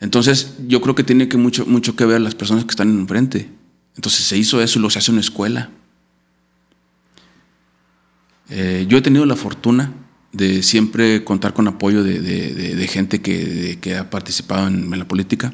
Entonces, 0.00 0.54
yo 0.66 0.80
creo 0.82 0.94
que 0.94 1.04
tiene 1.04 1.28
que 1.28 1.36
mucho, 1.36 1.64
mucho 1.66 1.96
que 1.96 2.04
ver 2.04 2.20
las 2.20 2.34
personas 2.34 2.64
que 2.64 2.70
están 2.70 2.90
enfrente. 2.90 3.48
Entonces 3.94 4.24
se 4.26 4.36
hizo 4.36 4.60
eso 4.60 4.78
y 4.78 4.82
lo 4.82 4.90
se 4.90 4.98
hace 4.98 5.10
en 5.10 5.14
una 5.14 5.20
escuela. 5.22 5.70
Eh, 8.50 8.86
yo 8.88 8.98
he 8.98 9.02
tenido 9.02 9.26
la 9.26 9.36
fortuna 9.36 9.92
de 10.32 10.62
siempre 10.62 11.24
contar 11.24 11.54
con 11.54 11.66
apoyo 11.66 12.04
de, 12.04 12.20
de- 12.20 12.54
de- 12.54 12.74
de 12.76 12.88
gente 12.88 13.20
que, 13.22 13.96
ha 13.98 14.10
participado 14.10 14.68
en, 14.68 14.92
en 14.92 14.98
la 14.98 15.08
política, 15.08 15.52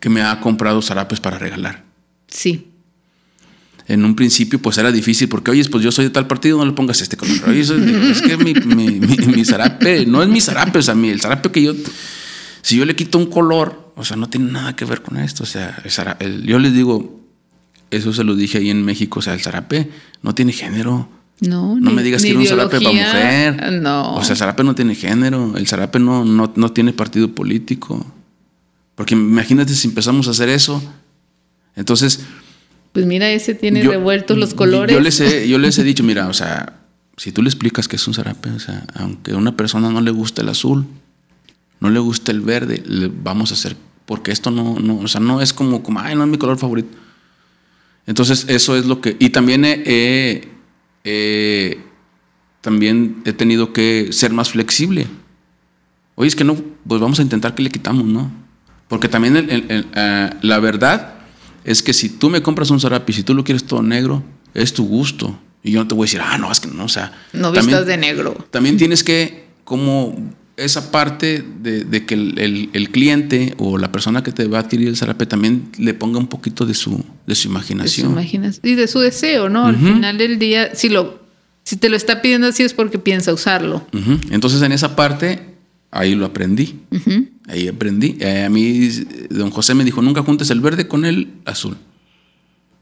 que 0.00 0.10
me 0.10 0.22
ha 0.22 0.40
comprado 0.40 0.82
zarapes 0.82 1.20
para 1.20 1.38
regalar. 1.38 1.84
Sí. 2.26 2.72
En 3.88 4.04
un 4.04 4.14
principio, 4.14 4.60
pues 4.60 4.76
era 4.76 4.92
difícil 4.92 5.28
porque, 5.28 5.50
oye, 5.50 5.64
pues 5.70 5.82
yo 5.82 5.90
soy 5.90 6.04
de 6.04 6.10
tal 6.10 6.26
partido, 6.26 6.58
no 6.58 6.66
le 6.66 6.72
pongas 6.72 7.00
este 7.00 7.16
color. 7.16 7.36
Oye, 7.48 7.60
eso- 7.60 7.74
es 7.76 8.20
que 8.20 8.36
mi, 8.36 8.52
mi- 8.52 9.00
mi- 9.00 9.16
mi 9.28 9.44
zarape 9.46 10.04
no 10.04 10.22
es 10.22 10.28
mi 10.28 10.40
zarape, 10.42 10.78
o 10.78 10.82
sea, 10.82 10.94
mi- 10.94 11.08
el 11.08 11.20
zarape 11.22 11.50
que 11.50 11.62
yo, 11.62 11.72
si 12.60 12.76
yo 12.76 12.84
le 12.84 12.94
quito 12.94 13.16
un 13.16 13.26
color, 13.26 13.92
o 13.96 14.04
sea, 14.04 14.16
no 14.18 14.28
tiene 14.28 14.52
nada 14.52 14.76
que 14.76 14.84
ver 14.84 15.00
con 15.00 15.16
esto. 15.16 15.42
O 15.42 15.46
sea, 15.46 15.80
el 15.84 15.90
zara- 15.90 16.16
el- 16.20 16.44
yo 16.44 16.58
les 16.58 16.74
digo, 16.74 17.18
eso 17.90 18.12
se 18.12 18.24
lo 18.24 18.36
dije 18.36 18.58
ahí 18.58 18.68
en 18.68 18.84
México, 18.84 19.20
o 19.20 19.22
sea, 19.22 19.32
el 19.32 19.40
zarape 19.40 19.90
no 20.22 20.34
tiene 20.34 20.52
género. 20.52 21.08
No, 21.40 21.74
No 21.76 21.90
ni- 21.90 21.96
me 21.96 22.02
digas 22.02 22.20
que 22.20 22.28
era 22.30 22.38
un 22.40 22.44
zarape 22.58 22.76
para 22.84 22.94
mujer. 23.14 23.72
No. 23.80 24.16
O 24.16 24.22
sea, 24.24 24.32
el 24.32 24.38
zarape 24.38 24.64
no 24.64 24.74
tiene 24.74 24.96
género. 24.96 25.56
El 25.56 25.66
zarape 25.66 25.98
no, 25.98 26.24
no, 26.26 26.52
no 26.54 26.72
tiene 26.72 26.92
partido 26.92 27.32
político. 27.34 28.04
Porque 28.96 29.14
imagínate 29.14 29.72
si 29.74 29.88
empezamos 29.88 30.28
a 30.28 30.32
hacer 30.32 30.50
eso. 30.50 30.82
Entonces. 31.74 32.20
Pues 32.98 33.06
mira, 33.06 33.30
ese 33.30 33.54
tiene 33.54 33.82
yo- 33.82 33.90
revueltos 33.90 34.36
los 34.36 34.54
colores. 34.54 34.94
Yo 34.94 35.00
les, 35.00 35.20
he, 35.20 35.48
yo 35.48 35.58
les 35.58 35.78
he 35.78 35.84
dicho, 35.84 36.02
mira, 36.02 36.26
o 36.28 36.32
sea, 36.32 36.80
si 37.16 37.32
tú 37.32 37.42
le 37.42 37.48
explicas 37.48 37.86
que 37.88 37.96
es 37.96 38.06
un 38.08 38.14
zarape, 38.14 38.50
o 38.50 38.58
sea, 38.58 38.84
aunque 38.94 39.32
a 39.32 39.36
una 39.36 39.56
persona 39.56 39.90
no 39.90 40.00
le 40.00 40.10
gusta 40.10 40.42
el 40.42 40.48
azul, 40.48 40.86
no 41.80 41.90
le 41.90 42.00
gusta 42.00 42.32
el 42.32 42.40
verde, 42.40 42.82
le 42.86 43.08
vamos 43.08 43.50
a 43.50 43.54
hacer. 43.54 43.76
Porque 44.06 44.32
esto 44.32 44.50
no, 44.50 44.78
no, 44.80 44.98
o 44.98 45.06
sea, 45.08 45.20
no 45.20 45.40
es 45.40 45.52
como, 45.52 45.82
como, 45.82 46.00
ay, 46.00 46.14
no 46.16 46.24
es 46.24 46.30
mi 46.30 46.38
color 46.38 46.58
favorito. 46.58 46.88
Entonces, 48.06 48.46
eso 48.48 48.76
es 48.76 48.86
lo 48.86 49.00
que. 49.00 49.16
Y 49.18 49.30
también 49.30 49.64
he, 49.64 49.82
he- 49.84 50.48
he- 51.04 51.78
también 52.62 53.22
he 53.24 53.32
tenido 53.32 53.72
que 53.72 54.08
ser 54.12 54.32
más 54.32 54.50
flexible. 54.50 55.06
Oye, 56.14 56.28
es 56.28 56.34
que 56.36 56.44
no, 56.44 56.56
pues 56.86 57.00
vamos 57.00 57.18
a 57.20 57.22
intentar 57.22 57.54
que 57.54 57.62
le 57.62 57.70
quitamos, 57.70 58.04
¿no? 58.06 58.30
Porque 58.88 59.08
también 59.08 59.36
el- 59.36 59.50
el- 59.50 59.66
el, 59.70 59.86
ah, 59.94 60.34
la 60.42 60.58
verdad 60.58 61.14
es 61.70 61.82
que 61.82 61.92
si 61.92 62.08
tú 62.08 62.30
me 62.30 62.40
compras 62.42 62.70
un 62.70 62.80
zarape 62.80 63.12
y 63.12 63.14
si 63.14 63.22
tú 63.22 63.34
lo 63.34 63.44
quieres 63.44 63.64
todo 63.64 63.82
negro, 63.82 64.22
es 64.54 64.72
tu 64.72 64.86
gusto. 64.86 65.38
Y 65.62 65.72
yo 65.72 65.80
no 65.80 65.88
te 65.88 65.94
voy 65.94 66.04
a 66.04 66.06
decir, 66.06 66.20
ah, 66.24 66.38
no, 66.38 66.50
es 66.50 66.60
que 66.60 66.68
no, 66.68 66.84
o 66.84 66.88
sea. 66.88 67.12
no 67.32 67.52
también- 67.52 67.66
vistas 67.66 67.86
de 67.86 67.96
negro. 67.96 68.46
también 68.50 68.76
tienes 68.76 69.02
que, 69.04 69.44
como 69.64 70.32
esa 70.56 70.90
parte 70.90 71.44
de, 71.62 71.84
de 71.84 72.04
que 72.06 72.14
el, 72.14 72.38
el- 72.38 72.70
el 72.72 72.90
cliente 72.90 73.54
o 73.58 73.78
la 73.78 73.92
persona 73.92 74.22
que 74.22 74.32
te 74.32 74.46
va 74.48 74.58
a 74.58 74.60
adquirir 74.62 74.88
el 74.88 74.96
zarape 74.96 75.26
también 75.26 75.70
le 75.78 75.94
ponga 75.94 76.18
un 76.18 76.26
poquito 76.26 76.66
de 76.66 76.74
su, 76.74 76.90
de 76.92 76.96
su 77.00 77.04
de 77.26 77.34
su 77.36 77.48
imaginación. 77.48 78.10
imaginación 78.12 78.60
y 78.66 78.74
de 78.74 78.88
su 78.88 78.98
deseo, 79.00 79.48
¿no? 79.48 79.66
Al 79.66 79.76
final 79.76 80.18
del 80.18 80.38
día, 80.38 80.74
si 80.74 80.88
lo, 80.88 81.20
si 81.64 81.76
te 81.76 81.88
lo 81.88 81.96
está 81.96 82.22
pidiendo 82.22 82.46
así 82.48 82.62
es 82.64 82.72
porque 82.74 82.98
piensa 82.98 83.32
usarlo. 83.32 83.86
Entonces, 84.30 84.62
en 84.62 84.72
esa 84.72 84.96
parte, 84.96 85.57
ahí 85.90 86.14
lo 86.14 86.26
aprendí. 86.26 86.80
Ahí 87.46 87.68
aprendí. 87.68 88.16
Eh, 88.20 88.44
a 88.44 88.50
mí, 88.50 88.88
don 89.30 89.50
José 89.50 89.74
me 89.74 89.84
dijo: 89.84 90.02
nunca 90.02 90.22
juntes 90.22 90.50
el 90.50 90.60
verde 90.60 90.88
con 90.88 91.04
el 91.04 91.32
azul, 91.44 91.76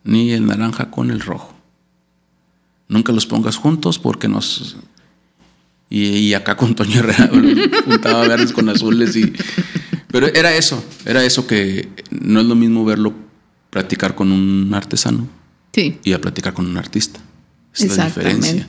ni 0.04 0.32
el 0.32 0.46
naranja 0.46 0.90
con 0.90 1.10
el 1.10 1.20
rojo. 1.20 1.54
Nunca 2.88 3.12
los 3.12 3.26
pongas 3.26 3.56
juntos 3.56 3.98
porque 3.98 4.28
nos. 4.28 4.76
Y, 5.88 6.34
acá 6.34 6.56
con 6.56 6.74
Toño 6.74 6.98
Herrera 6.98 7.30
juntaba 7.84 8.26
verdes 8.26 8.52
con 8.52 8.68
azules 8.68 9.14
y... 9.14 9.32
Pero 10.08 10.26
era 10.26 10.52
eso, 10.56 10.84
era 11.04 11.24
eso 11.24 11.46
que 11.46 11.88
no 12.10 12.40
es 12.40 12.46
lo 12.46 12.56
mismo 12.56 12.84
verlo 12.84 13.14
practicar 13.70 14.16
con 14.16 14.32
un 14.32 14.74
artesano 14.74 15.28
sí. 15.72 15.98
y 16.02 16.12
a 16.12 16.20
platicar 16.20 16.54
con 16.54 16.66
un 16.66 16.76
artista. 16.76 17.20
Es 17.72 17.96
la 17.96 18.06
diferencia. 18.06 18.66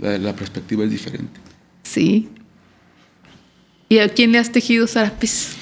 la, 0.00 0.34
perspectiva 0.34 0.84
es 0.84 0.90
diferente. 0.90 1.38
Sí. 1.82 2.28
¿Y 3.88 3.98
a 3.98 4.08
quién 4.08 4.32
le 4.32 4.38
has 4.38 4.52
tejido 4.52 4.86
zarapes? 4.86 5.56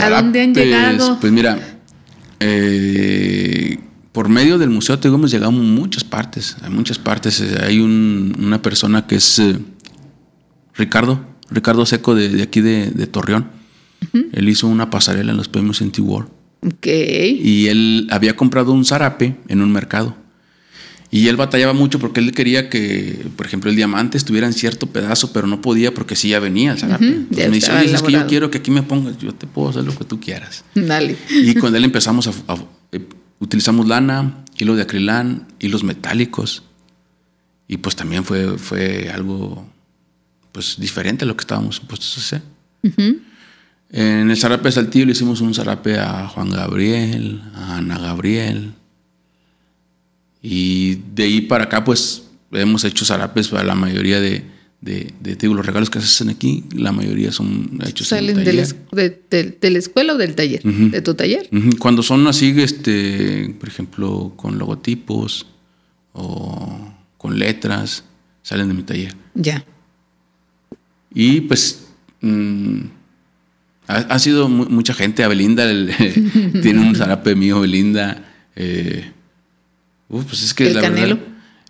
¿A 0.00 0.10
dónde 0.10 0.42
han 0.42 0.54
llegado? 0.54 1.18
Pues 1.20 1.32
mira, 1.32 1.78
eh, 2.40 3.78
por 4.12 4.28
medio 4.28 4.58
del 4.58 4.70
museo 4.70 4.98
te 4.98 5.08
hemos 5.08 5.30
llegado 5.30 5.50
a 5.50 5.54
muchas 5.54 6.04
partes, 6.04 6.56
a 6.62 6.70
muchas 6.70 6.98
partes. 6.98 7.42
Hay 7.62 7.80
una 7.80 8.62
persona 8.62 9.06
que 9.06 9.16
es 9.16 9.38
eh, 9.38 9.58
Ricardo, 10.74 11.24
Ricardo 11.50 11.84
Seco 11.86 12.14
de, 12.14 12.42
aquí 12.42 12.60
de, 12.60 13.06
Torreón. 13.06 13.50
Él 14.32 14.48
hizo 14.48 14.68
una 14.68 14.90
pasarela 14.90 15.32
en 15.32 15.36
los 15.36 15.48
premios 15.48 15.80
Inti 15.80 16.00
World. 16.00 16.30
Y 16.84 17.66
él 17.68 18.06
había 18.10 18.36
comprado 18.36 18.72
un 18.72 18.84
zarape 18.84 19.36
en 19.48 19.62
un 19.62 19.72
mercado. 19.72 20.16
Y 21.10 21.28
él 21.28 21.36
batallaba 21.36 21.72
mucho 21.72 21.98
porque 21.98 22.20
él 22.20 22.32
quería 22.32 22.68
que, 22.68 23.26
por 23.36 23.46
ejemplo, 23.46 23.70
el 23.70 23.76
diamante 23.76 24.18
estuviera 24.18 24.46
en 24.46 24.52
cierto 24.52 24.88
pedazo, 24.88 25.32
pero 25.32 25.46
no 25.46 25.62
podía 25.62 25.94
porque 25.94 26.16
sí 26.16 26.28
ya 26.30 26.40
venía 26.40 26.72
el 26.72 26.78
zarape. 26.78 27.24
me 27.30 27.48
dice, 27.48 27.72
Oye, 27.72 27.94
es 27.94 28.02
que 28.02 28.12
yo 28.12 28.26
quiero 28.26 28.50
que 28.50 28.58
aquí 28.58 28.70
me 28.70 28.82
pongas, 28.82 29.16
yo 29.18 29.32
te 29.34 29.46
puedo 29.46 29.70
hacer 29.70 29.84
lo 29.84 29.96
que 29.96 30.04
tú 30.04 30.20
quieras. 30.20 30.64
Dale. 30.74 31.16
Y 31.30 31.54
con 31.54 31.74
él 31.74 31.84
empezamos 31.84 32.26
a, 32.26 32.32
eh, 32.92 33.06
utilizamos 33.38 33.88
lana, 33.88 34.44
hilo 34.58 34.76
de 34.76 34.82
acrilán, 34.82 35.46
hilos 35.58 35.82
metálicos. 35.82 36.62
Y 37.68 37.78
pues 37.78 37.96
también 37.96 38.24
fue, 38.24 38.58
fue 38.58 39.10
algo 39.12 39.66
pues 40.52 40.76
diferente 40.78 41.24
a 41.24 41.28
lo 41.28 41.36
que 41.36 41.42
estábamos 41.42 41.76
supuestos 41.76 42.16
a 42.16 42.20
hacer. 42.20 42.42
En 43.90 44.30
el 44.30 44.36
zarape 44.36 44.64
de 44.64 44.72
Saltillo 44.72 45.06
le 45.06 45.12
hicimos 45.12 45.40
un 45.40 45.54
zarape 45.54 45.98
a 45.98 46.28
Juan 46.28 46.50
Gabriel, 46.50 47.42
a 47.54 47.76
Ana 47.78 47.98
Gabriel. 47.98 48.72
Y 50.50 51.02
de 51.14 51.24
ahí 51.24 51.40
para 51.42 51.64
acá, 51.64 51.84
pues 51.84 52.22
hemos 52.52 52.82
hecho 52.84 53.04
zarapes 53.04 53.48
para 53.48 53.64
la 53.64 53.74
mayoría 53.74 54.18
de, 54.18 54.42
de, 54.80 55.12
de 55.20 55.48
los 55.48 55.66
regalos 55.66 55.90
que 55.90 56.00
se 56.00 56.06
hacen 56.06 56.30
aquí, 56.30 56.64
la 56.74 56.90
mayoría 56.90 57.32
son 57.32 57.78
hechos 57.86 58.08
¿Salen 58.08 58.38
en 58.38 58.44
de, 58.46 58.52
la, 58.54 58.66
de, 59.30 59.70
la 59.70 59.78
escuela 59.78 60.14
o 60.14 60.16
del 60.16 60.34
taller? 60.34 60.62
¿De 60.62 61.02
tu 61.02 61.12
taller? 61.12 61.50
Cuando 61.78 62.02
son 62.02 62.26
así, 62.28 62.54
este, 62.56 63.54
por 63.60 63.68
ejemplo, 63.68 64.32
con 64.36 64.56
logotipos 64.56 65.44
o 66.14 66.94
con 67.18 67.38
letras, 67.38 68.04
salen 68.42 68.68
de 68.68 68.74
mi 68.74 68.84
taller. 68.84 69.14
Ya. 69.34 69.66
Y 71.12 71.42
pues. 71.42 71.88
Mm, 72.22 72.84
ha, 73.86 74.18
sido 74.18 74.48
mucha 74.48 74.94
gente. 74.94 75.24
A 75.24 75.28
Belinda 75.28 75.66
tiene 76.62 76.80
un 76.80 76.94
zarape 76.96 77.34
mío, 77.34 77.60
Belinda. 77.60 78.24
Eh, 78.56 79.12
pues 80.08 80.42
es 80.42 80.54
que 80.54 80.70
el 80.70 80.80
canelo. 80.80 81.18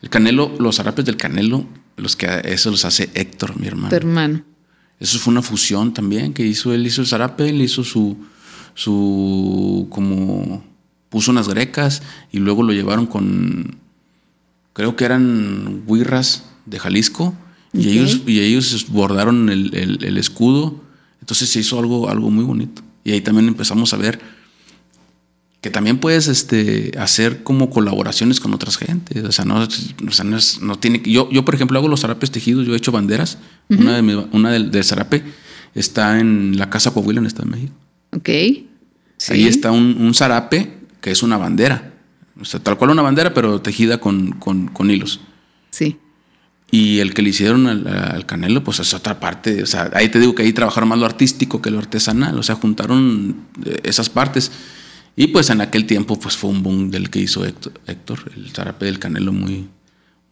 el 0.03 0.09
canelo, 0.09 0.55
los 0.59 0.77
zarapes 0.77 1.05
del 1.05 1.17
canelo, 1.17 1.67
los 1.97 2.17
que 2.17 2.43
eso 2.45 2.71
los 2.71 2.85
hace 2.85 3.11
Héctor, 3.15 3.59
mi 3.59 3.67
hermano. 3.67 3.89
Tu 3.89 3.97
hermano. 3.97 4.45
Eso 5.01 5.19
fue 5.19 5.33
una 5.33 5.43
fusión 5.43 5.93
también 5.93 6.33
que 6.33 6.47
hizo. 6.47 6.73
Él 6.73 6.87
hizo 6.87 7.01
el 7.01 7.07
zarape, 7.07 7.49
él 7.49 7.61
hizo 7.63 7.85
su. 7.85 8.17
su 8.75 9.87
como. 9.91 10.65
puso 11.09 11.31
unas 11.31 11.49
grecas 11.49 12.03
y 12.33 12.39
luego 12.39 12.63
lo 12.63 12.73
llevaron 12.73 13.07
con. 13.07 13.77
creo 14.73 14.97
que 14.97 15.05
eran 15.05 15.83
huirras 15.87 16.45
de 16.67 16.79
Jalisco. 16.79 17.35
Y, 17.73 17.91
ellos, 17.91 18.23
y 18.27 18.41
ellos 18.41 18.87
bordaron 18.89 19.51
el, 19.51 19.99
el 20.03 20.17
escudo 20.17 20.89
entonces 21.29 21.51
se 21.51 21.61
hizo 21.61 21.79
algo, 21.79 22.09
algo 22.09 22.31
muy 22.31 22.43
bonito. 22.43 22.81
Y 23.05 23.13
ahí 23.13 23.21
también 23.21 23.49
empezamos 23.49 23.93
a 23.93 23.99
ver 23.99 24.19
que 25.61 25.71
también 25.71 25.99
puedes 25.99 26.29
este, 26.29 26.93
hacer 26.99 27.43
como 27.43 27.71
colaboraciones 27.71 28.41
con 28.41 28.55
otras 28.55 28.77
gentes. 28.77 29.25
O 29.25 29.33
sea, 29.33 29.45
no, 29.45 29.57
o 29.57 30.11
sea, 30.13 30.25
no, 30.25 30.37
es, 30.37 30.61
no 30.61 30.79
tiene 30.79 31.03
yo, 31.05 31.29
yo, 31.31 31.45
por 31.45 31.55
ejemplo, 31.55 31.79
hago 31.79 31.89
los 31.89 32.01
zarapes 32.01 32.31
tejidos, 32.31 32.67
yo 32.67 32.75
he 32.75 32.77
hecho 32.77 32.93
banderas. 32.93 33.39
Una, 33.69 34.01
de 34.01 34.27
una 34.33 34.51
del, 34.51 34.85
zarape 34.85 35.23
está 35.75 36.21
en 36.21 36.57
la 36.57 36.71
Casa 36.71 36.93
Coahuila 36.93 37.21
en 37.21 37.27
Estado 37.27 37.51
de 37.51 37.57
México. 37.57 37.75
Ok. 38.17 38.29
Ahí 39.31 39.47
está 39.47 39.73
un, 39.73 39.97
un, 40.01 40.15
zarape 40.15 40.79
que 41.01 41.11
es 41.11 41.23
una 41.23 41.37
bandera. 41.37 41.95
O 42.41 42.45
sea, 42.45 42.61
tal 42.61 42.79
cual 42.79 42.91
una 42.91 43.03
bandera, 43.03 43.35
pero 43.35 43.61
tejida 43.61 43.99
con, 43.99 44.33
con, 44.33 44.69
con 44.69 44.91
hilos. 44.91 45.21
Sí. 45.71 45.97
Y 46.71 47.01
el 47.01 47.15
que 47.15 47.23
le 47.23 47.31
hicieron 47.31 47.67
al, 47.67 48.27
Canelo, 48.27 48.63
pues 48.63 48.79
es 48.81 48.93
otra 48.93 49.19
parte. 49.21 49.63
O 49.63 49.67
sea, 49.67 49.91
ahí 49.95 50.09
te 50.09 50.21
digo 50.21 50.35
que 50.35 50.43
ahí 50.43 50.53
trabajaron 50.53 50.89
más 50.91 50.99
lo 50.99 51.07
artístico 51.07 51.63
que 51.63 51.71
lo 51.71 51.79
artesanal. 51.79 52.39
O 52.39 52.43
sea, 52.43 52.57
juntaron 52.57 53.37
eh, 53.65 53.81
esas 53.85 54.11
partes. 54.11 54.53
Y 55.17 55.29
pues 55.29 55.51
en 55.51 55.61
aquel 55.61 55.87
tiempo, 55.87 56.19
pues 56.19 56.37
fue 56.37 56.51
un 56.51 56.63
boom 56.63 56.91
del 56.91 57.11
que 57.11 57.19
hizo 57.19 57.45
Héctor, 57.45 58.33
el 58.37 58.51
zarape 58.51 58.87
del 58.87 58.99
Canelo 58.99 59.33
muy, 59.33 59.69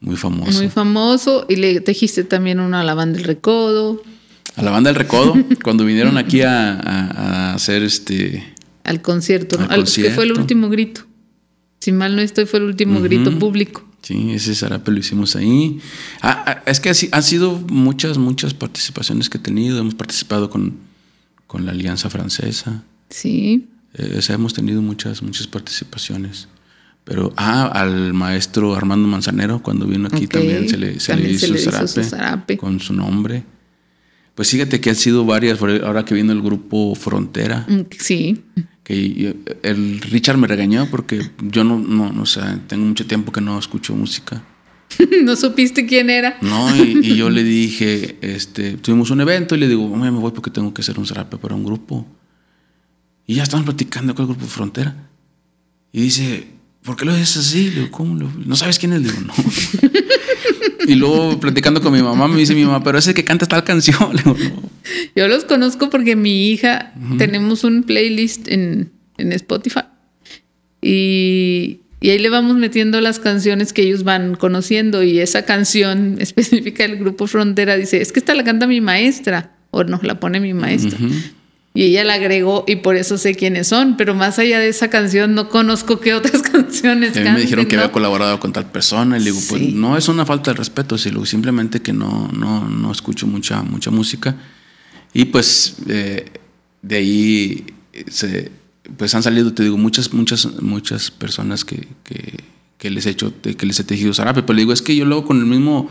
muy 0.00 0.16
famoso. 0.16 0.58
Muy 0.58 0.68
famoso. 0.68 1.46
Y 1.48 1.56
le 1.56 1.80
tejiste 1.80 2.24
también 2.24 2.60
una 2.60 2.80
a 2.80 2.84
la 2.84 2.94
banda 2.94 3.18
del 3.18 3.26
Recodo. 3.26 4.02
A 4.54 4.62
la 4.62 4.70
banda 4.70 4.90
del 4.90 4.96
Recodo, 4.96 5.34
cuando 5.64 5.84
vinieron 5.84 6.18
aquí 6.18 6.42
a, 6.42 7.54
hacer 7.54 7.82
este. 7.82 8.54
Al 8.84 9.02
concierto, 9.02 9.58
al 9.58 9.68
concierto. 9.68 10.10
que 10.10 10.14
fue 10.14 10.24
el 10.24 10.32
último 10.32 10.68
grito. 10.68 11.02
Si 11.80 11.92
mal 11.92 12.16
no 12.16 12.22
estoy, 12.22 12.46
fue 12.46 12.60
el 12.60 12.66
último 12.66 13.00
grito 13.00 13.36
público. 13.38 13.84
Sí, 14.02 14.30
ese 14.32 14.54
zarape 14.54 14.92
lo 14.92 14.98
hicimos 14.98 15.34
ahí. 15.34 15.80
Ah, 16.22 16.44
ah, 16.46 16.62
es 16.66 16.78
que 16.78 16.92
han 17.10 17.22
sido 17.24 17.58
muchas, 17.68 18.18
muchas 18.18 18.54
participaciones 18.54 19.28
que 19.28 19.38
he 19.38 19.40
tenido. 19.40 19.80
Hemos 19.80 19.96
participado 19.96 20.48
con, 20.48 20.76
con 21.48 21.66
la 21.66 21.72
Alianza 21.72 22.08
Francesa. 22.08 22.84
Sí. 23.10 23.66
Eh, 23.97 24.16
o 24.18 24.23
sea, 24.23 24.35
hemos 24.35 24.55
tenido 24.55 24.82
muchas, 24.82 25.23
muchas 25.23 25.47
participaciones. 25.47 26.48
Pero, 27.05 27.32
ah, 27.36 27.66
al 27.66 28.12
maestro 28.14 28.74
Armando 28.74 29.06
Manzanero, 29.06 29.62
cuando 29.62 29.86
vino 29.86 30.09
aquí 30.09 30.27
también 30.27 30.68
se 30.68 30.77
le, 30.77 30.98
se 30.98 31.16
le, 31.16 31.31
hizo, 31.31 31.56
zarape 31.56 32.56
con 32.56 32.81
su 32.81 32.93
nombre. 32.93 33.44
Pues 34.35 34.51
fíjate 34.51 34.81
que 34.81 34.90
han 34.90 34.97
sido 34.97 35.24
varias, 35.24 35.60
ahora 35.62 36.05
que 36.05 36.14
vino 36.14 36.32
el 36.32 36.43
grupo 36.43 36.94
Frontera. 36.94 37.64
Mm, 37.68 37.82
sí 37.98 38.43
que 38.86 39.35
el 39.64 40.01
Richard 40.01 40.39
me 40.39 40.47
regañó 40.47 40.86
porque 40.89 41.20
yo 41.43 41.64
no, 41.64 41.77
no, 41.77 42.12
no, 42.12 42.23
o 42.23 42.27
sea, 42.27 42.60
tengo 42.68 42.86
mucho 42.86 43.05
tiempo 43.05 43.32
que 43.32 43.40
no 43.40 43.59
escucho 43.59 43.97
música. 43.97 44.44
¿No 45.24 45.35
supiste 45.35 45.86
quién 45.86 46.09
era? 46.09 46.39
No, 46.40 46.73
y, 46.77 47.16
yo 47.16 47.28
le 47.28 47.43
dije, 47.43 48.16
este, 48.20 48.77
tuvimos 48.77 49.10
un 49.10 49.20
evento 49.23 49.56
y 49.56 49.59
le 49.59 49.66
digo, 49.66 49.89
me 49.89 50.09
voy 50.10 50.31
porque 50.31 50.52
tengo 50.52 50.73
que 50.73 50.82
hacer 50.82 51.01
un 51.01 51.06
zarape 51.06 51.36
para 51.36 51.56
un 51.56 51.64
grupo. 51.64 52.06
Y 53.26 53.34
ya 53.34 53.42
estaban 53.42 53.64
platicando 53.64 54.14
con 54.14 54.24
el 54.24 54.32
grupo 54.32 54.46
Frontera. 54.46 55.08
Y 55.92 56.00
dice, 56.00 56.46
¿por 56.82 56.96
qué 56.96 57.04
lo 57.04 57.14
dices 57.14 57.38
así? 57.38 57.70
Le 57.70 57.80
digo, 57.80 57.90
¿cómo? 57.90 58.14
¿No 58.44 58.56
sabes 58.56 58.78
quién 58.78 58.92
es? 58.92 59.02
Le 59.02 59.10
digo, 59.10 59.22
no. 59.22 59.34
y 60.86 60.94
luego 60.94 61.40
platicando 61.40 61.80
con 61.80 61.92
mi 61.92 62.02
mamá, 62.02 62.28
me 62.28 62.38
dice 62.38 62.54
mi 62.54 62.64
mamá, 62.64 62.82
pero 62.82 62.98
ese 62.98 63.14
que 63.14 63.24
canta 63.24 63.46
tal 63.46 63.64
canción. 63.64 63.98
Le 64.14 64.22
digo, 64.22 64.36
no. 64.36 64.70
Yo 65.16 65.28
los 65.28 65.44
conozco 65.44 65.90
porque 65.90 66.14
mi 66.14 66.50
hija, 66.50 66.92
tenemos 67.18 67.64
un 67.64 67.82
playlist 67.82 68.48
en, 68.48 68.92
Spotify 69.18 69.80
y, 70.82 71.80
ahí 72.02 72.18
le 72.18 72.28
vamos 72.28 72.56
metiendo 72.56 73.00
las 73.00 73.18
canciones 73.18 73.72
que 73.72 73.82
ellos 73.82 74.04
van 74.04 74.36
conociendo 74.36 75.02
y 75.02 75.18
esa 75.18 75.44
canción 75.44 76.16
específica 76.20 76.86
del 76.86 76.98
grupo 76.98 77.26
Frontera 77.26 77.76
dice, 77.76 78.00
es 78.00 78.12
que 78.12 78.20
esta 78.20 78.34
la 78.34 78.44
canta 78.44 78.66
mi 78.66 78.80
maestra 78.80 79.56
o 79.70 79.82
no, 79.84 79.98
la 80.02 80.20
pone 80.20 80.38
mi 80.38 80.54
maestra. 80.54 80.98
Y 81.76 81.84
ella 81.84 82.04
la 82.04 82.14
agregó 82.14 82.64
y 82.66 82.76
por 82.76 82.96
eso 82.96 83.18
sé 83.18 83.34
quiénes 83.34 83.68
son, 83.68 83.96
pero 83.96 84.14
más 84.14 84.38
allá 84.38 84.58
de 84.58 84.68
esa 84.68 84.88
canción 84.88 85.34
no 85.34 85.48
conozco 85.48 86.00
qué 86.00 86.14
otras 86.14 86.42
canciones. 86.50 87.16
A 87.16 87.20
mí 87.20 87.30
me 87.30 87.40
dijeron 87.40 87.66
que 87.66 87.76
había 87.76 87.92
colaborado 87.92 88.40
con 88.40 88.52
tal 88.52 88.70
persona 88.70 89.16
y 89.16 89.20
le 89.20 89.26
digo, 89.26 89.40
pues 89.48 89.74
no 89.74 89.96
es 89.96 90.08
una 90.08 90.26
falta 90.26 90.52
de 90.52 90.56
respeto, 90.56 90.98
sino 90.98 91.24
simplemente 91.26 91.82
que 91.82 91.92
no, 91.92 92.30
no, 92.32 92.68
no 92.68 92.90
escucho 92.90 93.26
mucha, 93.26 93.62
mucha 93.62 93.90
música 93.90 94.36
y 95.12 95.26
pues 95.26 95.76
eh, 95.88 96.26
de 96.82 96.96
ahí 96.96 97.66
se, 98.08 98.50
pues 98.96 99.14
han 99.14 99.22
salido, 99.22 99.52
te 99.52 99.62
digo, 99.62 99.78
muchas, 99.78 100.12
muchas, 100.12 100.60
muchas 100.60 101.10
personas 101.10 101.64
que, 101.64 101.88
que, 102.78 102.90
les 102.90 103.06
he 103.06 103.10
hecho, 103.10 103.32
que 103.40 103.66
les 103.66 103.80
he 103.80 103.84
tejido 103.84 104.14
zarape. 104.14 104.42
Pero 104.42 104.54
le 104.54 104.62
digo, 104.62 104.72
es 104.72 104.82
que 104.82 104.94
yo 104.94 105.04
lo 105.04 105.16
hago 105.16 105.26
con 105.26 105.38
el 105.38 105.46
mismo, 105.46 105.88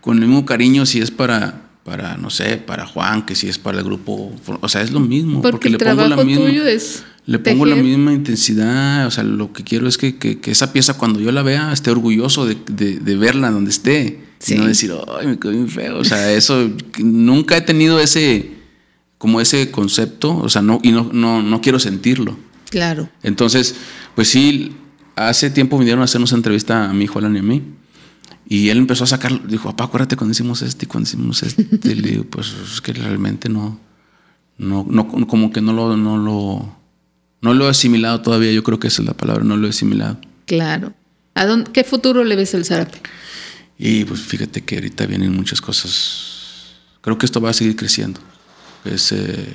con 0.00 0.18
el 0.18 0.26
mismo 0.26 0.44
cariño 0.44 0.86
si 0.86 1.00
es 1.00 1.10
para, 1.10 1.70
para, 1.84 2.16
no 2.16 2.30
sé, 2.30 2.56
para 2.56 2.86
Juan, 2.86 3.24
que 3.26 3.34
si 3.34 3.48
es 3.48 3.58
para 3.58 3.78
el 3.78 3.84
grupo. 3.84 4.32
O 4.60 4.68
sea, 4.68 4.82
es 4.82 4.90
lo 4.90 5.00
mismo. 5.00 5.42
Porque, 5.42 5.70
le 5.70 5.78
pongo 5.78 6.08
la 6.08 6.16
misma. 6.24 6.48
le 7.26 7.38
pongo 7.38 7.66
la 7.66 7.76
misma 7.76 8.12
intensidad. 8.12 9.06
O 9.06 9.10
sea, 9.10 9.22
lo 9.22 9.52
que 9.52 9.62
quiero 9.62 9.86
es 9.86 9.98
que, 9.98 10.16
que, 10.16 10.40
esa 10.50 10.72
pieza, 10.72 10.94
cuando 10.94 11.20
yo 11.20 11.30
la 11.30 11.42
vea, 11.42 11.72
esté 11.72 11.90
orgulloso 11.90 12.46
de, 12.46 12.56
de, 12.70 12.98
de 12.98 13.16
verla 13.16 13.50
donde 13.50 13.70
esté. 13.70 14.24
Y 14.46 14.54
no 14.54 14.66
decir, 14.66 14.92
ay, 15.18 15.26
me 15.26 15.38
quedó 15.38 15.52
bien 15.52 15.68
feo. 15.68 15.98
O 15.98 16.04
sea, 16.04 16.32
eso. 16.32 16.70
Nunca 16.98 17.56
he 17.56 17.60
tenido 17.60 18.00
ese 18.00 18.54
como 19.24 19.40
ese 19.40 19.70
concepto, 19.70 20.36
o 20.36 20.50
sea, 20.50 20.60
no, 20.60 20.80
y 20.82 20.92
no, 20.92 21.08
no, 21.10 21.40
no 21.40 21.60
quiero 21.62 21.78
sentirlo. 21.78 22.36
Claro. 22.68 23.08
Entonces, 23.22 23.74
pues 24.14 24.28
sí, 24.28 24.72
hace 25.16 25.48
tiempo 25.48 25.78
vinieron 25.78 26.02
a 26.02 26.04
hacernos 26.04 26.32
entrevista 26.32 26.90
a 26.90 26.92
mi 26.92 27.04
hijo 27.04 27.18
Alan 27.18 27.34
y 27.34 27.38
a 27.38 27.42
mí. 27.42 27.62
Y 28.46 28.68
él 28.68 28.78
empezó 28.78 29.04
a 29.04 29.06
sacar, 29.06 29.46
dijo, 29.46 29.70
papá, 29.70 29.84
acuérdate 29.84 30.16
cuando 30.16 30.32
hicimos 30.32 30.62
este 30.62 30.84
y 30.84 30.88
cuando 30.88 31.08
hicimos 31.08 31.42
este. 31.42 31.62
y 31.84 31.94
le 31.94 32.10
digo, 32.10 32.24
pues 32.24 32.54
es 32.72 32.80
que 32.80 32.92
realmente 32.92 33.48
no, 33.48 33.80
no, 34.58 34.86
no, 34.88 35.08
como 35.26 35.50
que 35.50 35.60
no 35.60 35.72
lo, 35.72 35.96
no 35.96 36.18
lo, 36.18 36.76
no 37.40 37.54
lo 37.54 37.66
he 37.66 37.70
asimilado 37.70 38.20
todavía, 38.20 38.52
yo 38.52 38.62
creo 38.62 38.78
que 38.78 38.88
esa 38.88 39.02
es 39.02 39.08
la 39.08 39.14
palabra, 39.14 39.44
no 39.44 39.56
lo 39.56 39.66
he 39.66 39.70
asimilado. 39.70 40.18
Claro. 40.46 40.94
¿A 41.34 41.46
dónde, 41.46 41.72
¿Qué 41.72 41.84
futuro 41.84 42.22
le 42.22 42.36
ves 42.36 42.54
al 42.54 42.64
zarape? 42.64 43.00
Y 43.78 44.04
pues 44.04 44.20
fíjate 44.20 44.62
que 44.62 44.76
ahorita 44.76 45.06
vienen 45.06 45.32
muchas 45.34 45.60
cosas. 45.60 46.76
Creo 47.00 47.18
que 47.18 47.26
esto 47.26 47.40
va 47.40 47.50
a 47.50 47.52
seguir 47.52 47.76
creciendo. 47.76 48.20
Es, 48.84 49.10
eh, 49.12 49.46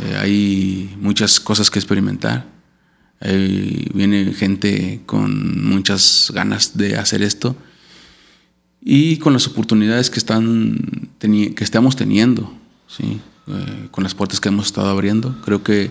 eh, 0.00 0.16
hay 0.20 0.94
muchas 1.00 1.40
cosas 1.40 1.70
que 1.70 1.78
experimentar. 1.78 2.46
Viene 3.22 4.32
gente 4.34 5.00
con 5.06 5.64
muchas 5.64 6.32
ganas 6.34 6.76
de 6.76 6.96
hacer 6.96 7.22
esto 7.22 7.56
y 8.80 9.18
con 9.18 9.32
las 9.32 9.46
oportunidades 9.46 10.10
que, 10.10 10.18
están 10.18 11.10
que 11.20 11.54
estamos 11.64 11.94
teniendo, 11.94 12.52
¿sí? 12.88 13.20
Eh, 13.46 13.88
con 13.90 14.04
las 14.04 14.14
puertas 14.14 14.40
que 14.40 14.48
hemos 14.48 14.66
estado 14.66 14.88
abriendo. 14.88 15.40
Creo 15.42 15.62
que, 15.62 15.90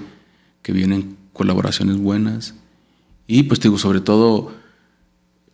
que 0.62 0.74
vienen 0.74 1.18
colaboraciones 1.34 1.98
buenas 1.98 2.56
y 3.28 3.44
pues 3.44 3.62
digo, 3.62 3.78
sobre 3.78 4.02
todo 4.02 4.54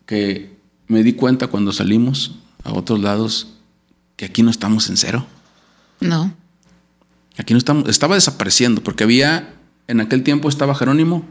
que 0.04 0.56
me 0.88 1.02
di 1.02 1.12
cuenta 1.12 1.46
cuando 1.46 1.72
salimos 1.72 2.36
a 2.64 2.72
otros 2.72 3.00
lados 3.00 3.54
que 4.16 4.24
aquí 4.24 4.42
no 4.42 4.50
estamos 4.50 4.88
en 4.90 4.96
cero. 4.96 5.26
No. 6.00 6.34
Aquí 7.36 7.54
no 7.54 7.58
estamos, 7.58 7.88
estaba 7.88 8.16
desapareciendo 8.16 8.82
porque 8.82 9.04
había, 9.04 9.54
en 9.86 10.00
aquel 10.00 10.24
tiempo 10.24 10.48
estaba 10.48 10.74
Jerónimo. 10.74 11.24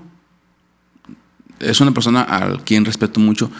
Es 1.59 1.81
una 1.81 1.91
persona 1.93 2.21
a 2.21 2.57
quien 2.63 2.85
respeto 2.85 3.19
mucho, 3.19 3.51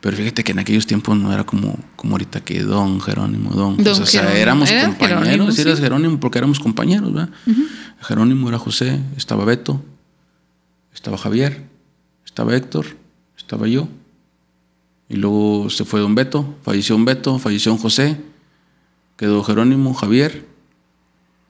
pero 0.00 0.16
fíjate 0.16 0.42
que 0.44 0.52
en 0.52 0.58
aquellos 0.58 0.86
tiempos 0.86 1.16
no 1.16 1.32
era 1.32 1.44
como, 1.44 1.78
como 1.96 2.12
ahorita 2.12 2.40
que 2.40 2.62
don 2.62 3.00
Jerónimo, 3.00 3.50
don. 3.50 3.86
o 3.86 4.06
sea, 4.06 4.36
éramos 4.36 4.70
compañeros, 4.72 5.58
eras 5.58 5.80
Jerónimo 5.80 6.18
porque 6.18 6.38
éramos 6.38 6.58
compañeros, 6.58 7.12
¿verdad? 7.12 7.30
Jerónimo 8.00 8.48
era 8.48 8.58
José, 8.58 9.00
estaba 9.16 9.44
Beto, 9.44 9.82
estaba 10.94 11.18
Javier, 11.18 11.66
estaba 12.24 12.56
Héctor, 12.56 12.86
estaba 13.36 13.66
yo. 13.66 13.88
Y 15.08 15.16
luego 15.16 15.68
se 15.70 15.84
fue 15.84 16.00
don 16.00 16.14
Beto, 16.14 16.54
falleció 16.62 16.94
don 16.94 17.04
Beto, 17.04 17.38
falleció 17.38 17.72
don 17.72 17.78
José, 17.80 18.16
quedó 19.16 19.42
Jerónimo, 19.42 19.92
Javier, 19.92 20.46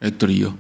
Héctor 0.01 0.31
y 0.31 0.39
yo. 0.39 0.55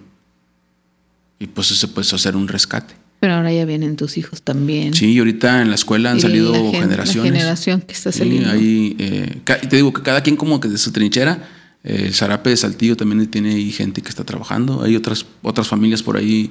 Y 1.41 1.47
pues 1.47 1.69
se 1.69 1.89
puede 1.89 2.07
hacer 2.07 2.37
un 2.37 2.47
rescate. 2.47 3.00
Pero 3.21 3.35
ahora 3.35 3.53
ya 3.53 3.67
vienen 3.67 3.97
tus 3.97 4.17
hijos 4.17 4.41
también. 4.43 4.95
Sí, 4.95 5.13
y 5.13 5.19
ahorita 5.19 5.61
en 5.61 5.69
la 5.69 5.75
escuela 5.75 6.11
han 6.11 6.21
salido 6.21 6.55
generaciones. 6.73 7.31
La 7.31 7.39
generación 7.39 7.83
que 7.83 7.93
está 7.93 8.11
saliendo. 8.11 8.51
Sí, 8.51 8.57
ahí, 8.57 8.97
eh, 8.99 9.41
te 9.45 9.77
digo 9.77 9.93
que 9.93 10.03
cada 10.03 10.23
quien 10.23 10.37
como 10.37 10.59
que 10.59 10.69
de 10.69 10.79
su 10.79 10.91
trinchera. 10.91 11.47
Eh, 11.85 12.05
el 12.07 12.15
Zarape 12.15 12.51
de 12.51 12.57
Saltillo 12.57 12.97
también 12.97 13.27
tiene 13.31 13.51
ahí 13.55 13.71
gente 13.73 14.01
que 14.01 14.09
está 14.09 14.25
trabajando. 14.25 14.83
Hay 14.83 14.97
otras, 14.97 15.27
otras 15.43 15.69
familias 15.69 16.03
por 16.03 16.17
ahí 16.17 16.51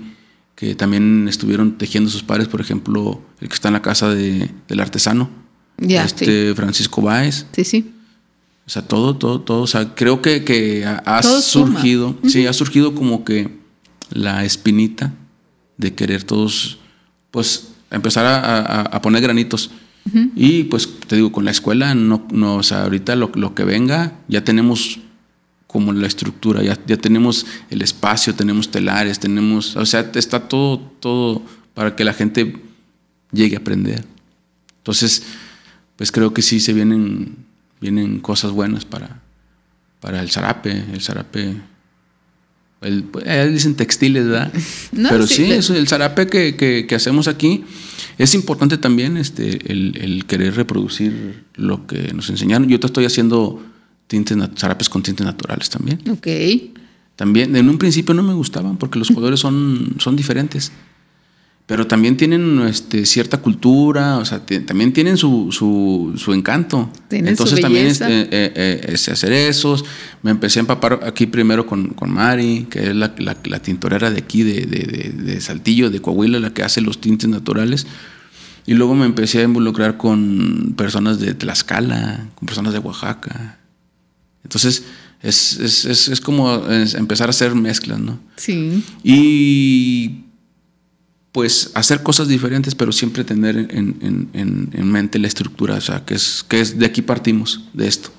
que 0.56 0.76
también 0.76 1.28
estuvieron 1.28 1.78
tejiendo 1.78 2.10
sus 2.10 2.22
pares, 2.22 2.48
por 2.48 2.62
ejemplo, 2.62 3.22
el 3.40 3.48
que 3.48 3.56
está 3.56 3.70
en 3.70 3.74
la 3.74 3.82
casa 3.82 4.14
de, 4.14 4.52
del 4.68 4.80
artesano, 4.82 5.30
ya, 5.78 6.04
este 6.04 6.54
Francisco 6.54 7.02
Báez. 7.02 7.46
Sí, 7.54 7.64
sí. 7.64 7.94
O 8.68 8.70
sea, 8.70 8.82
todo, 8.82 9.16
todo, 9.16 9.40
todo. 9.42 9.62
O 9.62 9.68
sea, 9.68 9.96
creo 9.96 10.22
que, 10.22 10.44
que 10.44 10.86
ha, 10.86 11.24
surgido, 11.24 12.18
sí, 12.28 12.46
ha 12.46 12.54
surgido 12.54 12.94
como 12.94 13.24
que 13.24 13.58
la 14.12 14.44
espinita 14.44 15.14
de 15.80 15.96
querer 15.96 16.24
todos, 16.24 16.78
pues, 17.32 17.70
empezar 17.90 18.26
a, 18.28 19.02
poner 19.02 19.24
granitos. 19.24 19.72
Y 20.36 20.64
pues 20.64 20.90
te 21.08 21.16
digo, 21.16 21.32
con 21.32 21.46
la 21.46 21.52
escuela, 21.52 21.94
no, 21.94 22.28
no 22.32 22.56
o 22.56 22.64
sea, 22.64 22.84
ahorita 22.84 23.16
lo, 23.16 23.32
lo 23.36 23.54
que 23.54 23.64
venga, 23.64 24.14
ya 24.28 24.44
tenemos 24.44 25.00
como 25.68 25.94
la 25.94 26.08
estructura, 26.08 26.64
ya, 26.64 26.80
ya 26.88 26.98
tenemos 26.98 27.46
el 27.70 27.84
espacio, 27.84 28.34
tenemos 28.34 28.72
telares, 28.72 29.20
tenemos, 29.20 29.76
o 29.76 29.86
sea, 29.86 30.10
está 30.16 30.48
todo, 30.48 30.80
todo 31.00 31.44
para 31.76 31.96
que 31.96 32.04
la 32.04 32.14
gente 32.14 32.58
llegue 33.32 33.56
a 33.56 33.60
aprender. 33.60 34.04
Entonces, 34.78 35.24
pues 35.96 36.12
creo 36.12 36.34
que 36.34 36.42
sí 36.42 36.60
se 36.60 36.74
vienen, 36.74 37.46
vienen 37.80 38.20
cosas 38.20 38.52
buenas 38.52 38.84
para, 38.84 39.22
para 40.00 40.22
el 40.22 40.32
zarape, 40.32 40.72
el 40.92 41.02
zarape. 41.02 41.56
El, 42.82 43.06
eh, 43.26 43.50
dicen 43.52 43.76
textiles, 43.76 44.26
¿verdad? 44.26 44.54
Pero 44.92 45.28
sí, 45.28 45.52
eso, 45.52 45.76
el 45.76 45.88
zarape 45.88 46.28
que, 46.28 46.56
que, 46.56 46.86
que, 46.88 46.96
hacemos 46.96 47.28
aquí 47.28 47.66
es 48.18 48.34
importante 48.34 48.78
también 48.78 49.18
este, 49.18 49.72
el, 49.72 49.98
el, 50.00 50.26
querer 50.26 50.56
reproducir 50.56 51.44
lo 51.56 51.86
que 51.88 52.14
nos 52.14 52.30
enseñaron. 52.30 52.70
Yo 52.70 52.80
te 52.80 52.88
estoy 52.88 53.06
haciendo 53.06 53.62
tintes, 54.08 54.38
zarapes 54.58 54.88
con 54.88 55.04
tintes 55.04 55.26
naturales 55.26 55.70
también. 55.70 56.00
Ok. 56.10 56.28
También, 57.16 57.54
en 57.56 57.70
un 57.70 57.78
principio 57.78 58.14
no 58.14 58.24
me 58.24 58.34
gustaban 58.34 58.78
porque 58.78 58.98
los 58.98 59.10
colores 59.14 59.42
son, 59.42 59.96
son 60.00 60.16
diferentes. 60.16 60.72
Pero 61.70 61.86
también 61.86 62.18
tienen 62.18 62.62
este, 62.68 63.06
cierta 63.06 63.38
cultura, 63.38 64.18
o 64.18 64.26
sea, 64.26 64.44
también 64.66 64.92
tienen 64.92 65.18
su, 65.18 65.52
su, 65.52 66.14
su 66.18 66.34
encanto. 66.34 66.92
Entonces 67.12 67.62
también 67.62 67.86
este, 67.86 68.08
eh, 68.10 68.28
eh, 68.32 68.94
hacer 68.96 69.32
esos. 69.32 69.86
Me 70.24 70.32
empecé 70.32 70.58
a 70.58 70.62
empapar 70.62 71.02
aquí 71.04 71.28
primero 71.28 71.68
con, 71.68 71.90
con 71.90 72.10
Mari, 72.10 72.66
que 72.72 72.90
es 72.90 72.96
la, 72.96 73.14
la, 73.20 73.38
la 73.44 73.60
tintorera 73.60 74.10
de 74.10 74.18
aquí, 74.18 74.42
de, 74.42 74.66
de, 74.66 75.14
de, 75.16 75.42
Saltillo, 75.42 75.92
de 75.92 76.02
Coahuila, 76.02 76.40
la 76.40 76.56
que 76.56 76.64
hace 76.64 76.82
los 76.82 77.00
tintes 77.00 77.30
naturales. 77.30 77.86
Y 78.66 78.74
luego 78.74 78.96
me 78.96 79.06
empecé 79.06 79.42
a 79.42 79.44
involucrar 79.44 79.96
con 79.98 80.74
personas 80.76 81.20
de 81.20 81.36
Tlaxcala, 81.36 82.30
con 82.34 82.48
personas 82.48 82.74
de 82.74 82.80
Oaxaca, 82.80 83.60
entonces, 84.44 84.84
es, 85.22 85.60
es, 85.60 85.86
es, 85.86 86.08
es 86.08 86.22
como 86.22 86.66
empezar 86.70 87.28
a 87.28 87.32
hacer 87.32 87.54
mezclas, 87.54 88.00
¿no? 88.00 88.20
Sí. 88.36 88.84
Y 89.04 90.24
pues 91.40 91.72
hacer 91.74 92.04
cosas 92.04 92.28
diferentes, 92.28 92.76
pero 92.76 92.92
siempre 92.92 93.24
tener 93.24 93.56
en, 93.58 94.28
en, 94.34 94.70
en, 94.74 94.92
mente 94.92 95.20
la 95.20 95.28
estructura, 95.28 95.76
o 95.76 95.80
sea, 95.80 96.04
que 96.04 96.16
es, 96.16 96.44
que 96.44 96.60
es 96.60 96.78
de 96.78 96.86
aquí 96.86 97.02
partimos, 97.02 97.70
de 97.72 97.88
esto. 97.88 98.10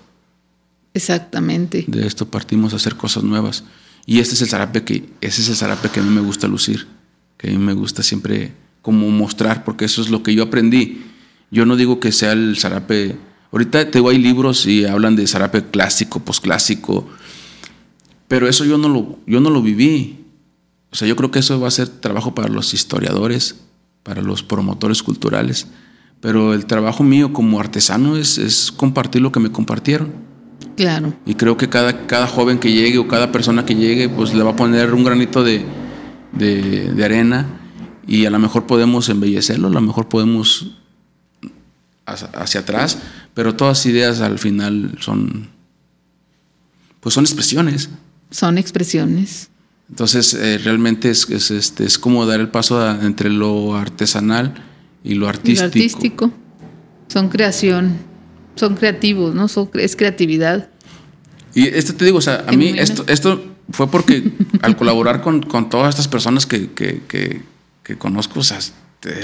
Exactamente. 0.94 1.84
De 1.86 2.06
esto 2.06 2.30
partimos 2.30 2.72
a 2.72 2.76
hacer 2.76 2.97
cosas 2.97 3.22
nuevas. 3.22 3.64
Y 4.06 4.20
este 4.20 4.32
es 4.36 4.40
el 4.40 4.48
zarape 4.48 4.84
que, 4.84 5.05
ese 5.20 5.42
es 5.42 5.51
el 5.51 5.56
zarape 5.56 5.90
que 5.90 6.01
a 6.01 6.02
mí 6.02 6.09
me 6.09 6.22
gusta 6.22 6.48
lucir, 6.48 6.86
que 7.36 7.51
a 7.51 7.51
mí 7.51 7.59
me 7.59 7.74
gusta 7.74 8.02
siempre 8.02 8.55
como 8.80 9.10
mostrar, 9.10 9.64
porque 9.64 9.84
eso 9.84 10.01
es 10.01 10.09
lo 10.09 10.22
que 10.22 10.34
yo 10.34 10.44
aprendí. 10.44 11.02
Yo 11.51 11.66
no 11.66 11.76
digo 11.76 12.01
que 12.01 12.12
sea 12.12 12.32
el 12.32 12.56
zarape 12.56 13.18
Ahorita 13.52 13.90
te 13.90 13.98
hay 13.98 14.16
libros 14.16 14.64
y 14.64 14.86
hablan 14.86 15.14
de 15.14 15.26
zarape 15.26 15.66
clásico, 15.66 16.20
posclásico, 16.20 17.06
pero 18.28 18.48
eso 18.48 18.64
yo 18.64 18.78
no 18.78 18.88
lo, 18.88 19.18
yo 19.26 19.40
no 19.40 19.51
lo 19.51 19.60
viví. 19.60 20.19
O 20.92 20.96
sea, 20.96 21.06
yo 21.06 21.16
creo 21.16 21.30
que 21.30 21.38
eso 21.38 21.60
va 21.60 21.68
a 21.68 21.72
ser 21.72 21.88
trabajo 21.88 22.34
para 22.34 22.48
los 22.48 22.74
historiadores, 22.74 23.56
para 24.02 24.22
los 24.22 24.42
promotores 24.42 25.02
culturales, 25.02 25.66
pero 26.20 26.52
el 26.52 26.66
trabajo 26.66 27.04
mío 27.04 27.32
como 27.32 27.60
artesano 27.60 28.16
es, 28.16 28.38
es 28.38 28.72
compartir 28.72 29.22
lo 29.22 29.32
que 29.32 29.40
me 29.40 29.52
compartieron. 29.52 30.12
Claro. 30.76 31.14
Y 31.26 31.34
creo 31.34 31.56
que 31.56 31.68
cada, 31.68 32.06
cada 32.06 32.26
joven 32.26 32.58
que 32.58 32.72
llegue 32.72 32.98
o 32.98 33.08
cada 33.08 33.32
persona 33.32 33.64
que 33.64 33.74
llegue, 33.74 34.08
pues 34.08 34.34
le 34.34 34.42
va 34.42 34.50
a 34.50 34.56
poner 34.56 34.92
un 34.94 35.04
granito 35.04 35.44
de, 35.44 35.64
de, 36.32 36.92
de 36.92 37.04
arena 37.04 37.46
y 38.06 38.26
a 38.26 38.30
lo 38.30 38.38
mejor 38.38 38.66
podemos 38.66 39.08
embellecerlo, 39.08 39.68
a 39.68 39.70
lo 39.70 39.80
mejor 39.80 40.08
podemos 40.08 40.72
hacia 42.06 42.60
atrás, 42.60 42.98
pero 43.34 43.54
todas 43.54 43.86
ideas 43.86 44.20
al 44.20 44.38
final 44.38 44.96
son, 45.00 45.48
pues 47.00 47.14
son 47.14 47.24
expresiones. 47.24 47.90
Son 48.30 48.58
expresiones. 48.58 49.49
Entonces, 49.90 50.34
eh, 50.34 50.58
realmente 50.58 51.10
es, 51.10 51.28
este, 51.28 51.84
es 51.84 51.98
como 51.98 52.24
dar 52.24 52.40
el 52.40 52.48
paso 52.48 52.88
entre 53.02 53.28
lo 53.28 53.74
artesanal 53.74 54.54
y 55.02 55.14
lo 55.14 55.28
artístico. 55.28 55.66
artístico. 55.66 56.32
Son 57.08 57.28
creación, 57.28 57.98
son 58.54 58.76
creativos, 58.76 59.34
¿no? 59.34 59.46
es 59.74 59.96
creatividad. 59.96 60.68
Y 61.54 61.66
esto 61.66 61.94
te 61.94 62.04
digo, 62.04 62.18
o 62.18 62.20
sea, 62.20 62.44
a 62.46 62.52
mí 62.52 62.72
esto, 62.76 63.04
esto 63.08 63.44
fue 63.70 63.90
porque 63.90 64.32
al 64.62 64.76
colaborar 64.76 65.22
con, 65.22 65.42
con, 65.42 65.68
todas 65.68 65.88
estas 65.90 66.06
personas 66.06 66.46
que, 66.46 66.70
que, 66.70 67.02
que, 67.08 67.42
que 67.82 67.98
conozco, 67.98 68.40
o 68.40 68.44
sea, 68.44 68.60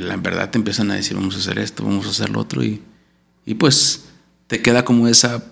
la 0.00 0.14
en 0.14 0.22
verdad 0.22 0.50
te 0.50 0.58
empiezan 0.58 0.90
a 0.90 0.94
decir, 0.94 1.16
vamos 1.16 1.36
a 1.36 1.38
hacer 1.38 1.60
esto, 1.60 1.84
vamos 1.84 2.06
a 2.06 2.10
hacer 2.10 2.30
lo 2.30 2.40
otro, 2.40 2.64
y, 2.64 2.82
y 3.44 3.54
pues 3.54 4.06
te 4.48 4.62
queda 4.62 4.84
como 4.84 5.06
esa 5.06 5.44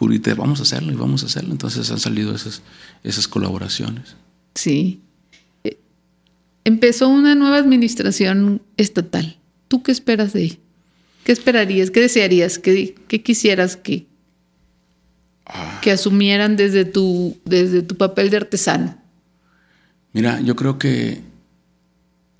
purita, 0.00 0.34
vamos 0.34 0.60
a 0.60 0.62
hacerlo 0.62 0.92
y 0.92 0.96
vamos 0.96 1.22
a 1.22 1.26
hacerlo. 1.26 1.52
Entonces 1.52 1.90
han 1.90 2.00
salido 2.00 2.34
esas, 2.34 2.62
esas 3.04 3.28
colaboraciones. 3.28 4.16
Sí. 4.54 5.02
Eh, 5.62 5.78
empezó 6.64 7.10
una 7.10 7.34
nueva 7.34 7.58
administración 7.58 8.62
estatal. 8.78 9.36
¿Tú 9.68 9.82
qué 9.82 9.92
esperas 9.92 10.32
de 10.32 10.44
ella? 10.44 10.56
¿Qué 11.22 11.32
esperarías? 11.32 11.90
¿Qué 11.90 12.00
desearías? 12.00 12.58
¿Qué, 12.58 12.94
qué 13.08 13.22
quisieras 13.22 13.76
que, 13.76 14.06
ah. 15.44 15.80
que 15.82 15.90
asumieran 15.90 16.56
desde 16.56 16.86
tu, 16.86 17.36
desde 17.44 17.82
tu 17.82 17.98
papel 17.98 18.30
de 18.30 18.38
artesano? 18.38 18.96
Mira, 20.14 20.40
yo 20.40 20.56
creo 20.56 20.78
que, 20.78 21.20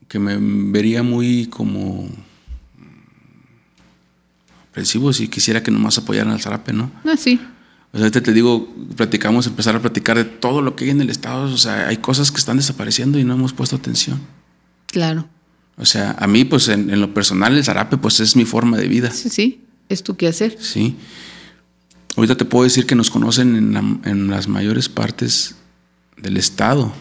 que 0.08 0.18
me 0.18 0.38
vería 0.72 1.02
muy 1.02 1.44
como 1.48 2.08
aprensivos 4.70 5.20
y 5.20 5.28
quisiera 5.28 5.62
que 5.62 5.70
nomás 5.70 5.98
apoyaran 5.98 6.32
al 6.32 6.40
zarape, 6.40 6.72
¿no? 6.72 6.90
Ah, 7.04 7.16
sí. 7.16 7.40
O 7.92 7.96
sea, 7.96 8.04
ahorita 8.06 8.22
te 8.22 8.32
digo, 8.32 8.72
platicamos, 8.96 9.46
empezar 9.46 9.74
a 9.74 9.80
platicar 9.80 10.16
de 10.16 10.24
todo 10.24 10.62
lo 10.62 10.76
que 10.76 10.84
hay 10.84 10.90
en 10.90 11.00
el 11.00 11.10
Estado. 11.10 11.52
O 11.52 11.56
sea, 11.58 11.88
hay 11.88 11.96
cosas 11.96 12.30
que 12.30 12.38
están 12.38 12.56
desapareciendo 12.56 13.18
y 13.18 13.24
no 13.24 13.34
hemos 13.34 13.52
puesto 13.52 13.74
atención. 13.76 14.20
Claro. 14.86 15.28
O 15.76 15.84
sea, 15.86 16.14
a 16.18 16.26
mí, 16.26 16.44
pues 16.44 16.68
en, 16.68 16.90
en 16.90 17.00
lo 17.00 17.12
personal, 17.14 17.56
el 17.56 17.64
zarape, 17.64 17.96
pues 17.96 18.20
es 18.20 18.36
mi 18.36 18.44
forma 18.44 18.76
de 18.76 18.86
vida. 18.86 19.10
Sí, 19.10 19.28
sí. 19.28 19.64
Es 19.88 20.04
tu 20.04 20.16
hacer. 20.28 20.56
Sí. 20.60 20.94
Ahorita 22.16 22.36
te 22.36 22.44
puedo 22.44 22.62
decir 22.64 22.86
que 22.86 22.94
nos 22.94 23.10
conocen 23.10 23.56
en, 23.56 23.72
la- 23.74 24.10
en 24.10 24.30
las 24.30 24.46
mayores 24.46 24.88
partes 24.88 25.56
del 26.16 26.36
Estado. 26.36 26.92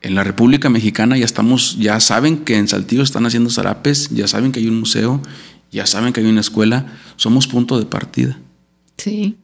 En 0.00 0.14
la 0.14 0.22
República 0.24 0.68
Mexicana 0.70 1.16
ya 1.18 1.24
estamos, 1.24 1.76
ya 1.78 1.98
saben 2.00 2.44
que 2.44 2.56
en 2.56 2.68
Saltillo 2.68 3.02
están 3.02 3.24
haciendo 3.26 3.50
zarapes, 3.50 4.10
ya 4.10 4.28
saben 4.28 4.52
que 4.52 4.60
hay 4.60 4.68
un 4.68 4.78
museo, 4.80 5.20
ya 5.74 5.86
saben 5.86 6.12
que 6.12 6.20
hay 6.20 6.26
una 6.26 6.40
escuela. 6.40 6.86
Somos 7.16 7.46
punto 7.46 7.78
de 7.78 7.84
partida. 7.84 8.38
Sí. 8.96 9.36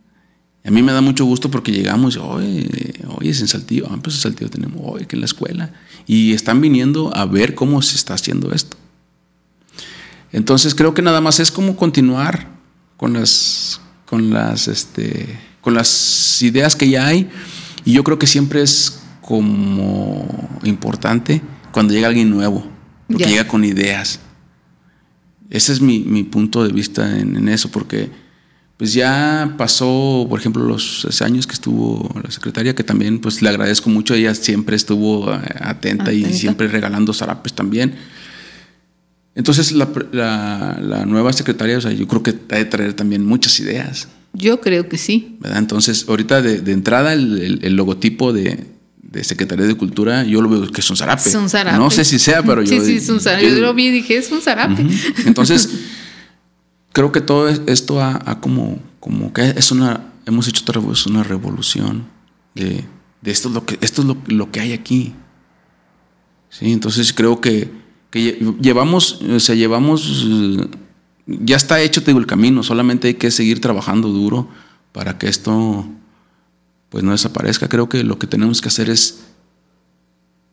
A 0.65 0.71
mí 0.71 0.83
me 0.83 0.93
da 0.93 1.01
mucho 1.01 1.25
gusto 1.25 1.51
porque 1.51 1.73
llegamos, 1.73 2.17
oye, 2.17 2.95
oye, 3.19 3.31
es 3.31 3.41
en 3.41 3.49
Saltillo, 3.49 3.89
ah, 3.91 3.99
pues 4.03 4.17
en 4.17 4.23
Saltillo 4.23 4.51
tenemos, 4.51 4.81
oye, 4.85 5.07
que 5.07 5.17
en 5.17 5.21
la 5.21 5.27
escuela. 5.27 5.73
Y 6.07 6.33
están 6.33 6.61
viniendo 6.61 7.15
a 7.17 7.25
ver 7.27 7.55
cómo 7.55 7.83
se 7.83 7.97
está 7.97 8.15
haciendo 8.15 8.53
esto. 8.53 8.77
Entonces 10.33 10.75
creo 10.75 10.95
que 10.95 11.03
nada 11.03 11.21
más 11.21 11.41
es 11.41 11.51
como 11.51 11.77
continuar 11.77 12.47
con 12.97 13.15
las, 13.15 13.81
con 14.07 14.31
las, 14.31 14.69
este, 14.69 15.39
con 15.61 15.75
las 15.75 16.41
ideas 16.43 16.77
que 16.77 16.89
ya 16.89 17.07
hay. 17.07 17.29
Y 17.85 17.93
yo 17.93 18.05
creo 18.05 18.19
que 18.19 18.27
siempre 18.27 18.63
es 18.63 19.01
como 19.21 20.29
importante 20.63 21.43
cuando 21.73 21.95
llega 21.95 22.09
alguien 22.09 22.31
nuevo, 22.31 22.67
porque 23.09 23.25
llega 23.25 23.49
con 23.49 23.65
ideas. 23.65 24.21
Ese 25.51 25.73
es 25.73 25.81
mi, 25.81 25.99
mi 26.01 26.23
punto 26.23 26.65
de 26.65 26.73
vista 26.73 27.19
en, 27.19 27.37
en 27.37 27.49
eso, 27.49 27.71
porque 27.71 28.09
pues 28.77 28.95
ya 28.95 29.55
pasó, 29.59 30.27
por 30.31 30.39
ejemplo, 30.41 30.65
los 30.65 31.01
seis 31.03 31.21
años 31.23 31.47
que 31.47 31.53
estuvo 31.53 32.09
la 32.25 32.31
secretaria, 32.31 32.75
que 32.75 32.83
también 32.85 33.19
pues 33.21 33.43
le 33.43 33.49
agradezco 33.51 33.91
mucho, 33.91 34.15
ella 34.15 34.35
siempre 34.35 34.75
estuvo 34.77 35.31
eh, 35.35 35.39
atenta, 35.61 36.13
y 36.13 36.25
siempre 36.33 36.67
regalando 36.69 37.13
zarapes 37.13 37.53
también. 37.53 37.95
Entonces 39.35 39.73
la, 39.73 39.89
la- 40.13 40.79
la 40.81 41.07
nueva 41.07 41.33
secretaria, 41.33 41.79
o 41.79 41.81
sea, 41.81 41.93
yo 41.93 42.07
creo 42.09 42.23
que 42.23 42.35
ha 42.51 42.57
de 42.57 42.65
traer 42.65 42.95
también 42.95 43.25
muchas 43.25 43.59
ideas, 43.61 44.09
Yo 44.33 44.61
creo 44.61 44.89
que 44.89 44.97
sí. 44.97 45.37
¿verdad? 45.41 45.59
Entonces 45.59 46.07
ahorita 46.09 46.41
de, 46.41 46.61
de 46.61 46.73
entrada 46.73 47.13
el, 47.13 47.39
el- 47.41 47.65
el 47.65 47.75
logotipo 47.77 48.33
de, 48.33 48.65
de 49.11 49.25
Secretaría 49.25 49.67
de 49.67 49.75
Cultura, 49.77 50.23
yo 50.25 50.41
lo 50.41 50.49
veo 50.49 50.71
que 50.71 50.81
es 50.81 50.89
un 50.91 50.97
zarape. 50.97 51.29
Es 51.29 51.35
un 51.35 51.49
zarape. 51.49 51.77
No 51.79 51.91
sé 51.91 52.05
si 52.05 52.19
sea, 52.19 52.43
pero 52.43 52.63
sí, 52.67 52.77
yo... 52.77 52.85
sí, 52.85 52.97
es 52.97 53.09
un 53.09 53.21
zarape. 53.21 53.51
Yo 53.51 53.57
lo 53.61 53.75
vi 53.75 53.87
y 53.87 53.91
dije, 53.91 54.17
es 54.17 54.31
un 54.31 54.41
zarape. 54.41 54.87
Entonces, 55.27 55.69
creo 56.93 57.11
que 57.13 57.21
todo 57.21 57.49
es- 57.49 57.61
esto 57.67 58.01
ha, 58.01 58.21
ha 58.25 58.41
como, 58.41 58.79
como 59.01 59.33
que 59.33 59.43
es 59.57 59.73
una, 59.73 60.13
hemos 60.27 60.47
hecho 60.49 60.63
otra 60.63 60.81
vez 60.81 61.07
una 61.07 61.23
revolución 61.25 62.05
de, 62.55 62.85
de 63.23 63.31
esto 63.31 63.49
es 63.49 63.55
lo 63.55 63.67
que, 63.67 63.79
esto 63.81 64.03
es 64.03 64.07
lo, 64.09 64.17
lo 64.27 64.51
que 64.53 64.61
hay 64.61 64.73
aquí. 64.73 65.13
Sí, 66.49 66.73
entonces 66.73 67.13
creo 67.13 67.41
que, 67.41 67.71
que 68.11 68.39
lle- 68.41 68.61
llevamos, 68.61 69.21
o 69.23 69.41
sea, 69.41 69.55
llevamos, 69.55 70.27
ya 71.27 71.57
está 71.57 71.81
hecho, 71.81 72.03
te 72.03 72.11
digo, 72.11 72.19
el 72.21 72.27
camino, 72.27 72.63
solamente 72.63 73.09
hay 73.09 73.15
que 73.15 73.31
seguir 73.31 73.61
trabajando 73.61 74.09
duro 74.09 74.49
para 74.93 75.17
que 75.19 75.29
esto 75.29 75.87
pues 76.91 77.03
no 77.05 77.13
desaparezca. 77.13 77.69
Creo 77.69 77.89
que 77.89 78.05
lo 78.05 78.19
que 78.19 78.27
tenemos 78.27 78.61
que 78.61 78.69
hacer 78.69 78.91
es, 78.91 79.21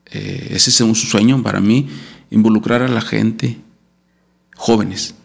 eh, 0.06 0.50
ese 0.52 0.70
es 0.70 0.80
un 0.80 0.96
sueño 0.96 1.44
para 1.44 1.60
mí, 1.60 1.90
involucrar 2.30 2.82
a 2.82 2.88
la 2.88 3.02
gente, 3.02 3.58
jóvenes. 4.56 5.16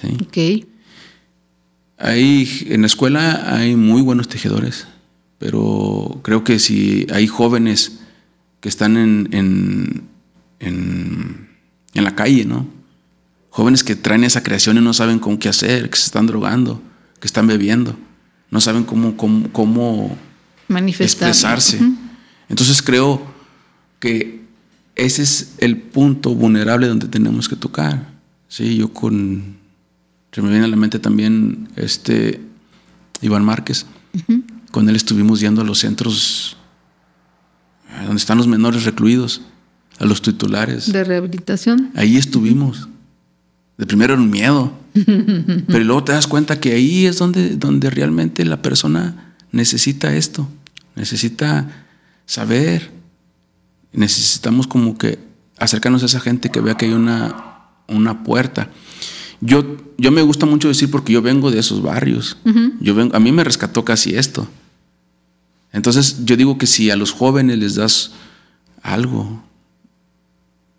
¿sí? 0.00 0.16
Ok. 0.22 0.68
Hay, 1.98 2.66
en 2.68 2.82
la 2.82 2.86
escuela 2.86 3.56
hay 3.56 3.76
muy 3.76 4.02
buenos 4.02 4.28
tejedores, 4.28 4.86
pero 5.38 6.20
creo 6.22 6.44
que 6.44 6.58
si 6.58 7.06
hay 7.12 7.26
jóvenes 7.26 8.00
que 8.60 8.68
están 8.68 8.96
en, 8.96 9.28
en, 9.32 10.08
en, 10.58 11.48
en 11.94 12.04
la 12.04 12.14
calle, 12.14 12.44
¿no? 12.44 12.66
Jóvenes 13.50 13.84
que 13.84 13.94
traen 13.94 14.24
esa 14.24 14.42
creación 14.42 14.76
y 14.76 14.80
no 14.80 14.92
saben 14.92 15.20
cómo 15.20 15.38
qué 15.38 15.48
hacer, 15.48 15.88
que 15.88 15.96
se 15.96 16.06
están 16.06 16.26
drogando, 16.26 16.82
que 17.20 17.26
están 17.26 17.46
bebiendo, 17.46 17.96
no 18.50 18.60
saben 18.60 18.84
cómo, 18.84 19.16
cómo, 19.16 19.50
cómo 19.52 20.16
Manifestar. 20.68 21.28
expresarse. 21.28 21.80
Entonces 22.48 22.82
creo 22.82 23.22
que 24.00 24.42
ese 24.94 25.22
es 25.22 25.54
el 25.58 25.76
punto 25.78 26.34
vulnerable 26.34 26.86
donde 26.86 27.08
tenemos 27.08 27.48
que 27.48 27.56
tocar. 27.56 28.12
Sí, 28.48 28.76
yo 28.76 28.92
con 28.92 29.56
se 30.32 30.42
me 30.42 30.50
viene 30.50 30.64
a 30.64 30.68
la 30.68 30.76
mente 30.76 30.98
también 30.98 31.68
este 31.76 32.40
Iván 33.20 33.44
Márquez. 33.44 33.86
Con 34.72 34.88
él 34.88 34.96
estuvimos 34.96 35.40
yendo 35.40 35.62
a 35.62 35.64
los 35.64 35.78
centros 35.78 36.56
donde 38.02 38.16
están 38.16 38.38
los 38.38 38.48
menores 38.48 38.84
recluidos, 38.84 39.42
a 39.98 40.04
los 40.04 40.20
titulares. 40.22 40.92
De 40.92 41.04
rehabilitación. 41.04 41.92
Ahí 41.94 42.16
estuvimos. 42.16 42.88
De 43.76 43.86
primero 43.86 44.14
era 44.14 44.22
un 44.22 44.30
miedo, 44.30 44.72
pero 44.94 45.84
luego 45.84 46.04
te 46.04 46.12
das 46.12 46.26
cuenta 46.26 46.60
que 46.60 46.72
ahí 46.72 47.06
es 47.06 47.18
donde, 47.18 47.56
donde 47.56 47.90
realmente 47.90 48.44
la 48.44 48.62
persona 48.62 49.34
necesita 49.50 50.14
esto, 50.14 50.48
necesita 50.94 51.86
saber, 52.26 52.90
necesitamos 53.92 54.66
como 54.66 54.96
que 54.96 55.18
acercarnos 55.58 56.02
a 56.02 56.06
esa 56.06 56.20
gente 56.20 56.50
que 56.50 56.60
vea 56.60 56.76
que 56.76 56.86
hay 56.86 56.92
una, 56.92 57.66
una 57.88 58.22
puerta. 58.22 58.70
Yo, 59.40 59.76
yo 59.98 60.10
me 60.10 60.22
gusta 60.22 60.46
mucho 60.46 60.68
decir 60.68 60.90
porque 60.90 61.12
yo 61.12 61.22
vengo 61.22 61.50
de 61.50 61.58
esos 61.58 61.82
barrios, 61.82 62.36
yo 62.80 62.94
vengo, 62.94 63.14
a 63.14 63.20
mí 63.20 63.32
me 63.32 63.44
rescató 63.44 63.84
casi 63.84 64.14
esto. 64.16 64.48
Entonces 65.72 66.24
yo 66.24 66.36
digo 66.36 66.56
que 66.56 66.66
si 66.66 66.90
a 66.90 66.96
los 66.96 67.10
jóvenes 67.10 67.58
les 67.58 67.74
das 67.74 68.12
algo, 68.82 69.42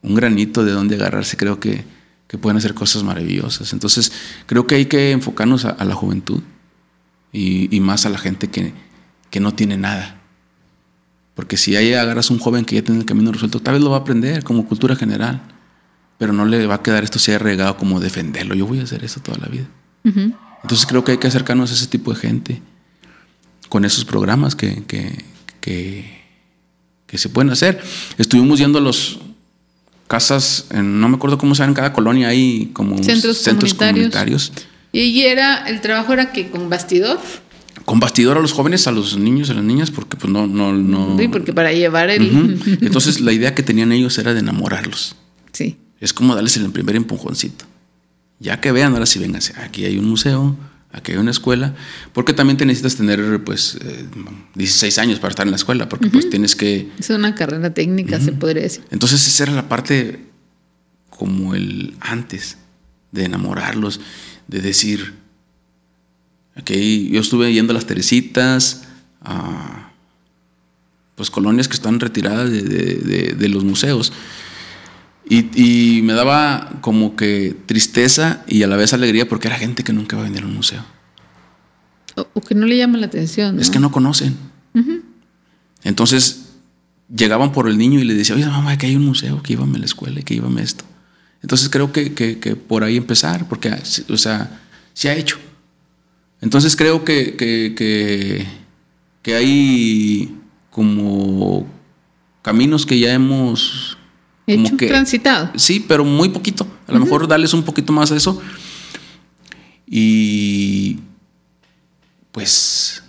un 0.01 0.15
granito 0.15 0.63
de 0.63 0.72
donde 0.72 0.95
agarrarse, 0.95 1.35
creo 1.35 1.59
que, 1.59 1.84
que 2.27 2.38
pueden 2.38 2.57
hacer 2.57 2.73
cosas 2.73 3.03
maravillosas. 3.03 3.73
Entonces, 3.73 4.11
creo 4.45 4.68
que 4.68 4.76
hay 4.76 4.85
que 4.85 5.11
enfocarnos 5.11 5.65
a, 5.65 5.69
a 5.69 5.85
la 5.85 5.95
juventud 5.95 6.41
y, 7.31 7.76
y 7.76 7.80
más 7.80 8.06
a 8.06 8.10
la 8.10 8.18
gente 8.18 8.49
que, 8.49 8.73
que 9.30 9.39
no 9.39 9.53
tiene 9.53 9.77
nada. 9.77 10.22
Porque 11.35 11.57
si 11.57 11.76
ahí 11.76 11.93
agarras 11.93 12.31
un 12.31 12.39
joven 12.39 12.64
que 12.64 12.76
ya 12.76 12.81
tiene 12.81 13.02
el 13.02 13.06
camino 13.06 13.31
resuelto, 13.31 13.60
tal 13.61 13.73
vez 13.73 13.84
lo 13.84 13.89
va 13.89 13.97
a 13.97 13.99
aprender 13.99 14.43
como 14.43 14.65
cultura 14.65 14.95
general, 14.95 15.41
pero 16.18 16.31
no 16.31 16.45
le 16.45 16.65
va 16.65 16.76
a 16.76 16.81
quedar 16.81 17.03
esto 17.03 17.18
así 17.18 17.38
regado 17.38 17.77
como 17.77 17.99
defenderlo. 17.99 18.56
Yo 18.56 18.65
voy 18.65 18.80
a 18.80 18.84
hacer 18.84 19.03
eso 19.03 19.19
toda 19.19 19.38
la 19.38 19.47
vida. 19.47 19.68
Entonces 20.03 20.85
creo 20.85 21.03
que 21.03 21.11
hay 21.14 21.18
que 21.18 21.27
acercarnos 21.27 21.72
a 21.72 21.73
ese 21.73 21.88
tipo 21.88 22.14
de 22.14 22.19
gente 22.19 22.61
con 23.69 23.84
esos 23.84 24.06
programas 24.06 24.56
que, 24.56 24.84
que, 24.85 25.26
que, 25.60 26.22
que 27.06 27.18
se 27.18 27.27
pueden 27.27 27.52
hacer. 27.52 27.84
Estuvimos 28.18 28.60
yendo 28.60 28.77
a 28.77 28.81
los 28.81 29.19
casas, 30.07 30.65
en- 30.72 30.99
no 30.99 31.10
me 31.10 31.15
acuerdo 31.15 31.38
cómo 31.38 31.56
se 31.56 31.60
llaman 31.60 31.72
en 31.72 31.76
cada 31.76 31.94
colonia, 31.94 32.27
hay 32.30 32.69
como 32.73 32.98
Centros 33.03 33.44
comunitarios. 33.44 33.76
comunitarios. 33.77 34.52
Y 34.91 35.22
era, 35.23 35.65
el 35.68 35.82
trabajo 35.82 36.14
era 36.14 36.32
que 36.32 36.49
con 36.49 36.69
bastidor. 36.69 37.19
Con 37.84 37.99
bastidor 37.99 38.38
a 38.38 38.41
los 38.41 38.53
jóvenes, 38.53 38.88
a 38.88 38.91
los 38.91 39.18
niños, 39.18 39.49
a 39.49 39.53
las 39.53 39.64
niñas, 39.64 39.91
porque 39.91 40.15
pues 40.18 40.32
no, 40.32 40.48
no, 40.48 40.72
no. 40.73 41.18
Sí, 41.19 41.27
porque 41.27 41.53
para 41.53 41.72
llevar 41.73 42.10
el. 42.10 42.60
Entonces 42.82 43.19
la 43.19 43.34
idea 43.34 43.53
que 43.53 43.61
tenían 43.64 43.91
ellos 43.91 44.18
era 44.18 44.34
de 44.34 44.40
enamorarlos. 44.40 45.15
Sí. 45.52 45.77
Es 45.99 46.14
como 46.14 46.34
darles 46.34 46.56
el 46.57 46.69
primer 46.72 46.95
empujoncito. 46.95 47.65
Ya 48.40 48.60
que 48.60 48.72
vean, 48.72 48.94
ahora 48.94 49.06
sí 49.06 49.19
vénganse. 49.19 49.53
Aquí 49.61 49.86
hay 49.86 49.98
un 49.98 50.06
museo, 50.06 50.56
aquí 50.97 51.11
hay 51.11 51.17
una 51.17 51.31
escuela, 51.31 51.76
porque 52.13 52.34
también 52.34 52.57
te 52.57 52.65
necesitas 52.65 52.95
tener 52.95 53.43
pues 53.43 53.77
eh, 53.81 54.05
16 54.55 54.97
años 54.97 55.19
para 55.19 55.30
estar 55.31 55.45
en 55.45 55.51
la 55.51 55.57
escuela, 55.57 55.89
porque 55.89 56.09
pues 56.09 56.30
tienes 56.30 56.55
que... 56.55 56.89
Es 56.97 57.09
una 57.09 57.35
carrera 57.35 57.73
técnica, 57.73 58.19
se 58.22 58.31
podría 58.31 58.63
decir. 58.63 58.84
Entonces 58.91 59.27
esa 59.27 59.43
era 59.43 59.51
la 59.53 59.67
parte 59.67 60.26
como 61.09 61.53
el 61.55 61.95
antes 61.99 62.57
de 63.11 63.26
enamorarlos, 63.26 63.99
de 64.47 64.61
decir, 64.61 65.13
ok, 66.57 66.72
yo 67.11 67.19
estuve 67.22 67.53
yendo 67.53 67.72
a 67.72 67.76
las 67.76 67.85
Teresitas, 67.85 68.84
a 69.22 69.91
pues 71.15 71.30
colonias 71.30 71.67
que 71.67 71.76
están 71.76 71.99
retiradas 71.99 72.49
de, 72.51 72.61
de- 72.61 72.95
de- 72.95 73.34
de 73.35 73.49
los 73.49 73.63
museos. 73.63 74.11
Y, 75.27 75.97
y 75.97 76.02
me 76.03 76.14
daba 76.14 76.77
como 76.81 77.15
que 77.15 77.56
tristeza 77.65 78.43
y 78.47 78.61
a 78.64 78.68
la 78.68 78.76
vez 78.77 78.93
alegría 78.93 79.27
porque 79.27 79.47
era 79.47 79.57
gente 79.57 79.84
que 79.84 79.91
nunca 79.93 80.15
va 80.15 80.22
a 80.23 80.26
venir 80.26 80.43
a 80.43 80.45
un 80.45 80.53
museo. 80.56 80.84
O, 82.15 82.27
o 82.34 82.41
que 82.41 82.53
no 82.56 82.65
le 82.68 82.77
llama 82.77 82.97
la 82.99 83.07
atención. 83.07 83.56
¿no? 83.56 83.61
Es 83.61 83.69
que 83.69 83.80
no 83.80 83.91
conocen. 83.91 84.35
Entonces 85.84 86.49
llegaban 87.15 87.52
por 87.52 87.68
el 87.69 87.77
niño 87.77 87.99
y 87.99 88.03
le 88.03 88.14
decía, 88.14 88.35
oye 88.35 88.45
mamá, 88.45 88.77
que 88.77 88.88
hay 88.88 88.95
un 88.95 89.06
museo, 89.06 89.41
que 89.43 89.53
íbame 89.53 89.77
a 89.77 89.80
la 89.80 89.85
escuela 89.85 90.19
y 90.19 90.23
que 90.23 90.34
íbame 90.35 90.61
esto. 90.61 90.84
Entonces 91.41 91.69
creo 91.69 91.91
que, 91.91 92.14
que- 92.14 92.39
que 92.39 92.56
por 92.56 92.84
ahí 92.84 92.97
empezar, 92.97 93.47
porque, 93.47 93.72
o 94.10 94.18
sea, 94.18 94.60
se 94.93 95.10
ha 95.10 95.15
hecho. 95.15 95.38
Entonces 96.41 96.76
creo 96.76 97.03
que, 97.06 97.35
que 99.22 99.35
hay 99.35 100.35
como 100.69 101.68
caminos 102.41 102.85
que 102.85 102.99
ya 102.99 103.14
hemos... 103.14 103.94
como 104.45 104.67
Hecho, 104.67 104.77
que- 104.77 104.88
transitado. 104.88 105.51
Sí, 105.55 105.84
pero 105.88 106.03
muy 106.05 106.30
poquito. 106.30 106.67
A 106.88 106.91
lo 106.91 106.99
mejor 106.99 107.27
darles 107.27 107.53
un 107.53 107.63
poquito 107.63 107.91
más 107.93 108.11
a 108.11 108.15
eso. 108.15 108.41
y 109.88 110.97
pues 112.31 113.03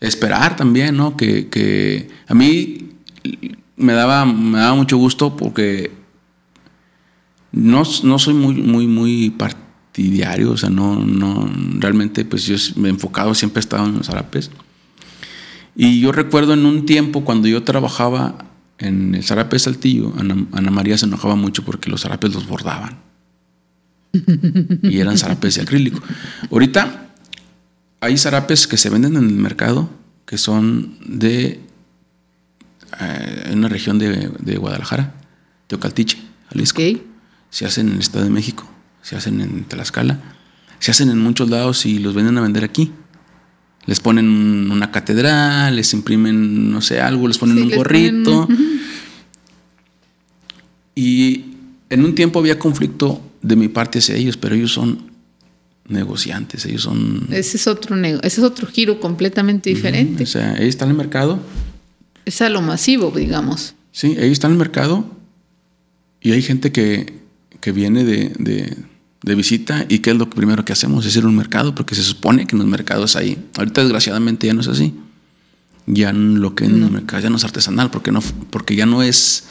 esperar 0.00 0.56
también, 0.56 0.96
¿no? 0.96 1.16
Que, 1.16 1.48
que 1.48 2.08
a 2.26 2.34
mí 2.34 2.90
me 3.76 3.92
daba, 3.94 4.24
me 4.26 4.58
daba 4.58 4.74
mucho 4.74 4.96
gusto 4.98 5.36
porque 5.36 5.90
no, 7.52 7.82
no 8.02 8.18
soy 8.18 8.34
muy, 8.34 8.54
muy, 8.54 8.86
muy 8.86 9.30
partidario, 9.30 10.50
o 10.52 10.56
sea, 10.56 10.68
no, 10.68 10.96
no, 10.96 11.50
realmente 11.78 12.24
pues 12.24 12.44
yo 12.44 12.56
me 12.80 12.88
he 12.88 12.90
enfocado, 12.90 13.34
siempre 13.34 13.60
he 13.60 13.64
estado 13.64 13.86
en 13.86 13.94
los 13.96 14.06
zarapes. 14.08 14.50
Y 15.74 16.00
yo 16.00 16.12
recuerdo 16.12 16.52
en 16.54 16.66
un 16.66 16.84
tiempo 16.86 17.24
cuando 17.24 17.48
yo 17.48 17.62
trabajaba 17.62 18.36
en 18.78 19.14
el 19.14 19.24
zarape 19.24 19.56
de 19.56 19.60
Saltillo, 19.60 20.12
Ana, 20.18 20.70
María 20.70 20.98
se 20.98 21.06
enojaba 21.06 21.34
mucho 21.34 21.64
porque 21.64 21.90
los 21.90 22.02
zarapes 22.02 22.34
los 22.34 22.46
bordaban. 22.46 22.98
y 24.82 24.98
eran 24.98 25.18
zarapes 25.18 25.56
de 25.56 25.62
acrílico. 25.62 26.00
Ahorita 26.50 27.10
hay 28.00 28.16
zarapes 28.16 28.66
que 28.66 28.76
se 28.76 28.90
venden 28.90 29.16
en 29.16 29.24
el 29.24 29.36
mercado 29.36 29.90
que 30.26 30.38
son 30.38 30.98
de 31.06 31.60
eh, 33.00 33.50
una 33.52 33.68
región 33.68 33.98
de, 33.98 34.30
de 34.38 34.56
Guadalajara, 34.56 35.14
Teocaltiche, 35.66 36.18
Jalisco. 36.50 36.82
Se 37.50 37.64
hacen 37.64 37.88
en 37.88 37.94
el 37.94 38.00
Estado 38.00 38.24
de 38.24 38.30
México, 38.30 38.68
se 39.02 39.16
hacen 39.16 39.40
en 39.40 39.64
Tlaxcala, 39.64 40.20
se 40.78 40.90
hacen 40.90 41.10
en 41.10 41.18
muchos 41.18 41.48
lados 41.48 41.86
y 41.86 41.98
los 41.98 42.14
venden 42.14 42.36
a 42.38 42.40
vender 42.42 42.64
aquí. 42.64 42.92
Les 43.86 44.00
ponen 44.00 44.70
una 44.70 44.90
catedral, 44.90 45.76
les 45.76 45.92
imprimen, 45.92 46.70
no 46.70 46.80
sé, 46.80 47.00
algo, 47.00 47.28
les 47.28 47.38
ponen 47.38 47.62
un 47.62 47.70
gorrito. 47.70 48.48
Y 50.98 51.44
en 51.90 52.04
un 52.06 52.14
tiempo 52.14 52.38
había 52.38 52.58
conflicto 52.58 53.20
de 53.42 53.54
mi 53.54 53.68
parte 53.68 53.98
hacia 53.98 54.16
ellos, 54.16 54.38
pero 54.38 54.54
ellos 54.54 54.72
son 54.72 55.10
negociantes, 55.88 56.64
ellos 56.64 56.82
son... 56.82 57.28
Ese 57.30 57.58
es 57.58 57.66
otro, 57.66 57.94
ese 57.96 58.18
es 58.22 58.38
otro 58.38 58.66
giro 58.66 58.98
completamente 58.98 59.70
diferente. 59.70 60.24
o 60.24 60.26
sea, 60.26 60.54
ellos 60.54 60.70
están 60.70 60.88
en 60.88 60.92
el 60.92 60.96
mercado. 60.96 61.38
Es 62.24 62.40
a 62.40 62.48
lo 62.48 62.62
masivo, 62.62 63.12
digamos. 63.14 63.74
Sí, 63.92 64.16
ellos 64.18 64.32
están 64.32 64.50
en 64.50 64.54
el 64.54 64.58
mercado 64.58 65.04
y 66.20 66.32
hay 66.32 66.42
gente 66.42 66.72
que, 66.72 67.12
que 67.60 67.72
viene 67.72 68.02
de, 68.02 68.32
de, 68.38 68.76
visita 69.22 69.86
y 69.88 70.00
qué 70.00 70.10
es 70.10 70.16
lo 70.16 70.30
primero 70.30 70.64
que 70.64 70.72
hacemos, 70.72 71.04
es 71.06 71.16
ir 71.16 71.24
a 71.24 71.26
un 71.26 71.36
mercado, 71.36 71.74
porque 71.74 71.94
se 71.94 72.02
supone 72.02 72.46
que 72.46 72.54
en 72.54 72.60
los 72.60 72.68
mercados 72.68 73.16
ahí. 73.16 73.38
Ahorita 73.56 73.82
desgraciadamente 73.82 74.46
ya 74.46 74.54
no 74.54 74.60
es 74.60 74.68
así. 74.68 74.94
Ya 75.86 76.12
lo 76.12 76.54
que 76.54 76.64
en 76.64 76.82
el 76.82 76.90
mercado 76.90 77.22
ya 77.22 77.30
no 77.30 77.36
es 77.36 77.44
artesanal, 77.44 77.90
porque, 77.90 78.12
no, 78.12 78.20
porque 78.50 78.76
ya 78.76 78.86
no 78.86 79.02
es... 79.02 79.44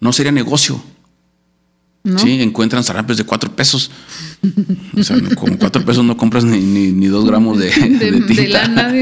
No 0.00 0.12
sería 0.12 0.32
negocio 0.32 0.82
Sí, 2.16 2.42
encuentran 2.42 2.82
zarapes 2.82 3.16
de 3.16 3.24
cuatro 3.24 3.54
pesos. 3.54 3.90
O 4.96 5.04
sea, 5.04 5.16
con 5.36 5.56
cuatro 5.56 5.84
pesos 5.84 6.04
no 6.04 6.16
compras 6.16 6.44
ni, 6.44 6.58
ni, 6.60 7.06
dos 7.06 7.24
gramos 7.24 7.58
de, 7.58 7.70
de, 8.28 8.48
lana. 8.48 8.92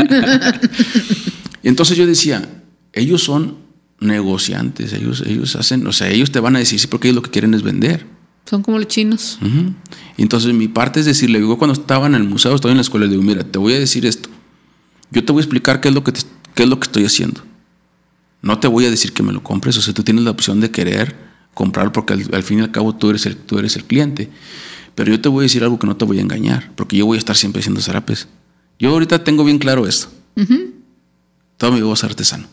y 1.63 1.69
entonces 1.69 1.97
yo 1.97 2.07
decía, 2.07 2.47
ellos 2.93 3.23
son 3.23 3.57
negociantes, 4.01 4.93
ellos, 4.93 5.23
ellos 5.27 5.57
hacen, 5.57 5.87
o 5.87 5.93
sea, 5.93 6.11
ellos 6.11 6.31
te 6.31 6.41
van 6.41 6.57
a 6.57 6.59
decir, 6.59 6.79
sí, 6.79 6.89
porque 6.89 7.09
ellos 7.09 7.17
lo 7.17 7.23
que 7.23 7.31
quieren 7.31 7.55
es 7.55 7.63
vender. 7.63 8.05
Son 8.45 8.63
como 8.63 8.79
los 8.79 8.89
chinos. 8.89 9.39
Entonces 10.17 10.53
mi 10.55 10.69
parte 10.69 11.01
es 11.01 11.07
decirle, 11.07 11.39
digo, 11.39 11.57
cuando 11.59 11.75
estaba 11.75 12.07
en 12.07 12.15
el 12.15 12.25
museo, 12.25 12.55
estaba 12.55 12.73
en 12.73 12.79
la 12.79 12.83
escuela, 12.83 13.07
le 13.07 13.13
digo, 13.13 13.23
mira, 13.23 13.45
te 13.45 13.59
voy 13.59 13.75
a 13.75 13.79
decir 13.79 14.07
esto. 14.07 14.29
Yo 15.11 15.25
te 15.25 15.33
voy 15.33 15.41
a 15.41 15.45
explicar 15.45 15.81
qué 15.81 15.89
es 15.89 15.95
lo 15.95 16.03
que, 16.03 16.13
qué 16.55 16.65
es 16.65 16.69
lo 16.69 16.81
que 16.81 16.85
estoy 16.85 17.05
haciendo. 17.05 17.43
No 18.43 18.59
te 18.59 18.69
voy 18.69 18.87
a 18.87 18.91
decir 18.91 19.13
que 19.13 19.23
me 19.23 19.33
lo 19.33 19.43
compres, 19.43 19.77
o 19.77 19.83
sea, 19.83 19.95
tú 19.95 20.03
tienes 20.03 20.25
la 20.25 20.31
opción 20.31 20.61
de 20.61 20.71
querer 20.71 21.17
comprar 21.55 21.93
porque 21.93 22.15
al, 22.15 22.43
fin 22.43 22.59
y 22.59 22.63
al 22.63 22.71
cabo 22.71 22.95
tú 22.95 23.11
eres, 23.11 23.27
el, 23.27 23.37
tú 23.37 23.59
eres 23.59 23.77
el 23.77 23.85
cliente. 23.85 24.31
Pero 24.95 25.11
yo 25.13 25.21
te 25.21 25.29
voy 25.29 25.43
a 25.43 25.45
decir 25.45 25.63
algo 25.63 25.79
que 25.79 25.87
no 25.87 25.97
te 25.97 26.05
voy 26.05 26.19
a 26.19 26.23
engañar, 26.23 26.73
porque 26.75 26.97
yo 26.97 27.07
voy 27.07 27.17
a 27.17 27.19
estar 27.19 27.37
siempre 27.37 27.61
haciendo 27.61 27.81
zarapes. 27.81 28.29
Yo 28.79 28.91
ahorita 28.91 29.23
tengo 29.23 29.45
bien 29.45 29.59
claro 29.59 29.87
esto. 29.87 30.09
Todo 31.57 31.73
mi 31.73 31.81
voy 31.83 31.95
a 32.03 32.07
artesano. 32.07 32.47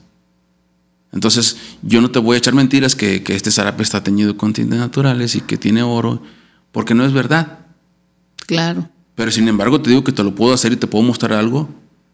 Entonces, 1.11 1.57
yo 1.81 2.01
no 2.01 2.11
te 2.11 2.19
voy 2.19 2.35
a 2.35 2.37
echar 2.37 2.53
mentiras 2.53 2.95
que, 2.95 3.23
que 3.23 3.35
este 3.35 3.51
zarape 3.51 3.83
está 3.83 4.03
teñido 4.03 4.37
con 4.37 4.53
tintes 4.53 4.77
naturales 4.77 5.35
y 5.35 5.41
que 5.41 5.57
tiene 5.57 5.83
oro, 5.83 6.21
porque 6.71 6.93
no 6.93 7.05
es 7.05 7.13
verdad. 7.13 7.59
Claro. 8.45 8.89
Pero 9.15 9.31
sin 9.31 9.47
embargo, 9.47 9.81
te 9.81 9.89
digo 9.89 10.03
que 10.03 10.11
te 10.11 10.23
lo 10.23 10.35
puedo 10.35 10.53
hacer 10.53 10.73
y 10.73 10.77
te 10.77 10.87
puedo 10.87 11.03
mostrar 11.03 11.33
algo. 11.33 11.69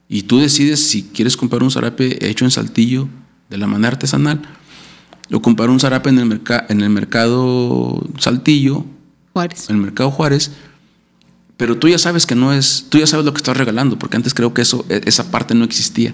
Y 0.08 0.24
tú 0.24 0.40
decides 0.40 0.86
si 0.86 1.04
quieres 1.04 1.36
comprar 1.36 1.64
un 1.64 1.72
zarape 1.72 2.30
hecho 2.30 2.46
en 2.46 2.52
saltillo 2.52 3.10
de 3.50 3.58
la 3.58 3.68
manera 3.68 3.90
artesanal 3.90 4.42
yo 5.30 5.42
comprar 5.42 5.70
un 5.70 5.80
zarape 5.80 6.10
en 6.10 6.20
el, 6.20 6.42
en 6.70 6.82
el 6.82 6.90
mercado 6.90 8.04
Saltillo. 8.20 8.86
Juárez. 9.34 9.70
En 9.70 9.78
el 9.78 9.82
mercado 9.82 10.12
Juárez. 10.12 10.52
Pero 11.58 11.78
tú 11.78 11.88
ya 11.88 11.98
sabes 11.98 12.26
que 12.26 12.36
no 12.36 12.54
es, 12.54 12.86
tú 12.90 12.98
ya 12.98 13.08
sabes 13.08 13.26
lo 13.26 13.34
que 13.34 13.38
estás 13.38 13.58
regalando, 13.58 13.98
porque 13.98 14.18
antes 14.18 14.34
creo 14.34 14.54
que 14.54 14.62
eso, 14.62 14.86
e, 14.90 15.02
esa 15.06 15.32
parte 15.32 15.56
no 15.56 15.66
existía. 15.66 16.14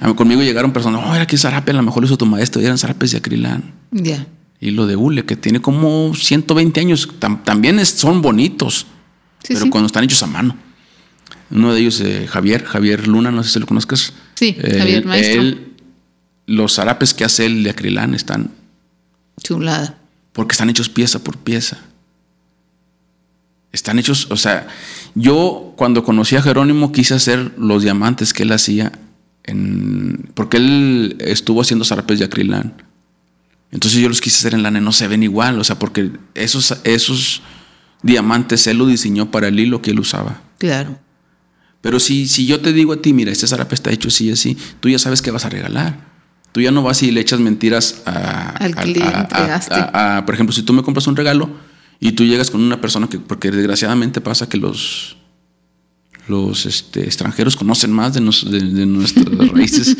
A 0.00 0.12
conmigo 0.14 0.42
llegaron 0.42 0.72
personas, 0.72 1.02
oh, 1.06 1.14
era 1.14 1.26
que 1.26 1.36
zarape 1.36 1.72
a 1.72 1.74
lo 1.74 1.82
mejor 1.82 2.04
hizo 2.04 2.16
tu 2.16 2.24
maestro, 2.24 2.62
y 2.62 2.64
eran 2.64 2.78
zarapes 2.78 3.12
de 3.12 3.18
acrilán. 3.18 3.74
Ya. 3.90 4.26
Y 4.58 4.70
lo 4.70 4.86
de 4.86 4.96
hule, 4.96 5.26
que 5.26 5.36
tiene 5.36 5.60
como 5.60 6.14
120 6.14 6.80
años, 6.80 7.08
también 7.44 7.84
son 7.84 8.22
bonitos, 8.22 8.86
pero 9.46 9.68
cuando 9.68 9.86
están 9.86 10.04
hechos 10.04 10.22
a 10.22 10.26
mano. 10.26 10.56
Uno 11.50 11.74
de 11.74 11.80
ellos, 11.80 12.00
eh, 12.00 12.26
Javier, 12.28 12.64
Javier 12.64 13.08
Luna, 13.08 13.30
no 13.30 13.42
sé 13.42 13.50
si 13.50 13.58
lo 13.58 13.66
conozcas. 13.66 14.14
Sí, 14.34 14.54
Javier 14.54 15.04
Maestro. 15.04 15.42
Él, 15.42 15.72
los 16.46 16.76
zarapes 16.76 17.12
que 17.12 17.24
hace 17.24 17.46
el 17.46 17.62
de 17.62 17.70
acrilán 17.70 18.14
están... 18.14 18.52
Chulada. 19.42 19.98
Porque 20.32 20.52
están 20.52 20.70
hechos 20.70 20.88
pieza 20.88 21.18
por 21.18 21.36
pieza. 21.38 21.78
Están 23.72 23.98
hechos, 23.98 24.28
o 24.30 24.36
sea, 24.36 24.66
yo 25.14 25.74
cuando 25.76 26.04
conocí 26.04 26.36
a 26.36 26.42
Jerónimo 26.42 26.90
quise 26.92 27.14
hacer 27.14 27.52
los 27.58 27.82
diamantes 27.82 28.32
que 28.32 28.42
él 28.44 28.52
hacía, 28.52 28.92
en, 29.50 30.30
porque 30.34 30.56
él 30.56 31.16
estuvo 31.20 31.60
haciendo 31.60 31.84
zarapes 31.84 32.18
de 32.18 32.24
acrilán. 32.24 32.82
Entonces 33.70 34.00
yo 34.00 34.08
los 34.08 34.20
quise 34.20 34.38
hacer 34.38 34.54
en 34.54 34.62
lana, 34.62 34.80
no 34.80 34.92
se 34.92 35.06
ven 35.06 35.22
igual, 35.22 35.58
o 35.60 35.64
sea, 35.64 35.78
porque 35.78 36.10
esos, 36.34 36.76
esos 36.84 37.42
diamantes 38.02 38.66
él 38.66 38.78
lo 38.78 38.86
diseñó 38.86 39.30
para 39.30 39.48
el 39.48 39.60
hilo 39.60 39.80
que 39.80 39.92
él 39.92 40.00
usaba. 40.00 40.42
Claro. 40.58 40.98
Pero 41.80 42.00
si, 42.00 42.28
si 42.28 42.46
yo 42.46 42.60
te 42.60 42.72
digo 42.72 42.92
a 42.92 43.02
ti, 43.02 43.12
mira, 43.12 43.32
este 43.32 43.46
zarape 43.46 43.74
está 43.74 43.90
hecho 43.90 44.08
así 44.08 44.26
y 44.26 44.32
así, 44.32 44.56
tú 44.80 44.88
ya 44.88 44.98
sabes 44.98 45.22
que 45.22 45.30
vas 45.30 45.44
a 45.44 45.48
regalar. 45.48 46.10
Tú 46.52 46.60
ya 46.60 46.72
no 46.72 46.82
vas 46.82 47.02
y 47.02 47.12
le 47.12 47.20
echas 47.20 47.38
mentiras 47.38 48.02
a, 48.06 48.50
al 48.50 48.74
cliente. 48.74 49.34
por 50.26 50.34
ejemplo, 50.34 50.52
si 50.52 50.62
tú 50.62 50.72
me 50.72 50.82
compras 50.82 51.06
un 51.06 51.14
regalo 51.14 51.48
y 52.00 52.12
tú 52.12 52.24
llegas 52.24 52.50
con 52.50 52.60
una 52.60 52.80
persona 52.80 53.08
que, 53.08 53.18
porque 53.18 53.50
desgraciadamente 53.50 54.20
pasa 54.20 54.48
que 54.48 54.58
los, 54.58 55.16
los 56.30 56.64
este, 56.64 57.04
extranjeros 57.04 57.56
conocen 57.56 57.92
más 57.92 58.14
de, 58.14 58.20
nuestras 58.20 59.26
raíces, 59.52 59.96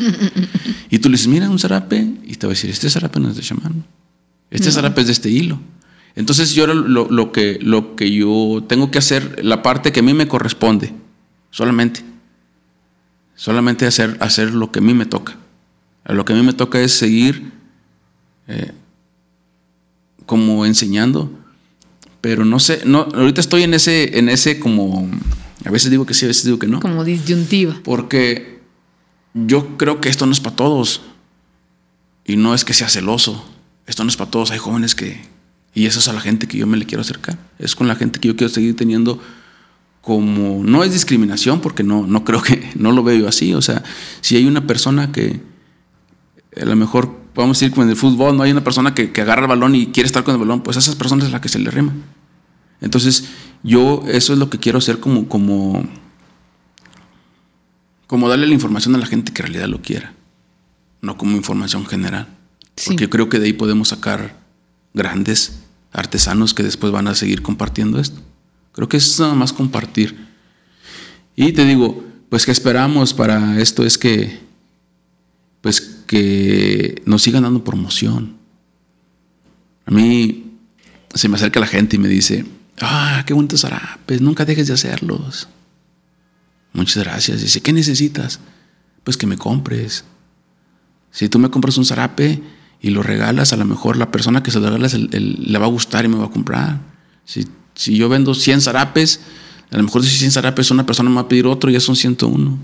y 0.89 0.99
tú 0.99 1.09
le 1.09 1.13
dices, 1.13 1.27
mira, 1.27 1.49
un 1.49 1.59
zarape, 1.59 2.07
y 2.25 2.35
te 2.35 2.47
va 2.47 2.53
a 2.53 2.55
decir, 2.55 2.69
este 2.69 2.89
zarape 2.89 3.19
no 3.19 3.29
es 3.29 3.35
de 3.35 3.43
chamán, 3.43 3.85
este 4.49 4.71
zarape 4.71 5.01
es 5.01 5.07
de 5.07 5.13
este 5.13 5.29
hilo. 5.29 5.59
Entonces 6.15 6.53
yo 6.53 6.67
lo, 6.67 7.09
lo, 7.09 7.31
que, 7.31 7.57
lo 7.61 7.95
que 7.95 8.11
yo 8.11 8.63
tengo 8.67 8.91
que 8.91 8.97
hacer, 8.97 9.43
la 9.43 9.61
parte 9.61 9.91
que 9.91 10.01
a 10.01 10.03
mí 10.03 10.13
me 10.13 10.27
corresponde, 10.27 10.93
solamente, 11.51 12.01
solamente 13.35 13.85
hacer, 13.85 14.17
hacer 14.19 14.53
lo 14.53 14.71
que 14.71 14.79
a 14.79 14.81
mí 14.81 14.93
me 14.93 15.05
toca. 15.05 15.37
Lo 16.05 16.25
que 16.25 16.33
a 16.33 16.35
mí 16.35 16.41
me 16.41 16.53
toca 16.53 16.81
es 16.81 16.93
seguir 16.93 17.51
eh, 18.47 18.71
como 20.25 20.65
enseñando, 20.65 21.31
pero 22.21 22.45
no 22.45 22.59
sé, 22.59 22.81
no, 22.85 23.07
ahorita 23.13 23.41
estoy 23.41 23.63
en 23.63 23.73
ese, 23.73 24.17
en 24.17 24.29
ese 24.29 24.59
como, 24.59 25.09
a 25.65 25.71
veces 25.71 25.91
digo 25.91 26.05
que 26.05 26.13
sí, 26.13 26.25
a 26.25 26.27
veces 26.27 26.45
digo 26.45 26.59
que 26.59 26.67
no. 26.67 26.79
Como 26.79 27.03
disyuntiva. 27.03 27.79
Porque 27.83 28.61
yo 29.33 29.77
creo 29.77 30.01
que 30.01 30.09
esto 30.09 30.25
no 30.25 30.31
es 30.31 30.39
para 30.39 30.55
todos. 30.55 31.01
Y 32.25 32.35
no 32.35 32.53
es 32.53 32.65
que 32.65 32.73
sea 32.73 32.89
celoso. 32.89 33.47
Esto 33.87 34.03
no 34.03 34.09
es 34.09 34.17
para 34.17 34.31
todos. 34.31 34.51
Hay 34.51 34.59
jóvenes 34.59 34.95
que... 34.95 35.21
Y 35.73 35.85
eso 35.85 35.99
es 35.99 36.07
a 36.07 36.13
la 36.13 36.21
gente 36.21 36.47
que 36.47 36.57
yo 36.57 36.67
me 36.67 36.77
le 36.77 36.85
quiero 36.85 37.01
acercar. 37.01 37.37
Es 37.59 37.75
con 37.75 37.87
la 37.87 37.95
gente 37.95 38.19
que 38.19 38.27
yo 38.27 38.35
quiero 38.35 38.53
seguir 38.53 38.75
teniendo 38.75 39.21
como... 40.01 40.63
No 40.63 40.83
es 40.83 40.91
discriminación 40.93 41.61
porque 41.61 41.83
no, 41.83 42.05
no 42.07 42.23
creo 42.23 42.41
que... 42.41 42.71
No 42.75 42.91
lo 42.91 43.03
veo 43.03 43.19
yo 43.19 43.27
así. 43.27 43.53
O 43.53 43.61
sea, 43.61 43.83
si 44.21 44.35
hay 44.35 44.45
una 44.45 44.67
persona 44.67 45.11
que 45.11 45.41
a 46.59 46.65
lo 46.65 46.75
mejor 46.75 47.21
podemos 47.33 47.59
decir 47.59 47.73
con 47.73 47.89
el 47.89 47.95
fútbol, 47.95 48.35
no 48.35 48.43
hay 48.43 48.51
una 48.51 48.63
persona 48.63 48.93
que, 48.93 49.11
agarra 49.21 49.43
el 49.43 49.47
balón 49.47 49.75
y 49.75 49.87
quiere 49.87 50.07
estar 50.07 50.23
con 50.23 50.33
el 50.33 50.39
balón, 50.39 50.61
pues 50.61 50.77
a 50.77 50.79
esas 50.79 50.95
personas 50.95 51.25
es 51.25 51.31
la 51.31 51.41
que 51.41 51.49
se 51.49 51.59
le 51.59 51.71
rima. 51.71 51.93
Entonces, 52.81 53.29
yo 53.63 54.03
eso 54.07 54.33
es 54.33 54.39
lo 54.39 54.49
que 54.49 54.57
quiero 54.57 54.79
hacer 54.79 54.99
como, 54.99 55.29
como, 55.29 55.87
como 58.07 58.27
darle 58.27 58.47
la 58.47 58.53
información 58.53 58.95
a 58.95 58.97
la 58.97 59.05
gente 59.05 59.31
que 59.31 59.41
en 59.43 59.47
realidad 59.47 59.69
lo 59.69 59.81
quiera, 59.81 60.13
no 61.01 61.17
como 61.17 61.37
información 61.37 61.85
general. 61.85 62.27
Porque 62.85 63.03
yo 63.03 63.09
creo 63.09 63.29
que 63.29 63.39
de 63.39 63.45
ahí 63.45 63.53
podemos 63.53 63.89
sacar 63.89 64.39
grandes 64.93 65.59
artesanos 65.93 66.53
que 66.53 66.63
después 66.63 66.91
van 66.91 67.07
a 67.07 67.15
seguir 67.15 67.41
compartiendo 67.41 67.99
esto. 67.99 68.19
Creo 68.73 68.89
que 68.89 68.97
es 68.97 69.19
nada 69.19 69.35
más 69.35 69.53
compartir. 69.53 70.27
Y 71.35 71.51
te 71.53 71.65
digo, 71.65 72.03
pues 72.29 72.45
que 72.45 72.51
esperamos 72.51 73.13
para 73.13 73.59
esto 73.59 73.83
es 73.85 73.97
que, 73.97 74.39
pues 75.61 75.81
que 76.07 77.01
nos 77.05 77.21
sigan 77.21 77.43
dando 77.43 77.63
promoción. 77.63 78.37
A 79.85 79.91
mí 79.91 80.57
se 81.13 81.27
me 81.29 81.35
acerca 81.35 81.59
la 81.59 81.67
gente 81.67 81.97
y 81.97 81.99
me 81.99 82.07
dice, 82.07 82.45
Ah, 82.81 83.23
qué 83.25 83.33
bonitos 83.33 83.61
zarapes, 83.61 84.21
nunca 84.21 84.45
dejes 84.45 84.67
de 84.67 84.73
hacerlos. 84.73 85.47
Muchas 86.73 87.03
gracias. 87.03 87.41
Dice, 87.41 87.61
¿qué 87.61 87.73
necesitas? 87.73 88.39
Pues 89.03 89.17
que 89.17 89.27
me 89.27 89.37
compres. 89.37 90.05
Si 91.11 91.29
tú 91.29 91.39
me 91.39 91.49
compras 91.49 91.77
un 91.77 91.85
zarape 91.85 92.41
y 92.81 92.89
lo 92.89 93.03
regalas, 93.03 93.53
a 93.53 93.57
lo 93.57 93.65
mejor 93.65 93.97
la 93.97 94.09
persona 94.11 94.41
que 94.41 94.51
se 94.51 94.59
lo 94.59 94.67
regalas 94.67 94.93
le 94.93 95.59
va 95.59 95.65
a 95.65 95.69
gustar 95.69 96.05
y 96.05 96.07
me 96.07 96.17
va 96.17 96.25
a 96.25 96.31
comprar. 96.31 96.79
Si, 97.25 97.47
si 97.75 97.95
yo 97.97 98.09
vendo 98.09 98.33
100 98.33 98.61
zarapes, 98.61 99.19
a 99.69 99.77
lo 99.77 99.83
mejor 99.83 100.03
si 100.03 100.09
100 100.09 100.31
zarapes 100.31 100.71
una 100.71 100.85
persona 100.85 101.09
me 101.09 101.15
va 101.15 101.21
a 101.21 101.27
pedir 101.27 101.45
otro, 101.45 101.69
ya 101.69 101.79
son 101.79 101.95
101. 101.95 102.57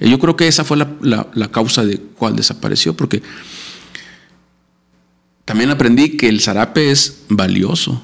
Yo 0.00 0.18
creo 0.18 0.36
que 0.36 0.46
esa 0.46 0.64
fue 0.64 0.76
la, 0.76 1.28
la, 1.32 1.50
causa 1.50 1.84
de 1.84 1.98
cuál 1.98 2.36
desapareció, 2.36 2.96
porque 2.96 3.22
también 5.44 5.70
aprendí 5.70 6.16
que 6.16 6.28
el 6.28 6.40
zarape 6.40 6.90
es 6.90 7.24
valioso. 7.28 8.00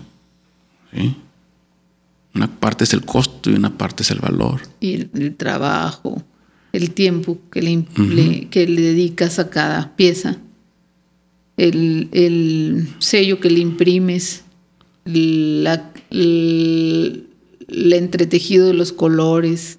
Una 2.35 2.49
parte 2.49 2.85
es 2.85 2.93
el 2.93 3.05
costo 3.05 3.51
y 3.51 3.55
una 3.55 3.77
parte 3.77 4.03
es 4.03 4.11
el 4.11 4.21
valor. 4.21 4.61
Y 4.81 4.95
el, 4.95 5.35
trabajo, 5.37 6.23
el 6.73 6.93
tiempo 6.93 7.39
que 7.51 7.63
le, 7.63 8.49
que 8.49 8.67
le 8.67 8.83
dedicas 8.83 9.39
a 9.39 9.51
cada 9.51 9.97
pieza, 9.97 10.39
el, 11.57 12.09
el 12.13 12.89
sello 12.99 13.41
que 13.41 13.51
le 13.51 13.61
imprimes, 13.61 14.45
la, 15.05 15.91
el, 16.11 17.27
entretejido 17.69 18.69
de 18.69 18.75
los 18.75 18.93
colores, 18.93 19.79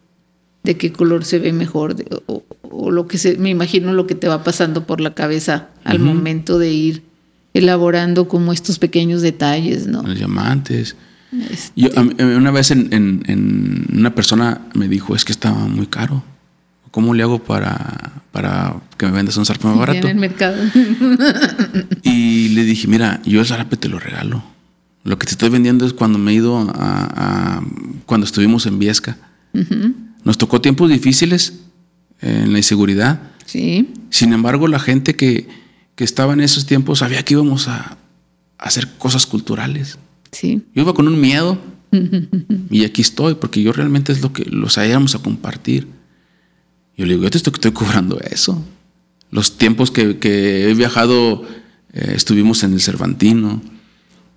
de 0.63 0.77
qué 0.77 0.91
color 0.91 1.25
se 1.25 1.39
ve 1.39 1.53
mejor, 1.53 1.95
o, 2.27 2.43
lo 2.91 3.07
que 3.07 3.17
se, 3.17 3.37
me 3.37 3.49
imagino 3.49 3.93
lo 3.93 4.07
que 4.07 4.15
te 4.15 4.27
va 4.27 4.43
pasando 4.43 4.85
por 4.85 5.01
la 5.01 5.13
cabeza 5.13 5.69
al 5.83 5.99
momento 5.99 6.57
de 6.57 6.71
ir 6.71 7.10
elaborando 7.53 8.27
como 8.27 8.53
estos 8.53 8.79
pequeños 8.79 9.21
detalles, 9.21 9.87
¿no? 9.87 10.03
Los 10.03 10.17
diamantes. 10.17 10.95
Yo, 11.75 11.87
este 11.87 12.25
una 12.25 12.51
vez 12.51 12.71
en, 12.71 13.87
una 13.93 14.13
persona 14.13 14.61
me 14.73 14.87
dijo, 14.87 15.15
es 15.15 15.25
que 15.25 15.31
estaba 15.31 15.67
muy 15.67 15.87
caro. 15.87 16.23
¿Cómo 16.91 17.13
le 17.13 17.23
hago 17.23 17.41
para, 17.41 18.21
para 18.33 18.75
que 18.97 19.05
me 19.05 19.13
vendas 19.13 19.37
un 19.37 19.45
zarape 19.45 19.65
más 19.65 19.77
barato? 19.77 20.07
En 20.07 20.07
el 20.07 20.15
mercado. 20.17 20.57
y 22.03 22.49
le 22.49 22.65
dije, 22.65 22.87
mira, 22.87 23.21
yo 23.25 23.39
el 23.39 23.47
zarape 23.47 23.77
te 23.77 23.87
lo 23.87 23.97
regalo. 23.97 24.43
Lo 25.03 25.17
que 25.17 25.25
te 25.25 25.31
estoy 25.31 25.49
vendiendo 25.49 25.85
es 25.85 25.93
cuando 25.93 26.19
me 26.19 26.31
he 26.31 26.35
ido 26.35 26.69
a, 26.75 27.63
cuando 28.05 28.25
estuvimos 28.25 28.65
en 28.65 28.77
Viesca. 28.77 29.17
Nos 30.23 30.37
tocó 30.37 30.59
tiempos 30.59 30.89
difíciles 30.89 31.61
en 32.21 32.51
la 32.51 32.59
inseguridad. 32.59 33.21
Sí. 33.45 33.89
Sin 34.09 34.33
embargo, 34.33 34.67
la 34.67 34.79
gente 34.79 35.15
que, 35.15 35.47
que 35.95 36.03
estaba 36.03 36.33
en 36.33 36.41
esos 36.41 36.65
tiempos 36.65 36.99
sabía 36.99 37.23
que 37.23 37.33
íbamos 37.33 37.67
a, 37.67 37.97
hacer 38.61 38.87
cosas 38.97 39.25
culturales. 39.25 39.97
Sí. 40.31 40.63
Yo 40.73 40.83
iba 40.83 40.93
con 40.93 41.07
un 41.07 41.19
miedo 41.19 41.57
y 42.69 42.85
aquí 42.85 43.01
estoy 43.01 43.35
porque 43.35 43.61
yo 43.61 43.73
realmente 43.73 44.11
es 44.11 44.21
lo 44.21 44.31
que 44.31 44.45
los 44.45 44.77
íbamos 44.77 45.15
a 45.15 45.19
compartir. 45.19 45.87
Yo 46.95 47.05
le 47.05 47.13
digo, 47.13 47.23
yo 47.23 47.31
te 47.31 47.37
estoy, 47.37 47.53
estoy 47.53 47.71
cobrando 47.71 48.19
eso. 48.19 48.63
Los 49.31 49.57
tiempos 49.57 49.91
que, 49.91 50.69
he 50.69 50.73
viajado, 50.75 51.43
eh, 51.93 52.13
estuvimos 52.15 52.63
en 52.63 52.73
el 52.73 52.81
Cervantino, 52.81 53.61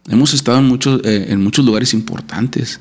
hemos 0.09 0.33
estado 0.33 0.59
en 0.59 0.65
muchos, 0.65 1.01
eh, 1.05 1.27
en 1.29 1.43
muchos 1.43 1.65
lugares 1.65 1.93
importantes. 1.93 2.81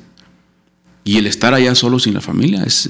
Y 1.04 1.18
el 1.18 1.26
estar 1.26 1.52
allá 1.52 1.74
solo 1.74 1.98
sin 1.98 2.14
la 2.14 2.22
familia, 2.22 2.64
es, 2.64 2.88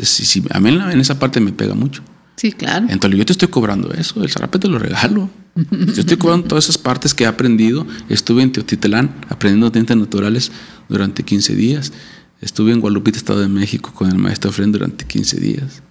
a 0.51 0.61
mí 0.61 0.69
en 0.69 1.01
esa 1.01 1.19
parte 1.19 1.41
me 1.41 1.53
pega 1.53 1.75
mucho. 1.75 2.03
Sí, 2.37 2.53
claro. 2.53 2.87
Entonces 2.89 3.19
yo 3.19 3.27
te 3.27 3.33
estoy 3.33 3.49
cobrando 3.49 3.93
eso, 3.93 4.23
el 4.23 4.31
zarape 4.31 4.61
te 4.61 4.69
lo 4.69 4.79
regalo. 4.79 5.29
Yo 5.55 6.01
estoy 6.01 6.17
cobrando 6.17 6.49
todas 6.49 6.65
esas 6.65 6.79
partes 6.79 7.15
que 7.15 7.25
he 7.25 7.27
aprendido. 7.27 7.87
Estuve 8.09 8.43
en 8.43 8.53
Teotitlán 8.53 9.15
aprendiendo 9.29 9.71
tintes 9.71 9.97
naturales 9.97 10.51
durante 10.89 11.23
15 11.23 11.55
días. 11.55 11.93
Estuve 12.41 12.73
en 12.73 12.81
Guadalupita, 12.81 13.17
Estado 13.17 13.41
de 13.41 13.49
México, 13.49 13.93
con 13.95 14.09
el 14.11 14.19
maestro 14.19 14.53
Fren 14.53 14.73
durante 14.73 15.07
15 15.07 15.41
días. 15.41 15.83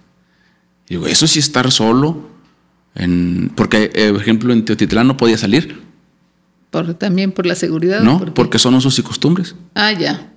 Y 0.88 0.94
digo, 0.94 1.06
eso 1.06 1.26
sí 1.26 1.38
estar 1.38 1.70
solo, 1.72 2.28
en, 2.94 3.50
porque 3.56 3.90
eh, 3.94 4.12
por 4.12 4.20
ejemplo 4.20 4.52
en 4.52 4.64
Teotitlán 4.64 5.06
no 5.06 5.16
podía 5.16 5.38
salir. 5.38 5.82
Por, 6.70 6.94
también 6.94 7.32
por 7.32 7.46
la 7.46 7.54
seguridad. 7.54 8.02
No, 8.02 8.24
porque 8.34 8.58
son 8.58 8.74
usos 8.74 8.98
y 8.98 9.02
costumbres. 9.02 9.54
Ah, 9.74 9.92
ya. 9.92 10.32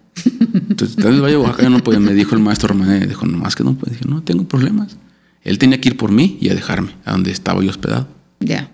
Entonces, 0.70 0.98
en 0.98 1.14
el 1.14 1.22
Valle 1.22 1.34
de 1.34 1.42
Oaxaca 1.42 1.70
no 1.70 1.80
podía, 1.80 2.00
me 2.00 2.14
dijo 2.14 2.34
el 2.34 2.42
maestro 2.42 2.70
Román, 2.70 3.08
dijo, 3.08 3.26
nomás 3.26 3.56
que 3.56 3.64
no 3.64 3.76
puede. 3.76 3.94
Dije, 3.94 4.06
no, 4.08 4.24
tengo 4.24 4.46
problemas. 4.46 4.98
Él 5.44 5.60
tenía 5.60 5.80
que 5.80 5.90
ir 5.90 5.98
por 5.98 6.12
mí 6.12 6.38
y 6.42 6.50
a 6.50 6.56
dejarme 6.56 6.96
a 7.06 7.12
donde 7.12 7.32
estaba 7.32 7.62
yo 7.64 7.70
hospedado. 7.70 8.08
Ya. 8.40 8.72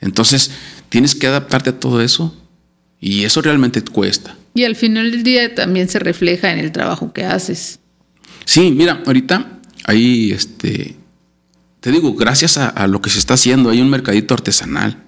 Entonces, 0.00 0.50
tienes 0.88 1.14
que 1.14 1.26
adaptarte 1.26 1.70
a 1.70 1.80
todo 1.80 2.00
eso 2.00 2.36
y 3.00 3.24
eso 3.24 3.42
realmente 3.42 3.82
cuesta. 3.82 4.36
Y 4.54 4.64
al 4.64 4.76
final 4.76 5.10
del 5.10 5.22
día 5.22 5.54
también 5.54 5.88
se 5.88 5.98
refleja 5.98 6.52
en 6.52 6.58
el 6.58 6.72
trabajo 6.72 7.12
que 7.12 7.24
haces. 7.24 7.80
Sí, 8.44 8.70
mira, 8.70 9.02
ahorita 9.06 9.60
ahí, 9.84 10.32
este, 10.32 10.96
te 11.80 11.92
digo, 11.92 12.14
gracias 12.14 12.58
a, 12.58 12.86
lo 12.86 13.00
que 13.00 13.10
se 13.10 13.18
está 13.18 13.34
haciendo, 13.34 13.70
hay 13.70 13.80
un 13.80 13.90
mercadito 13.90 14.34
artesanal. 14.34 15.04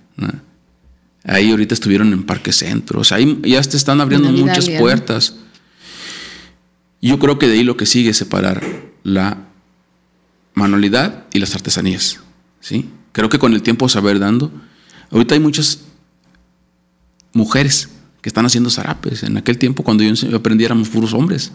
Ahí 1.24 1.50
ahorita 1.50 1.74
estuvieron 1.74 2.12
en 2.12 2.24
Parque 2.24 2.52
Centro, 2.52 3.00
o 3.00 3.04
sea, 3.04 3.18
ahí 3.18 3.40
ya 3.44 3.60
te 3.62 3.76
están 3.76 4.00
abriendo 4.00 4.30
muchas 4.30 4.68
puertas. 4.70 5.34
Yo 7.02 7.18
creo 7.18 7.38
que 7.38 7.48
de 7.48 7.54
ahí 7.54 7.64
lo 7.64 7.76
que 7.76 7.86
sigue 7.86 8.10
es 8.10 8.16
separar 8.16 8.62
la 9.02 9.48
manualidad 10.54 11.24
y 11.32 11.38
las 11.38 11.54
artesanías. 11.54 12.20
¿sí? 12.60 12.88
Creo 13.12 13.28
que 13.28 13.38
con 13.38 13.54
el 13.54 13.62
tiempo 13.62 13.88
saber 13.88 14.18
dando. 14.18 14.52
Ahorita 15.10 15.34
hay 15.34 15.40
muchas 15.40 15.80
mujeres 17.32 17.88
que 18.20 18.28
están 18.28 18.46
haciendo 18.46 18.70
zarapes. 18.70 19.22
En 19.22 19.36
aquel 19.36 19.58
tiempo, 19.58 19.82
cuando 19.82 20.04
yo 20.04 20.36
aprendí, 20.36 20.64
éramos 20.64 20.88
puros 20.88 21.14
hombres. 21.14 21.52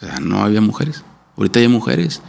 O 0.00 0.06
sea, 0.06 0.20
no 0.20 0.42
había 0.42 0.60
mujeres. 0.60 1.02
Ahorita 1.36 1.60
hay 1.60 1.68
mujeres. 1.68 2.20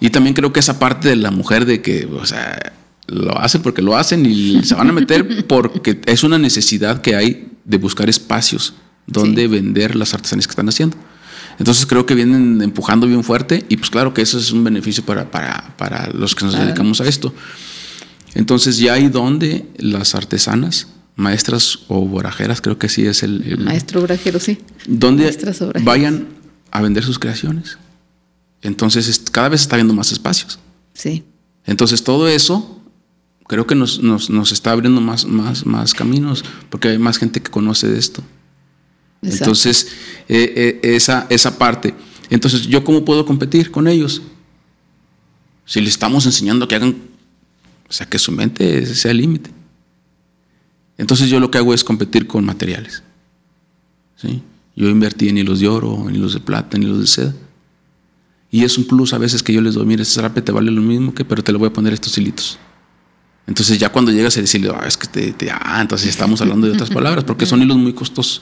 Y 0.00 0.10
también 0.10 0.34
creo 0.34 0.52
que 0.52 0.60
esa 0.60 0.78
parte 0.78 1.08
de 1.08 1.16
la 1.16 1.30
mujer 1.30 1.64
de 1.64 1.80
que, 1.80 2.06
o 2.06 2.26
sea, 2.26 2.74
lo 3.06 3.38
hacen 3.38 3.62
porque 3.62 3.82
lo 3.82 3.96
hacen 3.96 4.26
y 4.26 4.62
se 4.64 4.74
van 4.74 4.88
a 4.88 4.92
meter 4.92 5.46
porque 5.48 6.00
es 6.06 6.24
una 6.24 6.38
necesidad 6.38 7.00
que 7.00 7.14
hay 7.14 7.52
de 7.64 7.78
buscar 7.78 8.08
espacios 8.08 8.74
donde 9.06 9.48
vender 9.48 9.96
las 9.96 10.14
artesanías 10.14 10.46
que 10.46 10.52
están 10.52 10.68
haciendo. 10.68 10.96
Entonces 11.58 11.86
creo 11.86 12.04
que 12.04 12.14
vienen 12.14 12.60
empujando 12.62 13.06
bien 13.06 13.22
fuerte 13.22 13.64
y 13.68 13.76
pues 13.76 13.90
claro 13.90 14.12
que 14.12 14.22
eso 14.22 14.38
es 14.38 14.50
un 14.50 14.64
beneficio 14.64 15.04
para, 15.04 15.30
para, 15.30 16.08
los 16.12 16.34
que 16.34 16.44
nos 16.44 16.58
dedicamos 16.58 17.00
a 17.00 17.04
esto. 17.06 17.32
Entonces 18.34 18.78
ya 18.78 18.94
hay 18.94 19.08
donde 19.08 19.66
las 19.76 20.14
artesanas, 20.14 20.88
maestras 21.16 21.80
o 21.88 22.04
borajeras, 22.04 22.60
creo 22.60 22.78
que 22.78 22.88
sí 22.88 23.06
es 23.06 23.22
el... 23.22 23.58
Maestro 23.58 24.00
borajero, 24.00 24.40
sí. 24.40 24.58
Donde 24.86 25.36
vayan 25.82 26.26
a 26.70 26.82
vender 26.82 27.04
sus 27.04 27.18
creaciones. 27.18 27.78
Entonces 28.62 29.22
cada 29.30 29.48
vez 29.48 29.60
está 29.60 29.76
habiendo 29.76 29.94
más 29.94 30.10
espacios. 30.10 30.58
Sí. 30.94 31.24
Entonces 31.66 32.02
todo 32.02 32.28
eso 32.28 32.82
creo 33.46 33.66
que 33.66 33.74
nos, 33.74 34.00
nos, 34.00 34.52
está 34.52 34.72
abriendo 34.72 35.00
más, 35.00 35.26
más, 35.26 35.66
más 35.66 35.94
caminos 35.94 36.44
porque 36.70 36.88
hay 36.88 36.98
más 36.98 37.18
gente 37.18 37.40
que 37.40 37.50
conoce 37.50 37.88
de 37.88 37.98
esto. 37.98 38.22
Entonces, 39.22 39.88
eh, 40.28 40.80
eh, 40.82 40.94
esa, 40.94 41.26
esa 41.30 41.56
parte. 41.56 41.94
Entonces, 42.30 42.66
¿yo 42.66 42.84
cómo 42.84 43.04
puedo 43.04 43.24
competir 43.24 43.70
con 43.70 43.88
ellos? 43.88 44.22
Si 45.64 45.80
les 45.80 45.90
estamos 45.90 46.26
enseñando 46.26 46.68
que 46.68 46.74
hagan, 46.74 46.96
o 47.88 47.92
sea, 47.92 48.06
que 48.06 48.18
su 48.18 48.32
mente 48.32 48.86
sea 48.86 49.10
el 49.10 49.18
límite. 49.18 49.50
Entonces 50.96 51.28
yo 51.28 51.40
lo 51.40 51.50
que 51.50 51.58
hago 51.58 51.74
es 51.74 51.84
competir 51.84 52.26
con 52.26 52.44
materiales. 52.44 53.02
¿sí? 54.16 54.42
Yo 54.76 54.88
invertí 54.88 55.28
en 55.28 55.38
hilos 55.38 55.60
de 55.60 55.68
oro, 55.68 56.08
en 56.08 56.14
hilos 56.14 56.34
de 56.34 56.40
plata, 56.40 56.76
en 56.76 56.84
hilos 56.84 57.00
de 57.00 57.06
seda. 57.06 57.34
Y 58.50 58.64
es 58.64 58.78
un 58.78 58.84
plus 58.84 59.12
a 59.12 59.18
veces 59.18 59.42
que 59.42 59.52
yo 59.52 59.60
les 59.60 59.74
doy, 59.74 59.84
mira, 59.84 60.02
este 60.02 60.14
zarape 60.14 60.40
te 60.40 60.52
vale 60.52 60.70
lo 60.70 60.80
mismo 60.80 61.12
que, 61.12 61.24
pero 61.24 61.42
te 61.42 61.50
le 61.50 61.58
voy 61.58 61.68
a 61.68 61.72
poner 61.72 61.92
estos 61.92 62.16
hilitos. 62.16 62.58
Entonces 63.46 63.78
ya 63.78 63.90
cuando 63.90 64.10
llegas 64.10 64.36
a 64.36 64.40
decirle, 64.40 64.70
ah, 64.74 64.86
es 64.86 64.96
que 64.96 65.32
te, 65.32 65.50
ah, 65.50 65.80
entonces 65.80 66.08
estamos 66.08 66.40
hablando 66.40 66.66
de 66.66 66.74
otras 66.74 66.90
palabras, 66.94 67.24
porque 67.24 67.46
son 67.46 67.62
hilos 67.62 67.76
muy 67.76 67.92
costosos. 67.92 68.40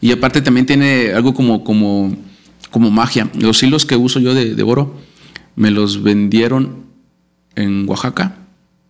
Y 0.00 0.12
aparte 0.12 0.42
también 0.42 0.66
tiene 0.66 1.12
algo 1.12 1.32
como, 1.32 1.64
como, 1.64 2.16
como 2.70 2.90
magia. 2.90 3.30
Los 3.38 3.62
hilos 3.62 3.86
que 3.86 3.96
uso 3.96 4.20
yo 4.20 4.34
de, 4.34 4.60
oro 4.62 4.98
me 5.54 5.70
los 5.70 6.02
vendieron 6.02 6.85
en 7.56 7.88
Oaxaca. 7.88 8.36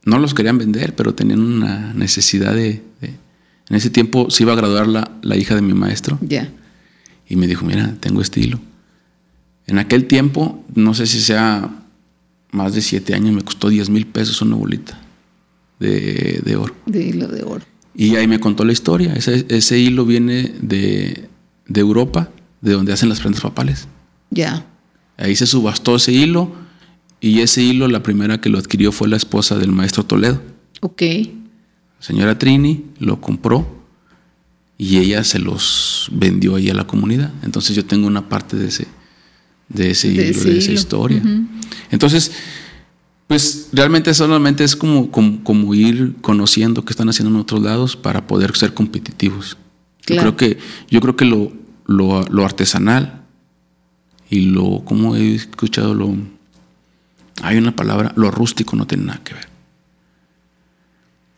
No 0.05 0.19
los 0.19 0.35
querían 0.35 0.59
vender, 0.59 0.95
pero 0.95 1.15
tenían 1.15 1.41
una 1.41 1.93
necesidad 1.95 2.55
de... 2.55 2.83
en 3.01 3.77
ese 3.77 3.91
tiempo 3.91 4.31
se 4.31 4.45
iba 4.45 4.53
a 4.53 4.57
graduar 4.57 4.87
la, 4.87 5.11
la 5.23 5.37
hija 5.37 5.55
de 5.55 5.63
mi 5.63 5.73
maestro. 5.73 6.19
Ya. 6.21 6.53
Y 7.29 7.37
me 7.37 7.47
dijo, 7.47 7.65
mira, 7.65 7.95
tengo 7.99 8.23
hilo. 8.37 8.61
En 9.67 9.79
aquel 9.79 10.07
tiempo, 10.07 10.65
no 10.75 10.95
sé 10.95 11.07
si 11.07 11.21
sea 11.21 11.83
más 12.53 12.75
de 12.75 12.83
siete 12.83 13.15
años, 13.15 13.35
me 13.35 13.43
costó 13.43 13.69
10 13.69 13.91
mil 13.91 14.07
pesos 14.07 14.41
una 14.43 14.55
bolita 14.55 15.01
de, 15.81 16.41
de 16.45 16.57
oro. 16.57 16.77
De 16.87 17.03
hilo 17.03 17.27
de 17.27 17.43
oro. 17.43 17.65
Y 17.97 18.17
ahí 18.17 18.29
me 18.29 18.39
contó 18.39 18.65
la 18.65 18.73
historia. 18.73 19.15
Ese, 19.15 19.79
hilo 19.79 20.05
viene 20.05 20.53
de, 20.61 21.29
Europa, 21.75 22.31
de 22.61 22.73
donde 22.73 22.93
hacen 22.93 23.09
las 23.09 23.21
prendas 23.21 23.41
papales. 23.41 23.89
Ya. 24.31 24.67
Ahí 25.17 25.35
se 25.35 25.47
subastó 25.47 25.97
ese 25.97 26.13
hilo 26.13 26.53
y 27.21 27.41
ese 27.41 27.63
hilo 27.63 27.89
la 27.89 28.03
primera 28.03 28.41
que 28.41 28.49
lo 28.49 28.59
adquirió 28.59 28.93
fue 28.93 29.09
la 29.09 29.17
esposa 29.17 29.57
del 29.59 29.73
maestro 29.73 30.05
Toledo. 30.05 30.43
Ok. 30.81 31.03
señora 31.99 32.39
Trini 32.39 32.85
lo 32.99 33.21
compró 33.21 33.67
y 34.79 34.99
ella 34.99 35.25
se 35.25 35.39
los 35.39 36.09
vendió 36.13 36.57
ahí 36.57 36.69
a 36.71 36.75
la 36.75 36.87
comunidad. 36.87 37.33
Entonces 37.43 37.75
yo 37.75 37.85
tengo 37.85 38.07
una 38.07 38.29
parte 38.29 38.57
de 38.57 38.69
ese, 38.69 38.87
de 39.69 39.91
ese 39.91 40.11
De 40.13 40.31
ese 40.31 40.51
de 40.51 40.59
esa 40.59 40.71
hilo. 40.71 40.79
historia. 40.81 41.23
Entonces, 41.91 42.33
pues 43.27 43.71
realmente 43.73 44.13
solamente 44.15 44.63
es 44.65 44.77
como, 44.77 45.11
como, 45.11 45.43
como 45.43 45.75
ir 45.75 46.15
conociendo 46.21 46.85
qué 46.85 46.93
están 46.93 47.09
haciendo 47.09 47.35
en 47.35 47.41
otros 47.41 47.63
lados 47.63 47.97
para 47.97 48.27
poder 48.27 48.55
ser 48.57 48.75
competitivos. 48.75 49.57
Claro. 50.05 50.31
Yo 50.31 50.37
creo 50.37 50.37
que, 50.37 50.59
yo 50.91 51.01
creo 51.01 51.17
que 51.17 51.25
lo, 51.25 51.53
lo, 51.87 52.23
lo 52.29 52.45
artesanal 52.45 53.23
y 54.31 54.41
lo, 54.43 54.83
como 54.85 55.17
he 55.17 55.35
escuchado, 55.35 55.95
lo 55.95 56.15
hay 57.43 57.57
una 57.59 57.75
palabra, 57.75 58.13
lo 58.17 58.31
rústico 58.31 58.77
no 58.77 58.87
tiene 58.87 59.05
nada 59.05 59.21
que 59.23 59.35
ver. 59.35 59.49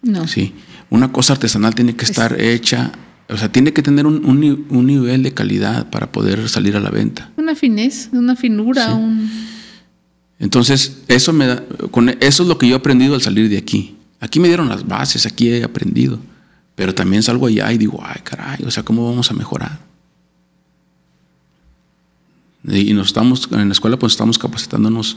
No. 0.03 0.27
Sí. 0.29 0.55
Una 0.91 1.11
cosa 1.13 1.33
artesanal 1.35 1.75
tiene 1.75 1.97
que 1.97 2.05
estar 2.05 2.41
hecha, 2.41 2.93
o 3.29 3.37
sea, 3.37 3.51
tiene 3.51 3.73
que 3.73 3.83
tener 3.83 4.07
un, 4.07 4.25
un 4.25 4.67
un 4.71 4.87
nivel 4.87 5.23
de 5.23 5.35
calidad 5.35 5.91
para 5.91 6.11
poder 6.13 6.49
salir 6.49 6.77
a 6.77 6.81
la 6.81 6.91
venta. 6.91 7.31
Una 7.37 7.55
finez, 7.55 8.09
una 8.13 8.37
finura, 8.37 8.87
Sí. 8.87 8.93
un... 8.93 9.49
Entonces, 10.41 11.03
eso 11.09 11.33
me 11.33 11.47
da, 11.49 11.65
con 11.91 12.09
eso 12.11 12.43
es 12.45 12.49
lo 12.49 12.59
que 12.59 12.69
yo 12.69 12.77
he 12.77 12.79
aprendido 12.79 13.15
al 13.17 13.21
salir 13.23 13.49
de 13.49 13.59
aquí. 13.59 13.97
Aquí 14.21 14.39
me 14.39 14.47
dieron 14.49 14.69
las 14.69 14.87
bases, 14.87 15.27
aquí 15.27 15.49
he 15.51 15.65
aprendido. 15.65 16.21
Pero 16.77 16.95
también 16.95 17.25
salgo 17.25 17.47
allá 17.49 17.73
y 17.73 17.79
digo, 17.79 18.01
ay, 18.05 18.21
caray, 18.23 18.65
o 18.65 18.71
sea, 18.71 18.85
¿cómo 18.85 19.05
vamos 19.11 19.29
a 19.33 19.35
mejorar? 19.35 19.81
Y 22.65 22.93
nos 22.93 23.09
estamos, 23.09 23.49
en 23.51 23.67
la 23.69 23.73
escuela, 23.73 23.99
pues 23.99 24.13
estamos 24.13 24.39
capacitándonos, 24.39 25.17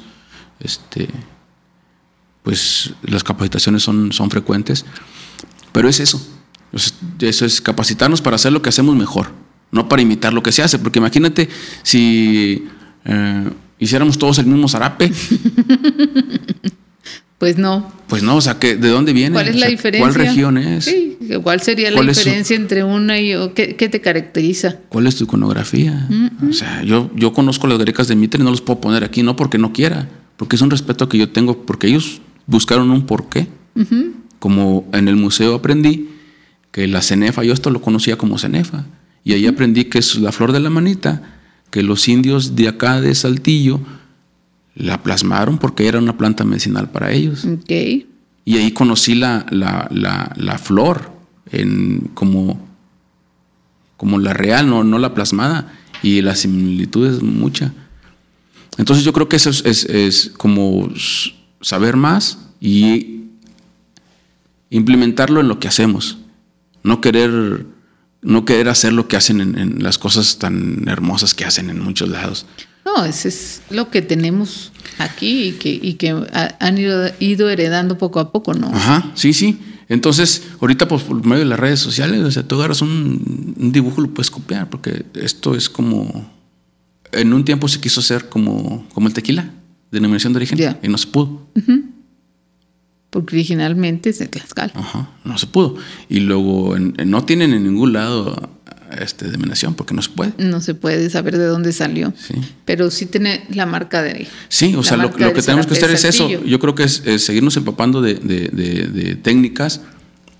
este, 0.63 1.07
pues 2.43 2.93
las 3.03 3.23
capacitaciones 3.23 3.83
son, 3.83 4.11
son 4.11 4.29
frecuentes, 4.29 4.85
pero 5.71 5.87
es 5.89 5.99
eso. 5.99 6.25
Eso 7.19 7.45
es 7.45 7.59
capacitarnos 7.61 8.21
para 8.21 8.35
hacer 8.37 8.51
lo 8.53 8.61
que 8.61 8.69
hacemos 8.69 8.95
mejor, 8.95 9.31
no 9.71 9.89
para 9.89 10.01
imitar 10.01 10.33
lo 10.33 10.41
que 10.41 10.51
se 10.51 10.63
hace. 10.63 10.79
Porque 10.79 10.99
imagínate 10.99 11.49
si 11.83 12.65
eh, 13.05 13.49
hiciéramos 13.79 14.17
todos 14.17 14.39
el 14.39 14.45
mismo 14.47 14.67
zarape, 14.67 15.11
Pues 17.37 17.57
no. 17.57 17.91
pues 18.07 18.21
no, 18.21 18.35
o 18.35 18.41
sea, 18.41 18.53
¿de 18.53 18.75
dónde 18.77 19.13
viene? 19.13 19.33
¿Cuál 19.33 19.47
es 19.47 19.55
O 19.55 19.59
la 19.59 19.65
diferencia? 19.67 20.07
¿Cuál 20.07 20.13
región 20.13 20.57
es? 20.59 20.85
Sí, 20.85 21.17
¿cuál 21.41 21.59
sería 21.59 21.89
la 21.89 21.95
¿Cuál 21.97 22.09
es 22.09 22.17
su- 22.17 22.23
diferencia 22.25 22.55
entre 22.55 22.83
una 22.83 23.19
y 23.19 23.33
o 23.33 23.55
qué, 23.55 23.75
qué 23.75 23.89
te 23.89 23.99
caracteriza? 23.99 24.75
¿Cuál 24.89 25.07
es 25.07 25.15
tu 25.15 25.23
iconografía? 25.23 26.07
O 26.47 26.53
sea, 26.53 26.83
yo, 26.83 27.09
yo 27.15 27.33
conozco 27.33 27.65
las 27.65 27.79
grecas 27.79 28.07
de 28.07 28.15
Mitre 28.15 28.39
y 28.41 28.43
no 28.43 28.51
los 28.51 28.61
puedo 28.61 28.79
poner 28.79 29.03
aquí, 29.03 29.23
no 29.23 29.35
porque 29.35 29.57
no 29.57 29.73
quiera, 29.73 30.07
porque 30.41 30.55
es 30.55 30.63
un 30.63 30.71
respeto 30.71 31.07
que 31.07 31.19
yo 31.19 31.29
tengo, 31.29 31.67
porque 31.67 31.85
ellos 31.85 32.19
buscaron 32.47 32.89
un 32.89 33.05
porqué. 33.05 33.47
Como 34.39 34.89
en 34.91 35.07
el 35.07 35.15
museo 35.15 35.53
aprendí 35.53 36.09
que 36.71 36.87
la 36.87 37.03
cenefa, 37.03 37.43
yo 37.43 37.53
esto 37.53 37.69
lo 37.69 37.79
conocía 37.79 38.17
como 38.17 38.39
cenefa, 38.39 38.85
y 39.23 39.33
ahí 39.33 39.45
aprendí 39.45 39.83
que 39.83 39.99
es 39.99 40.15
la 40.15 40.31
flor 40.31 40.51
de 40.51 40.59
la 40.59 40.71
manita, 40.71 41.37
que 41.69 41.83
los 41.83 42.07
indios 42.07 42.55
de 42.55 42.69
acá 42.69 43.01
de 43.01 43.13
Saltillo 43.13 43.81
la 44.73 45.03
plasmaron 45.03 45.59
porque 45.59 45.87
era 45.87 45.99
una 45.99 46.17
planta 46.17 46.43
medicinal 46.43 46.89
para 46.89 47.11
ellos. 47.11 47.45
Ok. 47.45 47.69
Y 48.43 48.57
ahí 48.57 48.71
conocí 48.71 49.13
la, 49.13 49.45
la, 49.51 49.89
la, 49.91 50.33
la 50.37 50.57
flor 50.57 51.11
en, 51.51 52.09
como, 52.15 52.67
como 53.95 54.17
la 54.17 54.33
real, 54.33 54.67
no, 54.67 54.83
no 54.83 54.97
la 54.97 55.13
plasmada. 55.13 55.71
Y 56.01 56.23
la 56.23 56.35
similitud 56.35 57.05
es 57.05 57.21
mucha. 57.21 57.75
Entonces 58.77 59.03
yo 59.05 59.13
creo 59.13 59.27
que 59.29 59.35
eso 59.35 59.49
es, 59.49 59.63
es- 59.65 59.85
es 59.85 60.31
como 60.37 60.89
saber 61.61 61.95
más 61.97 62.37
y 62.59 63.25
implementarlo 64.69 65.41
en 65.41 65.47
lo 65.47 65.59
que 65.59 65.67
hacemos. 65.67 66.17
No 66.83 67.01
querer, 67.01 67.65
no 68.21 68.45
querer 68.45 68.69
hacer 68.69 68.93
lo 68.93 69.07
que 69.07 69.17
hacen 69.17 69.41
en, 69.41 69.57
en 69.57 69.83
las 69.83 69.97
cosas 69.97 70.39
tan 70.39 70.87
hermosas 70.87 71.33
que 71.33 71.45
hacen 71.45 71.69
en 71.69 71.79
muchos 71.81 72.09
lados. 72.09 72.45
No, 72.85 73.05
ese 73.05 73.27
es 73.29 73.61
lo 73.69 73.91
que 73.91 74.01
tenemos 74.01 74.71
aquí 74.97 75.43
y 75.49 75.51
que, 75.53 75.69
y 75.81 75.93
que 75.95 76.09
ha- 76.11 76.55
han 76.59 76.77
ido, 76.77 77.11
ido 77.19 77.49
heredando 77.49 77.97
poco 77.97 78.19
a 78.19 78.31
poco, 78.31 78.53
¿no? 78.53 78.67
Ajá, 78.73 79.11
sí, 79.13 79.33
sí. 79.33 79.59
Entonces, 79.87 80.43
ahorita 80.61 80.87
pues, 80.87 81.03
por 81.03 81.23
medio 81.25 81.39
de 81.43 81.49
las 81.49 81.59
redes 81.59 81.79
sociales, 81.81 82.21
o 82.21 82.31
sea, 82.31 82.43
tú 82.47 82.55
agarras 82.55 82.81
un, 82.81 83.53
un 83.59 83.71
dibujo 83.71 84.01
lo 84.01 84.07
puedes 84.13 84.31
copiar, 84.31 84.69
porque 84.69 85.05
esto 85.15 85.53
es 85.53 85.69
como... 85.69 86.31
En 87.11 87.33
un 87.33 87.43
tiempo 87.45 87.67
se 87.67 87.79
quiso 87.81 87.99
hacer 87.99 88.29
como, 88.29 88.87
como 88.93 89.07
el 89.07 89.13
tequila, 89.13 89.51
denominación 89.91 90.33
de 90.33 90.37
origen, 90.37 90.59
y 90.81 90.87
no 90.87 90.97
se 90.97 91.07
pudo. 91.07 91.47
Porque 93.09 93.35
originalmente 93.35 94.09
es 94.11 94.19
de 94.19 94.27
Tlaxcala. 94.27 94.71
Ajá, 94.75 95.09
no 95.25 95.37
se 95.37 95.45
pudo. 95.47 95.75
Y 96.07 96.21
luego 96.21 96.77
en- 96.77 96.93
en- 96.97 97.09
no 97.09 97.25
tienen 97.25 97.53
en 97.53 97.63
ningún 97.65 97.91
lado 97.91 98.49
este, 98.97 99.25
denominación, 99.29 99.73
porque 99.75 99.93
no 99.93 100.01
se 100.01 100.09
puede. 100.11 100.33
No 100.37 100.61
se 100.61 100.73
puede 100.75 101.09
saber 101.09 101.37
de 101.37 101.45
dónde 101.45 101.73
salió. 101.73 102.13
Sí. 102.17 102.35
Pero 102.65 102.89
sí 102.91 103.05
tiene 103.05 103.43
la 103.49 103.65
marca 103.65 104.01
de. 104.01 104.27
Sí, 104.47 104.75
o 104.75 104.83
sea, 104.83 104.95
lo, 104.97 105.11
que 105.11 105.41
tenemos 105.41 105.65
que 105.67 105.73
hacer 105.73 105.91
es 105.91 106.05
eso. 106.05 106.29
Yo 106.29 106.59
creo 106.59 106.73
que 106.75 106.83
es, 106.83 107.03
es 107.05 107.25
seguirnos 107.25 107.57
empapando 107.57 108.01
de, 108.01 108.13
de- 108.15 108.47
de- 108.49 108.87
de 108.87 109.15
técnicas 109.15 109.81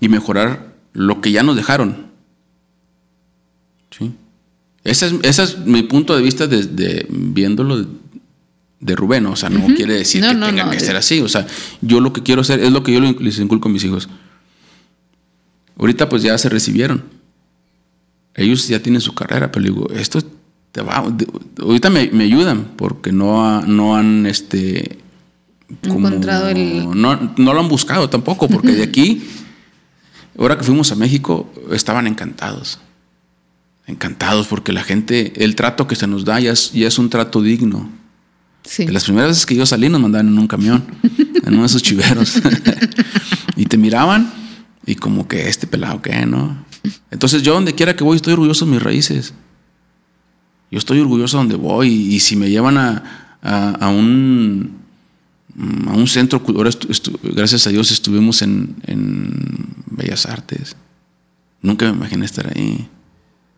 y 0.00 0.08
mejorar 0.08 0.74
lo 0.94 1.20
que 1.20 1.30
ya 1.32 1.42
nos 1.42 1.56
dejaron. 1.56 2.06
Sí. 3.90 4.12
Ese 4.84 5.06
es, 5.06 5.14
ese 5.22 5.42
es 5.44 5.58
mi 5.58 5.82
punto 5.82 6.16
de 6.16 6.22
vista 6.22 6.46
desde 6.46 7.06
viéndolo 7.08 7.78
de, 7.78 7.86
de 8.80 8.96
Rubén. 8.96 9.26
O 9.26 9.36
sea, 9.36 9.48
no 9.48 9.64
quiere 9.74 9.94
decir 9.94 10.20
No, 10.22 10.28
que 10.30 10.34
no, 10.34 10.46
tenga 10.46 10.64
no, 10.64 10.70
que 10.70 10.78
de- 10.78 10.84
ser 10.84 10.96
así. 10.96 11.20
O 11.20 11.28
sea, 11.28 11.46
yo 11.80 12.00
lo 12.00 12.12
que 12.12 12.22
quiero 12.22 12.40
hacer 12.40 12.60
es 12.60 12.72
lo 12.72 12.82
que 12.82 12.92
yo 12.92 13.00
les 13.00 13.38
inculco 13.38 13.68
a 13.68 13.72
mis 13.72 13.84
hijos. 13.84 14.08
Ahorita 15.78 16.08
pues 16.08 16.22
ya 16.22 16.36
se 16.38 16.48
recibieron. 16.48 17.04
Ellos 18.34 18.66
ya 18.68 18.82
tienen 18.82 19.00
su 19.00 19.14
carrera, 19.14 19.52
pero 19.52 19.64
digo, 19.64 19.88
esto 19.90 20.20
te 20.72 20.80
va, 20.80 21.04
de- 21.10 21.28
ahorita 21.60 21.90
me, 21.90 22.10
me 22.12 22.24
ayudan 22.24 22.72
porque 22.76 23.12
no, 23.12 23.44
ha- 23.46 23.62
no 23.66 23.94
han 23.96 24.26
este 24.26 24.98
Encontrado 25.82 26.48
el- 26.48 26.88
no, 27.00 27.32
no 27.36 27.54
lo 27.54 27.60
han 27.60 27.68
buscado 27.68 28.10
tampoco, 28.10 28.48
porque 28.48 28.72
de 28.72 28.82
aquí, 28.84 29.22
ahora 30.38 30.56
que 30.58 30.64
fuimos 30.64 30.92
a 30.92 30.96
México, 30.96 31.50
estaban 31.72 32.06
encantados. 32.06 32.78
Encantados 33.86 34.46
porque 34.46 34.72
la 34.72 34.82
gente, 34.84 35.32
el 35.44 35.56
trato 35.56 35.86
que 35.86 35.96
se 35.96 36.06
nos 36.06 36.24
da 36.24 36.38
ya 36.40 36.52
es, 36.52 36.72
ya 36.72 36.86
es 36.86 36.98
un 36.98 37.10
trato 37.10 37.42
digno. 37.42 37.90
Sí. 38.64 38.84
De 38.86 38.92
las 38.92 39.04
primeras 39.04 39.30
veces 39.30 39.44
que 39.46 39.56
yo 39.56 39.66
salí 39.66 39.88
nos 39.88 40.00
mandaban 40.00 40.28
en 40.28 40.38
un 40.38 40.46
camión, 40.46 40.84
en 41.44 41.52
uno 41.52 41.62
de 41.62 41.66
esos 41.66 41.82
chiveros. 41.82 42.34
y 43.56 43.66
te 43.66 43.76
miraban 43.76 44.32
y 44.86 44.94
como 44.94 45.26
que 45.26 45.48
este 45.48 45.66
pelado, 45.66 46.00
¿qué? 46.00 46.26
¿No? 46.26 46.64
Entonces 47.10 47.42
yo 47.42 47.54
donde 47.54 47.74
quiera 47.74 47.96
que 47.96 48.04
voy 48.04 48.16
estoy 48.16 48.32
orgulloso 48.34 48.64
de 48.64 48.70
mis 48.72 48.82
raíces. 48.82 49.34
Yo 50.70 50.78
estoy 50.78 51.00
orgulloso 51.00 51.36
de 51.36 51.42
donde 51.42 51.56
voy 51.56 51.88
y, 51.88 52.20
si 52.20 52.34
me 52.36 52.50
llevan 52.50 52.78
a, 52.78 53.36
a- 53.42 53.70
a 53.72 53.88
un, 53.88 54.76
mm, 55.54 55.88
a 55.88 55.92
un 55.94 56.06
centro, 56.08 56.40
ahora 56.48 56.70
gracias 57.24 57.66
a 57.66 57.70
Dios 57.70 57.90
estuvimos 57.90 58.42
en, 58.42 58.76
en 58.86 59.66
Bellas 59.90 60.24
Artes. 60.26 60.76
Nunca 61.60 61.86
me 61.90 61.96
imaginé 61.98 62.24
estar 62.24 62.50
ahí 62.56 62.88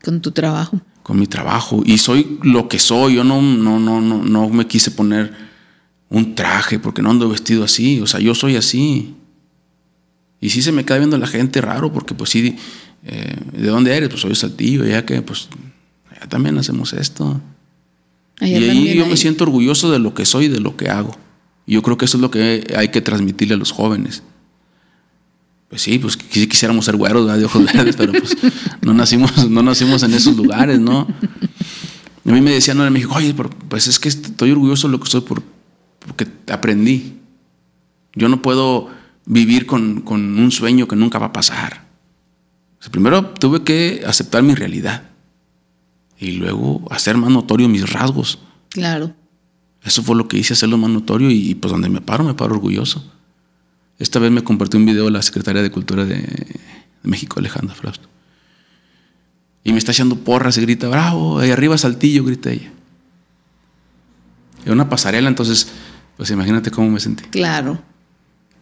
Con 0.04 0.20
tu 0.20 0.30
trabajo. 0.32 0.80
con 1.02 1.18
mi 1.18 1.26
trabajo 1.26 1.82
y 1.84 1.98
soy 1.98 2.38
lo 2.42 2.68
que 2.68 2.78
soy. 2.78 3.14
Yo 3.16 3.24
no, 3.24 3.40
no, 3.42 3.78
no, 3.78 4.00
no, 4.00 4.22
no 4.22 4.48
me 4.48 4.66
quise 4.66 4.90
poner 4.90 5.32
un 6.08 6.34
traje 6.34 6.78
porque 6.78 7.02
no 7.02 7.10
ando 7.10 7.28
vestido 7.28 7.64
así. 7.64 8.00
O 8.00 8.06
sea, 8.06 8.20
yo 8.20 8.34
soy 8.34 8.56
así. 8.56 9.14
Y 10.40 10.50
sí 10.50 10.62
se 10.62 10.72
me 10.72 10.84
queda 10.84 10.98
viendo 10.98 11.18
la 11.18 11.26
gente 11.26 11.60
raro 11.60 11.92
porque 11.92 12.14
pues 12.14 12.30
sí, 12.30 12.56
eh, 13.04 13.36
¿de 13.52 13.68
dónde 13.68 13.94
eres? 13.96 14.08
Pues 14.08 14.20
soy 14.22 14.34
Saltillo, 14.34 14.84
ya 14.86 15.04
que 15.04 15.20
pues 15.22 15.48
allá 16.10 16.26
también 16.28 16.56
hacemos 16.58 16.92
esto. 16.94 17.40
Allá 18.40 18.58
y 18.58 18.68
ahí 18.70 18.94
yo 18.96 19.04
hay- 19.04 19.10
me 19.10 19.16
siento 19.16 19.44
orgulloso 19.44 19.90
de 19.90 19.98
lo 19.98 20.14
que 20.14 20.24
soy 20.26 20.46
y 20.46 20.48
de 20.48 20.60
lo 20.60 20.76
que 20.76 20.88
hago. 20.88 21.16
Y 21.66 21.74
yo 21.74 21.82
creo 21.82 21.96
que 21.96 22.04
eso 22.06 22.16
es 22.18 22.20
lo 22.22 22.30
que 22.30 22.72
hay 22.76 22.88
que 22.88 23.00
transmitirle 23.00 23.54
a 23.54 23.58
los 23.58 23.72
jóvenes. 23.72 24.22
Pues 25.74 25.82
sí, 25.82 25.98
pues 25.98 26.16
quisi- 26.16 26.46
quisiéramos 26.46 26.84
ser 26.84 26.94
güeros 26.94 27.26
¿verdad? 27.26 27.36
de 27.40 27.46
ojos 27.46 27.64
verdes, 27.64 27.96
pero 27.96 28.12
pues 28.12 28.36
no 28.80 28.94
nacimos, 28.94 29.50
no 29.50 29.60
nacimos 29.60 30.04
en 30.04 30.14
esos 30.14 30.36
lugares, 30.36 30.78
¿no? 30.78 31.08
Y 32.24 32.30
a 32.30 32.32
mí 32.32 32.40
me 32.40 32.52
decían 32.52 32.80
en 32.80 32.92
México, 32.92 33.12
oye, 33.16 33.34
pero, 33.34 33.50
pues 33.50 33.88
es 33.88 33.98
que 33.98 34.08
estoy 34.08 34.52
orgulloso 34.52 34.86
de 34.86 34.92
lo 34.92 35.00
que 35.00 35.10
soy 35.10 35.22
por, 35.22 35.42
porque 35.98 36.28
aprendí. 36.48 37.14
Yo 38.14 38.28
no 38.28 38.40
puedo 38.40 38.88
vivir 39.26 39.66
con, 39.66 40.02
con 40.02 40.38
un 40.38 40.52
sueño 40.52 40.86
que 40.86 40.94
nunca 40.94 41.18
va 41.18 41.26
a 41.26 41.32
pasar. 41.32 41.88
O 42.78 42.82
sea, 42.84 42.92
primero 42.92 43.24
tuve 43.30 43.64
que 43.64 44.04
aceptar 44.06 44.44
mi 44.44 44.54
realidad 44.54 45.10
y 46.20 46.30
luego 46.36 46.86
hacer 46.92 47.16
más 47.16 47.30
notorio 47.32 47.68
mis 47.68 47.90
rasgos. 47.90 48.38
Claro. 48.68 49.12
Eso 49.82 50.04
fue 50.04 50.14
lo 50.14 50.28
que 50.28 50.38
hice, 50.38 50.52
hacerlo 50.52 50.78
más 50.78 50.90
notorio 50.90 51.32
y, 51.32 51.50
y, 51.50 51.54
pues 51.56 51.72
donde 51.72 51.88
me 51.88 52.00
paro, 52.00 52.22
me 52.22 52.34
paro 52.34 52.54
orgulloso. 52.54 53.10
Esta 53.98 54.18
vez 54.18 54.30
me 54.30 54.42
compartió 54.42 54.78
un 54.78 54.86
video 54.86 55.08
la 55.10 55.22
secretaria 55.22 55.62
de 55.62 55.70
Cultura 55.70 56.04
de, 56.04 56.16
de 56.16 56.60
México, 57.02 57.38
Alejandra 57.38 57.74
Frausto. 57.74 58.08
Y 59.62 59.72
me 59.72 59.78
está 59.78 59.92
echando 59.92 60.16
porras 60.16 60.58
y 60.58 60.60
grita, 60.60 60.88
bravo, 60.88 61.38
ahí 61.38 61.50
arriba 61.50 61.78
Saltillo, 61.78 62.24
grita 62.24 62.50
ella. 62.50 62.70
Era 64.64 64.72
una 64.72 64.88
pasarela, 64.88 65.28
entonces, 65.28 65.68
pues 66.16 66.30
imagínate 66.30 66.70
cómo 66.70 66.90
me 66.90 67.00
sentí. 67.00 67.24
Claro. 67.24 67.80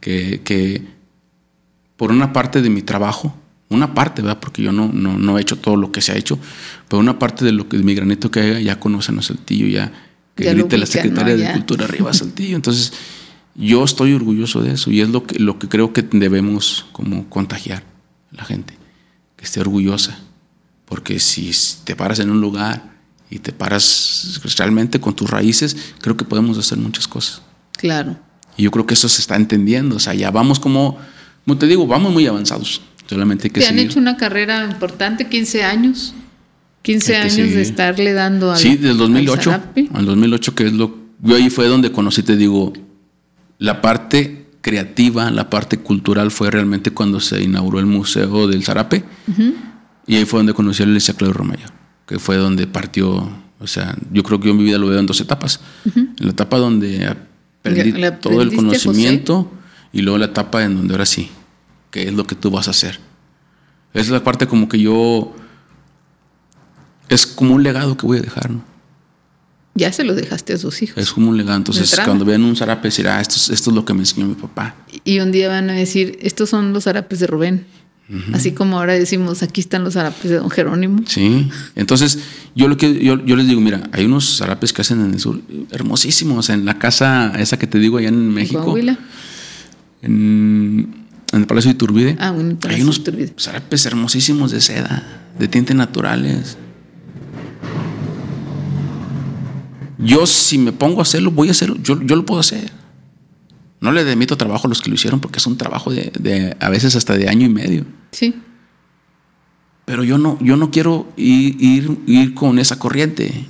Que, 0.01 0.43
que 0.45 0.85
por 1.97 2.11
una 2.11 2.33
parte 2.33 2.63
de 2.63 2.71
mi 2.71 2.83
trabajo, 2.83 3.37
Una 3.69 3.95
parte, 3.95 4.21
¿verdad? 4.21 4.39
Porque 4.39 4.63
yo 4.63 4.71
no, 4.71 4.91
no, 4.93 5.17
no, 5.17 5.39
he 5.39 5.41
hecho 5.41 5.57
todo 5.57 5.77
lo 5.77 5.93
que 5.93 6.03
se 6.03 6.13
ha 6.13 6.17
hecho, 6.17 6.39
pero 6.89 7.01
una 7.01 7.19
parte 7.19 7.43
de 7.43 7.53
lo 7.53 7.71
que 7.71 7.79
de 7.79 7.85
mi 7.85 7.95
granito 7.95 8.31
que 8.31 8.63
ya 8.63 8.79
conocen 8.79 9.19
a 9.19 9.23
Saltillo, 9.23 9.67
ya 9.67 9.91
que 10.35 10.45
Ya 10.45 10.53
grite 10.53 10.77
la 10.77 10.85
¿no? 11.11 11.25
de. 11.25 11.53
Cultura 11.53 11.87
arriba 11.87 12.13
Saltillo. 12.23 12.57
Entonces, 12.57 12.93
yo 13.55 13.85
estoy 13.85 14.13
orgulloso 14.15 14.63
de 14.63 14.73
eso 14.73 14.91
y 14.91 15.01
es 15.01 15.09
lo 15.11 15.25
que, 15.27 15.39
lo 15.39 15.59
que 15.59 15.69
creo 15.69 15.93
que 15.93 16.03
debemos 16.03 16.87
como 16.93 17.29
contagiar 17.29 17.83
a 18.33 18.37
la 18.37 18.45
gente, 18.45 18.77
que 19.37 19.45
esté 19.45 19.61
orgullosa. 19.61 20.19
Porque 20.87 21.19
si 21.21 21.51
te 21.85 21.97
paras 21.97 22.19
en 22.21 22.31
un 22.31 22.41
lugar 22.41 22.93
y 23.31 23.39
te 23.39 23.53
paras 23.53 24.41
realmente 24.57 25.01
con 25.01 25.15
tus 25.17 25.31
raíces, 25.31 25.77
creo 26.01 26.17
que 26.17 26.25
podemos 26.25 26.59
hacer 26.59 26.77
muchas 26.79 27.09
cosas. 27.09 27.43
Claro. 27.79 28.19
Y 28.57 28.65
yo 28.65 28.71
creo 28.71 28.87
que 28.87 28.95
eso 28.95 29.09
se 29.09 29.21
está 29.23 29.37
entendiendo. 29.37 29.97
O 29.97 29.99
sea, 29.99 30.13
ya 30.15 30.31
vamos 30.31 30.61
como, 30.61 30.99
como 31.47 31.57
te 31.59 31.67
digo, 31.67 31.87
vamos 31.87 32.13
muy 32.13 32.27
avanzados. 32.27 32.83
Solamente 33.09 33.47
hay 33.47 33.51
que 33.51 33.61
Te 33.61 33.67
han 33.67 33.75
seguir. 33.75 33.91
hecho 33.91 33.99
una 33.99 34.17
carrera 34.19 34.65
importante, 34.71 35.29
15 35.29 35.65
años. 35.65 36.15
15 36.83 37.13
Hay 37.15 37.21
que 37.21 37.23
años 37.25 37.35
seguir. 37.35 37.55
de 37.57 37.63
estarle 37.63 38.13
dando 38.13 38.51
al 38.53 38.59
Sí, 38.59 38.77
del 38.77 38.93
al 38.93 38.99
2008. 38.99 39.51
zarape. 39.51 39.89
Al 39.95 40.05
2008, 40.05 40.55
que 40.55 40.67
es 40.67 40.73
lo. 40.75 40.97
Yo 41.23 41.37
ahí 41.37 41.49
fue 41.49 41.69
donde 41.69 41.91
conocí, 41.93 42.23
te 42.23 42.37
digo, 42.37 42.73
la 43.63 43.81
parte 43.81 44.49
creativa, 44.61 45.31
la 45.31 45.49
parte 45.49 45.79
cultural 45.79 46.33
fue 46.33 46.51
realmente 46.51 46.91
cuando 46.91 47.21
se 47.21 47.45
inauguró 47.45 47.79
el 47.79 47.87
Museo 47.87 48.49
del 48.49 48.65
Zarape. 48.65 49.05
Y 50.05 50.17
ahí 50.17 50.25
fue 50.25 50.41
donde 50.41 50.53
conocí 50.53 50.83
a 50.83 50.87
Alicia 50.87 51.15
Claudio 51.15 51.35
Romayo, 51.35 51.67
que 52.05 52.19
fue 52.19 52.37
donde 52.39 52.67
partió. 52.67 53.31
O 53.61 53.67
sea, 53.69 53.97
yo 54.11 54.25
creo 54.25 54.41
que 54.41 54.47
yo 54.47 54.51
en 54.51 54.59
mi 54.59 54.65
vida 54.65 54.79
lo 54.79 54.89
veo 54.89 54.99
en 54.99 55.07
dos 55.07 55.21
etapas. 55.21 55.61
En 55.95 56.15
la 56.19 56.33
etapa 56.33 56.59
donde 56.59 57.07
aprendí 57.07 57.93
todo 58.21 58.43
el 58.43 58.53
conocimiento 58.53 59.49
y 59.93 60.03
luego 60.03 60.19
la 60.19 60.27
etapa 60.27 60.65
en 60.65 60.75
donde 60.75 60.95
ahora 60.95 61.07
sí, 61.07 61.31
que 61.93 62.09
es 62.09 62.13
lo 62.13 62.27
que 62.27 62.35
tú 62.35 62.51
vas 62.51 62.67
a 62.67 62.73
hacer. 62.73 62.99
Es 63.95 64.09
la 64.09 64.25
parte 64.25 64.49
como 64.49 64.69
que 64.69 64.81
yo. 64.81 65.37
Es 67.09 67.29
como 67.29 67.55
un 67.55 67.63
legado 67.63 67.97
que 67.97 68.07
voy 68.07 68.19
a 68.19 68.23
dejar, 68.23 68.51
¿no? 68.51 68.72
Ya 69.75 69.91
se 69.93 70.05
lo 70.05 70.15
dejaste 70.15 70.53
a 70.53 70.59
sus 70.59 70.83
hijos. 70.83 70.99
Es 70.99 71.13
como 71.13 71.31
un 71.31 71.37
legado. 71.39 71.57
Entonces, 71.57 71.99
cuando 72.05 72.25
vean 72.27 72.45
un 72.45 72.55
zarape, 72.57 72.89
decir, 72.89 73.09
ah, 73.09 73.21
esto, 73.21 73.37
es- 73.37 73.49
esto 73.49 73.71
es 73.71 73.77
lo 73.77 73.85
que 73.87 73.95
me 73.95 74.01
enseñó 74.01 74.27
mi 74.27 74.35
papá. 74.35 74.75
Y 75.05 75.21
un 75.21 75.33
día 75.33 75.49
van 75.49 75.71
a 75.71 75.73
decir, 75.73 76.19
estos 76.21 76.51
son 76.51 76.73
los 76.75 76.85
zarapes 76.85 77.21
de 77.21 77.27
Rubén. 77.27 77.65
Así 78.35 78.53
como 78.53 78.79
ahora 78.79 78.93
decimos, 78.93 79.43
aquí 79.43 79.63
están 79.63 79.85
los 79.85 79.95
zarapes 79.95 80.31
de 80.31 80.37
don 80.37 80.51
Jerónimo. 80.51 81.03
Sí. 81.07 81.49
Entonces, 81.75 82.19
yo 82.55 82.69
lo 82.69 82.77
que 82.77 83.03
yo, 83.03 83.25
yo 83.25 83.37
les 83.37 83.47
digo, 83.49 83.63
mira, 83.63 83.89
hay 83.93 84.05
unos 84.05 84.37
zarapes 84.37 84.75
que 84.75 84.83
hacen 84.83 85.01
en 85.03 85.15
el 85.15 85.21
sur 85.21 85.41
hermosísimos. 85.71 86.51
En 86.51 86.67
la 86.67 86.79
casa 86.79 87.33
esa 87.39 87.59
que 87.59 87.67
te 87.67 87.79
digo 87.79 87.97
allá 87.97 88.09
en 88.09 88.29
México, 88.29 88.77
en, 90.03 90.95
en 91.33 91.41
el 91.41 91.47
Palacio 91.47 91.71
de 91.71 91.75
Iturbide, 91.77 92.17
Ah, 92.21 92.33
bueno, 92.33 92.59
hay 92.69 92.83
unos 92.83 92.97
de 92.97 93.03
Iturbide. 93.03 93.35
zarapes 93.41 93.87
hermosísimos 93.87 94.51
de 94.51 94.61
seda, 94.61 95.23
de 95.39 95.49
tintes 95.49 95.75
naturales. 95.77 96.59
Yo, 100.05 100.27
si 100.27 100.59
me 100.59 100.73
pongo 100.73 101.01
a 101.01 101.03
hacerlo, 101.03 101.31
voy 101.31 101.49
a 101.49 101.53
hacerlo. 101.53 101.77
Yo, 101.83 102.01
yo 102.03 102.17
lo 102.17 102.25
puedo 102.27 102.41
hacer. 102.41 102.73
No 103.81 103.93
le 103.93 104.05
demito 104.05 104.37
trabajo 104.37 104.67
a 104.67 104.69
los 104.69 104.81
que 104.81 104.89
lo 104.91 104.95
hicieron 104.95 105.21
porque 105.21 105.39
es 105.39 105.47
un 105.47 105.57
trabajo 105.59 105.91
de, 105.93 106.13
de 106.19 106.57
a 106.61 106.69
veces 106.69 106.95
hasta 106.97 107.15
de 107.17 107.29
año 107.29 107.47
y 107.47 107.49
medio. 107.49 107.85
Sí. 108.13 108.35
Pero 109.85 110.05
yo 110.05 110.19
no, 110.19 110.39
yo 110.41 110.57
no 110.57 110.71
quiero 110.71 111.13
ir, 111.17 111.61
ir, 111.61 111.99
ir 112.07 112.35
con 112.35 112.59
esa 112.59 112.79
corriente. 112.79 113.47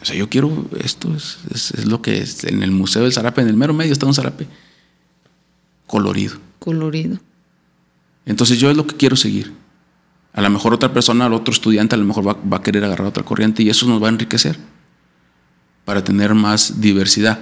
O 0.00 0.04
sea, 0.04 0.16
yo 0.16 0.28
quiero 0.28 0.66
esto, 0.82 1.14
es, 1.14 1.38
es- 1.54 1.70
es 1.72 1.86
lo 1.86 2.00
que 2.02 2.18
es. 2.18 2.44
En 2.44 2.62
el 2.62 2.70
Museo 2.70 3.02
del 3.02 3.12
Zarape, 3.12 3.42
en 3.42 3.48
el 3.48 3.56
mero 3.56 3.74
medio 3.74 3.92
está 3.92 4.06
un 4.06 4.14
zarape 4.14 4.46
colorido. 5.86 6.36
Colorido. 6.58 7.18
Entonces 8.24 8.58
yo 8.58 8.70
es 8.70 8.76
lo 8.76 8.86
que 8.86 8.96
quiero 8.96 9.16
seguir. 9.16 9.52
A 10.32 10.40
lo 10.42 10.50
mejor 10.50 10.74
otra 10.74 10.92
persona, 10.92 11.28
otro 11.28 11.52
estudiante, 11.52 11.94
a 11.94 11.98
lo 11.98 12.04
mejor 12.04 12.26
va, 12.26 12.34
va 12.34 12.58
a 12.58 12.62
querer 12.62 12.84
agarrar 12.84 13.06
otra 13.06 13.22
corriente 13.24 13.62
y 13.62 13.70
eso 13.70 13.86
nos 13.86 14.02
va 14.02 14.06
a 14.06 14.10
enriquecer 14.10 14.58
para 15.86 16.04
tener 16.04 16.34
más 16.34 16.82
diversidad. 16.82 17.40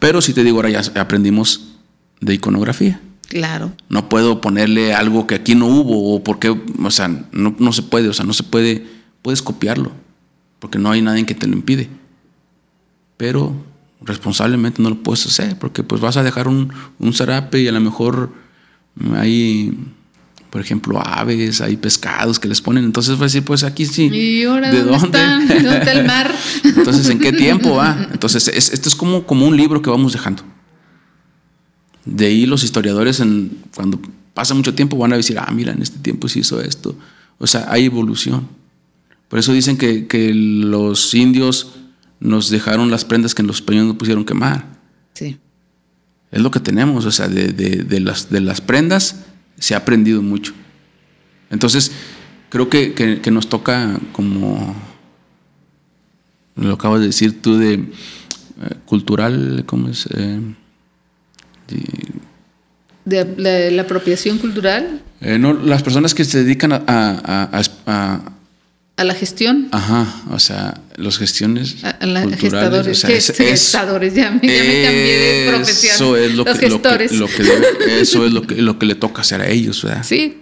Pero 0.00 0.20
si 0.20 0.32
te 0.32 0.42
digo, 0.42 0.56
ahora 0.56 0.70
ya 0.70 1.00
aprendimos 1.00 1.74
de 2.20 2.34
iconografía. 2.34 3.00
Claro. 3.28 3.72
No 3.88 4.08
puedo 4.08 4.40
ponerle 4.40 4.92
algo 4.92 5.28
que 5.28 5.36
aquí 5.36 5.54
no 5.54 5.66
hubo 5.66 6.16
o 6.16 6.24
porque, 6.24 6.48
o 6.48 6.90
sea, 6.90 7.06
no, 7.30 7.54
no 7.56 7.72
se 7.72 7.82
puede, 7.82 8.08
o 8.08 8.12
sea, 8.12 8.26
no 8.26 8.32
se 8.32 8.42
puede, 8.42 8.84
puedes 9.22 9.42
copiarlo, 9.42 9.92
porque 10.58 10.78
no 10.78 10.90
hay 10.90 11.02
nadie 11.02 11.26
que 11.26 11.36
te 11.36 11.46
lo 11.46 11.52
impide. 11.52 11.88
Pero 13.16 13.54
responsablemente 14.00 14.82
no 14.82 14.88
lo 14.90 15.02
puedes 15.02 15.26
hacer, 15.26 15.58
porque 15.58 15.84
pues 15.84 16.00
vas 16.00 16.16
a 16.16 16.24
dejar 16.24 16.48
un, 16.48 16.72
un 16.98 17.12
zarape 17.12 17.60
y 17.60 17.68
a 17.68 17.72
lo 17.72 17.80
mejor 17.80 18.32
hay, 19.14 19.78
por 20.50 20.60
ejemplo, 20.60 21.00
aves, 21.04 21.60
hay 21.60 21.76
pescados 21.76 22.38
que 22.40 22.48
les 22.48 22.60
ponen, 22.60 22.84
entonces 22.84 23.12
vas 23.14 23.20
a 23.22 23.24
decir, 23.26 23.44
pues 23.44 23.62
aquí 23.62 23.86
sí. 23.86 24.08
¿Y 24.12 24.44
ahora 24.44 24.70
¿de 24.72 24.82
dónde? 24.82 25.18
¿Dónde 25.18 25.78
está 25.78 25.92
el 25.92 26.06
mar? 26.06 26.34
Entonces, 26.64 27.08
¿en 27.08 27.18
qué 27.20 27.32
tiempo 27.32 27.76
va? 27.76 28.08
Entonces, 28.12 28.48
es- 28.48 28.72
esto 28.72 28.88
es 28.88 28.94
como, 28.96 29.24
como 29.26 29.46
un 29.46 29.56
libro 29.56 29.80
que 29.80 29.90
vamos 29.90 30.12
dejando. 30.12 30.42
De 32.04 32.26
ahí 32.26 32.46
los 32.46 32.64
historiadores, 32.64 33.20
en, 33.20 33.58
cuando 33.74 34.00
pasa 34.34 34.54
mucho 34.54 34.74
tiempo, 34.74 34.96
van 34.96 35.12
a 35.12 35.16
decir, 35.16 35.38
ah, 35.38 35.50
mira, 35.52 35.72
en 35.72 35.82
este 35.82 35.98
tiempo 35.98 36.28
se 36.28 36.40
hizo 36.40 36.60
esto. 36.60 36.96
O 37.38 37.46
sea, 37.46 37.66
hay 37.70 37.84
evolución. 37.86 38.48
Por 39.28 39.38
eso 39.38 39.52
dicen 39.52 39.76
que, 39.76 40.06
que 40.06 40.32
los 40.34 41.14
indios 41.14 41.72
nos 42.18 42.50
dejaron 42.50 42.90
las 42.90 43.04
prendas 43.04 43.34
que 43.34 43.42
los 43.42 43.56
españoles 43.56 43.88
no 43.88 43.98
pusieron 43.98 44.24
quemar. 44.24 44.66
Sí. 45.14 45.38
Es 46.32 46.40
lo 46.40 46.50
que 46.50 46.60
tenemos, 46.60 47.04
o 47.06 47.10
sea, 47.12 47.28
de, 47.28 47.48
de- 47.52 47.84
de 47.84 48.00
las, 48.00 48.30
de 48.30 48.40
las 48.40 48.60
prendas 48.60 49.16
se 49.60 49.74
ha 49.74 49.78
aprendido 49.78 50.20
mucho. 50.22 50.52
Entonces, 51.50 51.92
creo 52.48 52.68
que, 52.68 52.92
que- 52.94 53.20
que 53.20 53.30
nos 53.30 53.48
toca 53.48 54.00
como, 54.12 54.74
lo 56.56 56.72
acabas 56.74 57.00
de 57.00 57.06
decir 57.06 57.40
tú, 57.40 57.56
de 57.58 57.74
eh, 57.74 57.88
cultural, 58.86 59.62
¿cómo 59.66 59.88
es? 59.88 60.06
Eh, 60.12 60.40
de- 61.68 62.10
De 63.04 63.34
la, 63.38 63.70
la 63.76 63.82
apropiación 63.82 64.38
cultural 64.38 65.00
eh, 65.22 65.38
no, 65.38 65.52
las 65.54 65.82
personas 65.82 66.14
que 66.14 66.24
se 66.24 66.42
dedican 66.44 66.72
a, 66.72 66.82
a- 66.86 67.62
a- 67.86 68.22
a- 69.00 69.04
la 69.04 69.14
gestión. 69.14 69.68
ajá, 69.72 70.22
o 70.30 70.38
sea, 70.38 70.80
los 70.96 71.18
gestiones 71.18 71.82
A, 71.84 71.90
a 71.90 72.06
la- 72.06 72.22
culturales, 72.22 73.02
gestadores. 73.02 73.36
gestadores, 73.36 74.14
ya, 74.14 74.30
me- 74.30 74.40
ya 74.46 74.62
me 74.64 74.82
cambié 74.84 75.18
de 75.18 75.52
profesión. 75.52 75.94
Eso 75.94 76.16
es 76.16 76.34
lo 76.34 76.44
Los 76.44 76.58
que, 76.58 76.68
lo 76.68 76.82
que- 76.82 76.88
gestores. 76.88 77.12
lo 77.12 77.26
que 77.26 77.42
debe- 77.42 78.00
eso 78.00 78.26
es 78.26 78.32
lo 78.32 78.42
que, 78.46 78.56
lo 78.62 78.78
que 78.78 78.86
le 78.86 78.94
toca 78.94 79.22
hacer 79.22 79.40
a 79.40 79.48
ellos, 79.48 79.82
¿verdad? 79.82 80.04
Sí, 80.04 80.36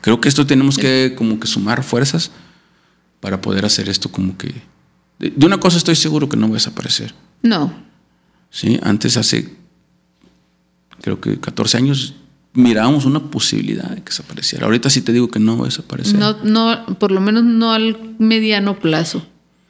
Creo 0.00 0.20
que 0.20 0.28
esto 0.28 0.46
tenemos 0.46 0.78
que 0.78 1.14
como 1.18 1.40
que 1.40 1.48
sumar 1.48 1.82
fuerzas 1.82 2.30
para 3.20 3.40
poder 3.40 3.64
hacer 3.64 3.88
esto 3.88 4.10
como 4.12 4.38
que... 4.38 4.54
De 5.18 5.30
de 5.30 5.44
una 5.46 5.58
cosa 5.58 5.76
estoy 5.76 5.96
seguro 5.96 6.28
que 6.28 6.36
no 6.36 6.46
va 6.48 6.52
a 6.54 6.54
desaparecer. 6.54 7.14
no. 7.42 7.74
¿sí? 8.50 8.78
Antes, 8.82 9.16
hace 9.16 9.48
creo 11.02 11.20
que 11.20 11.38
14 11.40 11.76
años, 11.76 12.14
mirábamos 12.54 13.04
una 13.04 13.20
posibilidad 13.30 13.88
de 13.90 13.96
que 14.02 14.10
desapareciera. 14.10 14.64
Ahorita 14.66 14.90
sí 14.90 15.02
te 15.02 15.12
digo 15.12 15.28
que 15.30 15.38
no 15.38 15.56
va 15.58 15.64
a 15.64 15.68
desaparecer. 15.68 16.16
No, 16.18 16.36
no, 16.44 16.86
por 16.98 17.12
lo 17.12 17.20
menos 17.20 17.44
no 17.44 17.72
al 17.72 18.14
mediano 18.18 18.78
plazo. 18.78 19.26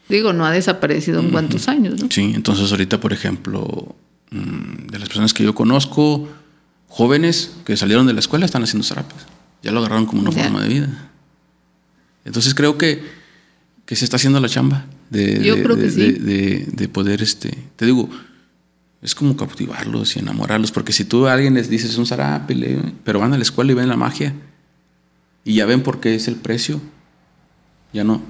Digo, 0.09 0.33
no 0.33 0.47
ha 0.47 0.51
desaparecido 0.51 1.21
en 1.21 1.31
cuántos 1.31 1.69
años, 1.69 2.01
¿no? 2.03 2.09
Sí, 2.11 2.33
entonces 2.35 2.71
ahorita, 2.71 2.99
por 3.01 3.13
ejemplo, 3.13 3.95
mm, 4.31 4.87
de 4.91 4.99
las 4.99 5.09
personas 5.09 5.35
que 5.35 5.45
yo 5.45 5.55
conozco, 5.55 6.29
jóvenes 6.87 7.53
que 7.67 7.77
salieron 7.77 8.07
de 8.07 8.15
la 8.15 8.21
escuela 8.21 8.47
están 8.47 8.63
haciendo 8.63 8.87
zarapes. 8.87 9.19
Ya 9.63 9.71
lo 9.73 9.81
agarraron 9.81 10.07
como 10.07 10.23
una 10.23 10.33
forma 10.33 10.63
de 10.63 10.69
vida. 10.69 11.11
Entonces 12.25 12.55
creo 12.55 12.79
que, 12.79 13.03
que 13.85 13.97
se 13.97 14.05
está 14.05 14.17
haciendo 14.17 14.41
la 14.41 14.49
chamba 14.49 14.87
de, 15.11 15.43
Yo 15.45 15.57
de- 15.57 15.63
creo 15.63 15.77
que 15.77 15.83
de- 15.83 15.91
sí. 15.91 16.01
de- 16.01 16.13
de- 16.13 16.67
de 16.73 16.89
poder, 16.89 17.23
este, 17.23 17.51
te 17.77 17.85
digo, 17.87 18.09
es 19.03 19.15
como 19.15 19.37
cautivarlos 19.37 20.17
y 20.17 20.19
enamorarlos, 20.21 20.73
porque 20.73 20.93
si 20.93 21.05
tú 21.05 21.27
a 21.27 21.33
alguien 21.35 21.55
les 21.55 21.71
dices 21.71 21.97
un 21.99 22.07
zarape, 22.07 22.57
pero 23.05 23.21
van 23.21 23.33
a 23.33 23.37
la 23.37 23.43
escuela 23.43 23.73
y 23.73 23.75
ven 23.75 23.89
la 23.89 23.97
magia 23.97 24.35
y 25.45 25.55
ya 25.55 25.67
ven 25.67 25.83
por 25.83 26.01
qué 26.01 26.15
es 26.17 26.27
el 26.29 26.35
precio, 26.37 26.81
ya 27.93 28.03
no, 28.05 28.21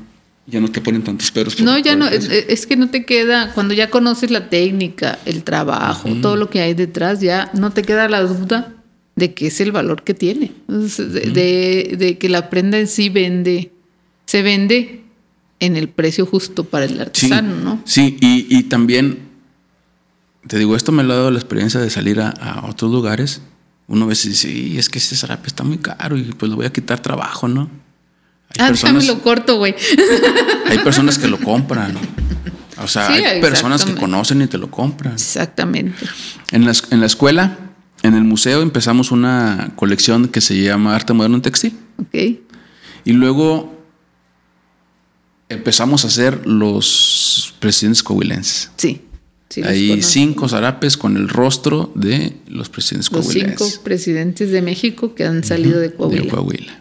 ya 0.47 0.61
no 0.61 0.69
te 0.71 0.81
ponen 0.81 1.03
tantos 1.03 1.31
peros. 1.31 1.55
por- 1.57 1.65
No, 1.65 1.79
ya 1.79 1.97
no, 1.97 2.07
el 2.07 2.31
es, 2.49 2.67
que 2.67 2.77
no 2.77 2.91
te 2.91 3.05
queda, 3.07 3.53
cuando 3.55 3.73
ya 3.75 3.89
conoces 3.91 4.31
la 4.31 4.49
técnica, 4.51 5.19
el 5.25 5.43
trabajo, 5.43 6.11
todo 6.23 6.37
lo 6.37 6.51
que 6.51 6.61
hay 6.61 6.75
detrás, 6.75 7.21
ya 7.21 7.51
no 7.55 7.71
te 7.73 7.83
queda 7.83 8.09
la 8.09 8.21
duda 8.23 8.75
de 9.17 9.35
que 9.35 9.49
es 9.49 9.61
el 9.61 9.73
valor 9.73 10.05
que 10.05 10.15
tiene, 10.15 10.53
Entonces, 10.69 11.13
de, 11.13 11.21
de- 11.23 11.97
de 11.99 12.19
que 12.19 12.29
la 12.29 12.51
prenda 12.51 12.79
en 12.79 12.87
sí 12.87 13.09
vende, 13.09 13.73
se 14.27 14.43
vende 14.43 15.03
en 15.61 15.77
el 15.77 15.89
precio 15.89 16.25
justo 16.25 16.63
para 16.65 16.85
el 16.85 16.93
Sí, 16.93 17.01
artesano, 17.01 17.57
¿no? 17.57 17.83
Sí, 17.85 18.17
y, 18.21 18.47
y 18.57 18.63
también, 18.65 19.19
te 20.47 20.59
digo, 20.59 20.77
esto 20.77 20.93
me 20.93 21.03
lo 21.03 21.13
ha 21.13 21.17
dado 21.17 21.31
la 21.31 21.39
experiencia 21.39 21.81
de 21.81 21.91
salir 21.91 22.21
a, 22.21 22.29
a 22.31 22.67
otros 22.69 22.91
lugares. 22.91 23.43
Uno 23.87 24.05
a 24.05 24.09
veces 24.09 24.31
dice, 24.43 24.51
"Y 24.51 24.79
es 24.79 24.89
que 24.89 24.99
este 24.99 25.17
zarape 25.17 25.47
está 25.49 25.65
muy 25.65 25.79
caro 25.79 26.17
y 26.17 26.23
pues 26.23 26.49
le 26.51 26.57
voy 26.57 26.67
a 26.67 26.73
quitar 26.73 27.01
trabajo, 27.01 27.49
¿no? 27.49 27.63
Hay, 28.51 28.57
Ah, 28.65 28.69
personas, 28.69 29.03
déjame 29.03 29.19
lo 29.19 29.23
corto, 29.23 29.57
güey. 29.57 29.75
hay 30.67 30.79
personas 30.79 31.19
que 31.19 31.27
lo 31.29 31.39
compran. 31.39 31.95
O 32.83 32.87
sea, 32.87 33.09
Sí, 33.09 33.25
hay 33.25 33.41
personas 33.41 33.85
que 33.85 33.95
conocen 33.95 34.41
y 34.43 34.47
te 34.47 34.57
lo 34.59 34.71
compran. 34.71 35.15
Exactamente. 35.15 36.07
En 36.53 36.65
la, 36.65 36.73
en 36.91 37.01
la 37.01 37.07
escuela, 37.07 37.59
en 38.03 38.15
el 38.15 38.25
museo 38.25 38.63
empezamos 38.63 39.11
una 39.11 39.73
colección 39.75 40.29
que 40.29 40.41
se 40.41 40.63
llama 40.63 40.95
Arte 40.95 41.13
Moderno 41.13 41.37
en 41.37 41.43
Textil. 41.43 41.77
Ok. 41.99 42.15
Y 43.05 43.13
luego 43.13 43.75
empezamos 45.49 46.05
a 46.05 46.09
hacer 46.09 46.47
los 46.47 47.55
presidentes 47.59 48.03
coahuilenses. 48.03 48.71
Sí. 48.77 49.03
Sí 49.49 49.63
Hay 49.63 50.03
cinco 50.03 50.49
zarapes 50.49 50.97
con 50.97 51.17
el 51.17 51.29
rostro 51.29 51.93
de 51.95 52.37
los 52.49 52.69
presidentes 52.69 53.11
Los 53.13 53.27
cinco 53.27 53.47
coahuilenses. 53.47 53.79
presidentes 53.79 54.51
de 54.51 54.63
México 54.63 55.15
que 55.15 55.25
han 55.25 55.45
salido 55.45 55.81
de 55.81 55.93
Coahuila. 55.93 56.23
de 56.23 56.29
Coahuila. 56.29 56.81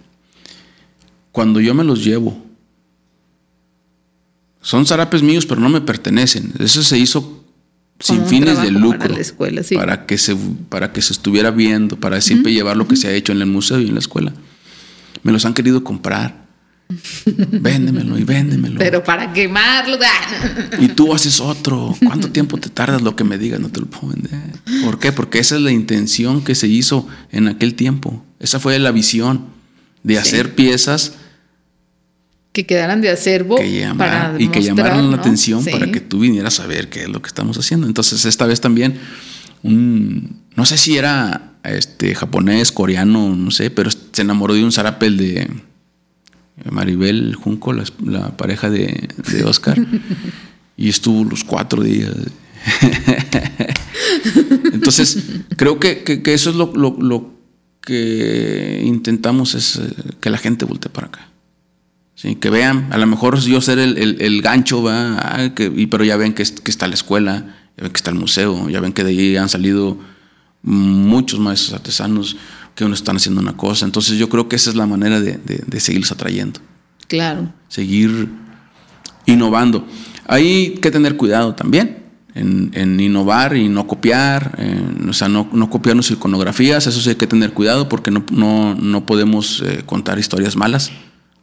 Cuando 1.31 1.59
yo 1.59 1.73
me 1.73 1.83
los 1.83 2.03
llevo, 2.03 2.43
son 4.61 4.85
zarapes 4.85 5.23
míos, 5.23 5.45
pero 5.45 5.61
no 5.61 5.69
me 5.69 5.81
pertenecen. 5.81 6.51
Eso 6.59 6.83
se 6.83 6.97
hizo 6.97 7.45
sin 7.99 8.25
fines 8.25 8.61
de 8.61 8.71
lucro. 8.71 8.99
para 8.99 9.13
la 9.13 9.21
escuela, 9.21 9.63
sí. 9.63 9.75
para 9.75 10.05
que 10.05 10.17
se 10.17 10.35
para 10.69 10.91
que 10.91 11.01
se 11.01 11.13
estuviera 11.13 11.51
viendo, 11.51 11.99
para 11.99 12.21
siempre 12.21 12.53
llevar 12.53 12.75
lo 12.75 12.87
que 12.87 12.95
se 12.95 13.07
ha 13.07 13.11
hecho 13.13 13.31
en 13.31 13.41
el 13.41 13.47
museo 13.47 13.79
y 13.79 13.87
en 13.87 13.93
la 13.93 13.99
escuela. 13.99 14.33
Me 15.23 15.31
los 15.31 15.45
han 15.45 15.53
querido 15.53 15.83
comprar. 15.83 16.46
Véndemelo 17.25 18.17
y 18.17 18.23
véndemelo. 18.23 18.79
Pero 18.79 19.03
para 19.03 19.33
quemarlo. 19.33 19.97
y 20.79 20.87
tú 20.89 21.13
haces 21.13 21.39
otro. 21.39 21.95
¿Cuánto 22.05 22.29
tiempo 22.31 22.57
te 22.57 22.69
tardas 22.69 23.01
lo 23.01 23.15
que 23.15 23.23
me 23.23 23.37
digas? 23.37 23.59
No 23.59 23.69
te 23.69 23.81
lo 23.81 23.87
puedo 23.87 24.13
vender. 24.13 24.39
¿Por 24.83 24.99
qué? 24.99 25.11
Porque 25.11 25.39
esa 25.39 25.55
es 25.55 25.61
la 25.61 25.71
intención 25.71 26.43
que 26.43 26.55
se 26.55 26.67
hizo 26.67 27.07
en 27.31 27.47
aquel 27.47 27.73
tiempo. 27.75 28.23
Esa 28.39 28.59
fue 28.59 28.77
la 28.79 28.91
visión 28.91 29.45
de 30.03 30.17
hacer 30.17 30.55
piezas 30.55 31.13
que 32.53 32.65
quedaran 32.65 33.01
de 33.01 33.09
acervo 33.09 33.57
que 33.57 33.79
llama- 33.81 33.97
para 34.05 34.35
y 34.39 34.47
que 34.47 34.61
llamaran 34.63 35.11
la 35.11 35.17
¿no? 35.17 35.21
atención 35.21 35.63
Sí. 35.63 35.69
para 35.69 35.91
que 35.91 35.99
tú 35.99 36.19
vinieras 36.19 36.59
a 36.59 36.65
ver 36.67 36.89
qué 36.89 37.03
es 37.03 37.09
lo 37.09 37.21
que 37.21 37.27
estamos 37.27 37.57
haciendo. 37.57 37.85
Entonces, 37.85 38.25
esta 38.25 38.45
vez 38.47 38.61
también, 38.61 38.97
un- 39.63 40.41
no 40.55 40.65
sé 40.65 40.77
si 40.77 40.97
era 40.97 41.53
este, 41.63 42.15
japonés, 42.15 42.71
coreano, 42.71 43.35
no 43.35 43.51
sé, 43.51 43.69
pero 43.69 43.89
se 43.91 44.21
enamoró 44.21 44.53
de 44.53 44.63
un 44.63 44.71
zarapel 44.71 45.17
de 45.17 45.47
Maribel 46.71 47.35
Junco, 47.35 47.73
la, 47.73 48.35
pareja 48.35 48.69
de, 48.69 49.09
Oscar, 49.45 49.77
y 50.75 50.89
estuvo 50.89 51.23
los 51.23 51.43
cuatro 51.43 51.83
días. 51.83 52.13
Entonces, 54.73 55.23
creo 55.55 55.79
que, 55.79 56.03
eso 56.25 56.49
es 56.49 56.55
lo, 56.55 57.37
que 57.81 58.81
intentamos, 58.83 59.55
es 59.55 59.77
eh, 59.77 59.93
que 60.19 60.29
la 60.29 60.37
gente 60.37 60.65
voltee 60.65 60.91
para 60.91 61.07
acá. 61.07 61.29
Que 62.39 62.49
vean, 62.49 62.91
a 62.91 62.97
lo 62.97 63.05
mejor 63.05 63.39
yo 63.39 63.61
ser 63.61 63.77
el, 63.77 64.41
gancho, 64.41 64.81
¿va? 64.81 65.53
Que- 65.53 65.71
y, 65.73 65.85
pero 65.85 66.03
ya 66.03 66.17
ven 66.17 66.33
que, 66.33 66.43
que 66.43 66.71
está 66.71 66.87
la 66.87 66.95
escuela, 66.95 67.55
ya 67.77 67.83
ven 67.83 67.91
que 67.91 67.97
está 67.97 68.09
el 68.09 68.17
museo, 68.17 68.69
ya 68.69 68.81
ven 68.81 68.91
que 68.91 69.03
de 69.03 69.11
ahí 69.11 69.37
han 69.37 69.49
salido 69.49 69.99
muchos 70.63 71.39
maestros 71.39 71.73
artesanos 71.73 72.35
que 72.77 72.85
uno 72.85 72.93
están 72.93 73.17
haciendo 73.17 73.41
una 73.41 73.57
cosa. 73.57 73.85
Entonces 73.85 74.17
yo 74.17 74.29
creo 74.29 74.47
que 74.47 74.55
esa 74.55 74.69
es 74.69 74.75
la 74.77 74.85
manera 74.85 75.19
de, 75.19 75.33
de- 75.43 75.63
de 75.67 75.79
seguirlos 75.81 76.11
atrayendo, 76.13 76.59
Claro. 77.07 77.51
seguir 77.67 78.29
innovando. 79.25 79.85
Hay 80.27 80.75
que 80.81 80.91
tener 80.91 81.17
cuidado 81.17 81.55
también 81.55 82.03
en, 82.35 82.69
en 82.75 82.99
innovar 82.99 83.57
y 83.57 83.67
no 83.67 83.87
copiar, 83.87 84.55
en- 84.59 85.09
o 85.09 85.13
sea, 85.13 85.27
no, 85.27 85.49
no 85.51 85.69
copiarnos 85.71 86.11
iconografías, 86.11 86.85
eso 86.85 87.01
sí 87.01 87.09
hay 87.09 87.15
que 87.15 87.25
tener 87.27 87.51
cuidado 87.53 87.89
porque 87.89 88.11
no, 88.11 88.23
no, 88.31 88.75
no 88.75 89.05
podemos 89.07 89.63
eh, 89.65 89.81
contar 89.85 90.19
historias 90.19 90.55
malas, 90.55 90.91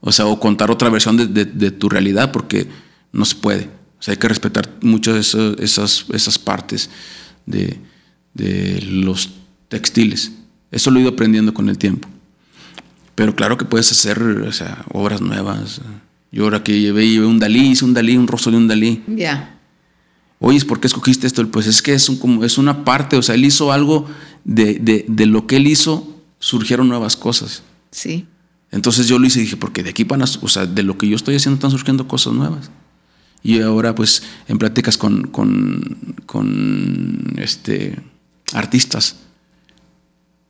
o 0.01 0.13
sea, 0.13 0.27
o 0.27 0.39
contar 0.39 0.71
otra 0.71 0.89
versión 0.89 1.17
de, 1.17 1.27
de- 1.27 1.45
de 1.47 1.71
tu 1.73 1.89
realidad 1.89 2.31
porque 2.31 2.69
no 3.13 3.25
se 3.25 3.35
puede. 3.35 3.65
O 3.99 4.03
sea, 4.05 4.13
hay 4.13 4.19
que 4.19 4.29
respetar 4.29 4.71
mucho 4.83 5.17
eso- 5.17 5.59
esas, 5.59 6.05
esas 6.13 6.39
partes 6.39 6.91
de, 7.47 7.81
de 8.35 8.81
los 8.89 9.31
textiles. 9.69 10.31
Eso 10.75 10.91
lo 10.91 10.99
he 10.99 11.03
ido 11.03 11.11
aprendiendo 11.11 11.55
con 11.55 11.69
el 11.69 11.79
tiempo. 11.79 12.09
Pero 13.15 13.37
claro 13.37 13.57
que 13.57 13.65
puedes 13.65 13.93
hacer 13.93 14.21
o 14.21 14.53
sea, 14.53 14.85
obras 14.93 15.21
nuevas. 15.21 15.81
Yo 16.33 16.43
ahora 16.43 16.65
que 16.65 16.81
llevé, 16.81 17.09
llevé 17.09 17.27
un 17.27 17.39
Dalí, 17.39 17.71
hice 17.71 17.85
un 17.85 17.95
Dalí, 17.95 18.17
un 18.17 18.27
rostro 18.27 18.51
de 18.51 18.59
un 18.59 18.67
Dalí. 18.67 19.05
Ya. 19.07 19.57
Oye, 20.41 20.63
¿por 20.65 20.81
qué 20.81 20.89
escogiste 20.89 21.29
esto? 21.29 21.49
Pues 21.49 21.69
es 21.69 21.81
que 21.81 21.95
es, 21.95 22.09
un, 22.09 22.17
como, 22.17 22.45
es 22.45 22.59
una 22.59 22.85
parte, 22.85 23.17
o 23.17 23.23
sea, 23.23 23.37
él 23.37 23.45
hizo 23.45 23.71
algo, 23.71 24.09
de, 24.45 24.75
de, 24.75 25.05
de 25.07 25.27
lo 25.27 25.47
que 25.47 25.57
él 25.57 25.69
hizo 25.69 26.21
surgieron 26.41 26.89
nuevas 26.89 27.17
cosas. 27.17 27.63
Sí. 27.93 28.27
Entonces 28.73 29.07
yo 29.07 29.21
lo 29.21 29.27
hice 29.29 29.39
y 29.39 29.43
dije, 29.43 29.57
porque 29.57 29.85
de 29.85 29.91
aquí 29.91 30.03
van 30.03 30.23
a, 30.23 30.25
o 30.25 30.49
sea, 30.49 30.67
de 30.67 30.83
lo 30.83 30.99
que 30.99 31.09
yo 31.09 31.15
estoy 31.15 31.37
haciendo 31.37 31.55
están 31.55 31.71
surgiendo 31.71 32.09
cosas 32.09 32.33
nuevas. 32.33 32.73
Y 33.45 33.61
ahora, 33.61 33.95
pues, 33.95 34.25
en 34.49 34.59
pláticas 34.59 34.99
con, 34.99 35.29
con, 35.29 36.15
con 36.27 37.35
este, 37.37 37.97
artistas, 38.53 39.17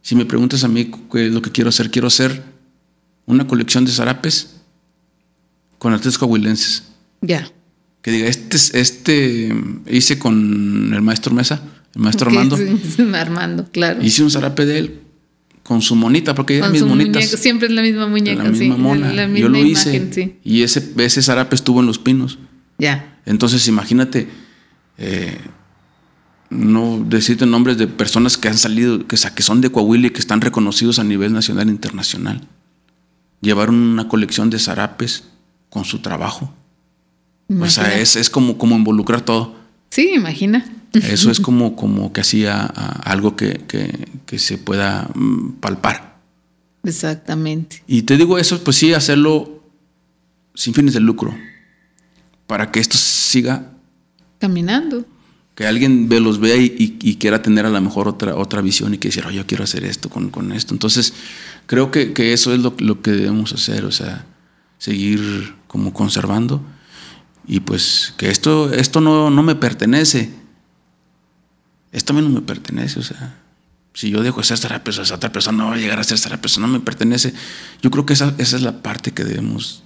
si 0.05 0.15
me 0.15 0.27
preguntas 0.27 0.63
a 0.65 0.69
mí 0.69 0.91
qué 1.11 1.27
es 1.27 1.33
lo 1.33 1.41
que 1.41 1.51
quiero 1.51 1.71
hacer, 1.71 1.91
quiero 1.91 2.09
hacer 2.09 2.43
una 3.27 3.47
colección 3.47 3.87
de 3.87 3.91
zarapes 3.93 4.61
con 5.79 5.93
artistas 5.95 6.19
coahuilenses. 6.19 6.85
Ya. 7.23 7.49
Que 8.03 8.11
diga, 8.11 8.29
este, 8.29 8.57
es- 8.59 8.75
este 8.75 9.55
hice 9.89 10.19
con 10.19 10.93
el 10.93 11.01
maestro 11.01 11.33
Mesa, 11.35 11.63
el 11.95 12.03
maestro 12.03 12.29
Armando, 12.29 12.57
sí, 12.97 13.03
Armando, 13.15 13.67
claro. 13.73 14.03
hice 14.03 14.23
un 14.23 14.31
zarape 14.31 14.67
de 14.67 14.79
él 14.79 15.01
con 15.63 15.81
su 15.81 15.97
monita, 15.97 16.35
porque 16.35 16.61
Con 16.61 16.73
mis 16.73 16.83
monitas. 16.83 17.25
siempre 17.31 17.69
es 17.69 17.73
la 17.73 17.81
misma 17.81 18.07
muñeca, 18.07 18.43
la 18.45 18.51
misma 18.51 18.75
sí. 18.77 18.81
mona. 18.83 19.11
La 19.15 19.27
Yo 19.29 19.49
lo 19.49 19.57
hice. 19.65 20.07
sí. 20.13 20.37
Y 20.45 20.63
ese, 20.63 20.93
ese 20.99 21.23
zarape 21.23 21.57
estuvo 21.57 21.81
en 21.81 21.87
los 21.87 21.99
pinos. 21.99 22.39
Ya. 22.77 23.19
Entonces, 23.25 23.67
imagínate, 23.69 24.29
eh, 24.99 25.39
no 26.55 27.05
decirte 27.07 27.45
nombres 27.47 27.77
de 27.79 27.87
personas 27.87 28.39
que 28.39 28.49
han 28.49 28.57
salido, 28.59 29.07
que, 29.07 29.17
que 29.35 29.43
son 29.43 29.61
de 29.61 29.71
Coahuila 29.71 30.07
y 30.07 30.11
que 30.11 30.21
están 30.21 30.41
reconocidos 30.41 30.99
a 30.99 31.05
nivel 31.05 31.33
nacional 31.33 31.69
e 31.69 31.73
internacional. 31.73 32.47
Llevaron 33.41 33.75
una 33.75 34.09
colección 34.09 34.49
de 34.51 34.59
zarapes 34.59 35.25
con 35.71 35.85
su 35.85 35.99
trabajo. 35.99 36.55
O 37.61 37.69
sea, 37.69 37.99
es, 37.99 38.17
es 38.17 38.31
como, 38.31 38.57
como 38.57 38.75
involucrar 38.77 39.21
todo. 39.21 39.55
Sí, 39.91 40.13
imagina. 40.15 40.65
Eso 40.93 41.31
es 41.31 41.41
como, 41.47 41.77
como 41.77 42.13
que 42.13 42.21
hacía 42.23 42.65
algo 42.65 43.37
que, 43.37 43.61
que- 43.69 44.09
que 44.25 44.39
se 44.39 44.57
pueda 44.57 45.09
mm, 45.15 45.55
palpar. 45.61 46.19
Exactamente. 46.85 47.83
Y 47.87 48.03
te 48.03 48.17
digo 48.17 48.39
eso, 48.39 48.63
pues 48.65 48.77
sí, 48.77 48.93
hacerlo 48.95 49.63
sin 50.55 50.73
fines 50.75 50.95
de 50.95 51.01
lucro, 51.01 51.35
para 52.47 52.71
que 52.71 52.81
esto 52.81 52.97
siga, 52.97 53.71
Caminando. 54.39 55.05
Que 55.55 55.67
alguien 55.67 56.09
ve, 56.09 56.21
los 56.21 56.41
vea 56.41 56.57
y, 56.57 56.65
y- 56.79 56.99
y 57.11 57.17
quiera 57.17 57.41
tener 57.43 57.65
a 57.67 57.71
lo 57.71 57.81
mejor 57.81 58.09
otra, 58.09 58.35
otra 58.37 58.61
visión 58.61 58.93
y 58.95 58.99
que 58.99 59.09
decir, 59.09 59.25
oh, 59.27 59.31
yo 59.31 59.47
quiero 59.47 59.65
hacer 59.65 59.85
esto 59.85 60.09
con, 60.11 60.31
con 60.31 60.51
esto. 60.53 60.75
Entonces, 60.75 61.15
creo 61.67 61.91
que, 61.91 62.13
que 62.13 62.33
eso 62.33 62.53
es 62.53 62.61
lo, 62.61 62.75
lo 62.79 63.03
que 63.03 63.13
debemos 63.13 63.53
hacer, 63.53 63.85
o 63.85 63.93
sea, 63.93 64.27
seguir 64.79 65.55
como 65.69 65.93
conservando 65.93 66.61
y 67.47 67.61
pues 67.61 68.15
que 68.17 68.31
esto, 68.31 68.73
esto 68.73 69.01
no, 69.01 69.31
no 69.31 69.43
me 69.43 69.55
pertenece. 69.55 70.31
Esto 71.93 72.13
a 72.13 72.17
mí 72.17 72.23
no 72.23 72.31
me 72.31 72.41
pertenece, 72.41 72.99
o 72.99 73.03
sea, 73.05 73.39
si 73.93 74.11
yo 74.11 74.23
dejo 74.25 74.41
de 74.41 74.47
ser 74.47 74.59
zarapes, 74.59 74.99
esa 74.99 75.15
otra 75.15 75.31
persona 75.31 75.59
no 75.59 75.69
va 75.71 75.75
a 75.77 75.79
llegar 75.79 76.01
a 76.01 76.05
ser 76.05 76.19
zarapes, 76.19 76.59
no 76.59 76.67
me 76.67 76.81
pertenece. 76.81 77.33
Yo 77.83 77.93
creo 77.93 78.05
que 78.05 78.15
esa, 78.15 78.35
esa 78.39 78.57
es 78.57 78.63
la 78.63 78.83
parte 78.83 79.13
que 79.13 79.23
debemos 79.23 79.85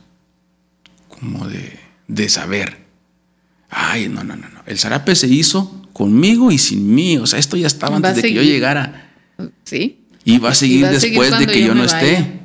como 1.08 1.46
de, 1.46 1.78
de 2.06 2.28
saber. 2.30 2.88
Ay, 3.70 4.08
no, 4.08 4.24
no, 4.24 4.36
no, 4.36 4.48
no. 4.48 4.62
El 4.66 4.78
zarape 4.78 5.14
se 5.14 5.26
hizo 5.28 5.86
conmigo 5.92 6.50
y 6.50 6.58
sin 6.58 6.94
mí. 6.94 7.18
O 7.18 7.26
sea, 7.26 7.38
esto 7.38 7.56
ya 7.56 7.66
estaba 7.66 7.96
antes 7.96 8.16
de 8.16 8.22
que 8.22 8.32
yo 8.32 8.42
llegara. 8.42 9.10
Sí. 9.64 10.04
Y 10.24 10.38
va 10.38 10.50
a 10.50 10.54
seguir 10.54 10.84
va 10.84 10.90
a 10.90 11.00
seguir 11.00 11.20
después 11.20 11.38
de 11.38 11.46
que 11.52 11.62
yo 11.64 11.74
no 11.74 11.84
esté. 11.84 12.40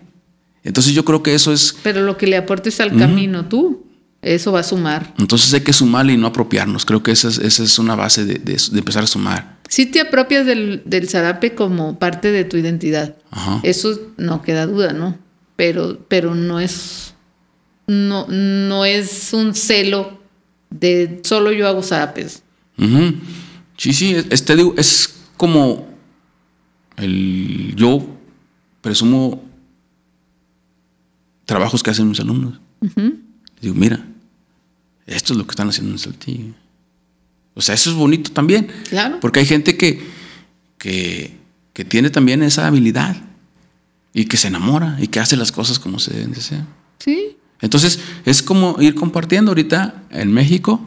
Entonces 0.63 0.93
yo 0.93 1.03
creo 1.03 1.21
que 1.23 1.33
eso 1.33 1.51
es... 1.51 1.75
Pero 1.83 2.01
lo 2.03 2.17
que 2.17 2.25
le 2.27 2.37
aportes 2.37 2.79
al 2.79 2.95
camino 2.97 3.45
tú, 3.45 3.85
eso 4.21 4.53
va 4.53 4.61
a 4.61 4.63
sumar. 4.63 5.13
Entonces 5.19 5.53
hay 5.53 5.61
que 5.61 5.73
sumarle 5.73 6.13
y 6.13 6.17
no 6.17 6.27
apropiarnos. 6.27 6.85
Creo 6.85 7.03
que 7.03 7.11
esa 7.11 7.27
es, 7.27 7.37
esa 7.39 7.63
es 7.63 7.77
una 7.79 7.95
base 7.95 8.23
de, 8.25 8.35
de- 8.35 8.61
de 8.71 8.79
empezar 8.79 9.03
a 9.03 9.07
sumar. 9.07 9.57
Si 9.67 9.85
te 9.87 9.99
apropias 9.99 10.45
del, 10.45 10.81
del 10.85 11.09
zarape 11.09 11.53
como 11.55 11.99
parte 11.99 12.31
de 12.31 12.45
tu 12.45 12.55
identidad. 12.57 13.15
Ajá. 13.31 13.59
Eso 13.63 13.99
no 14.17 14.41
queda 14.41 14.65
duda, 14.65 14.93
¿no? 14.93 15.17
Pero, 15.57 15.99
pero 16.07 16.33
no 16.35 16.59
es. 16.61 17.13
No, 17.87 18.25
no 18.29 18.85
es 18.85 19.33
un 19.33 19.53
celo 19.53 20.22
de 20.79 21.21
solo 21.23 21.51
yo 21.51 21.67
hago 21.67 21.81
zarapes. 21.83 22.43
Ujú. 22.77 23.15
Sí, 23.77 23.93
sí, 23.93 24.15
es, 24.15 24.25
es- 24.29 24.45
te 24.45 24.55
digo, 24.55 24.73
es 24.77 25.15
como 25.37 25.87
el 26.97 27.73
yo 27.75 28.05
presumo 28.81 29.43
trabajos 31.45 31.83
que 31.83 31.91
hacen 31.91 32.09
mis 32.09 32.19
alumnos. 32.19 32.59
Digo, 33.61 33.75
mira, 33.75 34.05
esto 35.05 35.33
es 35.33 35.37
lo 35.37 35.45
que 35.45 35.51
están 35.51 35.69
haciendo 35.69 35.91
en 35.93 35.99
Saltillo. 35.99 36.53
O 37.55 37.61
sea, 37.61 37.75
eso 37.75 37.91
es 37.91 37.95
bonito 37.95 38.31
también. 38.31 38.67
Claro. 38.89 39.19
Porque 39.19 39.39
hay 39.39 39.45
gente 39.45 39.77
que, 39.77 40.01
que, 40.77 41.37
que 41.73 41.85
tiene 41.85 42.09
también 42.09 42.41
esa 42.43 42.67
habilidad 42.67 43.15
y 44.13 44.25
que 44.25 44.37
se 44.37 44.47
enamora 44.47 44.97
y 44.99 45.07
que 45.07 45.19
hace 45.19 45.37
las 45.37 45.51
cosas 45.51 45.79
como 45.79 45.99
se 45.99 46.13
deben 46.13 46.31
de 46.31 46.39
hacer. 46.39 46.61
Sí. 46.99 47.37
Entonces, 47.63 47.99
es 48.25 48.43
como 48.43 48.75
ir 48.81 48.93
compartiendo. 48.93 49.51
Ahorita 49.51 50.03
en 50.11 50.33
México 50.33 50.85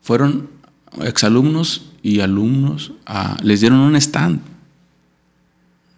fueron 0.00 0.48
exalumnos 1.02 1.86
y 2.02 2.20
alumnos, 2.20 2.92
a- 3.04 3.36
les 3.42 3.60
dieron 3.60 3.80
un 3.80 3.96
stand 3.96 4.40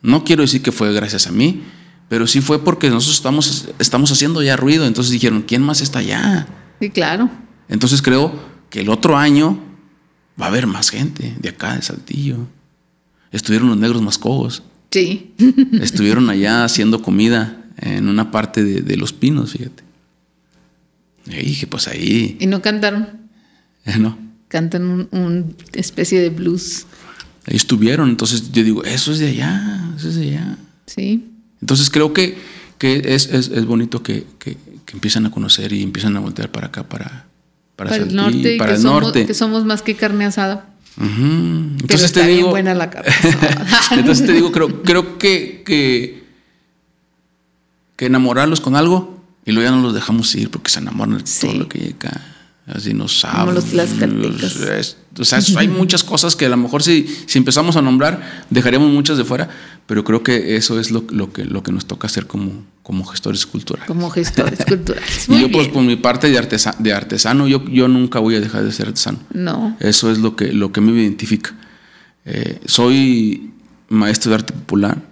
No 0.01 0.25
quiero 0.25 0.43
decir 0.43 0.63
que 0.63 0.73
fue 0.73 0.93
gracias 0.95 1.27
a 1.27 1.33
mí, 1.33 1.63
pero 2.09 2.27
sí 2.27 2.41
fue 2.41 2.65
porque 2.65 2.89
nosotros 2.89 3.17
estamos, 3.17 3.69
estamos 3.79 4.11
haciendo 4.11 4.43
ya 4.43 4.57
ruido. 4.57 4.87
Entonces 4.87 5.13
dijeron, 5.13 5.43
¿quién 5.47 5.63
más 5.63 5.81
está 5.83 5.99
allá? 5.99 6.47
Sí, 6.81 6.89
claro. 6.91 7.29
Entonces 7.69 8.01
creo 8.01 8.33
que 8.71 8.81
el 8.81 8.89
otro 8.89 9.19
año 9.19 9.59
va 10.41 10.47
a 10.47 10.49
haber 10.49 10.67
más 10.67 10.89
gente 10.91 11.37
de 11.41 11.49
acá, 11.51 11.75
de 11.77 11.83
Saltillo. 11.83 12.39
Estuvieron 13.33 13.69
los 13.69 13.77
negros 13.77 14.01
mascogos. 14.01 14.63
Sí. 14.91 15.35
Estuvieron 15.83 16.31
allá 16.31 16.65
haciendo 16.65 17.03
comida 17.03 17.65
en 17.81 18.09
una 18.09 18.31
parte 18.31 18.65
de, 18.65 18.97
los 18.97 19.13
pinos, 19.13 19.53
fíjate. 19.53 19.83
Y 21.27 21.45
dije, 21.45 21.67
pues 21.67 21.89
ahí. 21.89 22.37
¿Y 22.41 22.47
no 22.47 22.63
cantaron? 22.63 23.29
Eh, 23.85 23.99
no. 23.99 24.19
Cantan 24.49 25.09
una 25.11 25.45
especie 25.73 26.21
de 26.21 26.31
blues. 26.31 26.87
Ahí 27.47 27.57
estuvieron, 27.57 28.09
entonces 28.09 28.51
yo 28.53 28.63
digo, 28.63 28.85
eso 28.85 29.13
es 29.13 29.19
de 29.19 29.29
allá, 29.29 29.93
eso 29.97 30.09
es 30.09 30.17
de 30.17 30.29
allá. 30.29 30.59
Sí. 30.87 31.31
Entonces 31.61 31.91
creo 31.91 32.13
que, 32.13 32.37
que 32.79 33.03
es, 33.15 33.27
es, 33.27 33.49
es, 33.49 33.65
bonito 33.65 34.03
que, 34.03 34.27
que, 34.39 34.57
que, 34.85 34.93
empiezan 34.93 35.27
a 35.27 35.31
conocer 35.31 35.73
y 35.73 35.83
empiezan 35.83 36.17
a 36.17 36.21
voltear 36.21 36.51
para 36.51 36.69
acá, 36.69 36.89
para, 36.89 37.27
para, 37.77 37.97
el 37.97 38.15
norte. 38.15 38.57
Para 38.59 38.75
el 38.75 38.83
somos, 38.83 39.03
norte. 39.03 39.27
Que 39.27 39.35
somos 39.35 39.65
más 39.65 39.83
que 39.83 39.95
carne 39.97 40.25
asada. 40.27 40.69
Entonces 41.01 42.13
te 42.13 42.27
digo. 42.27 42.51
buena 42.51 42.75
la 42.75 42.91
carne 42.91 43.13
entonces 43.93 44.27
te 44.27 44.33
digo, 44.33 44.51
creo, 44.51 44.83
creo 44.83 45.19
que, 45.19 46.18
que, 47.99 48.07
enamorarlos 48.07 48.61
con 48.61 48.77
algo 48.77 49.19
y 49.45 49.53
luego 49.53 49.69
ya 49.69 49.77
no 49.77 49.83
los 49.83 49.93
dejamos 49.93 50.35
ir 50.35 50.51
porque 50.51 50.71
se 50.71 50.79
enamoran 50.79 51.19
de 51.19 51.25
todo 51.41 51.53
lo 51.53 51.69
que 51.69 51.79
llega 51.79 52.39
así 52.75 52.95
nos 52.95 53.25
Como 53.25 53.53
los 53.53 53.65
tlaxcaltecas. 53.67 54.97
O 55.19 55.25
sea, 55.25 55.41
hay 55.57 55.69
muchas 55.69 56.05
cosas 56.05 56.37
que 56.37 56.47
a 56.47 56.49
lo 56.49 56.57
mejor 56.57 56.83
si, 56.83 57.07
si 57.27 57.39
empezamos 57.39 57.77
a 57.77 57.83
nombrar, 57.83 58.45
dejaríamos 58.51 58.91
muchas 58.91 59.17
de 59.17 59.25
fuera, 59.25 59.49
pero 59.87 60.05
creo 60.05 60.23
que 60.23 60.57
eso 60.57 60.79
es 60.79 60.91
lo, 60.91 61.05
lo, 61.11 61.33
que, 61.33 61.45
lo 61.45 61.63
que 61.63 61.73
nos 61.73 61.87
toca 61.87 62.07
hacer 62.07 62.27
como, 62.27 62.65
como 62.83 63.05
gestores 63.05 63.47
culturales. 63.47 63.89
Como 63.89 64.11
gestores 64.11 64.65
culturales. 64.69 65.29
y 65.29 65.41
yo, 65.41 65.51
pues, 65.51 65.69
por 65.69 65.83
mi 65.83 65.97
parte 65.97 66.31
de, 66.31 66.39
artesa, 66.39 66.75
de 66.79 66.93
artesano, 66.93 67.49
yo, 67.49 67.65
yo 67.67 67.89
nunca 67.89 68.19
voy 68.19 68.37
a 68.37 68.41
dejar 68.41 68.65
de 68.65 68.73
ser 68.73 68.89
artesano. 68.89 69.19
No. 69.33 69.77
Eso 69.81 70.13
es 70.13 70.19
lo 70.19 70.37
que, 70.37 70.53
lo 70.53 70.73
que 70.73 70.81
me 70.81 70.93
identifica. 70.93 71.55
Eh, 72.25 72.61
soy 72.67 73.51
maestro 73.89 74.31
de 74.31 74.37
arte 74.37 74.53
popular, 74.53 75.03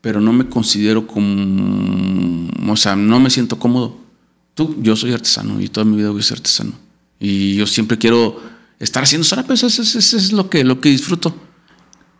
pero 0.00 0.20
no 0.20 0.32
me 0.32 0.48
considero 0.48 1.06
como. 1.06 2.48
O 2.70 2.76
sea, 2.76 2.96
no 2.96 3.20
me 3.20 3.30
siento 3.30 3.58
cómodo 3.58 4.08
tú, 4.58 4.76
yo 4.82 4.96
soy 4.96 5.12
artesano 5.12 5.60
y 5.60 5.68
toda 5.68 5.84
mi 5.84 5.96
vida 5.96 6.10
voy 6.10 6.18
a 6.18 6.24
ser 6.24 6.38
artesano. 6.38 6.72
Y 7.20 7.54
yo 7.54 7.64
siempre 7.68 7.96
quiero 7.96 8.42
estar 8.80 9.04
haciendo 9.04 9.24
zarapes, 9.24 9.62
eso, 9.62 9.82
es 9.82 10.32
lo 10.32 10.50
que, 10.50 10.64
lo 10.64 10.80
que 10.80 10.88
disfruto. 10.88 11.32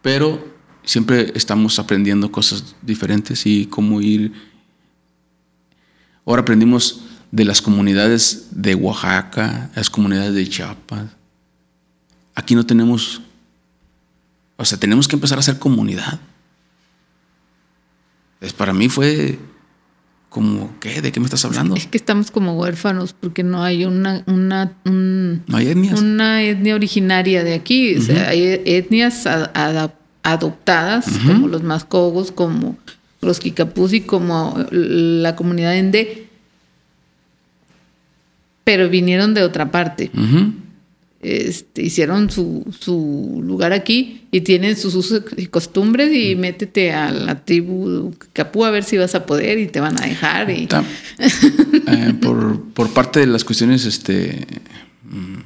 Pero 0.03 0.57
siempre 0.85 1.33
estamos 1.35 1.81
aprendiendo 1.81 2.31
cosas 2.31 2.77
diferentes 2.81 3.45
y 3.45 3.67
cómo 3.67 4.01
ir. 4.01 4.33
Ahora 6.25 6.43
aprendimos 6.43 7.01
de 7.33 7.45
las 7.45 7.61
comunidades 7.61 8.47
de 8.53 8.77
Oaxaca, 8.77 9.73
las 9.75 9.91
comunidades 9.91 10.33
de 10.35 10.49
Chiapas. 10.49 11.11
Aquí 12.37 12.55
no 12.55 12.65
tenemos, 12.65 13.21
o 14.57 14.65
sea, 14.65 14.79
tenemos 14.79 15.09
que 15.09 15.17
empezar 15.17 15.39
a 15.39 15.41
hacer 15.41 15.59
comunidad. 15.59 16.21
Es, 18.41 18.53
para 18.53 18.73
mí 18.73 18.89
fue 18.89 19.39
como, 20.29 20.79
¿qué? 20.81 21.01
¿De 21.01 21.11
qué 21.11 21.21
me 21.21 21.27
estás 21.27 21.45
hablando? 21.45 21.75
Es 21.75 21.87
que 21.87 21.99
estamos 21.99 22.31
como 22.31 22.55
huérfanos 22.55 23.15
porque 23.19 23.43
no 23.43 23.63
hay 23.63 23.85
una, 23.85 24.23
una, 24.27 24.73
no 24.85 25.57
hay 25.57 25.69
etnias. 25.69 26.01
una 26.01 26.43
etnia 26.43 26.75
originaria 26.75 27.45
de 27.45 27.55
aquí. 27.55 27.97
O 27.97 28.03
sea, 28.03 28.29
hay 28.29 28.63
etnias 28.65 29.27
adoptadas, 30.23 31.07
como 31.27 31.49
los 31.49 31.63
mascogos, 31.63 32.31
como 32.31 32.77
los 33.21 33.41
kikapus 33.41 33.95
y 33.95 34.01
como 34.03 34.57
la 34.71 35.35
comunidad 35.35 35.77
ende, 35.77 36.29
pero 38.65 38.89
vinieron 38.89 39.35
de 39.35 39.43
otra 39.43 39.73
parte 39.73 40.11
este, 41.21 41.83
hicieron 41.83 42.31
su, 42.31 42.65
su, 42.79 43.41
lugar 43.45 43.73
aquí 43.73 44.29
y 44.31 44.43
tienen 44.43 44.77
sus 44.77 44.95
usos 44.95 45.25
y 45.37 45.47
costumbres 45.47 46.13
y 46.13 46.37
mm. 46.37 46.39
métete 46.39 46.93
a 46.93 47.11
la 47.11 47.45
tribu 47.45 48.15
Capú 48.33 48.65
a 48.65 48.71
ver 48.71 48.85
si 48.85 48.97
vas 48.97 49.17
a 49.17 49.27
poder 49.27 49.59
y 49.59 49.67
te 49.67 49.81
van 49.81 50.01
a 50.01 50.07
dejar. 50.07 50.51
Y... 50.51 50.69
Eh, 51.91 52.13
por, 52.21 52.63
por, 52.75 52.93
parte 52.93 53.19
de 53.19 53.27
las 53.27 53.45
cuestiones 53.45 53.87
este, 53.87 54.47
mm, 55.05 55.39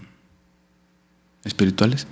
espirituales. 1.45 2.09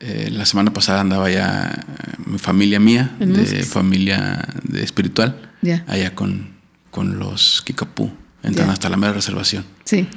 Eh, 0.00 0.30
la 0.32 0.44
semana 0.46 0.72
pasada 0.72 1.00
andaba 1.00 1.30
ya 1.30 1.70
eh, 1.70 2.12
mi 2.26 2.38
familia 2.38 2.80
mía, 2.80 3.14
de 3.20 3.62
familia 3.62 4.48
de 4.64 4.82
espiritual, 4.82 5.48
allá 5.86 6.14
con, 6.16 6.56
con 6.90 7.20
los 7.20 7.62
Kikapú, 7.62 8.10
entran 8.42 8.68
hasta 8.68 8.88
la 8.88 8.96
mera 8.96 9.12
reservación. 9.12 9.64
Sí. 9.84 10.08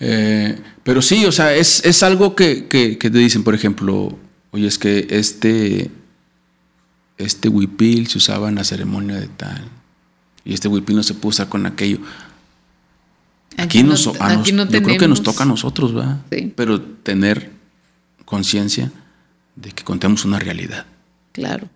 Eh, 0.00 0.58
pero 0.82 1.02
sí, 1.02 1.24
o 1.24 1.32
sea, 1.32 1.54
es, 1.54 1.84
es 1.84 2.02
algo 2.02 2.34
que, 2.34 2.66
que, 2.66 2.96
te 2.96 3.10
dicen, 3.10 3.44
por 3.44 3.54
ejemplo, 3.54 4.16
oye, 4.50 4.66
es 4.66 4.78
que 4.78 5.06
este, 5.10 5.90
este 7.18 7.48
huipil 7.48 8.06
se 8.06 8.18
usaba 8.18 8.48
en 8.48 8.56
la 8.56 8.64
ceremonia 8.64 9.16
de 9.16 9.28
tal, 9.28 9.62
y 10.44 10.54
este 10.54 10.68
huipil 10.68 10.96
no 10.96 11.02
se 11.02 11.14
puede 11.14 11.30
usar 11.30 11.48
con 11.48 11.66
aquello. 11.66 11.98
Aquí, 13.56 13.82
no, 13.82 13.90
nos, 13.90 14.08
aquí 14.20 14.52
yo 14.52 14.66
creo 14.66 14.98
que 14.98 15.08
nos 15.08 15.22
toca 15.22 15.44
a 15.44 15.46
nosotros, 15.46 15.94
¿verdad? 15.94 16.20
Pero 16.54 16.80
tener 16.80 17.50
conciencia 18.26 18.92
de 19.54 19.70
que 19.72 19.82
contemos 19.82 20.24
una 20.26 20.38
realidad. 20.38 20.84
Claro. 21.32 21.68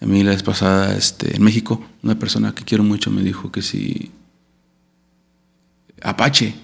A 0.00 0.06
mí 0.06 0.24
la 0.24 0.32
vez 0.32 0.42
pasada, 0.42 0.96
este, 0.96 1.36
en 1.36 1.42
México, 1.42 1.84
una 2.02 2.18
persona 2.18 2.52
que 2.52 2.64
quiero 2.64 2.82
mucho 2.82 3.12
me 3.12 3.22
dijo 3.22 3.52
que 3.52 3.62
si 3.62 4.10
Apache, 6.02 6.54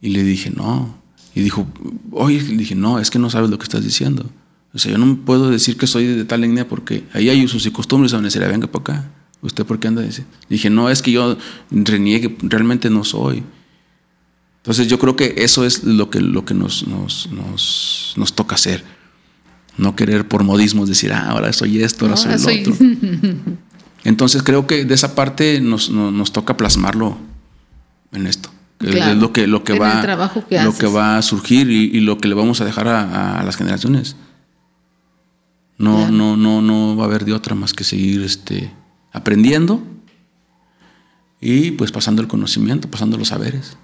y 0.00 0.10
le 0.10 0.22
dije, 0.22 0.50
no. 0.50 0.94
Y 1.34 1.42
dijo, 1.42 1.66
oye, 2.12 2.40
le 2.42 2.56
dije, 2.56 2.74
no, 2.74 2.98
es 2.98 3.10
que 3.10 3.18
no 3.18 3.30
sabes 3.30 3.50
lo 3.50 3.58
que 3.58 3.64
estás 3.64 3.84
diciendo. 3.84 4.28
O 4.72 4.78
sea, 4.78 4.92
yo 4.92 4.98
no 4.98 5.16
puedo 5.24 5.50
decir 5.50 5.76
que 5.76 5.86
soy 5.86 6.06
de 6.06 6.24
tal 6.24 6.44
etnia 6.44 6.68
porque 6.68 7.04
ahí 7.12 7.28
hay 7.28 7.44
usos 7.44 7.66
y 7.66 7.70
costumbres 7.70 8.12
donde 8.12 8.30
se 8.30 8.38
le 8.38 8.48
venga 8.48 8.66
para 8.66 8.82
acá. 8.82 9.10
¿Usted 9.42 9.64
por 9.64 9.78
qué 9.78 9.88
anda 9.88 10.02
Le 10.02 10.10
Dije, 10.48 10.70
no, 10.70 10.90
es 10.90 11.02
que 11.02 11.12
yo 11.12 11.36
reniegue, 11.70 12.36
realmente 12.42 12.90
no 12.90 13.04
soy. 13.04 13.42
Entonces 14.58 14.86
yo 14.88 14.98
creo 14.98 15.16
que 15.16 15.34
eso 15.38 15.64
es 15.64 15.84
lo 15.84 16.10
que, 16.10 16.20
lo 16.20 16.44
que 16.44 16.52
nos, 16.52 16.86
nos, 16.86 17.30
nos, 17.32 18.14
nos 18.16 18.34
toca 18.34 18.56
hacer. 18.56 18.84
No 19.78 19.96
querer 19.96 20.28
por 20.28 20.44
modismos 20.44 20.88
decir, 20.88 21.12
ah, 21.12 21.30
ahora 21.30 21.52
soy 21.52 21.82
esto, 21.82 22.04
ahora 22.04 22.16
soy 22.16 22.64
lo 22.64 22.72
otro. 22.72 22.86
Entonces 24.04 24.42
creo 24.42 24.66
que 24.66 24.84
de 24.84 24.94
esa 24.94 25.14
parte 25.14 25.60
nos, 25.60 25.90
nos, 25.90 26.12
nos 26.12 26.32
toca 26.32 26.56
plasmarlo 26.56 27.16
en 28.12 28.26
esto 28.26 28.50
es 28.80 29.16
lo 29.16 29.32
que, 29.32 29.46
lo 29.46 29.62
que 29.62 29.78
va 29.78 30.02
lo 30.64 30.76
que 30.76 30.86
va 30.86 31.18
a 31.18 31.22
surgir 31.22 31.70
y, 31.70 32.00
lo 32.00 32.18
que 32.18 32.28
le 32.28 32.34
vamos 32.34 32.60
a 32.60 32.64
dejar 32.64 32.88
a, 32.88 33.42
las 33.44 33.56
generaciones. 33.56 34.16
No, 35.76 36.10
no, 36.10 36.36
no, 36.36 36.60
no 36.60 36.96
va 36.96 37.04
a 37.04 37.06
haber 37.06 37.24
de 37.24 37.32
otra 37.32 37.54
más 37.54 37.72
que 37.72 37.84
seguir 37.84 38.22
este, 38.22 38.70
aprendiendo 39.12 39.82
y 41.40 41.70
pues 41.72 41.90
pasando 41.90 42.20
el 42.20 42.28
conocimiento, 42.28 42.90
pasando 42.90 43.16
los 43.16 43.28
saberes. 43.28 43.76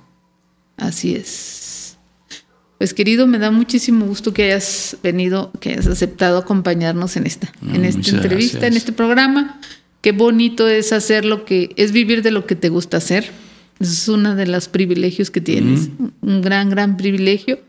Así 0.76 1.14
es. 1.14 1.96
Pues 2.76 2.92
querido, 2.92 3.26
me 3.26 3.38
da 3.38 3.50
muchísimo 3.50 4.04
gusto 4.04 4.34
que 4.34 4.44
hayas 4.44 4.98
venido, 5.02 5.50
que 5.60 5.70
hayas 5.70 5.86
aceptado 5.86 6.36
acompañarnos 6.36 7.16
en 7.16 7.26
esta, 7.26 7.50
en 7.72 7.86
esta 7.86 8.10
entrevista, 8.10 8.66
en 8.66 8.76
este 8.76 8.92
programa. 8.92 9.58
Qué 10.02 10.12
bonito 10.12 10.68
es 10.68 10.92
hacer 10.92 11.24
lo 11.24 11.46
que, 11.46 11.72
es 11.76 11.92
vivir 11.92 12.22
de 12.22 12.30
lo 12.30 12.46
que 12.46 12.54
te 12.54 12.68
gusta 12.68 12.98
hacer 12.98 13.32
es 13.78 14.08
uno 14.08 14.34
de 14.34 14.46
los 14.46 14.68
privilegios 14.68 15.30
que 15.30 15.40
tienes, 15.40 15.90
un 16.22 16.42
gran, 16.42 16.70
gran 16.70 16.96
privilegio. 16.96 17.60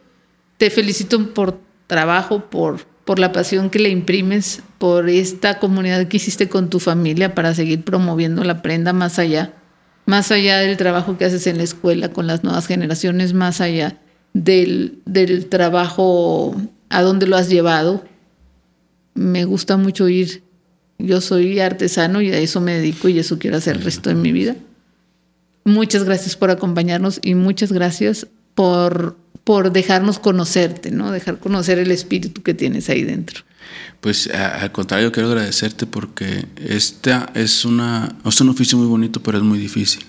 Te 0.57 0.69
felicito 0.69 1.33
por 1.33 1.59
trabajo, 1.87 2.49
por, 2.49 2.85
por 3.05 3.19
la 3.19 3.31
pasión 3.31 3.69
que 3.69 3.79
le 3.79 3.89
imprimes, 3.89 4.61
por 4.77 5.09
esta 5.09 5.59
comunidad 5.59 6.07
que 6.07 6.17
hiciste 6.17 6.49
con 6.49 6.69
tu 6.69 6.79
familia 6.79 7.35
para 7.35 7.53
seguir 7.53 7.83
promoviendo 7.83 8.43
la 8.43 8.61
prenda 8.61 8.93
más 8.93 9.19
allá, 9.19 9.53
más 10.05 10.31
allá 10.31 10.59
del 10.59 10.77
trabajo 10.77 11.17
que 11.17 11.25
haces 11.25 11.47
en 11.47 11.57
la 11.57 11.63
escuela 11.63 12.09
con 12.09 12.27
las 12.27 12.43
nuevas 12.43 12.67
generaciones, 12.67 13.33
más 13.33 13.59
allá 13.59 13.99
del, 14.33 14.99
del 15.05 15.47
trabajo 15.47 16.55
a 16.89 17.01
donde 17.01 17.27
lo 17.27 17.35
has 17.35 17.49
llevado. 17.49 18.05
Me 19.13 19.45
gusta 19.45 19.77
mucho 19.77 20.07
ir. 20.07 20.43
Yo 20.99 21.21
soy 21.21 21.59
artesano 21.59 22.21
y 22.21 22.31
a 22.31 22.39
eso 22.39 22.61
me 22.61 22.75
dedico 22.75 23.09
y 23.09 23.19
eso 23.19 23.37
quiero 23.37 23.57
hacer 23.57 23.75
el 23.77 23.83
resto 23.83 24.09
de 24.09 24.15
mi 24.15 24.31
vida. 24.31 24.55
Muchas 25.67 26.05
gracias 26.05 26.37
por 26.37 26.49
acompañarnos 26.49 27.19
y 27.21 27.35
muchas 27.35 27.73
gracias 27.73 28.25
por, 28.55 29.17
por 29.43 29.73
dejarnos 29.73 30.17
conocerte, 30.17 30.91
¿no? 30.91 31.11
Dejar 31.11 31.39
conocer 31.39 31.77
el 31.77 31.91
espíritu 31.91 32.41
que 32.41 32.53
tienes 32.53 32.89
ahí 32.89 33.03
dentro. 33.03 33.43
Pues 33.99 34.29
al 34.29 34.71
contrario, 34.71 35.11
quiero 35.11 35.27
agradecerte 35.27 35.85
porque 35.85 36.45
esta 36.55 37.29
es, 37.33 37.65
una, 37.65 38.15
es 38.23 38.39
un 38.39 38.47
oficio 38.47 38.77
muy 38.77 38.87
bonito, 38.87 39.21
pero 39.21 39.39
es 39.39 39.43
muy 39.43 39.59
difícil. 39.59 40.05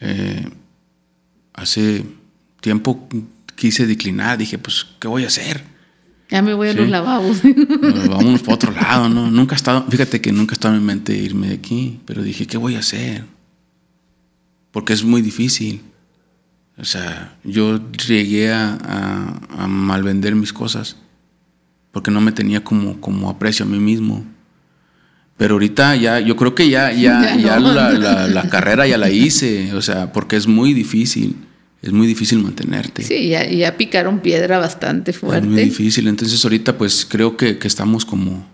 Eh, 0.00 0.50
hace 1.54 2.04
tiempo 2.60 3.08
quise 3.56 3.86
declinar, 3.86 4.36
dije, 4.36 4.58
pues, 4.58 4.84
¿qué 5.00 5.08
voy 5.08 5.24
a 5.24 5.28
hacer? 5.28 5.64
Ya 6.28 6.42
me 6.42 6.52
voy 6.52 6.68
a 6.68 6.74
los 6.74 6.90
lavabos. 6.90 7.38
Vámonos 8.10 8.42
para 8.42 8.54
otro 8.54 8.70
lado, 8.70 9.08
¿no? 9.08 9.30
Nunca 9.30 9.54
ha 9.54 9.56
estado, 9.56 9.86
fíjate 9.88 10.20
que 10.20 10.30
nunca 10.30 10.52
estaba 10.52 10.74
en 10.74 10.82
mi 10.82 10.86
mente 10.86 11.16
irme 11.16 11.48
de 11.48 11.54
aquí, 11.54 12.00
pero 12.04 12.22
dije, 12.22 12.46
¿qué 12.46 12.58
voy 12.58 12.74
a 12.74 12.80
hacer? 12.80 13.32
Porque 14.74 14.92
es 14.92 15.02
muy 15.02 15.22
difícil. 15.22 15.80
O 16.76 16.84
sea, 16.84 17.38
yo 17.42 17.80
llegué 18.06 18.52
a, 18.52 18.74
a, 18.74 19.62
a 19.62 19.66
malvender 19.66 20.34
mis 20.34 20.52
cosas 20.52 20.96
porque 21.94 22.10
no 22.10 22.20
me 22.20 22.32
tenía 22.32 22.62
como, 22.62 23.00
como 23.00 23.30
aprecio 23.30 23.64
a 23.64 23.68
mí 23.68 23.78
mismo. 23.78 24.24
Pero 25.36 25.54
ahorita 25.54 25.94
ya, 25.94 26.18
yo 26.18 26.34
creo 26.36 26.54
que 26.54 26.68
ya, 26.68 26.92
ya, 26.92 27.36
ya, 27.38 27.60
la, 27.60 28.26
la, 28.28 28.48
carrera 28.48 28.86
ya 28.86 28.98
la 28.98 29.10
hice, 29.10 29.72
o 29.74 29.80
sea, 29.80 30.12
porque 30.12 30.34
es 30.34 30.48
muy 30.48 30.74
difícil, 30.74 31.36
es 31.82 31.92
muy 31.92 32.08
difícil 32.08 32.40
mantenerte. 32.40 33.04
Sí, 33.04 33.28
ya, 33.28 33.48
ya 33.48 33.76
picaron 33.76 34.18
piedra 34.18 34.58
bastante 34.58 35.12
fuerte. 35.12 35.46
Es 35.46 35.52
muy 35.52 35.64
difícil, 35.64 36.08
entonces 36.08 36.44
ahorita 36.44 36.76
pues 36.76 37.06
creo 37.08 37.36
que, 37.36 37.58
que 37.58 37.68
estamos 37.68 38.04
como, 38.04 38.44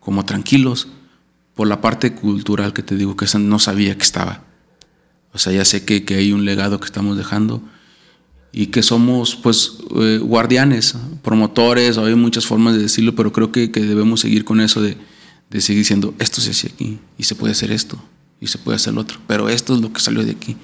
como 0.00 0.24
tranquilos 0.24 0.88
por 1.54 1.68
la 1.68 1.82
parte 1.82 2.14
cultural 2.14 2.72
que 2.72 2.82
te 2.82 2.96
digo 2.96 3.14
que 3.14 3.26
no 3.38 3.58
sabía 3.58 3.94
que 3.94 4.02
estaba. 4.04 4.47
O 5.32 5.38
sea, 5.38 5.52
ya 5.52 5.64
sé 5.64 5.84
que, 5.84 6.04
que 6.04 6.14
hay 6.14 6.32
un 6.32 6.44
legado 6.44 6.80
que 6.80 6.86
estamos 6.86 7.16
dejando 7.16 7.62
y 8.52 8.66
que 8.66 8.82
somos 8.82 9.36
pues 9.36 9.78
eh, 9.96 10.18
guardianes, 10.22 10.94
promotores, 11.22 11.98
hay 11.98 12.14
muchas 12.14 12.46
formas 12.46 12.74
de 12.74 12.82
decirlo, 12.82 13.14
pero 13.14 13.32
creo 13.32 13.52
que, 13.52 13.70
que 13.70 13.80
debemos 13.80 14.20
seguir 14.20 14.44
con 14.44 14.60
eso 14.60 14.80
de 14.80 14.96
de 15.50 15.60
seguir 15.60 15.80
diciendo, 15.80 16.14
esto 16.18 16.40
se 16.40 16.50
hace 16.50 16.68
aquí, 16.68 16.98
y 17.16 17.24
se 17.24 17.34
puede 17.34 17.52
hacer 17.52 17.70
esto, 17.72 18.02
y 18.40 18.48
se 18.48 18.58
puede 18.58 18.76
hacer 18.76 18.94
lo 18.94 19.00
otro, 19.00 19.18
pero 19.26 19.48
esto 19.48 19.74
es 19.74 19.80
lo 19.80 19.92
que 19.92 20.00
salió 20.00 20.22
de 20.22 20.32
aquí. 20.32 20.56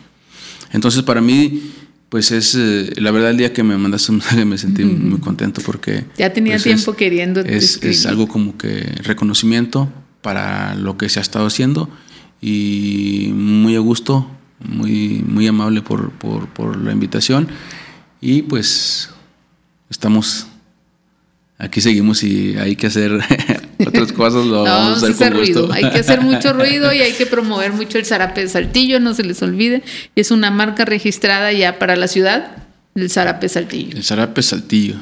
Entonces, 0.72 1.02
para 1.02 1.20
mí, 1.20 1.72
pues 2.08 2.30
es, 2.30 2.54
eh, 2.54 2.92
la 2.96 3.10
verdad, 3.10 3.30
el 3.30 3.38
día 3.38 3.52
que 3.52 3.62
me 3.62 3.76
mandaste 3.76 4.12
un 4.12 4.18
mensaje 4.18 4.44
me 4.44 4.58
sentí 4.58 4.84
muy 4.84 5.20
contento 5.20 5.62
porque... 5.64 6.04
Ya 6.18 6.32
tenía 6.32 6.54
pues, 6.54 6.64
tiempo 6.64 6.94
queriendo... 6.94 7.40
Es, 7.40 7.82
es, 7.82 8.06
algo 8.06 8.28
como 8.28 8.58
que 8.58 8.80
reconocimiento 9.02 9.90
para 10.20 10.74
lo 10.74 10.96
que 10.96 11.08
se 11.08 11.18
ha 11.18 11.22
estado 11.22 11.46
haciendo 11.46 11.88
y 12.40 13.30
muy 13.34 13.76
a 13.76 13.80
gusto, 13.80 14.28
muy, 14.60 15.24
muy 15.26 15.47
amable 15.47 15.82
por, 15.82 16.10
por, 16.12 16.48
por 16.48 16.76
la 16.76 16.93
invitación 16.93 17.48
y 18.20 18.43
pues 18.43 19.10
estamos 19.90 20.47
aquí 21.59 21.81
seguimos 21.81 22.22
y 22.22 22.56
hay 22.56 22.76
que 22.76 22.86
hacer 22.86 23.12
otras 23.86 24.12
cosas, 24.12 24.47
lo 24.47 24.62
vamos, 24.62 25.02
a 25.02 25.09
hacer, 25.09 25.32
ruido. 25.32 25.70
Hay 25.72 25.90
que 25.90 25.98
hacer 25.98 26.20
mucho 26.20 26.52
ruido 26.55 26.93
y 26.93 27.01
hay 27.01 27.12
que 27.12 27.26
promover 27.26 27.72
mucho 27.72 27.98
el 27.98 28.05
zarape 28.05 28.43
de 28.43 28.48
Saltillo, 28.48 29.01
no 29.01 29.14
se 29.14 29.24
les 29.24 29.43
olvide. 29.43 29.82
Es 30.16 30.31
una 30.31 30.51
marca 30.51 30.85
registrada 30.85 31.52
ya 31.52 31.78
para 31.78 31.97
la 31.97 32.09
ciudad. 32.09 32.64
El 32.94 33.10
zarape 33.10 33.48
Saltillo. 33.48 33.97
El 33.97 34.05
zarape 34.05 34.43
Saltillo. 34.43 34.97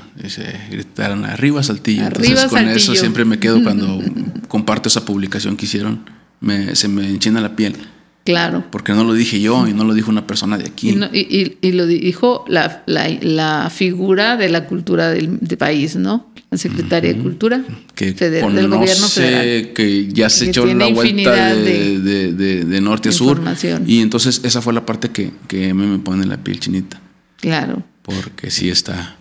gritaron 0.70 1.24
arriba 1.24 1.62
Saltillo. 1.62 2.06
Entonces 2.06 2.44
con 2.46 2.68
eso 2.68 2.94
siempre 2.94 3.24
me 3.24 3.38
quedo 3.38 3.62
cuando 3.62 4.00
comparto 4.48 4.88
esa 4.88 5.04
publicación 5.04 5.56
que 5.56 5.66
hicieron. 5.66 6.08
Me, 6.40 6.74
se 6.74 6.88
me 6.88 7.08
enchina 7.08 7.40
la 7.40 7.54
piel. 7.54 7.76
Claro. 8.24 8.64
Porque 8.70 8.92
no 8.92 9.02
lo 9.02 9.14
dije 9.14 9.40
yo 9.40 9.66
y 9.66 9.72
no 9.72 9.84
lo 9.84 9.94
dijo 9.94 10.10
una 10.10 10.26
persona 10.26 10.56
de 10.56 10.66
aquí. 10.66 10.90
Y, 10.90 11.72
lo 11.72 11.86
dijo 11.86 12.44
la, 12.46 12.82
la, 12.86 13.70
figura 13.70 14.36
de 14.36 14.48
la 14.48 14.66
cultura 14.66 15.10
del, 15.10 15.38
país, 15.58 15.96
¿no? 15.96 16.30
La 16.50 16.58
secretaria 16.58 17.14
de 17.14 17.18
Cultura 17.20 17.64
que 17.94 18.12
federal, 18.12 18.54
del 18.54 18.68
gobierno 18.68 19.08
federal. 19.08 19.72
Que 19.72 20.08
ya 20.12 20.28
se 20.28 20.50
echó 20.50 20.66
la 20.66 20.86
vuelta 20.88 21.54
de, 21.54 21.98
de, 22.32 22.80
norte 22.80 23.08
a 23.08 23.12
sur. 23.12 23.40
Y 23.86 24.00
entonces 24.00 24.40
esa 24.44 24.62
fue 24.62 24.72
la 24.72 24.86
parte 24.86 25.10
que, 25.10 25.32
que 25.48 25.70
a 25.70 25.74
mí 25.74 25.86
me 25.86 25.98
pone 25.98 26.24
la 26.24 26.36
piel 26.36 26.60
chinita. 26.60 27.00
Claro. 27.40 27.82
Porque 28.02 28.50
sí 28.50 28.70
está. 28.70 29.16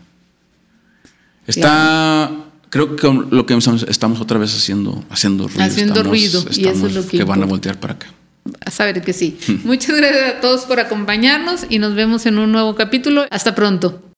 Está. 1.48 2.46
Creo 2.70 2.96
que 2.96 3.08
lo 3.32 3.46
que 3.46 3.58
estamos 3.58 4.22
otra 4.22 4.38
vez 4.38 4.56
haciendo, 4.56 5.04
haciendo 5.10 5.48
ruido. 5.48 5.64
Haciendo 5.64 6.04
ruido. 6.04 6.46
y 6.52 6.68
eso 6.68 6.88
es 6.88 6.94
lo 6.94 7.08
que, 7.08 7.18
que 7.18 7.24
van 7.24 7.42
a 7.42 7.46
voltear 7.46 7.80
para 7.80 7.96
acá. 7.96 8.08
A 8.66 8.72
saber 8.72 9.02
que 9.02 9.14
sí. 9.14 9.38
Muchas 9.64 9.96
gracias 9.96 10.36
a 10.36 10.42
todos 10.42 10.66
por 10.66 10.80
acompañarnos 10.80 11.66
y 11.70 11.80
nos 11.80 11.96
vemos 11.96 12.26
en 12.26 12.40
un 12.40 12.52
nuevo 12.52 12.76
capítulo. 12.76 13.26
Hasta 13.30 13.56
pronto. 13.56 14.02